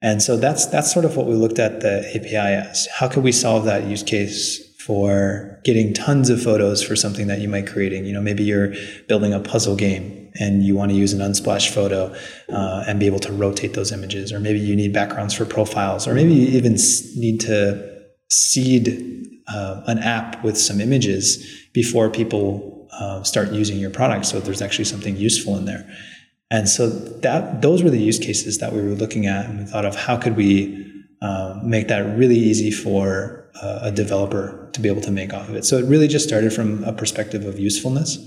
And 0.00 0.22
so 0.22 0.36
that's 0.36 0.66
that's 0.66 0.92
sort 0.92 1.04
of 1.04 1.16
what 1.16 1.26
we 1.26 1.34
looked 1.34 1.58
at 1.58 1.80
the 1.80 2.08
API 2.14 2.36
as. 2.36 2.86
How 2.94 3.08
could 3.08 3.24
we 3.24 3.32
solve 3.32 3.64
that 3.64 3.84
use 3.84 4.02
case 4.02 4.62
for 4.80 5.60
getting 5.64 5.94
tons 5.94 6.28
of 6.28 6.42
photos 6.42 6.82
for 6.82 6.94
something 6.94 7.26
that 7.26 7.40
you 7.40 7.48
might 7.48 7.66
creating? 7.66 8.04
You 8.04 8.12
know, 8.12 8.20
maybe 8.20 8.44
you're 8.44 8.74
building 9.08 9.32
a 9.32 9.40
puzzle 9.40 9.76
game 9.76 10.30
and 10.38 10.62
you 10.62 10.74
want 10.74 10.90
to 10.90 10.96
use 10.96 11.12
an 11.12 11.20
unsplash 11.20 11.70
photo 11.70 12.14
uh, 12.52 12.84
and 12.86 13.00
be 13.00 13.06
able 13.06 13.20
to 13.20 13.32
rotate 13.32 13.74
those 13.74 13.92
images, 13.92 14.32
or 14.32 14.40
maybe 14.40 14.58
you 14.58 14.76
need 14.76 14.92
backgrounds 14.92 15.32
for 15.32 15.44
profiles, 15.44 16.06
or 16.06 16.14
maybe 16.14 16.34
you 16.34 16.48
even 16.48 16.72
need 17.16 17.40
to 17.40 17.93
seed 18.34 19.40
uh, 19.48 19.82
an 19.86 19.98
app 19.98 20.42
with 20.42 20.56
some 20.56 20.80
images 20.80 21.66
before 21.72 22.10
people 22.10 22.88
uh, 22.92 23.22
start 23.22 23.52
using 23.52 23.78
your 23.78 23.90
product. 23.90 24.26
So 24.26 24.40
there's 24.40 24.62
actually 24.62 24.86
something 24.86 25.16
useful 25.16 25.56
in 25.56 25.64
there. 25.64 25.88
And 26.50 26.68
so 26.68 26.88
that 26.88 27.62
those 27.62 27.82
were 27.82 27.90
the 27.90 27.98
use 27.98 28.18
cases 28.18 28.58
that 28.58 28.72
we 28.72 28.80
were 28.80 28.94
looking 28.94 29.26
at 29.26 29.46
and 29.46 29.60
we 29.60 29.64
thought 29.64 29.84
of 29.84 29.96
how 29.96 30.16
could 30.16 30.36
we 30.36 30.92
uh, 31.20 31.58
make 31.64 31.88
that 31.88 32.02
really 32.16 32.36
easy 32.36 32.70
for 32.70 33.50
uh, 33.60 33.80
a 33.82 33.90
developer 33.90 34.68
to 34.72 34.80
be 34.80 34.88
able 34.88 35.00
to 35.02 35.10
make 35.10 35.32
off 35.32 35.48
of 35.48 35.54
it. 35.54 35.64
So 35.64 35.78
it 35.78 35.84
really 35.86 36.08
just 36.08 36.26
started 36.26 36.52
from 36.52 36.84
a 36.84 36.92
perspective 36.92 37.44
of 37.44 37.58
usefulness. 37.58 38.18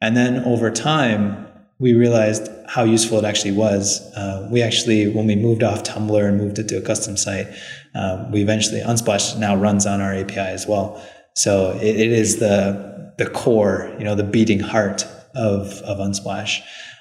And 0.00 0.16
then 0.16 0.44
over 0.44 0.70
time 0.70 1.46
we 1.82 1.94
realized 1.94 2.48
how 2.68 2.84
useful 2.84 3.18
it 3.18 3.24
actually 3.24 3.50
was. 3.50 4.00
Uh, 4.14 4.48
we 4.52 4.62
actually, 4.62 5.08
when 5.08 5.26
we 5.26 5.34
moved 5.34 5.64
off 5.64 5.82
Tumblr 5.82 6.28
and 6.28 6.38
moved 6.38 6.60
it 6.60 6.68
to 6.68 6.78
a 6.78 6.80
custom 6.80 7.16
site, 7.16 7.48
um, 7.96 8.30
we 8.30 8.40
eventually 8.40 8.80
Unsplash 8.80 9.36
now 9.36 9.56
runs 9.56 9.84
on 9.84 10.00
our 10.00 10.14
API 10.14 10.38
as 10.38 10.64
well. 10.64 11.04
So 11.34 11.72
it, 11.82 11.96
it 11.96 12.12
is 12.12 12.38
the 12.38 13.12
the 13.18 13.28
core, 13.28 13.92
you 13.98 14.04
know, 14.04 14.14
the 14.14 14.22
beating 14.22 14.60
heart 14.60 15.04
of 15.34 15.82
of 15.82 15.98
Unsplash. 15.98 16.60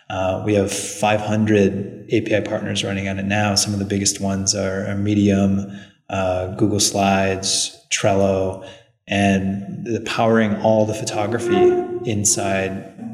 Uh, 0.09 0.41
we 0.45 0.55
have 0.55 0.73
500 0.73 2.05
API 2.11 2.41
partners 2.41 2.83
running 2.83 3.07
on 3.07 3.19
it 3.19 3.25
now. 3.25 3.53
Some 3.53 3.73
of 3.73 3.79
the 3.79 3.85
biggest 3.85 4.19
ones 4.19 4.55
are, 4.55 4.87
are 4.87 4.95
Medium, 4.95 5.79
uh, 6.09 6.55
Google 6.55 6.81
Slides, 6.81 7.77
Trello, 7.91 8.67
and 9.07 9.85
the 9.85 10.01
powering 10.01 10.55
all 10.63 10.85
the 10.87 10.93
photography 10.93 11.71
inside 12.09 12.71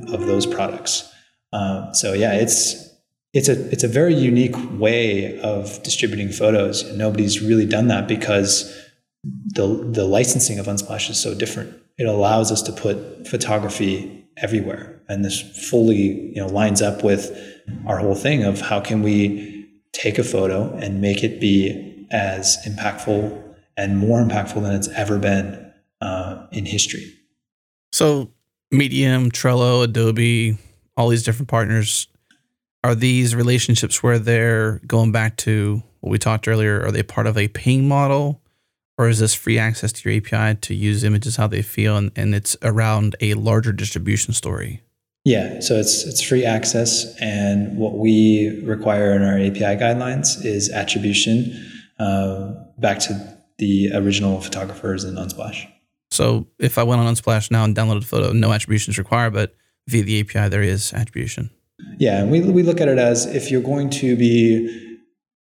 of 0.08 0.26
those 0.26 0.46
products. 0.46 1.14
Um, 1.54 1.94
so 1.94 2.14
yeah, 2.14 2.34
it's 2.34 2.88
it's 3.34 3.50
a 3.50 3.70
it's 3.72 3.84
a 3.84 3.88
very 3.88 4.16
unique 4.16 4.56
way 4.80 5.40
of 5.42 5.82
distributing 5.84 6.30
photos. 6.30 6.84
Nobody's 6.96 7.42
really 7.42 7.66
done 7.66 7.88
that 7.88 8.08
because 8.08 8.74
the 9.24 9.68
the 9.92 10.06
licensing 10.06 10.60
of 10.60 10.66
Unsplash 10.66 11.10
is 11.10 11.20
so 11.20 11.34
different. 11.34 11.76
It 11.98 12.06
allows 12.06 12.52
us 12.52 12.62
to 12.64 12.72
put 12.72 13.28
photography 13.28 14.26
everywhere, 14.38 15.02
and 15.08 15.26
this 15.26 15.42
fully 15.70 16.32
you 16.36 16.42
know 16.42 16.48
lines 16.48 16.82
up 16.82 17.04
with 17.04 17.32
our 17.86 17.98
whole 17.98 18.16
thing 18.16 18.44
of 18.44 18.62
how 18.62 18.80
can 18.80 19.02
we 19.02 19.68
take 19.94 20.18
a 20.18 20.24
photo 20.24 20.74
and 20.78 21.02
make 21.02 21.24
it 21.24 21.40
be 21.40 22.08
as 22.12 22.58
impactful 22.66 23.44
and 23.76 23.98
more 23.98 24.20
impactful 24.22 24.62
than 24.62 24.74
it's 24.74 24.88
ever 24.90 25.18
been 25.20 25.72
uh, 26.02 26.46
in 26.52 26.66
history. 26.66 27.14
So, 27.92 28.32
Medium, 28.72 29.32
Trello, 29.32 29.84
Adobe, 29.84 30.58
all 30.98 31.08
these 31.08 31.24
different 31.24 31.48
partners 31.48 32.08
are 32.84 32.96
these 32.96 33.36
relationships 33.36 34.02
where 34.02 34.20
they're 34.20 34.80
going 34.88 35.12
back 35.12 35.38
to 35.38 35.82
what 36.00 36.10
we 36.10 36.18
talked 36.18 36.48
earlier 36.48 36.84
are 36.84 36.92
they 36.92 37.04
part 37.04 37.28
of 37.28 37.38
a 37.38 37.48
paying 37.50 37.88
model? 37.88 38.42
Or 39.00 39.08
is 39.08 39.20
this 39.20 39.36
free 39.36 39.60
access 39.60 39.92
to 39.94 40.10
your 40.10 40.18
api 40.18 40.60
to 40.60 40.74
use 40.74 41.04
images 41.04 41.36
how 41.36 41.46
they 41.46 41.62
feel 41.62 41.98
and, 41.98 42.12
and 42.16 42.34
it's 42.34 42.58
around 42.64 43.16
a 43.22 43.36
larger 43.36 43.72
distribution 43.72 44.34
story? 44.34 44.82
Yeah 45.24 45.60
so 45.60 45.76
it's 45.76 46.04
it's 46.06 46.22
free 46.22 46.46
access 46.46 47.16
and 47.20 47.78
what 47.78 47.98
we 47.98 48.62
require 48.64 49.12
in 49.12 49.22
our 49.22 49.38
api 49.38 49.80
guidelines 49.80 50.44
is 50.44 50.72
attribution 50.72 51.54
uh, 52.00 52.54
back 52.78 53.00
to 53.00 53.38
the 53.58 53.92
original 53.94 54.40
photographers 54.40 55.04
in 55.04 55.16
unsplash. 55.16 55.68
So 56.10 56.48
if 56.58 56.78
i 56.78 56.84
went 56.84 57.02
on 57.02 57.14
unsplash 57.14 57.52
now 57.52 57.66
and 57.66 57.76
downloaded 57.76 58.04
a 58.04 58.06
photo 58.06 58.32
no 58.32 58.52
attribution 58.52 58.92
is 58.92 58.98
required 58.98 59.34
but 59.34 59.56
via 59.88 60.04
the 60.04 60.20
API, 60.20 60.50
there 60.50 60.64
is 60.64 60.94
attribution. 60.94 61.50
Yeah, 62.00 62.22
and 62.22 62.32
we, 62.32 62.42
we 62.42 62.64
look 62.64 62.82
at 62.82 62.88
it 62.88 62.98
as 62.98 63.26
if 63.26 63.52
you're 63.52 63.62
going 63.62 63.90
to 63.92 64.16
be 64.16 64.88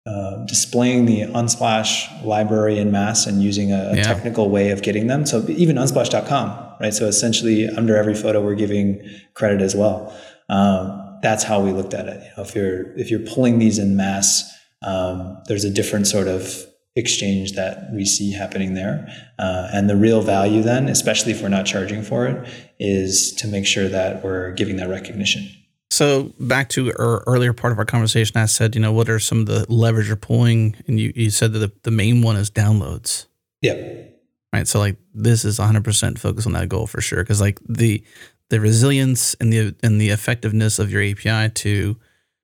uh, 0.06 0.44
displaying 0.46 1.06
the 1.06 1.22
Unsplash 1.22 2.24
library 2.24 2.78
in 2.78 2.92
mass 2.92 3.26
and 3.26 3.42
using 3.42 3.72
a, 3.72 3.94
yeah. 3.96 4.02
technical 4.02 4.50
way 4.50 4.70
of 4.70 4.82
getting 4.82 5.08
them. 5.08 5.26
So 5.26 5.44
even 5.48 5.76
unsplash.com, 5.76 6.76
right? 6.80 6.94
So 6.94 7.06
essentially, 7.06 7.68
under 7.68 7.96
every 7.96 8.14
photo, 8.14 8.40
we're 8.40 8.54
giving 8.54 9.02
credit 9.34 9.60
as 9.60 9.74
well. 9.74 10.16
Um, 10.48 11.18
that's 11.22 11.42
how 11.42 11.60
we 11.60 11.72
looked 11.72 11.92
at 11.92 12.06
it. 12.06 12.22
You 12.22 12.30
know, 12.36 12.42
if 12.44 12.54
you're 12.54 12.96
if 12.96 13.10
you're 13.10 13.20
pulling 13.20 13.58
these 13.58 13.78
in 13.78 13.96
mass, 13.96 14.48
um, 14.82 15.42
there's 15.46 15.64
a 15.64 15.70
different 15.70 16.06
sort 16.06 16.28
of 16.28 16.64
exchange 16.96 17.52
that 17.52 17.92
we 17.92 18.04
see 18.04 18.32
happening 18.32 18.74
there. 18.74 19.06
Uh, 19.38 19.68
and 19.72 19.88
the 19.88 19.96
real 19.96 20.22
value 20.22 20.62
then, 20.62 20.88
especially 20.88 21.32
if 21.32 21.42
we're 21.42 21.48
not 21.48 21.66
charging 21.66 22.02
for 22.02 22.26
it, 22.26 22.48
is 22.78 23.32
to 23.34 23.46
make 23.46 23.66
sure 23.66 23.88
that 23.88 24.24
we're 24.24 24.52
giving 24.52 24.76
that 24.76 24.88
recognition. 24.88 25.48
So 25.90 26.32
back 26.40 26.68
to 26.70 26.88
our 26.98 27.22
earlier 27.26 27.52
part 27.52 27.72
of 27.72 27.78
our 27.78 27.84
conversation, 27.84 28.36
I 28.38 28.46
said, 28.46 28.74
you 28.74 28.80
know, 28.80 28.92
what 28.92 29.08
are 29.08 29.20
some 29.20 29.40
of 29.40 29.46
the 29.46 29.66
levers 29.72 30.08
you're 30.08 30.16
pulling? 30.16 30.74
And 30.88 30.98
you, 30.98 31.12
you 31.14 31.30
said 31.30 31.52
that 31.52 31.58
the, 31.58 31.72
the 31.82 31.90
main 31.90 32.22
one 32.22 32.36
is 32.36 32.50
downloads. 32.50 33.26
Yep. 33.62 34.14
Right. 34.52 34.66
So 34.66 34.78
like 34.78 34.96
this 35.14 35.44
is 35.44 35.58
100% 35.58 36.18
focused 36.18 36.46
on 36.46 36.54
that 36.54 36.68
goal 36.68 36.86
for 36.86 37.00
sure. 37.00 37.22
Cause, 37.24 37.40
like, 37.40 37.60
the, 37.68 38.02
the 38.48 38.58
resilience 38.58 39.34
and 39.34 39.52
the, 39.52 39.74
and 39.82 40.00
the 40.00 40.10
effectiveness 40.10 40.78
of 40.78 40.90
your 40.90 41.02
API 41.02 41.52
to 41.54 41.96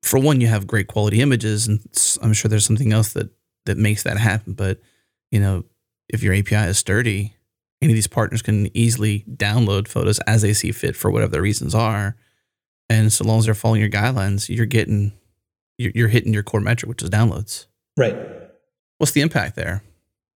for 0.03 0.19
one, 0.19 0.41
you 0.41 0.47
have 0.47 0.67
great 0.67 0.87
quality 0.87 1.21
images, 1.21 1.65
and 1.65 1.79
I'm 2.21 2.33
sure 2.33 2.49
there's 2.49 2.65
something 2.65 2.91
else 2.91 3.13
that 3.13 3.29
that 3.65 3.77
makes 3.77 4.03
that 4.03 4.17
happen. 4.17 4.53
But 4.53 4.79
you 5.31 5.39
know, 5.39 5.63
if 6.09 6.21
your 6.23 6.33
API 6.33 6.69
is 6.69 6.77
sturdy, 6.77 7.35
any 7.81 7.93
of 7.93 7.95
these 7.95 8.07
partners 8.07 8.41
can 8.41 8.75
easily 8.75 9.25
download 9.29 9.87
photos 9.87 10.19
as 10.19 10.41
they 10.41 10.53
see 10.53 10.71
fit 10.71 10.95
for 10.95 11.11
whatever 11.11 11.31
their 11.31 11.41
reasons 11.41 11.75
are. 11.75 12.15
And 12.89 13.11
so 13.11 13.25
long 13.25 13.39
as 13.39 13.45
they're 13.45 13.53
following 13.53 13.81
your 13.81 13.89
guidelines, 13.89 14.53
you're 14.53 14.65
getting 14.65 15.13
you're, 15.77 16.07
hitting 16.07 16.33
your 16.33 16.43
core 16.43 16.61
metric, 16.61 16.87
which 16.87 17.01
is 17.01 17.09
downloads. 17.09 17.65
Right. 17.97 18.15
What's 18.99 19.11
the 19.11 19.21
impact 19.21 19.55
there? 19.55 19.83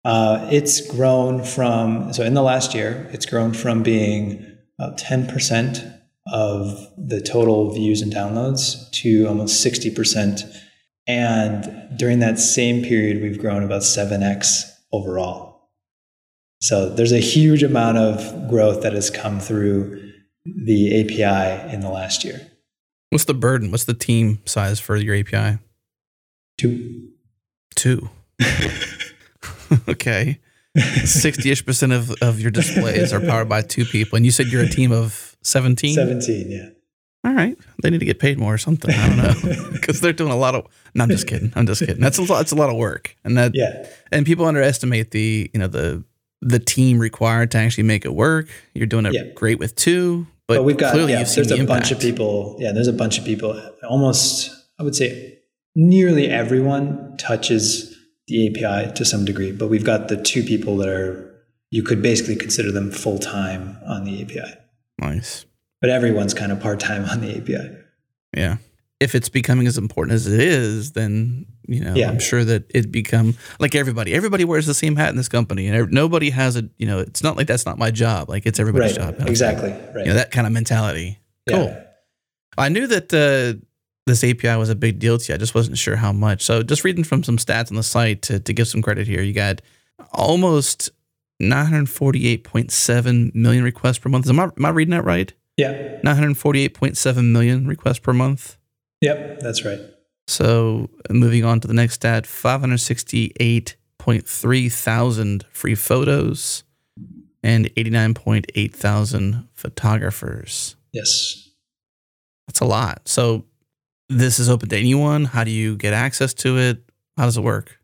Uh, 0.06 0.48
it's 0.52 0.80
grown 0.86 1.44
from 1.44 2.14
so 2.14 2.24
in 2.24 2.34
the 2.34 2.42
last 2.42 2.74
year, 2.74 3.10
it's 3.12 3.26
grown 3.26 3.54
from 3.54 3.84
being 3.84 4.46
about 4.80 4.98
ten 4.98 5.28
percent 5.28 5.84
of 6.32 6.88
the 6.98 7.22
total 7.22 7.74
views 7.74 8.02
and 8.02 8.14
downloads 8.14 8.90
to 8.92 9.26
almost 9.26 9.62
sixty 9.62 9.90
percent. 9.90 10.42
And 11.08 11.98
during 11.98 12.20
that 12.20 12.40
same 12.40 12.84
period, 12.84 13.22
we've 13.22 13.40
grown 13.40 13.64
about 13.64 13.84
seven 13.84 14.24
x 14.24 14.72
overall. 14.92 15.70
So 16.62 16.90
there's 16.90 17.12
a 17.12 17.20
huge 17.20 17.62
amount 17.62 17.98
of 17.98 18.50
growth 18.50 18.84
that 18.84 18.94
has 18.94 19.10
come 19.10 19.40
through 19.40 20.12
the 20.46 21.02
API 21.02 21.74
in 21.74 21.82
the 21.82 21.90
last 21.90 22.24
year. 22.24 22.40
What's 23.10 23.26
the 23.26 23.34
burden? 23.34 23.70
What's 23.70 23.84
the 23.84 23.94
team 23.94 24.40
size 24.46 24.80
for 24.80 24.96
your 24.96 25.16
API? 25.16 25.60
Two. 26.58 27.10
Two. 27.76 28.10
okay. 29.90 30.40
60 30.78 31.52
ish 31.52 31.66
percent 31.66 31.92
of, 31.92 32.12
of 32.22 32.40
your 32.40 32.50
displays 32.50 33.14
are 33.14 33.20
powered 33.20 33.50
by 33.50 33.62
two 33.62 33.86
people. 33.86 34.16
And 34.16 34.26
you 34.26 34.32
said 34.32 34.48
you're 34.48 34.64
a 34.64 34.70
team 34.70 34.92
of 34.92 35.36
17? 35.44 35.94
17, 35.94 36.50
yeah. 36.50 36.70
All 37.26 37.34
right. 37.34 37.58
They 37.82 37.90
need 37.90 38.00
to 38.00 38.06
get 38.06 38.20
paid 38.20 38.38
more 38.38 38.54
or 38.54 38.58
something. 38.58 38.92
I 38.94 39.08
don't 39.08 39.18
know. 39.44 39.70
Because 39.84 40.00
they're 40.00 40.14
doing 40.14 40.32
a 40.32 40.38
lot 40.38 40.56
of 40.56 40.66
no, 40.96 41.04
I'm 41.04 41.10
just 41.10 41.28
kidding. 41.28 41.52
I'm 41.58 41.66
just 41.68 41.82
kidding. 41.82 42.00
That's 42.00 42.18
a 42.18 42.22
lot 42.24 42.38
that's 42.38 42.52
a 42.54 42.56
lot 42.56 42.70
of 42.70 42.78
work. 42.78 43.18
And 43.26 43.38
that 43.38 43.52
Yeah. 43.54 43.86
and 44.14 44.26
people 44.26 44.46
underestimate 44.46 45.12
the, 45.12 45.50
you 45.54 45.60
know, 45.60 45.68
the 45.68 46.04
the 46.42 46.60
team 46.60 47.00
required 47.00 47.52
to 47.52 47.58
actually 47.58 47.84
make 47.84 48.06
it 48.06 48.14
work. 48.16 48.48
You're 48.74 48.88
doing 48.88 49.06
it 49.06 49.14
Yeah. 49.14 49.34
great 49.36 49.60
with 49.60 49.76
two, 49.76 50.26
but, 50.48 50.56
But 50.58 50.64
we've 50.64 50.78
got 50.78 50.94
clearly 50.94 51.12
yeah, 51.14 51.20
you've 51.20 51.34
there's 51.36 51.48
the 51.48 51.62
a 51.62 51.66
bunch 51.66 51.92
of 51.92 52.00
people. 52.00 52.56
Yeah, 52.60 52.72
there's 52.72 52.88
a 52.88 52.94
bunch 52.94 53.18
of 53.20 53.26
people. 53.26 53.60
Almost, 53.90 54.52
I 54.80 54.84
would 54.84 54.96
say, 54.96 55.40
nearly 55.76 56.28
everyone 56.30 57.16
touches 57.18 57.94
the 58.28 58.48
API 58.48 58.94
to 58.94 59.04
some 59.06 59.26
degree. 59.26 59.52
But 59.52 59.68
we've 59.70 59.84
got 59.86 60.08
the 60.08 60.16
two 60.18 60.44
people 60.44 60.78
that 60.78 60.88
are 60.90 61.30
you 61.72 61.84
could 61.84 62.02
basically 62.02 62.36
consider 62.36 62.72
them 62.72 62.92
full 62.92 63.20
time 63.20 63.78
on 63.86 64.04
the 64.06 64.22
API. 64.22 64.54
Nice. 65.00 65.46
But 65.84 65.90
everyone's 65.90 66.34
kind 66.34 66.54
of 66.54 66.62
part 66.62 66.80
time 66.80 67.04
on 67.06 67.20
the 67.20 67.36
API. 67.38 67.76
Yeah. 68.36 68.56
If 69.02 69.16
it's 69.16 69.28
becoming 69.28 69.68
as 69.68 69.78
important 69.78 70.16
as 70.16 70.26
it 70.28 70.40
is, 70.40 70.94
then 70.94 71.46
you 71.68 71.82
know 71.84 71.94
Yeah. 71.94 72.10
I'm 72.10 72.20
sure 72.20 72.46
that 72.46 72.64
it 72.74 72.90
become 72.90 73.36
like 73.60 73.76
everybody. 73.76 74.14
Everybody 74.14 74.46
wears 74.46 74.66
the 74.66 74.74
same 74.74 74.96
hat 74.96 75.10
in 75.10 75.18
this 75.18 75.28
company, 75.28 75.68
and 75.68 75.92
nobody 75.92 76.30
has 76.30 76.56
a 76.56 76.70
you 76.78 76.88
know. 76.88 77.00
It's 77.00 77.22
not 77.22 77.36
like 77.36 77.48
that's 77.48 77.66
not 77.66 77.78
my 77.78 77.92
job. 77.92 78.30
Like 78.30 78.46
it's 78.46 78.60
everybody's 78.62 78.98
Right. 78.98 79.18
job. 79.18 79.28
Exactly. 79.28 79.72
Right. 79.72 80.06
You 80.06 80.12
know 80.12 80.14
that 80.14 80.32
kind 80.32 80.48
of 80.48 80.54
mentality. 80.54 81.20
Yeah. 81.48 81.56
Cool. 81.58 81.78
I 82.58 82.70
knew 82.70 82.88
that 82.88 83.14
uh, 83.14 83.60
this 84.08 84.24
API 84.24 84.56
was 84.58 84.70
a 84.70 84.76
big 84.76 85.00
deal 85.00 85.18
to 85.18 85.28
you. 85.28 85.36
I 85.36 85.38
just 85.38 85.54
wasn't 85.54 85.78
sure 85.78 85.98
how 85.98 86.14
much. 86.14 86.42
So 86.44 86.64
just 86.64 86.86
reading 86.86 87.04
from 87.04 87.24
some 87.24 87.36
stats 87.38 87.72
on 87.72 87.76
the 87.76 87.84
site 87.84 88.22
to, 88.24 88.40
to 88.40 88.54
give 88.54 88.68
some 88.70 88.82
credit 88.82 89.06
here, 89.08 89.22
you 89.22 89.34
got 89.34 89.62
almost 90.14 90.92
948.7 91.42 93.34
million 93.36 93.64
requests 93.64 93.98
per 93.98 94.10
month. 94.10 94.30
Am 94.30 94.40
I, 94.40 94.44
am 94.44 94.66
I 94.66 94.70
reading 94.70 94.92
that 94.92 95.04
right? 95.04 95.34
Yeah. 95.58 96.00
948.7 96.04 97.32
million 97.32 97.68
requests 97.68 98.00
per 98.00 98.14
month. 98.14 98.58
Yep. 99.02 99.40
That's 99.40 99.66
right. 99.66 99.80
So 100.28 100.90
moving 101.10 101.44
on 101.44 101.60
to 101.62 101.68
the 101.68 101.74
next 101.74 101.96
stat, 101.96 102.26
568.3 102.26 104.72
thousand 104.72 105.46
free 105.52 105.76
photos 105.76 106.64
and 107.44 107.66
89.8 107.76 108.74
thousand 108.74 109.48
photographers. 109.54 110.76
Yes. 110.92 111.50
That's 112.48 112.62
a 112.62 112.66
lot. 112.66 113.08
So 113.08 113.46
this 114.10 114.40
is 114.40 114.50
open 114.50 114.70
to 114.70 114.78
anyone. 114.78 115.26
How 115.26 115.44
do 115.44 115.52
you 115.52 115.76
get 115.76 115.94
access 115.94 116.34
to 116.36 116.58
it? 116.58 116.82
How 117.18 117.26
does 117.26 117.38
it 117.38 117.44
work? 117.44 117.80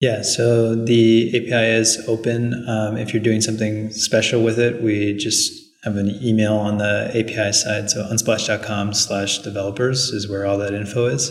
Yeah, 0.00 0.22
so 0.22 0.74
the 0.74 1.28
API 1.30 1.78
is 1.78 2.02
open. 2.08 2.68
Um, 2.68 2.96
if 2.96 3.14
you're 3.14 3.22
doing 3.22 3.40
something 3.40 3.90
special 3.90 4.42
with 4.42 4.58
it, 4.58 4.82
we 4.82 5.14
just 5.14 5.63
have 5.84 5.96
an 5.96 6.10
email 6.22 6.54
on 6.54 6.78
the 6.78 7.10
API 7.10 7.52
side. 7.52 7.90
So 7.90 8.02
unsplash.com 8.04 8.94
slash 8.94 9.38
developers 9.38 10.10
is 10.10 10.28
where 10.28 10.46
all 10.46 10.58
that 10.58 10.72
info 10.72 11.06
is. 11.06 11.30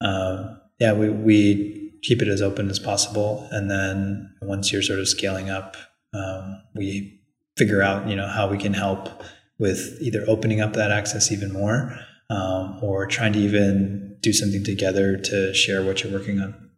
Um, 0.00 0.60
yeah, 0.78 0.92
we, 0.92 1.10
we 1.10 1.92
keep 2.02 2.22
it 2.22 2.28
as 2.28 2.42
open 2.42 2.68
as 2.68 2.78
possible. 2.78 3.46
And 3.52 3.70
then 3.70 4.34
once 4.42 4.72
you're 4.72 4.82
sort 4.82 4.98
of 4.98 5.08
scaling 5.08 5.50
up, 5.50 5.76
um, 6.14 6.62
we 6.74 7.20
figure 7.56 7.82
out, 7.82 8.08
you 8.08 8.16
know, 8.16 8.26
how 8.26 8.48
we 8.48 8.58
can 8.58 8.72
help 8.72 9.22
with 9.58 9.98
either 10.00 10.24
opening 10.26 10.60
up 10.60 10.72
that 10.72 10.90
access 10.90 11.30
even 11.30 11.52
more 11.52 11.94
um, 12.30 12.78
or 12.82 13.06
trying 13.06 13.32
to 13.34 13.38
even 13.38 14.16
do 14.20 14.32
something 14.32 14.64
together 14.64 15.16
to 15.16 15.52
share 15.54 15.84
what 15.84 16.02
you're 16.02 16.12
working 16.12 16.40
on. 16.40 16.70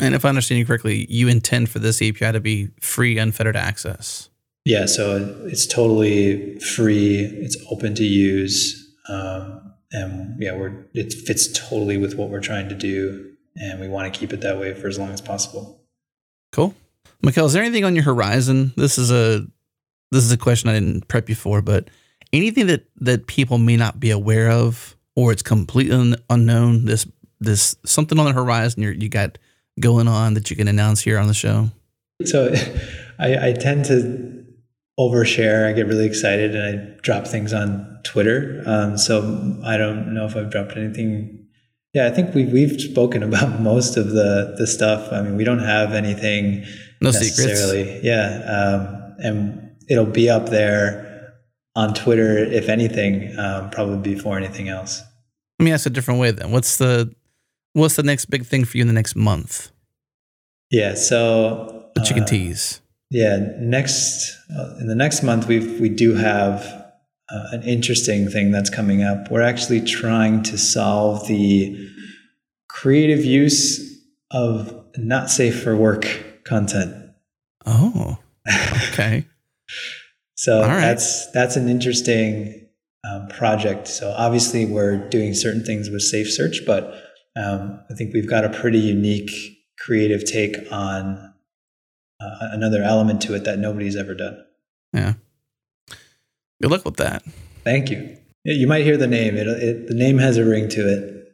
And 0.00 0.14
if 0.14 0.24
I 0.24 0.30
understand 0.30 0.58
you 0.58 0.66
correctly, 0.66 1.06
you 1.10 1.28
intend 1.28 1.68
for 1.68 1.78
this 1.78 2.00
API 2.00 2.32
to 2.32 2.40
be 2.40 2.70
free, 2.80 3.18
unfettered 3.18 3.56
access. 3.56 4.29
Yeah, 4.64 4.86
so 4.86 5.40
it's 5.46 5.66
totally 5.66 6.58
free. 6.58 7.24
It's 7.24 7.56
open 7.70 7.94
to 7.94 8.04
use, 8.04 8.94
um, 9.08 9.74
and 9.90 10.36
yeah, 10.40 10.52
we're 10.52 10.86
it 10.92 11.12
fits 11.12 11.48
totally 11.52 11.96
with 11.96 12.16
what 12.16 12.28
we're 12.28 12.40
trying 12.40 12.68
to 12.68 12.74
do, 12.74 13.32
and 13.56 13.80
we 13.80 13.88
want 13.88 14.12
to 14.12 14.18
keep 14.18 14.32
it 14.32 14.42
that 14.42 14.58
way 14.58 14.74
for 14.74 14.86
as 14.86 14.98
long 14.98 15.10
as 15.10 15.20
possible. 15.20 15.80
Cool. 16.52 16.74
Mikael, 17.22 17.46
is 17.46 17.52
there 17.52 17.62
anything 17.62 17.84
on 17.84 17.94
your 17.94 18.04
horizon? 18.04 18.72
This 18.76 18.98
is 18.98 19.10
a 19.10 19.46
this 20.10 20.24
is 20.24 20.32
a 20.32 20.36
question 20.36 20.68
I 20.68 20.74
didn't 20.74 21.08
prep 21.08 21.28
you 21.28 21.34
for, 21.34 21.62
but 21.62 21.88
anything 22.32 22.66
that 22.66 22.84
that 23.00 23.26
people 23.26 23.58
may 23.58 23.76
not 23.76 23.98
be 23.98 24.10
aware 24.10 24.50
of, 24.50 24.96
or 25.16 25.32
it's 25.32 25.42
completely 25.42 25.96
un- 25.96 26.16
unknown. 26.28 26.84
This 26.84 27.06
this 27.40 27.76
something 27.86 28.18
on 28.18 28.26
the 28.26 28.32
horizon 28.32 28.82
you're, 28.82 28.92
you 28.92 29.08
got 29.08 29.38
going 29.80 30.08
on 30.08 30.34
that 30.34 30.50
you 30.50 30.56
can 30.56 30.68
announce 30.68 31.00
here 31.00 31.18
on 31.18 31.28
the 31.28 31.34
show. 31.34 31.70
So, 32.24 32.52
I, 33.18 33.48
I 33.48 33.52
tend 33.52 33.86
to 33.86 34.39
overshare. 35.00 35.66
I 35.66 35.72
get 35.72 35.86
really 35.86 36.06
excited, 36.06 36.54
and 36.54 36.64
I 36.64 37.00
drop 37.00 37.26
things 37.26 37.52
on 37.52 37.98
Twitter. 38.04 38.62
Um, 38.66 38.98
so 38.98 39.58
I 39.64 39.76
don't 39.76 40.12
know 40.12 40.26
if 40.26 40.36
I've 40.36 40.50
dropped 40.50 40.76
anything. 40.76 41.46
Yeah, 41.94 42.06
I 42.06 42.10
think 42.10 42.34
we've 42.34 42.52
we've 42.52 42.80
spoken 42.80 43.22
about 43.30 43.60
most 43.60 43.96
of 43.96 44.10
the 44.10 44.54
the 44.58 44.66
stuff. 44.66 45.12
I 45.12 45.22
mean, 45.22 45.36
we 45.36 45.44
don't 45.44 45.64
have 45.64 45.92
anything 45.92 46.64
No 47.00 47.10
secrets. 47.10 48.04
Yeah, 48.04 48.42
um, 48.44 49.16
and 49.18 49.70
it'll 49.88 50.06
be 50.06 50.28
up 50.28 50.50
there 50.50 51.34
on 51.76 51.94
Twitter, 51.94 52.36
if 52.38 52.68
anything, 52.68 53.38
um, 53.38 53.70
probably 53.70 54.14
before 54.14 54.36
anything 54.36 54.68
else. 54.68 55.02
Let 55.58 55.64
me 55.64 55.72
ask 55.72 55.86
a 55.86 55.90
different 55.90 56.20
way 56.20 56.30
then. 56.30 56.50
What's 56.50 56.76
the 56.76 57.14
what's 57.72 57.96
the 57.96 58.02
next 58.02 58.26
big 58.26 58.44
thing 58.44 58.64
for 58.64 58.76
you 58.76 58.82
in 58.82 58.88
the 58.88 58.94
next 58.94 59.14
month 59.14 59.70
Yeah, 60.70 60.94
so 60.94 61.90
that 61.94 62.08
you 62.08 62.14
can 62.14 62.24
uh, 62.24 62.26
tease? 62.26 62.80
Yeah, 63.10 63.38
next 63.58 64.38
uh, 64.56 64.76
in 64.80 64.86
the 64.86 64.94
next 64.94 65.22
month 65.22 65.46
we 65.46 65.80
we 65.80 65.88
do 65.88 66.14
have 66.14 66.64
uh, 67.30 67.48
an 67.52 67.62
interesting 67.62 68.28
thing 68.28 68.52
that's 68.52 68.70
coming 68.70 69.02
up. 69.02 69.30
We're 69.30 69.42
actually 69.42 69.80
trying 69.80 70.42
to 70.44 70.58
solve 70.58 71.26
the 71.26 71.88
creative 72.68 73.24
use 73.24 74.00
of 74.30 74.84
not 74.96 75.30
safe 75.30 75.62
for 75.62 75.76
work 75.76 76.06
content. 76.44 76.94
Oh, 77.66 78.18
okay. 78.92 79.26
So 80.36 80.60
right. 80.60 80.80
that's 80.80 81.30
that's 81.32 81.56
an 81.56 81.68
interesting 81.68 82.68
um, 83.04 83.28
project. 83.28 83.88
So 83.88 84.10
obviously 84.16 84.66
we're 84.66 85.08
doing 85.08 85.34
certain 85.34 85.64
things 85.64 85.90
with 85.90 86.02
Safe 86.02 86.30
Search, 86.30 86.60
but 86.66 86.94
um, 87.36 87.80
I 87.90 87.94
think 87.94 88.12
we've 88.14 88.28
got 88.28 88.44
a 88.44 88.50
pretty 88.50 88.78
unique 88.78 89.30
creative 89.78 90.24
take 90.24 90.56
on 90.70 91.29
uh, 92.20 92.48
another 92.52 92.82
element 92.82 93.20
to 93.22 93.34
it 93.34 93.44
that 93.44 93.58
nobody's 93.58 93.96
ever 93.96 94.14
done. 94.14 94.44
yeah. 94.92 95.14
Good 96.62 96.70
luck 96.70 96.84
with 96.84 96.96
that. 96.96 97.22
Thank 97.64 97.90
you. 97.90 98.16
You 98.44 98.66
might 98.66 98.84
hear 98.84 98.96
the 98.98 99.06
name. 99.06 99.36
It, 99.36 99.46
it 99.46 99.86
the 99.88 99.94
name 99.94 100.18
has 100.18 100.36
a 100.36 100.44
ring 100.44 100.68
to 100.70 100.80
it. 100.88 101.32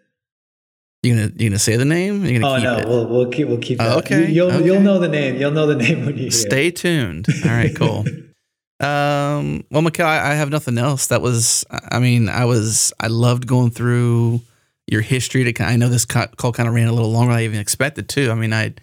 You 1.02 1.14
gonna 1.14 1.32
you 1.36 1.48
gonna 1.50 1.58
say 1.58 1.76
the 1.76 1.84
name? 1.84 2.24
You're 2.24 2.40
gonna 2.40 2.52
Oh 2.54 2.56
keep 2.56 2.64
no, 2.64 2.78
it. 2.78 2.88
we'll 2.88 3.06
we'll 3.08 3.30
keep 3.30 3.48
we'll 3.48 3.58
keep 3.58 3.78
that. 3.78 3.98
okay, 3.98 4.30
You, 4.30 4.42
will 4.44 4.52
okay. 4.52 4.64
you'll 4.64 4.80
know 4.80 4.98
the 4.98 5.08
name. 5.08 5.36
You'll 5.36 5.50
know 5.52 5.66
the 5.66 5.74
name 5.84 6.00
when 6.06 6.14
you 6.14 6.22
hear. 6.22 6.28
it. 6.28 6.32
Stay 6.32 6.70
tuned. 6.70 7.26
All 7.44 7.50
right, 7.50 7.74
cool. 7.74 8.00
um, 8.80 9.64
well, 9.70 9.82
Mikael, 9.82 10.06
I 10.06 10.32
I 10.32 10.34
have 10.34 10.50
nothing 10.50 10.78
else. 10.78 11.06
That 11.08 11.22
was, 11.22 11.64
I 11.70 11.98
mean, 11.98 12.28
I 12.28 12.44
was, 12.44 12.92
I 13.00 13.06
loved 13.06 13.46
going 13.46 13.70
through 13.70 14.40
your 14.86 15.00
history. 15.00 15.50
To 15.52 15.64
I 15.64 15.76
know 15.76 15.88
this 15.88 16.04
call 16.04 16.52
kind 16.52 16.68
of 16.68 16.74
ran 16.74 16.88
a 16.88 16.92
little 16.92 17.10
longer 17.12 17.32
than 17.32 17.40
I 17.40 17.44
even 17.44 17.60
expected 17.60 18.08
to. 18.10 18.30
I 18.30 18.34
mean, 18.34 18.52
I, 18.52 18.74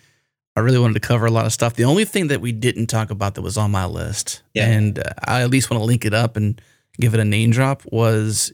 I 0.55 0.59
really 0.59 0.77
wanted 0.79 0.93
to 0.95 0.99
cover 0.99 1.25
a 1.25 1.31
lot 1.31 1.45
of 1.45 1.53
stuff. 1.53 1.73
The 1.75 1.85
only 1.85 2.05
thing 2.05 2.27
that 2.27 2.39
we 2.41 2.51
didn't 2.51 2.87
talk 2.87 3.09
about 3.09 3.35
that 3.35 3.41
was 3.41 3.57
on 3.57 3.71
my 3.71 3.85
list, 3.85 4.41
Yeah. 4.53 4.67
and 4.69 4.99
uh, 4.99 5.03
I 5.25 5.41
at 5.41 5.49
least 5.49 5.69
want 5.71 5.81
to 5.81 5.85
link 5.85 6.05
it 6.05 6.13
up 6.13 6.37
and 6.37 6.61
give 6.99 7.13
it 7.13 7.19
a 7.19 7.25
name 7.25 7.49
drop 7.51 7.81
was, 7.91 8.53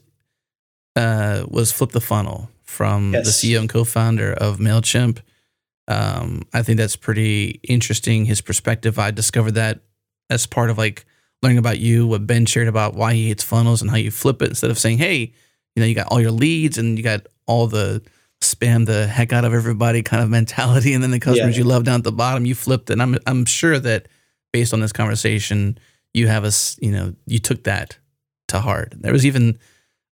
uh, 0.96 1.44
was 1.48 1.72
flip 1.72 1.90
the 1.90 2.00
funnel 2.00 2.48
from 2.62 3.12
Yes. 3.12 3.26
the 3.26 3.32
CEO 3.32 3.60
and 3.60 3.68
co-founder 3.68 4.32
of 4.32 4.58
Mailchimp. 4.58 5.18
Um, 5.88 6.42
I 6.54 6.62
think 6.62 6.78
that's 6.78 6.96
pretty 6.96 7.60
interesting. 7.64 8.24
His 8.24 8.40
perspective. 8.40 8.98
I 8.98 9.10
discovered 9.10 9.52
that 9.56 9.80
as 10.30 10.46
part 10.46 10.70
of 10.70 10.78
like 10.78 11.04
learning 11.42 11.58
about 11.58 11.78
you, 11.80 12.06
what 12.06 12.26
Ben 12.26 12.46
shared 12.46 12.68
about 12.68 12.94
why 12.94 13.12
he 13.14 13.28
hates 13.28 13.42
funnels 13.42 13.82
and 13.82 13.90
how 13.90 13.96
you 13.96 14.10
flip 14.10 14.40
it 14.40 14.50
instead 14.50 14.70
of 14.70 14.78
saying, 14.78 14.98
"Hey, 14.98 15.32
you 15.74 15.80
know, 15.80 15.86
you 15.86 15.94
got 15.94 16.06
all 16.06 16.20
your 16.20 16.30
leads 16.30 16.78
and 16.78 16.96
you 16.96 17.02
got 17.04 17.26
all 17.46 17.66
the 17.66 18.02
spam 18.40 18.86
the 18.86 19.06
heck 19.06 19.32
out 19.32 19.44
of 19.44 19.52
everybody 19.54 20.02
kind 20.02 20.22
of 20.22 20.28
mentality, 20.30 20.94
and 20.94 21.02
then 21.02 21.10
the 21.10 21.20
customers 21.20 21.56
Yeah. 21.56 21.62
you 21.64 21.68
love 21.68 21.84
down 21.84 21.96
at 22.00 22.04
the 22.04 22.12
bottom, 22.12 22.46
you 22.46 22.54
flipped. 22.54 22.90
And 22.90 23.02
I'm 23.02 23.16
I'm 23.26 23.44
sure 23.44 23.78
that 23.78 24.08
based 24.52 24.72
on 24.72 24.80
this 24.80 24.92
conversation, 24.92 25.78
you 26.14 26.26
have 26.28 26.44
us, 26.44 26.76
you 26.80 26.90
know, 26.90 27.14
you 27.26 27.38
took 27.38 27.64
that 27.64 27.98
to 28.48 28.60
heart. 28.60 28.94
There 28.96 29.12
was 29.12 29.24
even 29.26 29.58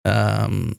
um, 0.05 0.75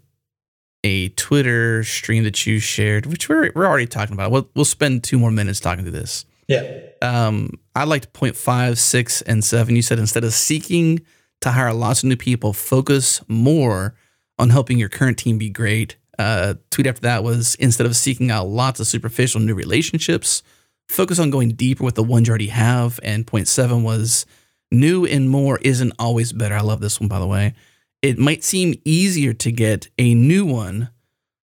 a 0.85 1.09
Twitter 1.11 1.83
stream 1.85 2.25
that 2.25 2.47
you 2.47 2.59
shared, 2.59 3.07
which 3.07 3.29
we're 3.29 3.51
we're 3.55 3.67
already 3.67 3.87
talking 3.87 4.15
about. 4.15 4.31
We'll 4.31 4.49
we'll 4.55 4.65
spend 4.65 5.05
two 5.05 5.19
more 5.19 5.31
minutes 5.31 5.61
talking 5.61 5.85
to 5.85 5.91
this. 5.91 6.25
Yeah. 6.49 6.81
Um, 7.03 7.59
I 7.75 7.85
liked 7.85 8.13
point 8.13 8.37
five, 8.37 8.79
six, 8.79 9.23
and 9.23 9.43
seven. 9.45 9.75
You 9.77 9.83
said 9.83 9.99
instead 9.99 10.25
of 10.25 10.33
seeking 10.33 11.01
to 11.41 11.51
hire 11.53 11.73
lots 11.73 12.03
of 12.03 12.09
new 12.09 12.17
people, 12.17 12.53
focus 12.53 13.21
more 13.29 13.95
on 14.39 14.51
helping 14.51 14.79
your 14.79 14.89
current 14.89 15.19
team 15.19 15.37
be 15.39 15.51
great. 15.51 15.97
Uh, 16.19 16.55
tweet 16.71 16.87
after 16.87 17.03
that 17.03 17.23
was 17.23 17.55
instead 17.57 17.87
of 17.87 17.95
seeking 17.95 18.31
out 18.31 18.49
lots 18.49 18.81
of 18.81 18.87
superficial 18.87 19.41
new 19.41 19.55
relationships, 19.55 20.43
focus 20.89 21.19
on 21.19 21.31
going 21.31 21.51
deeper 21.51 21.85
with 21.85 21.95
the 21.95 22.03
ones 22.03 22.27
you 22.27 22.33
already 22.33 22.49
have. 22.49 22.99
And 23.03 23.27
point 23.27 23.49
seven 23.49 23.83
was 23.85 24.27
new 24.73 25.05
and 25.07 25.31
more 25.31 25.59
isn't 25.59 25.93
always 25.99 26.33
better. 26.33 26.57
I 26.57 26.61
love 26.61 26.81
this 26.81 27.01
one, 27.01 27.09
by 27.09 27.19
the 27.19 27.27
way. 27.27 27.55
It 28.03 28.19
might 28.19 28.45
seem 28.45 28.75
easier 28.85 29.33
to 29.35 29.53
get 29.53 29.89
a 29.99 30.15
new 30.15 30.45
one 30.45 30.91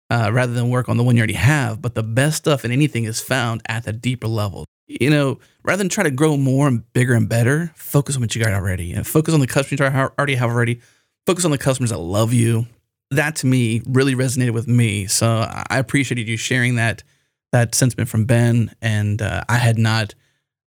uh, 0.10 0.31
rather 0.34 0.53
than 0.53 0.69
work 0.69 0.88
on 0.88 0.98
the 0.98 1.03
one 1.03 1.15
you 1.15 1.22
already 1.22 1.34
have, 1.34 1.81
but 1.81 1.95
the 1.95 2.03
best 2.03 2.38
stuff 2.38 2.64
in 2.64 2.72
anything 2.72 3.03
is 3.03 3.19
found 3.19 3.61
at 3.68 3.84
the 3.84 3.94
deeper 3.94 4.27
level. 4.27 4.65
You 4.88 5.10
know, 5.10 5.39
rather 5.64 5.80
than 5.80 5.89
try 5.89 6.06
to 6.06 6.11
grow 6.11 6.38
more 6.38 6.68
and 6.68 6.91
bigger 6.94 7.14
and 7.14 7.27
better, 7.27 7.73
focus 7.76 8.15
on 8.15 8.22
what 8.22 8.34
you 8.34 8.41
got 8.41 8.53
already. 8.53 8.94
And 8.94 9.06
focus 9.06 9.34
on 9.34 9.41
the 9.41 9.48
customers 9.48 9.81
you 9.81 9.85
already 9.85 10.35
have 10.35 10.49
already. 10.49 10.80
Focus 11.26 11.44
on 11.44 11.52
the 11.52 11.57
customers 11.57 11.89
that 11.89 11.98
love 11.98 12.34
you. 12.34 12.68
That 13.12 13.38
to 13.38 13.48
me 13.48 13.82
really 13.86 14.16
resonated 14.16 14.52
with 14.52 14.68
me. 14.68 15.08
So 15.08 15.28
I 15.28 15.78
appreciated 15.78 16.28
you 16.28 16.38
sharing 16.38 16.76
that 16.76 17.04
that 17.52 17.76
sentiment 17.76 18.10
from 18.10 18.26
Ben. 18.26 18.76
And 18.82 19.22
uh, 19.22 19.44
I 19.48 19.58
had 19.58 19.78
not 19.78 20.14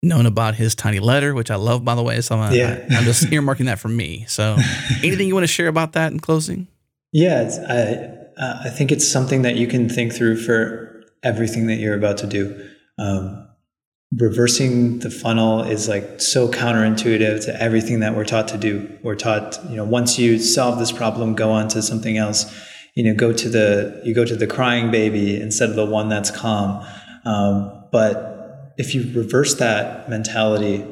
known 0.03 0.27
about 0.27 0.55
his 0.55 0.75
TinyLetter, 0.75 1.35
which 1.35 1.51
I 1.51 1.57
love, 1.57 1.85
by 1.85 1.95
the 1.95 2.03
way. 2.03 2.21
So 2.23 2.39
I'm, 2.39 2.55
Yeah. 2.55 2.87
I, 2.91 2.95
am 2.95 3.05
just 3.05 3.25
earmarking 3.31 3.67
that 3.67 3.79
for 3.79 3.89
me. 3.89 4.25
So 4.29 4.57
anything 5.03 5.29
you 5.29 5.35
want 5.35 5.45
to 5.45 5.53
share 5.53 5.69
about 5.69 5.93
that 5.93 6.12
in 6.12 6.21
closing? 6.21 6.69
Yeah, 7.12 7.43
it's, 7.43 7.59
I 7.59 8.17
uh, 8.41 8.62
I 8.65 8.71
think 8.71 8.91
it's 8.91 9.07
something 9.07 9.43
that 9.43 9.57
you 9.57 9.67
can 9.67 9.89
think 9.89 10.15
through 10.15 10.37
for 10.37 11.05
everything 11.23 11.67
that 11.67 11.77
you're 11.77 11.97
about 11.97 12.17
to 12.19 12.27
do. 12.27 12.69
Um, 12.99 13.49
reversing 14.16 14.99
the 14.99 15.11
funnel 15.11 15.62
is 15.62 15.89
like 15.89 16.20
so 16.20 16.49
counterintuitive 16.49 17.45
to 17.45 17.62
everything 17.62 18.01
that 18.01 18.16
we're 18.16 18.24
taught 18.24 18.49
to 18.49 18.59
do. 18.59 18.99
We're 19.03 19.15
taught, 19.15 19.59
you 19.69 19.77
know, 19.77 19.85
once 19.85 20.19
you 20.19 20.39
solve 20.39 20.78
this 20.78 20.91
problem, 20.91 21.35
go 21.35 21.51
on 21.53 21.69
to 21.69 21.82
something 21.82 22.16
else. 22.16 22.53
You 22.97 23.05
know, 23.05 23.15
go 23.15 23.32
to 23.32 23.49
the 23.49 24.01
you 24.05 24.15
go 24.15 24.24
to 24.24 24.35
the 24.35 24.49
crying 24.49 24.91
baby 24.91 25.41
instead 25.41 25.70
of 25.70 25.77
the 25.77 25.87
one 25.87 26.09
that's 26.09 26.31
calm. 26.31 26.85
Um, 27.24 27.85
but 27.93 28.74
if 28.78 28.95
you 28.95 29.12
reverse 29.15 29.55
that 29.57 30.11
mentality, 30.11 30.85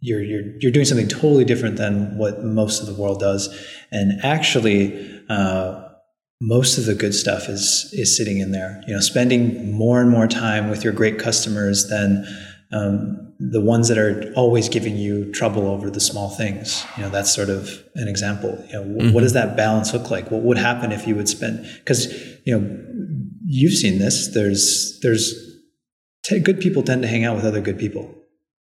you're 0.00 0.22
you're 0.22 0.56
you're 0.60 0.72
doing 0.72 0.86
something 0.86 1.08
totally 1.08 1.44
different 1.44 1.76
than 1.76 2.16
what 2.16 2.42
most 2.42 2.80
of 2.80 2.86
the 2.86 2.94
world 2.94 3.20
does. 3.20 3.54
And 3.92 4.18
actually, 4.24 5.22
uh, 5.28 5.82
most 6.40 6.78
of 6.78 6.86
the 6.86 6.94
good 6.94 7.14
stuff 7.14 7.50
is 7.50 7.90
is 7.92 8.16
sitting 8.16 8.38
in 8.38 8.52
there. 8.52 8.82
You 8.86 8.94
know, 8.94 9.00
spending 9.00 9.72
more 9.72 10.00
and 10.00 10.10
more 10.10 10.26
time 10.26 10.70
with 10.70 10.84
your 10.84 10.94
great 10.94 11.18
customers 11.18 11.88
than 11.88 12.24
um, 12.76 13.34
the 13.38 13.60
ones 13.60 13.88
that 13.88 13.98
are 13.98 14.32
always 14.34 14.68
giving 14.68 14.96
you 14.96 15.30
trouble 15.32 15.66
over 15.66 15.90
the 15.90 16.00
small 16.00 16.30
things. 16.30 16.84
You 16.96 17.04
know, 17.04 17.10
that's 17.10 17.34
sort 17.34 17.50
of 17.50 17.82
an 17.94 18.08
example. 18.08 18.62
You 18.68 18.72
know, 18.72 18.84
wh- 18.84 19.14
what 19.14 19.20
does 19.20 19.34
that 19.34 19.56
balance 19.56 19.92
look 19.92 20.10
like? 20.10 20.30
What 20.30 20.42
would 20.42 20.58
happen 20.58 20.92
if 20.92 21.06
you 21.06 21.14
would 21.16 21.28
spend? 21.28 21.66
Because 21.78 22.12
you 22.44 22.58
know, 22.58 22.84
you've 23.44 23.74
seen 23.74 23.98
this. 23.98 24.28
There's 24.28 24.98
there's 25.02 25.34
t- 26.24 26.40
good 26.40 26.60
people 26.60 26.82
tend 26.82 27.02
to 27.02 27.08
hang 27.08 27.24
out 27.24 27.36
with 27.36 27.44
other 27.44 27.60
good 27.60 27.78
people. 27.78 28.14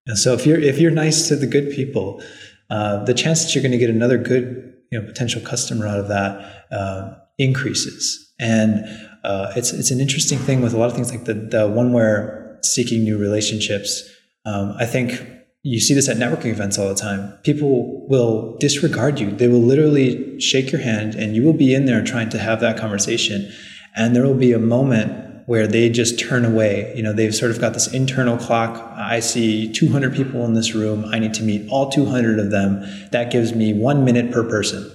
And 0.08 0.18
so 0.18 0.34
if 0.34 0.46
you're 0.46 0.60
if 0.60 0.80
you're 0.80 0.92
nice 0.92 1.28
to 1.30 1.36
the 1.36 1.48
good 1.48 1.72
people, 1.72 2.22
uh, 2.70 3.04
the 3.06 3.14
chance 3.14 3.44
that 3.44 3.56
you're 3.56 3.64
going 3.64 3.72
to 3.72 3.78
get 3.78 3.90
another 3.90 4.18
good 4.18 4.74
you 4.92 5.00
know 5.00 5.06
potential 5.06 5.42
customer 5.42 5.88
out 5.88 6.00
of 6.00 6.10
that 6.10 6.66
uh, 6.72 7.14
increases. 7.38 8.34
And 8.40 8.86
uh, 9.24 9.54
it's 9.56 9.72
it's 9.72 9.92
an 9.92 10.02
interesting 10.02 10.38
thing 10.40 10.62
with 10.62 10.74
a 10.74 10.78
lot 10.78 10.88
of 10.88 10.96
things 10.96 11.12
like 11.12 11.26
the 11.26 11.34
the 11.34 11.68
one 11.68 11.94
where 11.94 12.45
seeking 12.74 13.04
new 13.04 13.18
relationships. 13.18 14.04
Um, 14.46 14.76
I 14.80 14.86
think 14.86 15.22
you 15.64 15.80
see 15.80 15.94
this 15.94 16.08
at 16.08 16.18
networking 16.18 16.52
events 16.52 16.78
all 16.78 16.88
the 16.90 16.96
time. 16.96 17.34
People 17.44 18.08
will 18.08 18.56
disregard 18.60 19.20
you. 19.20 19.32
They 19.32 19.48
will 19.48 19.62
literally 19.62 20.40
shake 20.40 20.72
your 20.72 20.82
hand, 20.82 21.16
and 21.16 21.36
you 21.36 21.44
will 21.44 21.54
be 21.54 21.74
in 21.74 21.86
there 21.86 22.04
trying 22.04 22.30
to 22.30 22.38
have 22.38 22.60
that 22.62 22.78
conversation, 22.78 23.52
and 23.96 24.16
there 24.16 24.24
will 24.24 24.36
be 24.36 24.52
a 24.54 24.60
moment 24.60 25.24
where 25.48 25.68
they 25.68 25.90
just 25.90 26.20
turn 26.20 26.44
away. 26.44 26.92
You 26.96 27.04
know, 27.04 27.14
they've 27.14 27.34
sort 27.34 27.52
of 27.52 27.60
got 27.62 27.74
this 27.74 27.92
internal 27.94 28.38
clock. 28.38 28.78
I 28.96 29.20
see 29.20 29.72
200 29.72 30.14
people 30.16 30.44
in 30.46 30.54
this 30.54 30.74
room. 30.74 31.06
I 31.06 31.20
need 31.20 31.34
to 31.36 31.44
meet 31.44 31.68
all 31.70 31.90
200 31.92 32.40
of 32.40 32.50
them. 32.52 32.82
That 33.12 33.32
gives 33.32 33.54
me 33.54 33.72
one 33.74 34.04
minute 34.04 34.32
per 34.32 34.44
person. 34.44 34.92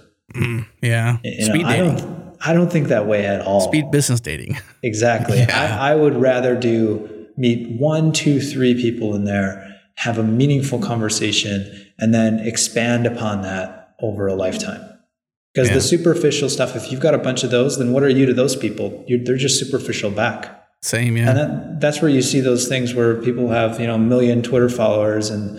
Yeah. 0.82 1.18
You 1.22 1.38
know, 1.48 1.54
Speed 1.54 1.66
I 1.66 1.76
dating. 1.76 1.96
don't, 1.96 2.36
I 2.44 2.52
don't 2.52 2.70
think 2.70 2.88
that 2.88 3.06
way 3.06 3.26
at 3.26 3.42
all. 3.42 3.60
Speed 3.60 3.90
business 3.90 4.20
dating. 4.20 4.58
Exactly. 4.82 5.38
Yeah. 5.48 5.78
I, 5.80 5.92
I 5.92 5.94
would 5.94 6.16
rather 6.16 6.56
do 6.56 7.19
meet 7.40 7.80
one, 7.80 8.12
two, 8.12 8.40
three 8.40 8.74
people 8.74 9.14
in 9.14 9.24
there, 9.24 9.66
have 9.96 10.18
a 10.18 10.22
meaningful 10.22 10.78
conversation, 10.78 11.58
and 11.98 12.12
then 12.14 12.38
expand 12.40 13.06
upon 13.06 13.42
that 13.42 13.94
over 14.00 14.26
a 14.26 14.34
lifetime. 14.34 14.82
Because 15.52 15.68
Yeah. 15.68 15.74
the 15.74 15.80
superficial 15.80 16.48
stuff, 16.48 16.76
if 16.76 16.90
you've 16.92 17.00
got 17.00 17.14
a 17.14 17.18
bunch 17.18 17.42
of 17.42 17.50
those, 17.50 17.78
then 17.78 17.92
what 17.92 18.02
are 18.02 18.08
you 18.08 18.24
to 18.26 18.34
those 18.34 18.54
people? 18.56 19.04
You're, 19.08 19.18
they're 19.24 19.36
just 19.36 19.58
superficial 19.58 20.10
back. 20.10 20.56
Same, 20.82 21.16
yeah. 21.16 21.28
And 21.30 21.38
that, 21.38 21.80
that's 21.80 22.00
where 22.00 22.10
you 22.10 22.22
see 22.22 22.40
those 22.40 22.68
things 22.68 22.94
where 22.94 23.16
people 23.20 23.48
have, 23.48 23.80
you 23.80 23.86
know, 23.86 23.96
a 23.96 23.98
million 23.98 24.42
Twitter 24.42 24.68
followers 24.70 25.28
and 25.28 25.58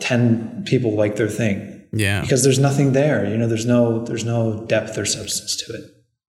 10 0.00 0.64
people 0.66 0.94
like 0.96 1.16
their 1.16 1.28
thing. 1.28 1.82
yeah. 1.92 2.20
Because 2.22 2.42
there's 2.44 2.58
nothing 2.58 2.92
there. 2.92 3.28
You 3.28 3.36
know, 3.36 3.46
there's 3.48 3.66
no 3.66 4.04
there's 4.04 4.24
no 4.24 4.64
depth 4.66 4.96
or 4.96 5.04
substance 5.04 5.56
to 5.56 5.74
it. 5.74 5.84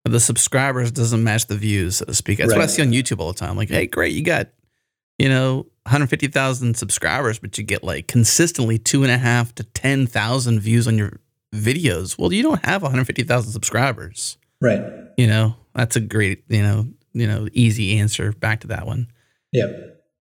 The 0.06 0.20
subscribers 0.20 0.92
doesn't 0.92 1.24
match 1.24 1.48
the 1.48 1.56
views, 1.56 1.98
so 1.98 2.06
to 2.06 2.14
speak. 2.14 2.40
That's 2.40 2.54
what 2.54 2.62
I 2.62 2.66
see 2.68 2.82
on 2.82 2.92
YouTube 2.92 3.20
all 3.20 3.32
the 3.32 3.40
time. 3.40 3.56
Like, 3.56 3.70
hey, 3.70 3.88
great, 3.88 4.14
you 4.14 4.24
got, 4.24 4.50
you 5.18 5.30
know, 5.30 5.66
150,000 5.84 6.76
subscribers, 6.76 7.40
but 7.40 7.58
you 7.58 7.64
get 7.64 7.84
like 7.84 8.08
consistently 8.08 8.78
two 8.78 9.04
and 9.04 9.12
a 9.12 9.18
half 9.18 9.56
to 9.56 9.64
10,000 9.64 10.60
views 10.60 10.88
on 10.88 10.98
your 10.98 11.20
videos. 11.54 12.18
Well, 12.18 12.34
you 12.34 12.44
don't 12.44 12.64
have 12.66 12.82
150,000 12.82 13.52
subscribers. 13.52 14.38
Right. 14.62 14.82
You 15.18 15.28
know, 15.28 15.56
that's 15.76 15.96
a 15.96 16.02
great, 16.02 16.44
you 16.48 16.62
know, 16.62 16.88
you 17.14 17.28
know, 17.28 17.48
easy 17.54 18.00
answer 18.00 18.32
back 18.34 18.62
to 18.62 18.68
that 18.68 18.86
one. 18.86 19.08
Yeah. 19.52 19.68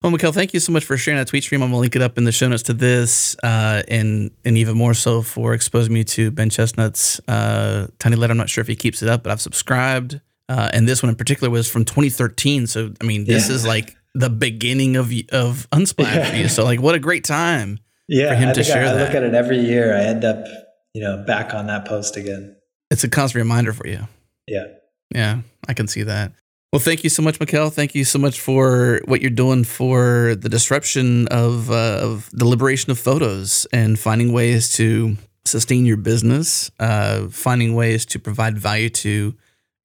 Well, 0.06 0.12
Mikael, 0.12 0.32
thank 0.34 0.54
you 0.54 0.60
so 0.60 0.72
much 0.72 0.86
for 0.86 0.98
sharing 0.98 1.18
that 1.18 1.26
tweet 1.30 1.42
stream. 1.42 1.64
I'm 1.64 1.70
gonna 1.72 1.82
link 1.82 1.96
it 1.96 2.02
up 2.04 2.20
in 2.20 2.26
the 2.26 2.32
show 2.32 2.48
notes 2.48 2.62
to 2.64 2.74
this, 2.74 3.36
uh, 3.42 3.82
and 3.88 4.30
and 4.46 4.56
even 4.56 4.78
more 4.78 4.94
so 4.94 5.24
for 5.24 5.56
exposing 5.56 5.96
me 5.96 6.04
to 6.04 6.30
Ben 6.30 6.52
Chestnut's 6.52 7.20
uh, 7.28 7.88
TinyLetter. 7.98 8.30
I'm 8.30 8.38
not 8.38 8.48
sure 8.48 8.62
if 8.62 8.68
he 8.68 8.76
keeps 8.76 9.02
it 9.02 9.10
up, 9.10 9.24
but 9.24 9.32
I've 9.32 9.42
subscribed. 9.42 10.22
Uh, 10.48 10.70
and 10.74 10.88
this 10.88 11.02
one 11.02 11.10
in 11.10 11.16
particular 11.16 11.50
was 11.50 11.68
from 11.68 11.86
2013. 11.86 12.68
So 12.68 12.94
I 13.02 13.04
mean, 13.04 13.26
this 13.26 13.50
Yeah. 13.50 13.56
is 13.56 13.66
like 13.66 13.96
the 14.14 14.30
beginning 14.30 14.96
of 14.96 15.12
of 15.32 15.68
Unsplash 15.72 16.30
for 16.30 16.36
you. 16.36 16.50
So 16.50 16.64
like, 16.64 16.80
what 16.80 16.94
a 16.94 17.00
great 17.00 17.24
time. 17.24 17.80
Yeah, 18.08 18.30
for 18.30 18.36
him 18.36 18.50
I 18.50 18.54
to 18.54 18.64
share 18.64 18.86
I- 18.86 18.90
I, 18.90 18.94
look 18.94 19.16
at 19.16 19.24
it 19.24 19.34
every 19.34 19.58
year. 19.58 19.98
I 19.98 20.02
end 20.04 20.24
up, 20.24 20.46
you 20.94 21.02
know, 21.02 21.24
back 21.26 21.56
on 21.56 21.66
that 21.66 21.86
post 21.86 22.16
again. 22.16 22.56
It's 22.92 23.04
a 23.04 23.10
constant 23.10 23.42
reminder 23.42 23.74
for 23.74 23.88
you. 23.88 24.08
Yeah. 24.46 24.66
Yeah, 25.10 25.40
I 25.68 25.74
can 25.74 25.88
see 25.88 26.04
that. 26.04 26.32
Well, 26.74 26.82
thank 26.82 27.04
you 27.06 27.10
so 27.10 27.22
much, 27.22 27.40
Mikael. 27.40 27.70
Thank 27.70 27.96
you 27.96 28.04
so 28.04 28.20
much 28.20 28.40
for 28.40 29.00
what 29.06 29.22
you're 29.22 29.30
doing 29.30 29.64
for 29.64 30.36
the 30.36 30.50
disruption 30.50 31.28
of, 31.30 31.72
uh, 31.72 32.00
of 32.02 32.30
the 32.34 32.46
liberation 32.46 32.92
of 32.92 33.00
photos 33.00 33.66
and 33.72 33.98
finding 33.98 34.34
ways 34.34 34.74
to 34.76 35.16
sustain 35.46 35.86
your 35.86 35.96
business, 35.96 36.72
uh, 36.80 37.28
finding 37.30 37.76
ways 37.76 38.06
to 38.08 38.20
provide 38.20 38.58
value 38.58 38.90
to, 38.90 39.34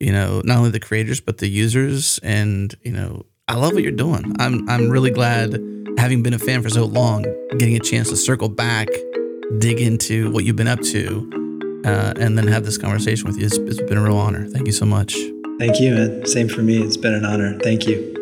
you 0.01 0.13
know, 0.13 0.41
not 0.45 0.57
only 0.59 0.71
the 0.71 0.81
creators 0.81 1.21
but 1.21 1.39
the 1.39 1.49
users. 1.49 2.19
And 2.23 2.75
you 2.83 2.93
know, 2.93 3.27
I 3.47 3.55
love 3.55 3.75
what 3.75 3.83
you're 3.83 3.93
doing. 3.93 4.35
I'm 4.41 4.69
I'm 4.69 4.89
really 4.89 5.11
glad, 5.11 5.61
having 5.99 6.23
been 6.23 6.35
a 6.35 6.39
fan 6.39 6.63
for 6.63 6.71
so 6.71 6.87
long, 6.87 7.23
getting 7.59 7.77
a 7.77 7.81
chance 7.81 8.09
to 8.09 8.17
circle 8.17 8.49
back, 8.49 8.89
dig 9.59 9.81
into 9.81 10.31
what 10.33 10.45
you've 10.45 10.57
been 10.57 10.69
up 10.69 10.81
to, 10.81 11.50
uh, 11.85 12.15
and 12.17 12.37
then 12.37 12.47
have 12.47 12.65
this 12.65 12.79
conversation 12.79 13.27
with 13.27 13.39
you. 13.39 13.47
It's, 13.47 13.57
it's 13.57 13.81
been 13.83 13.99
a 13.99 14.03
real 14.03 14.19
honor. 14.19 14.47
Thank 14.47 14.67
you 14.67 14.73
so 14.73 14.87
much. 14.87 15.15
Thank 15.59 15.81
you, 15.81 15.95
man. 15.95 16.27
Same 16.27 16.49
for 16.49 16.63
me. 16.63 16.83
It's 16.83 16.97
been 16.97 17.15
an 17.15 17.25
honor. 17.25 17.59
Thank 17.59 17.87
you. 17.87 18.20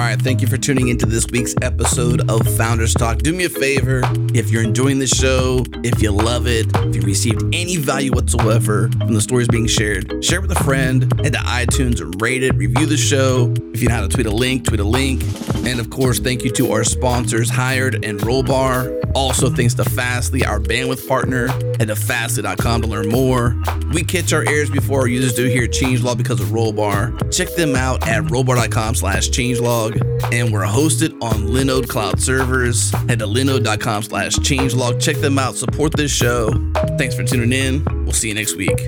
All 0.00 0.06
right, 0.06 0.18
thank 0.18 0.40
you 0.40 0.48
for 0.48 0.56
tuning 0.56 0.88
into 0.88 1.04
this 1.04 1.26
week's 1.30 1.54
episode 1.60 2.30
of 2.30 2.40
Founders 2.56 2.94
Talk. 2.94 3.18
Do 3.18 3.34
me 3.34 3.44
a 3.44 3.50
favor, 3.50 4.00
if 4.32 4.48
you're 4.50 4.62
enjoying 4.62 4.98
the 4.98 5.06
show, 5.06 5.62
if 5.84 6.00
you 6.00 6.10
love 6.10 6.46
it, 6.46 6.74
if 6.74 6.96
you 6.96 7.02
received 7.02 7.42
any 7.54 7.76
value 7.76 8.10
whatsoever 8.10 8.88
from 8.92 9.12
the 9.12 9.20
stories 9.20 9.46
being 9.46 9.66
shared, 9.66 10.24
share 10.24 10.38
it 10.38 10.48
with 10.48 10.58
a 10.58 10.64
friend, 10.64 11.02
head 11.20 11.34
to 11.34 11.38
iTunes 11.40 12.00
rate 12.22 12.42
it, 12.42 12.54
review 12.54 12.86
the 12.86 12.96
show. 12.96 13.52
If 13.74 13.82
you 13.82 13.88
know 13.88 13.96
how 13.96 14.00
to 14.00 14.08
tweet 14.08 14.24
a 14.24 14.30
link, 14.30 14.64
tweet 14.64 14.80
a 14.80 14.84
link. 14.84 15.22
And 15.66 15.78
of 15.78 15.90
course, 15.90 16.18
thank 16.18 16.44
you 16.44 16.50
to 16.52 16.72
our 16.72 16.82
sponsors, 16.82 17.50
Hired 17.50 18.02
and 18.02 18.18
Rollbar. 18.20 19.12
Also, 19.14 19.50
thanks 19.50 19.74
to 19.74 19.84
Fastly, 19.84 20.44
our 20.46 20.60
bandwidth 20.60 21.06
partner. 21.06 21.48
Head 21.78 21.88
to 21.88 21.96
fastly.com 21.96 22.82
to 22.82 22.88
learn 22.88 23.08
more. 23.08 23.60
We 23.92 24.04
catch 24.04 24.32
our 24.32 24.44
ears 24.48 24.70
before 24.70 25.00
our 25.00 25.08
users 25.08 25.34
do 25.34 25.46
here 25.46 25.64
at 25.64 25.70
Changelog 25.70 26.16
because 26.16 26.40
of 26.40 26.48
Rollbar. 26.48 27.32
Check 27.32 27.54
them 27.54 27.74
out 27.74 28.06
at 28.08 28.22
rollbar.com 28.24 28.94
slash 28.94 29.28
changelog. 29.30 29.89
And 30.32 30.52
we're 30.52 30.64
hosted 30.64 31.12
on 31.22 31.48
Linode 31.48 31.88
Cloud 31.88 32.20
servers. 32.20 32.90
Head 33.08 33.18
to 33.20 33.26
linode.com 33.26 34.02
slash 34.02 34.36
changelog. 34.36 35.00
Check 35.00 35.16
them 35.16 35.38
out. 35.38 35.56
Support 35.56 35.96
this 35.96 36.10
show. 36.10 36.50
Thanks 36.98 37.14
for 37.14 37.24
tuning 37.24 37.52
in. 37.52 37.84
We'll 38.04 38.12
see 38.12 38.28
you 38.28 38.34
next 38.34 38.56
week. 38.56 38.78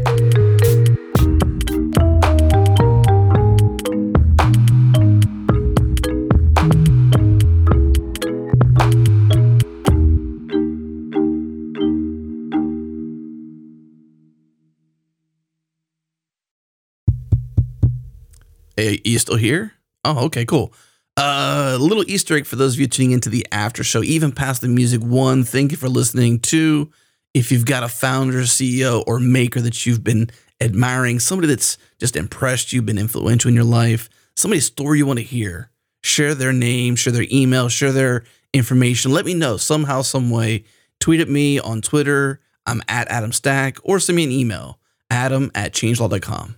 Hey, 18.77 19.01
you 19.05 19.19
still 19.19 19.37
here? 19.37 19.75
Oh, 20.05 20.25
okay, 20.27 20.45
cool. 20.45 20.73
Uh, 21.17 21.73
a 21.75 21.79
little 21.79 22.05
Easter 22.09 22.37
egg 22.37 22.47
for 22.47 22.57
those 22.57 22.75
of 22.75 22.81
you 22.81 22.87
tuning 22.87 23.13
into 23.13 23.29
the 23.29 23.47
after 23.53 23.85
show, 23.85 24.03
even 24.03 24.33
past 24.33 24.63
the 24.63 24.69
music. 24.69 25.03
One, 25.03 25.45
thank 25.45 25.71
you 25.71 25.77
for 25.77 25.89
listening. 25.89 26.39
Two, 26.39 26.91
if 27.35 27.53
you've 27.53 27.67
got 27.67 27.83
a 27.83 27.89
founder, 27.89 28.43
CEO, 28.43 29.05
or 29.07 29.21
maker 29.21 29.61
that 29.61 29.85
you've 29.85 30.03
been 30.03 30.31
admiring, 30.61 31.21
somebody 31.21 31.49
that's 31.49 31.77
just 31.99 32.17
impressed 32.17 32.73
you, 32.73 32.81
been 32.81 32.99
influential 32.99 33.49
in 33.49 33.55
your 33.55 33.65
life, 33.65 34.09
somebody's 34.37 34.67
story 34.67 34.99
you 34.99 35.07
want 35.07 35.19
to 35.19 35.25
hear, 35.25 35.71
share 36.03 36.35
their 36.35 36.53
name, 36.53 36.97
share 36.97 37.13
their 37.13 37.27
email, 37.31 37.69
share 37.69 37.93
their 37.93 38.25
information. 38.55 39.13
Let 39.13 39.27
me 39.27 39.35
know 39.35 39.57
somehow, 39.59 40.03
some 40.03 40.31
way. 40.31 40.65
Tweet 40.99 41.21
at 41.21 41.29
me 41.29 41.59
on 41.59 41.83
Twitter. 41.83 42.41
I'm 42.65 42.83
at 42.89 43.09
adamstac, 43.09 43.81
or 43.83 43.99
send 43.99 44.17
me 44.17 44.25
an 44.25 44.31
email, 44.31 44.79
adam 45.11 45.51
at 45.55 45.73
changelog.com. 45.73 46.57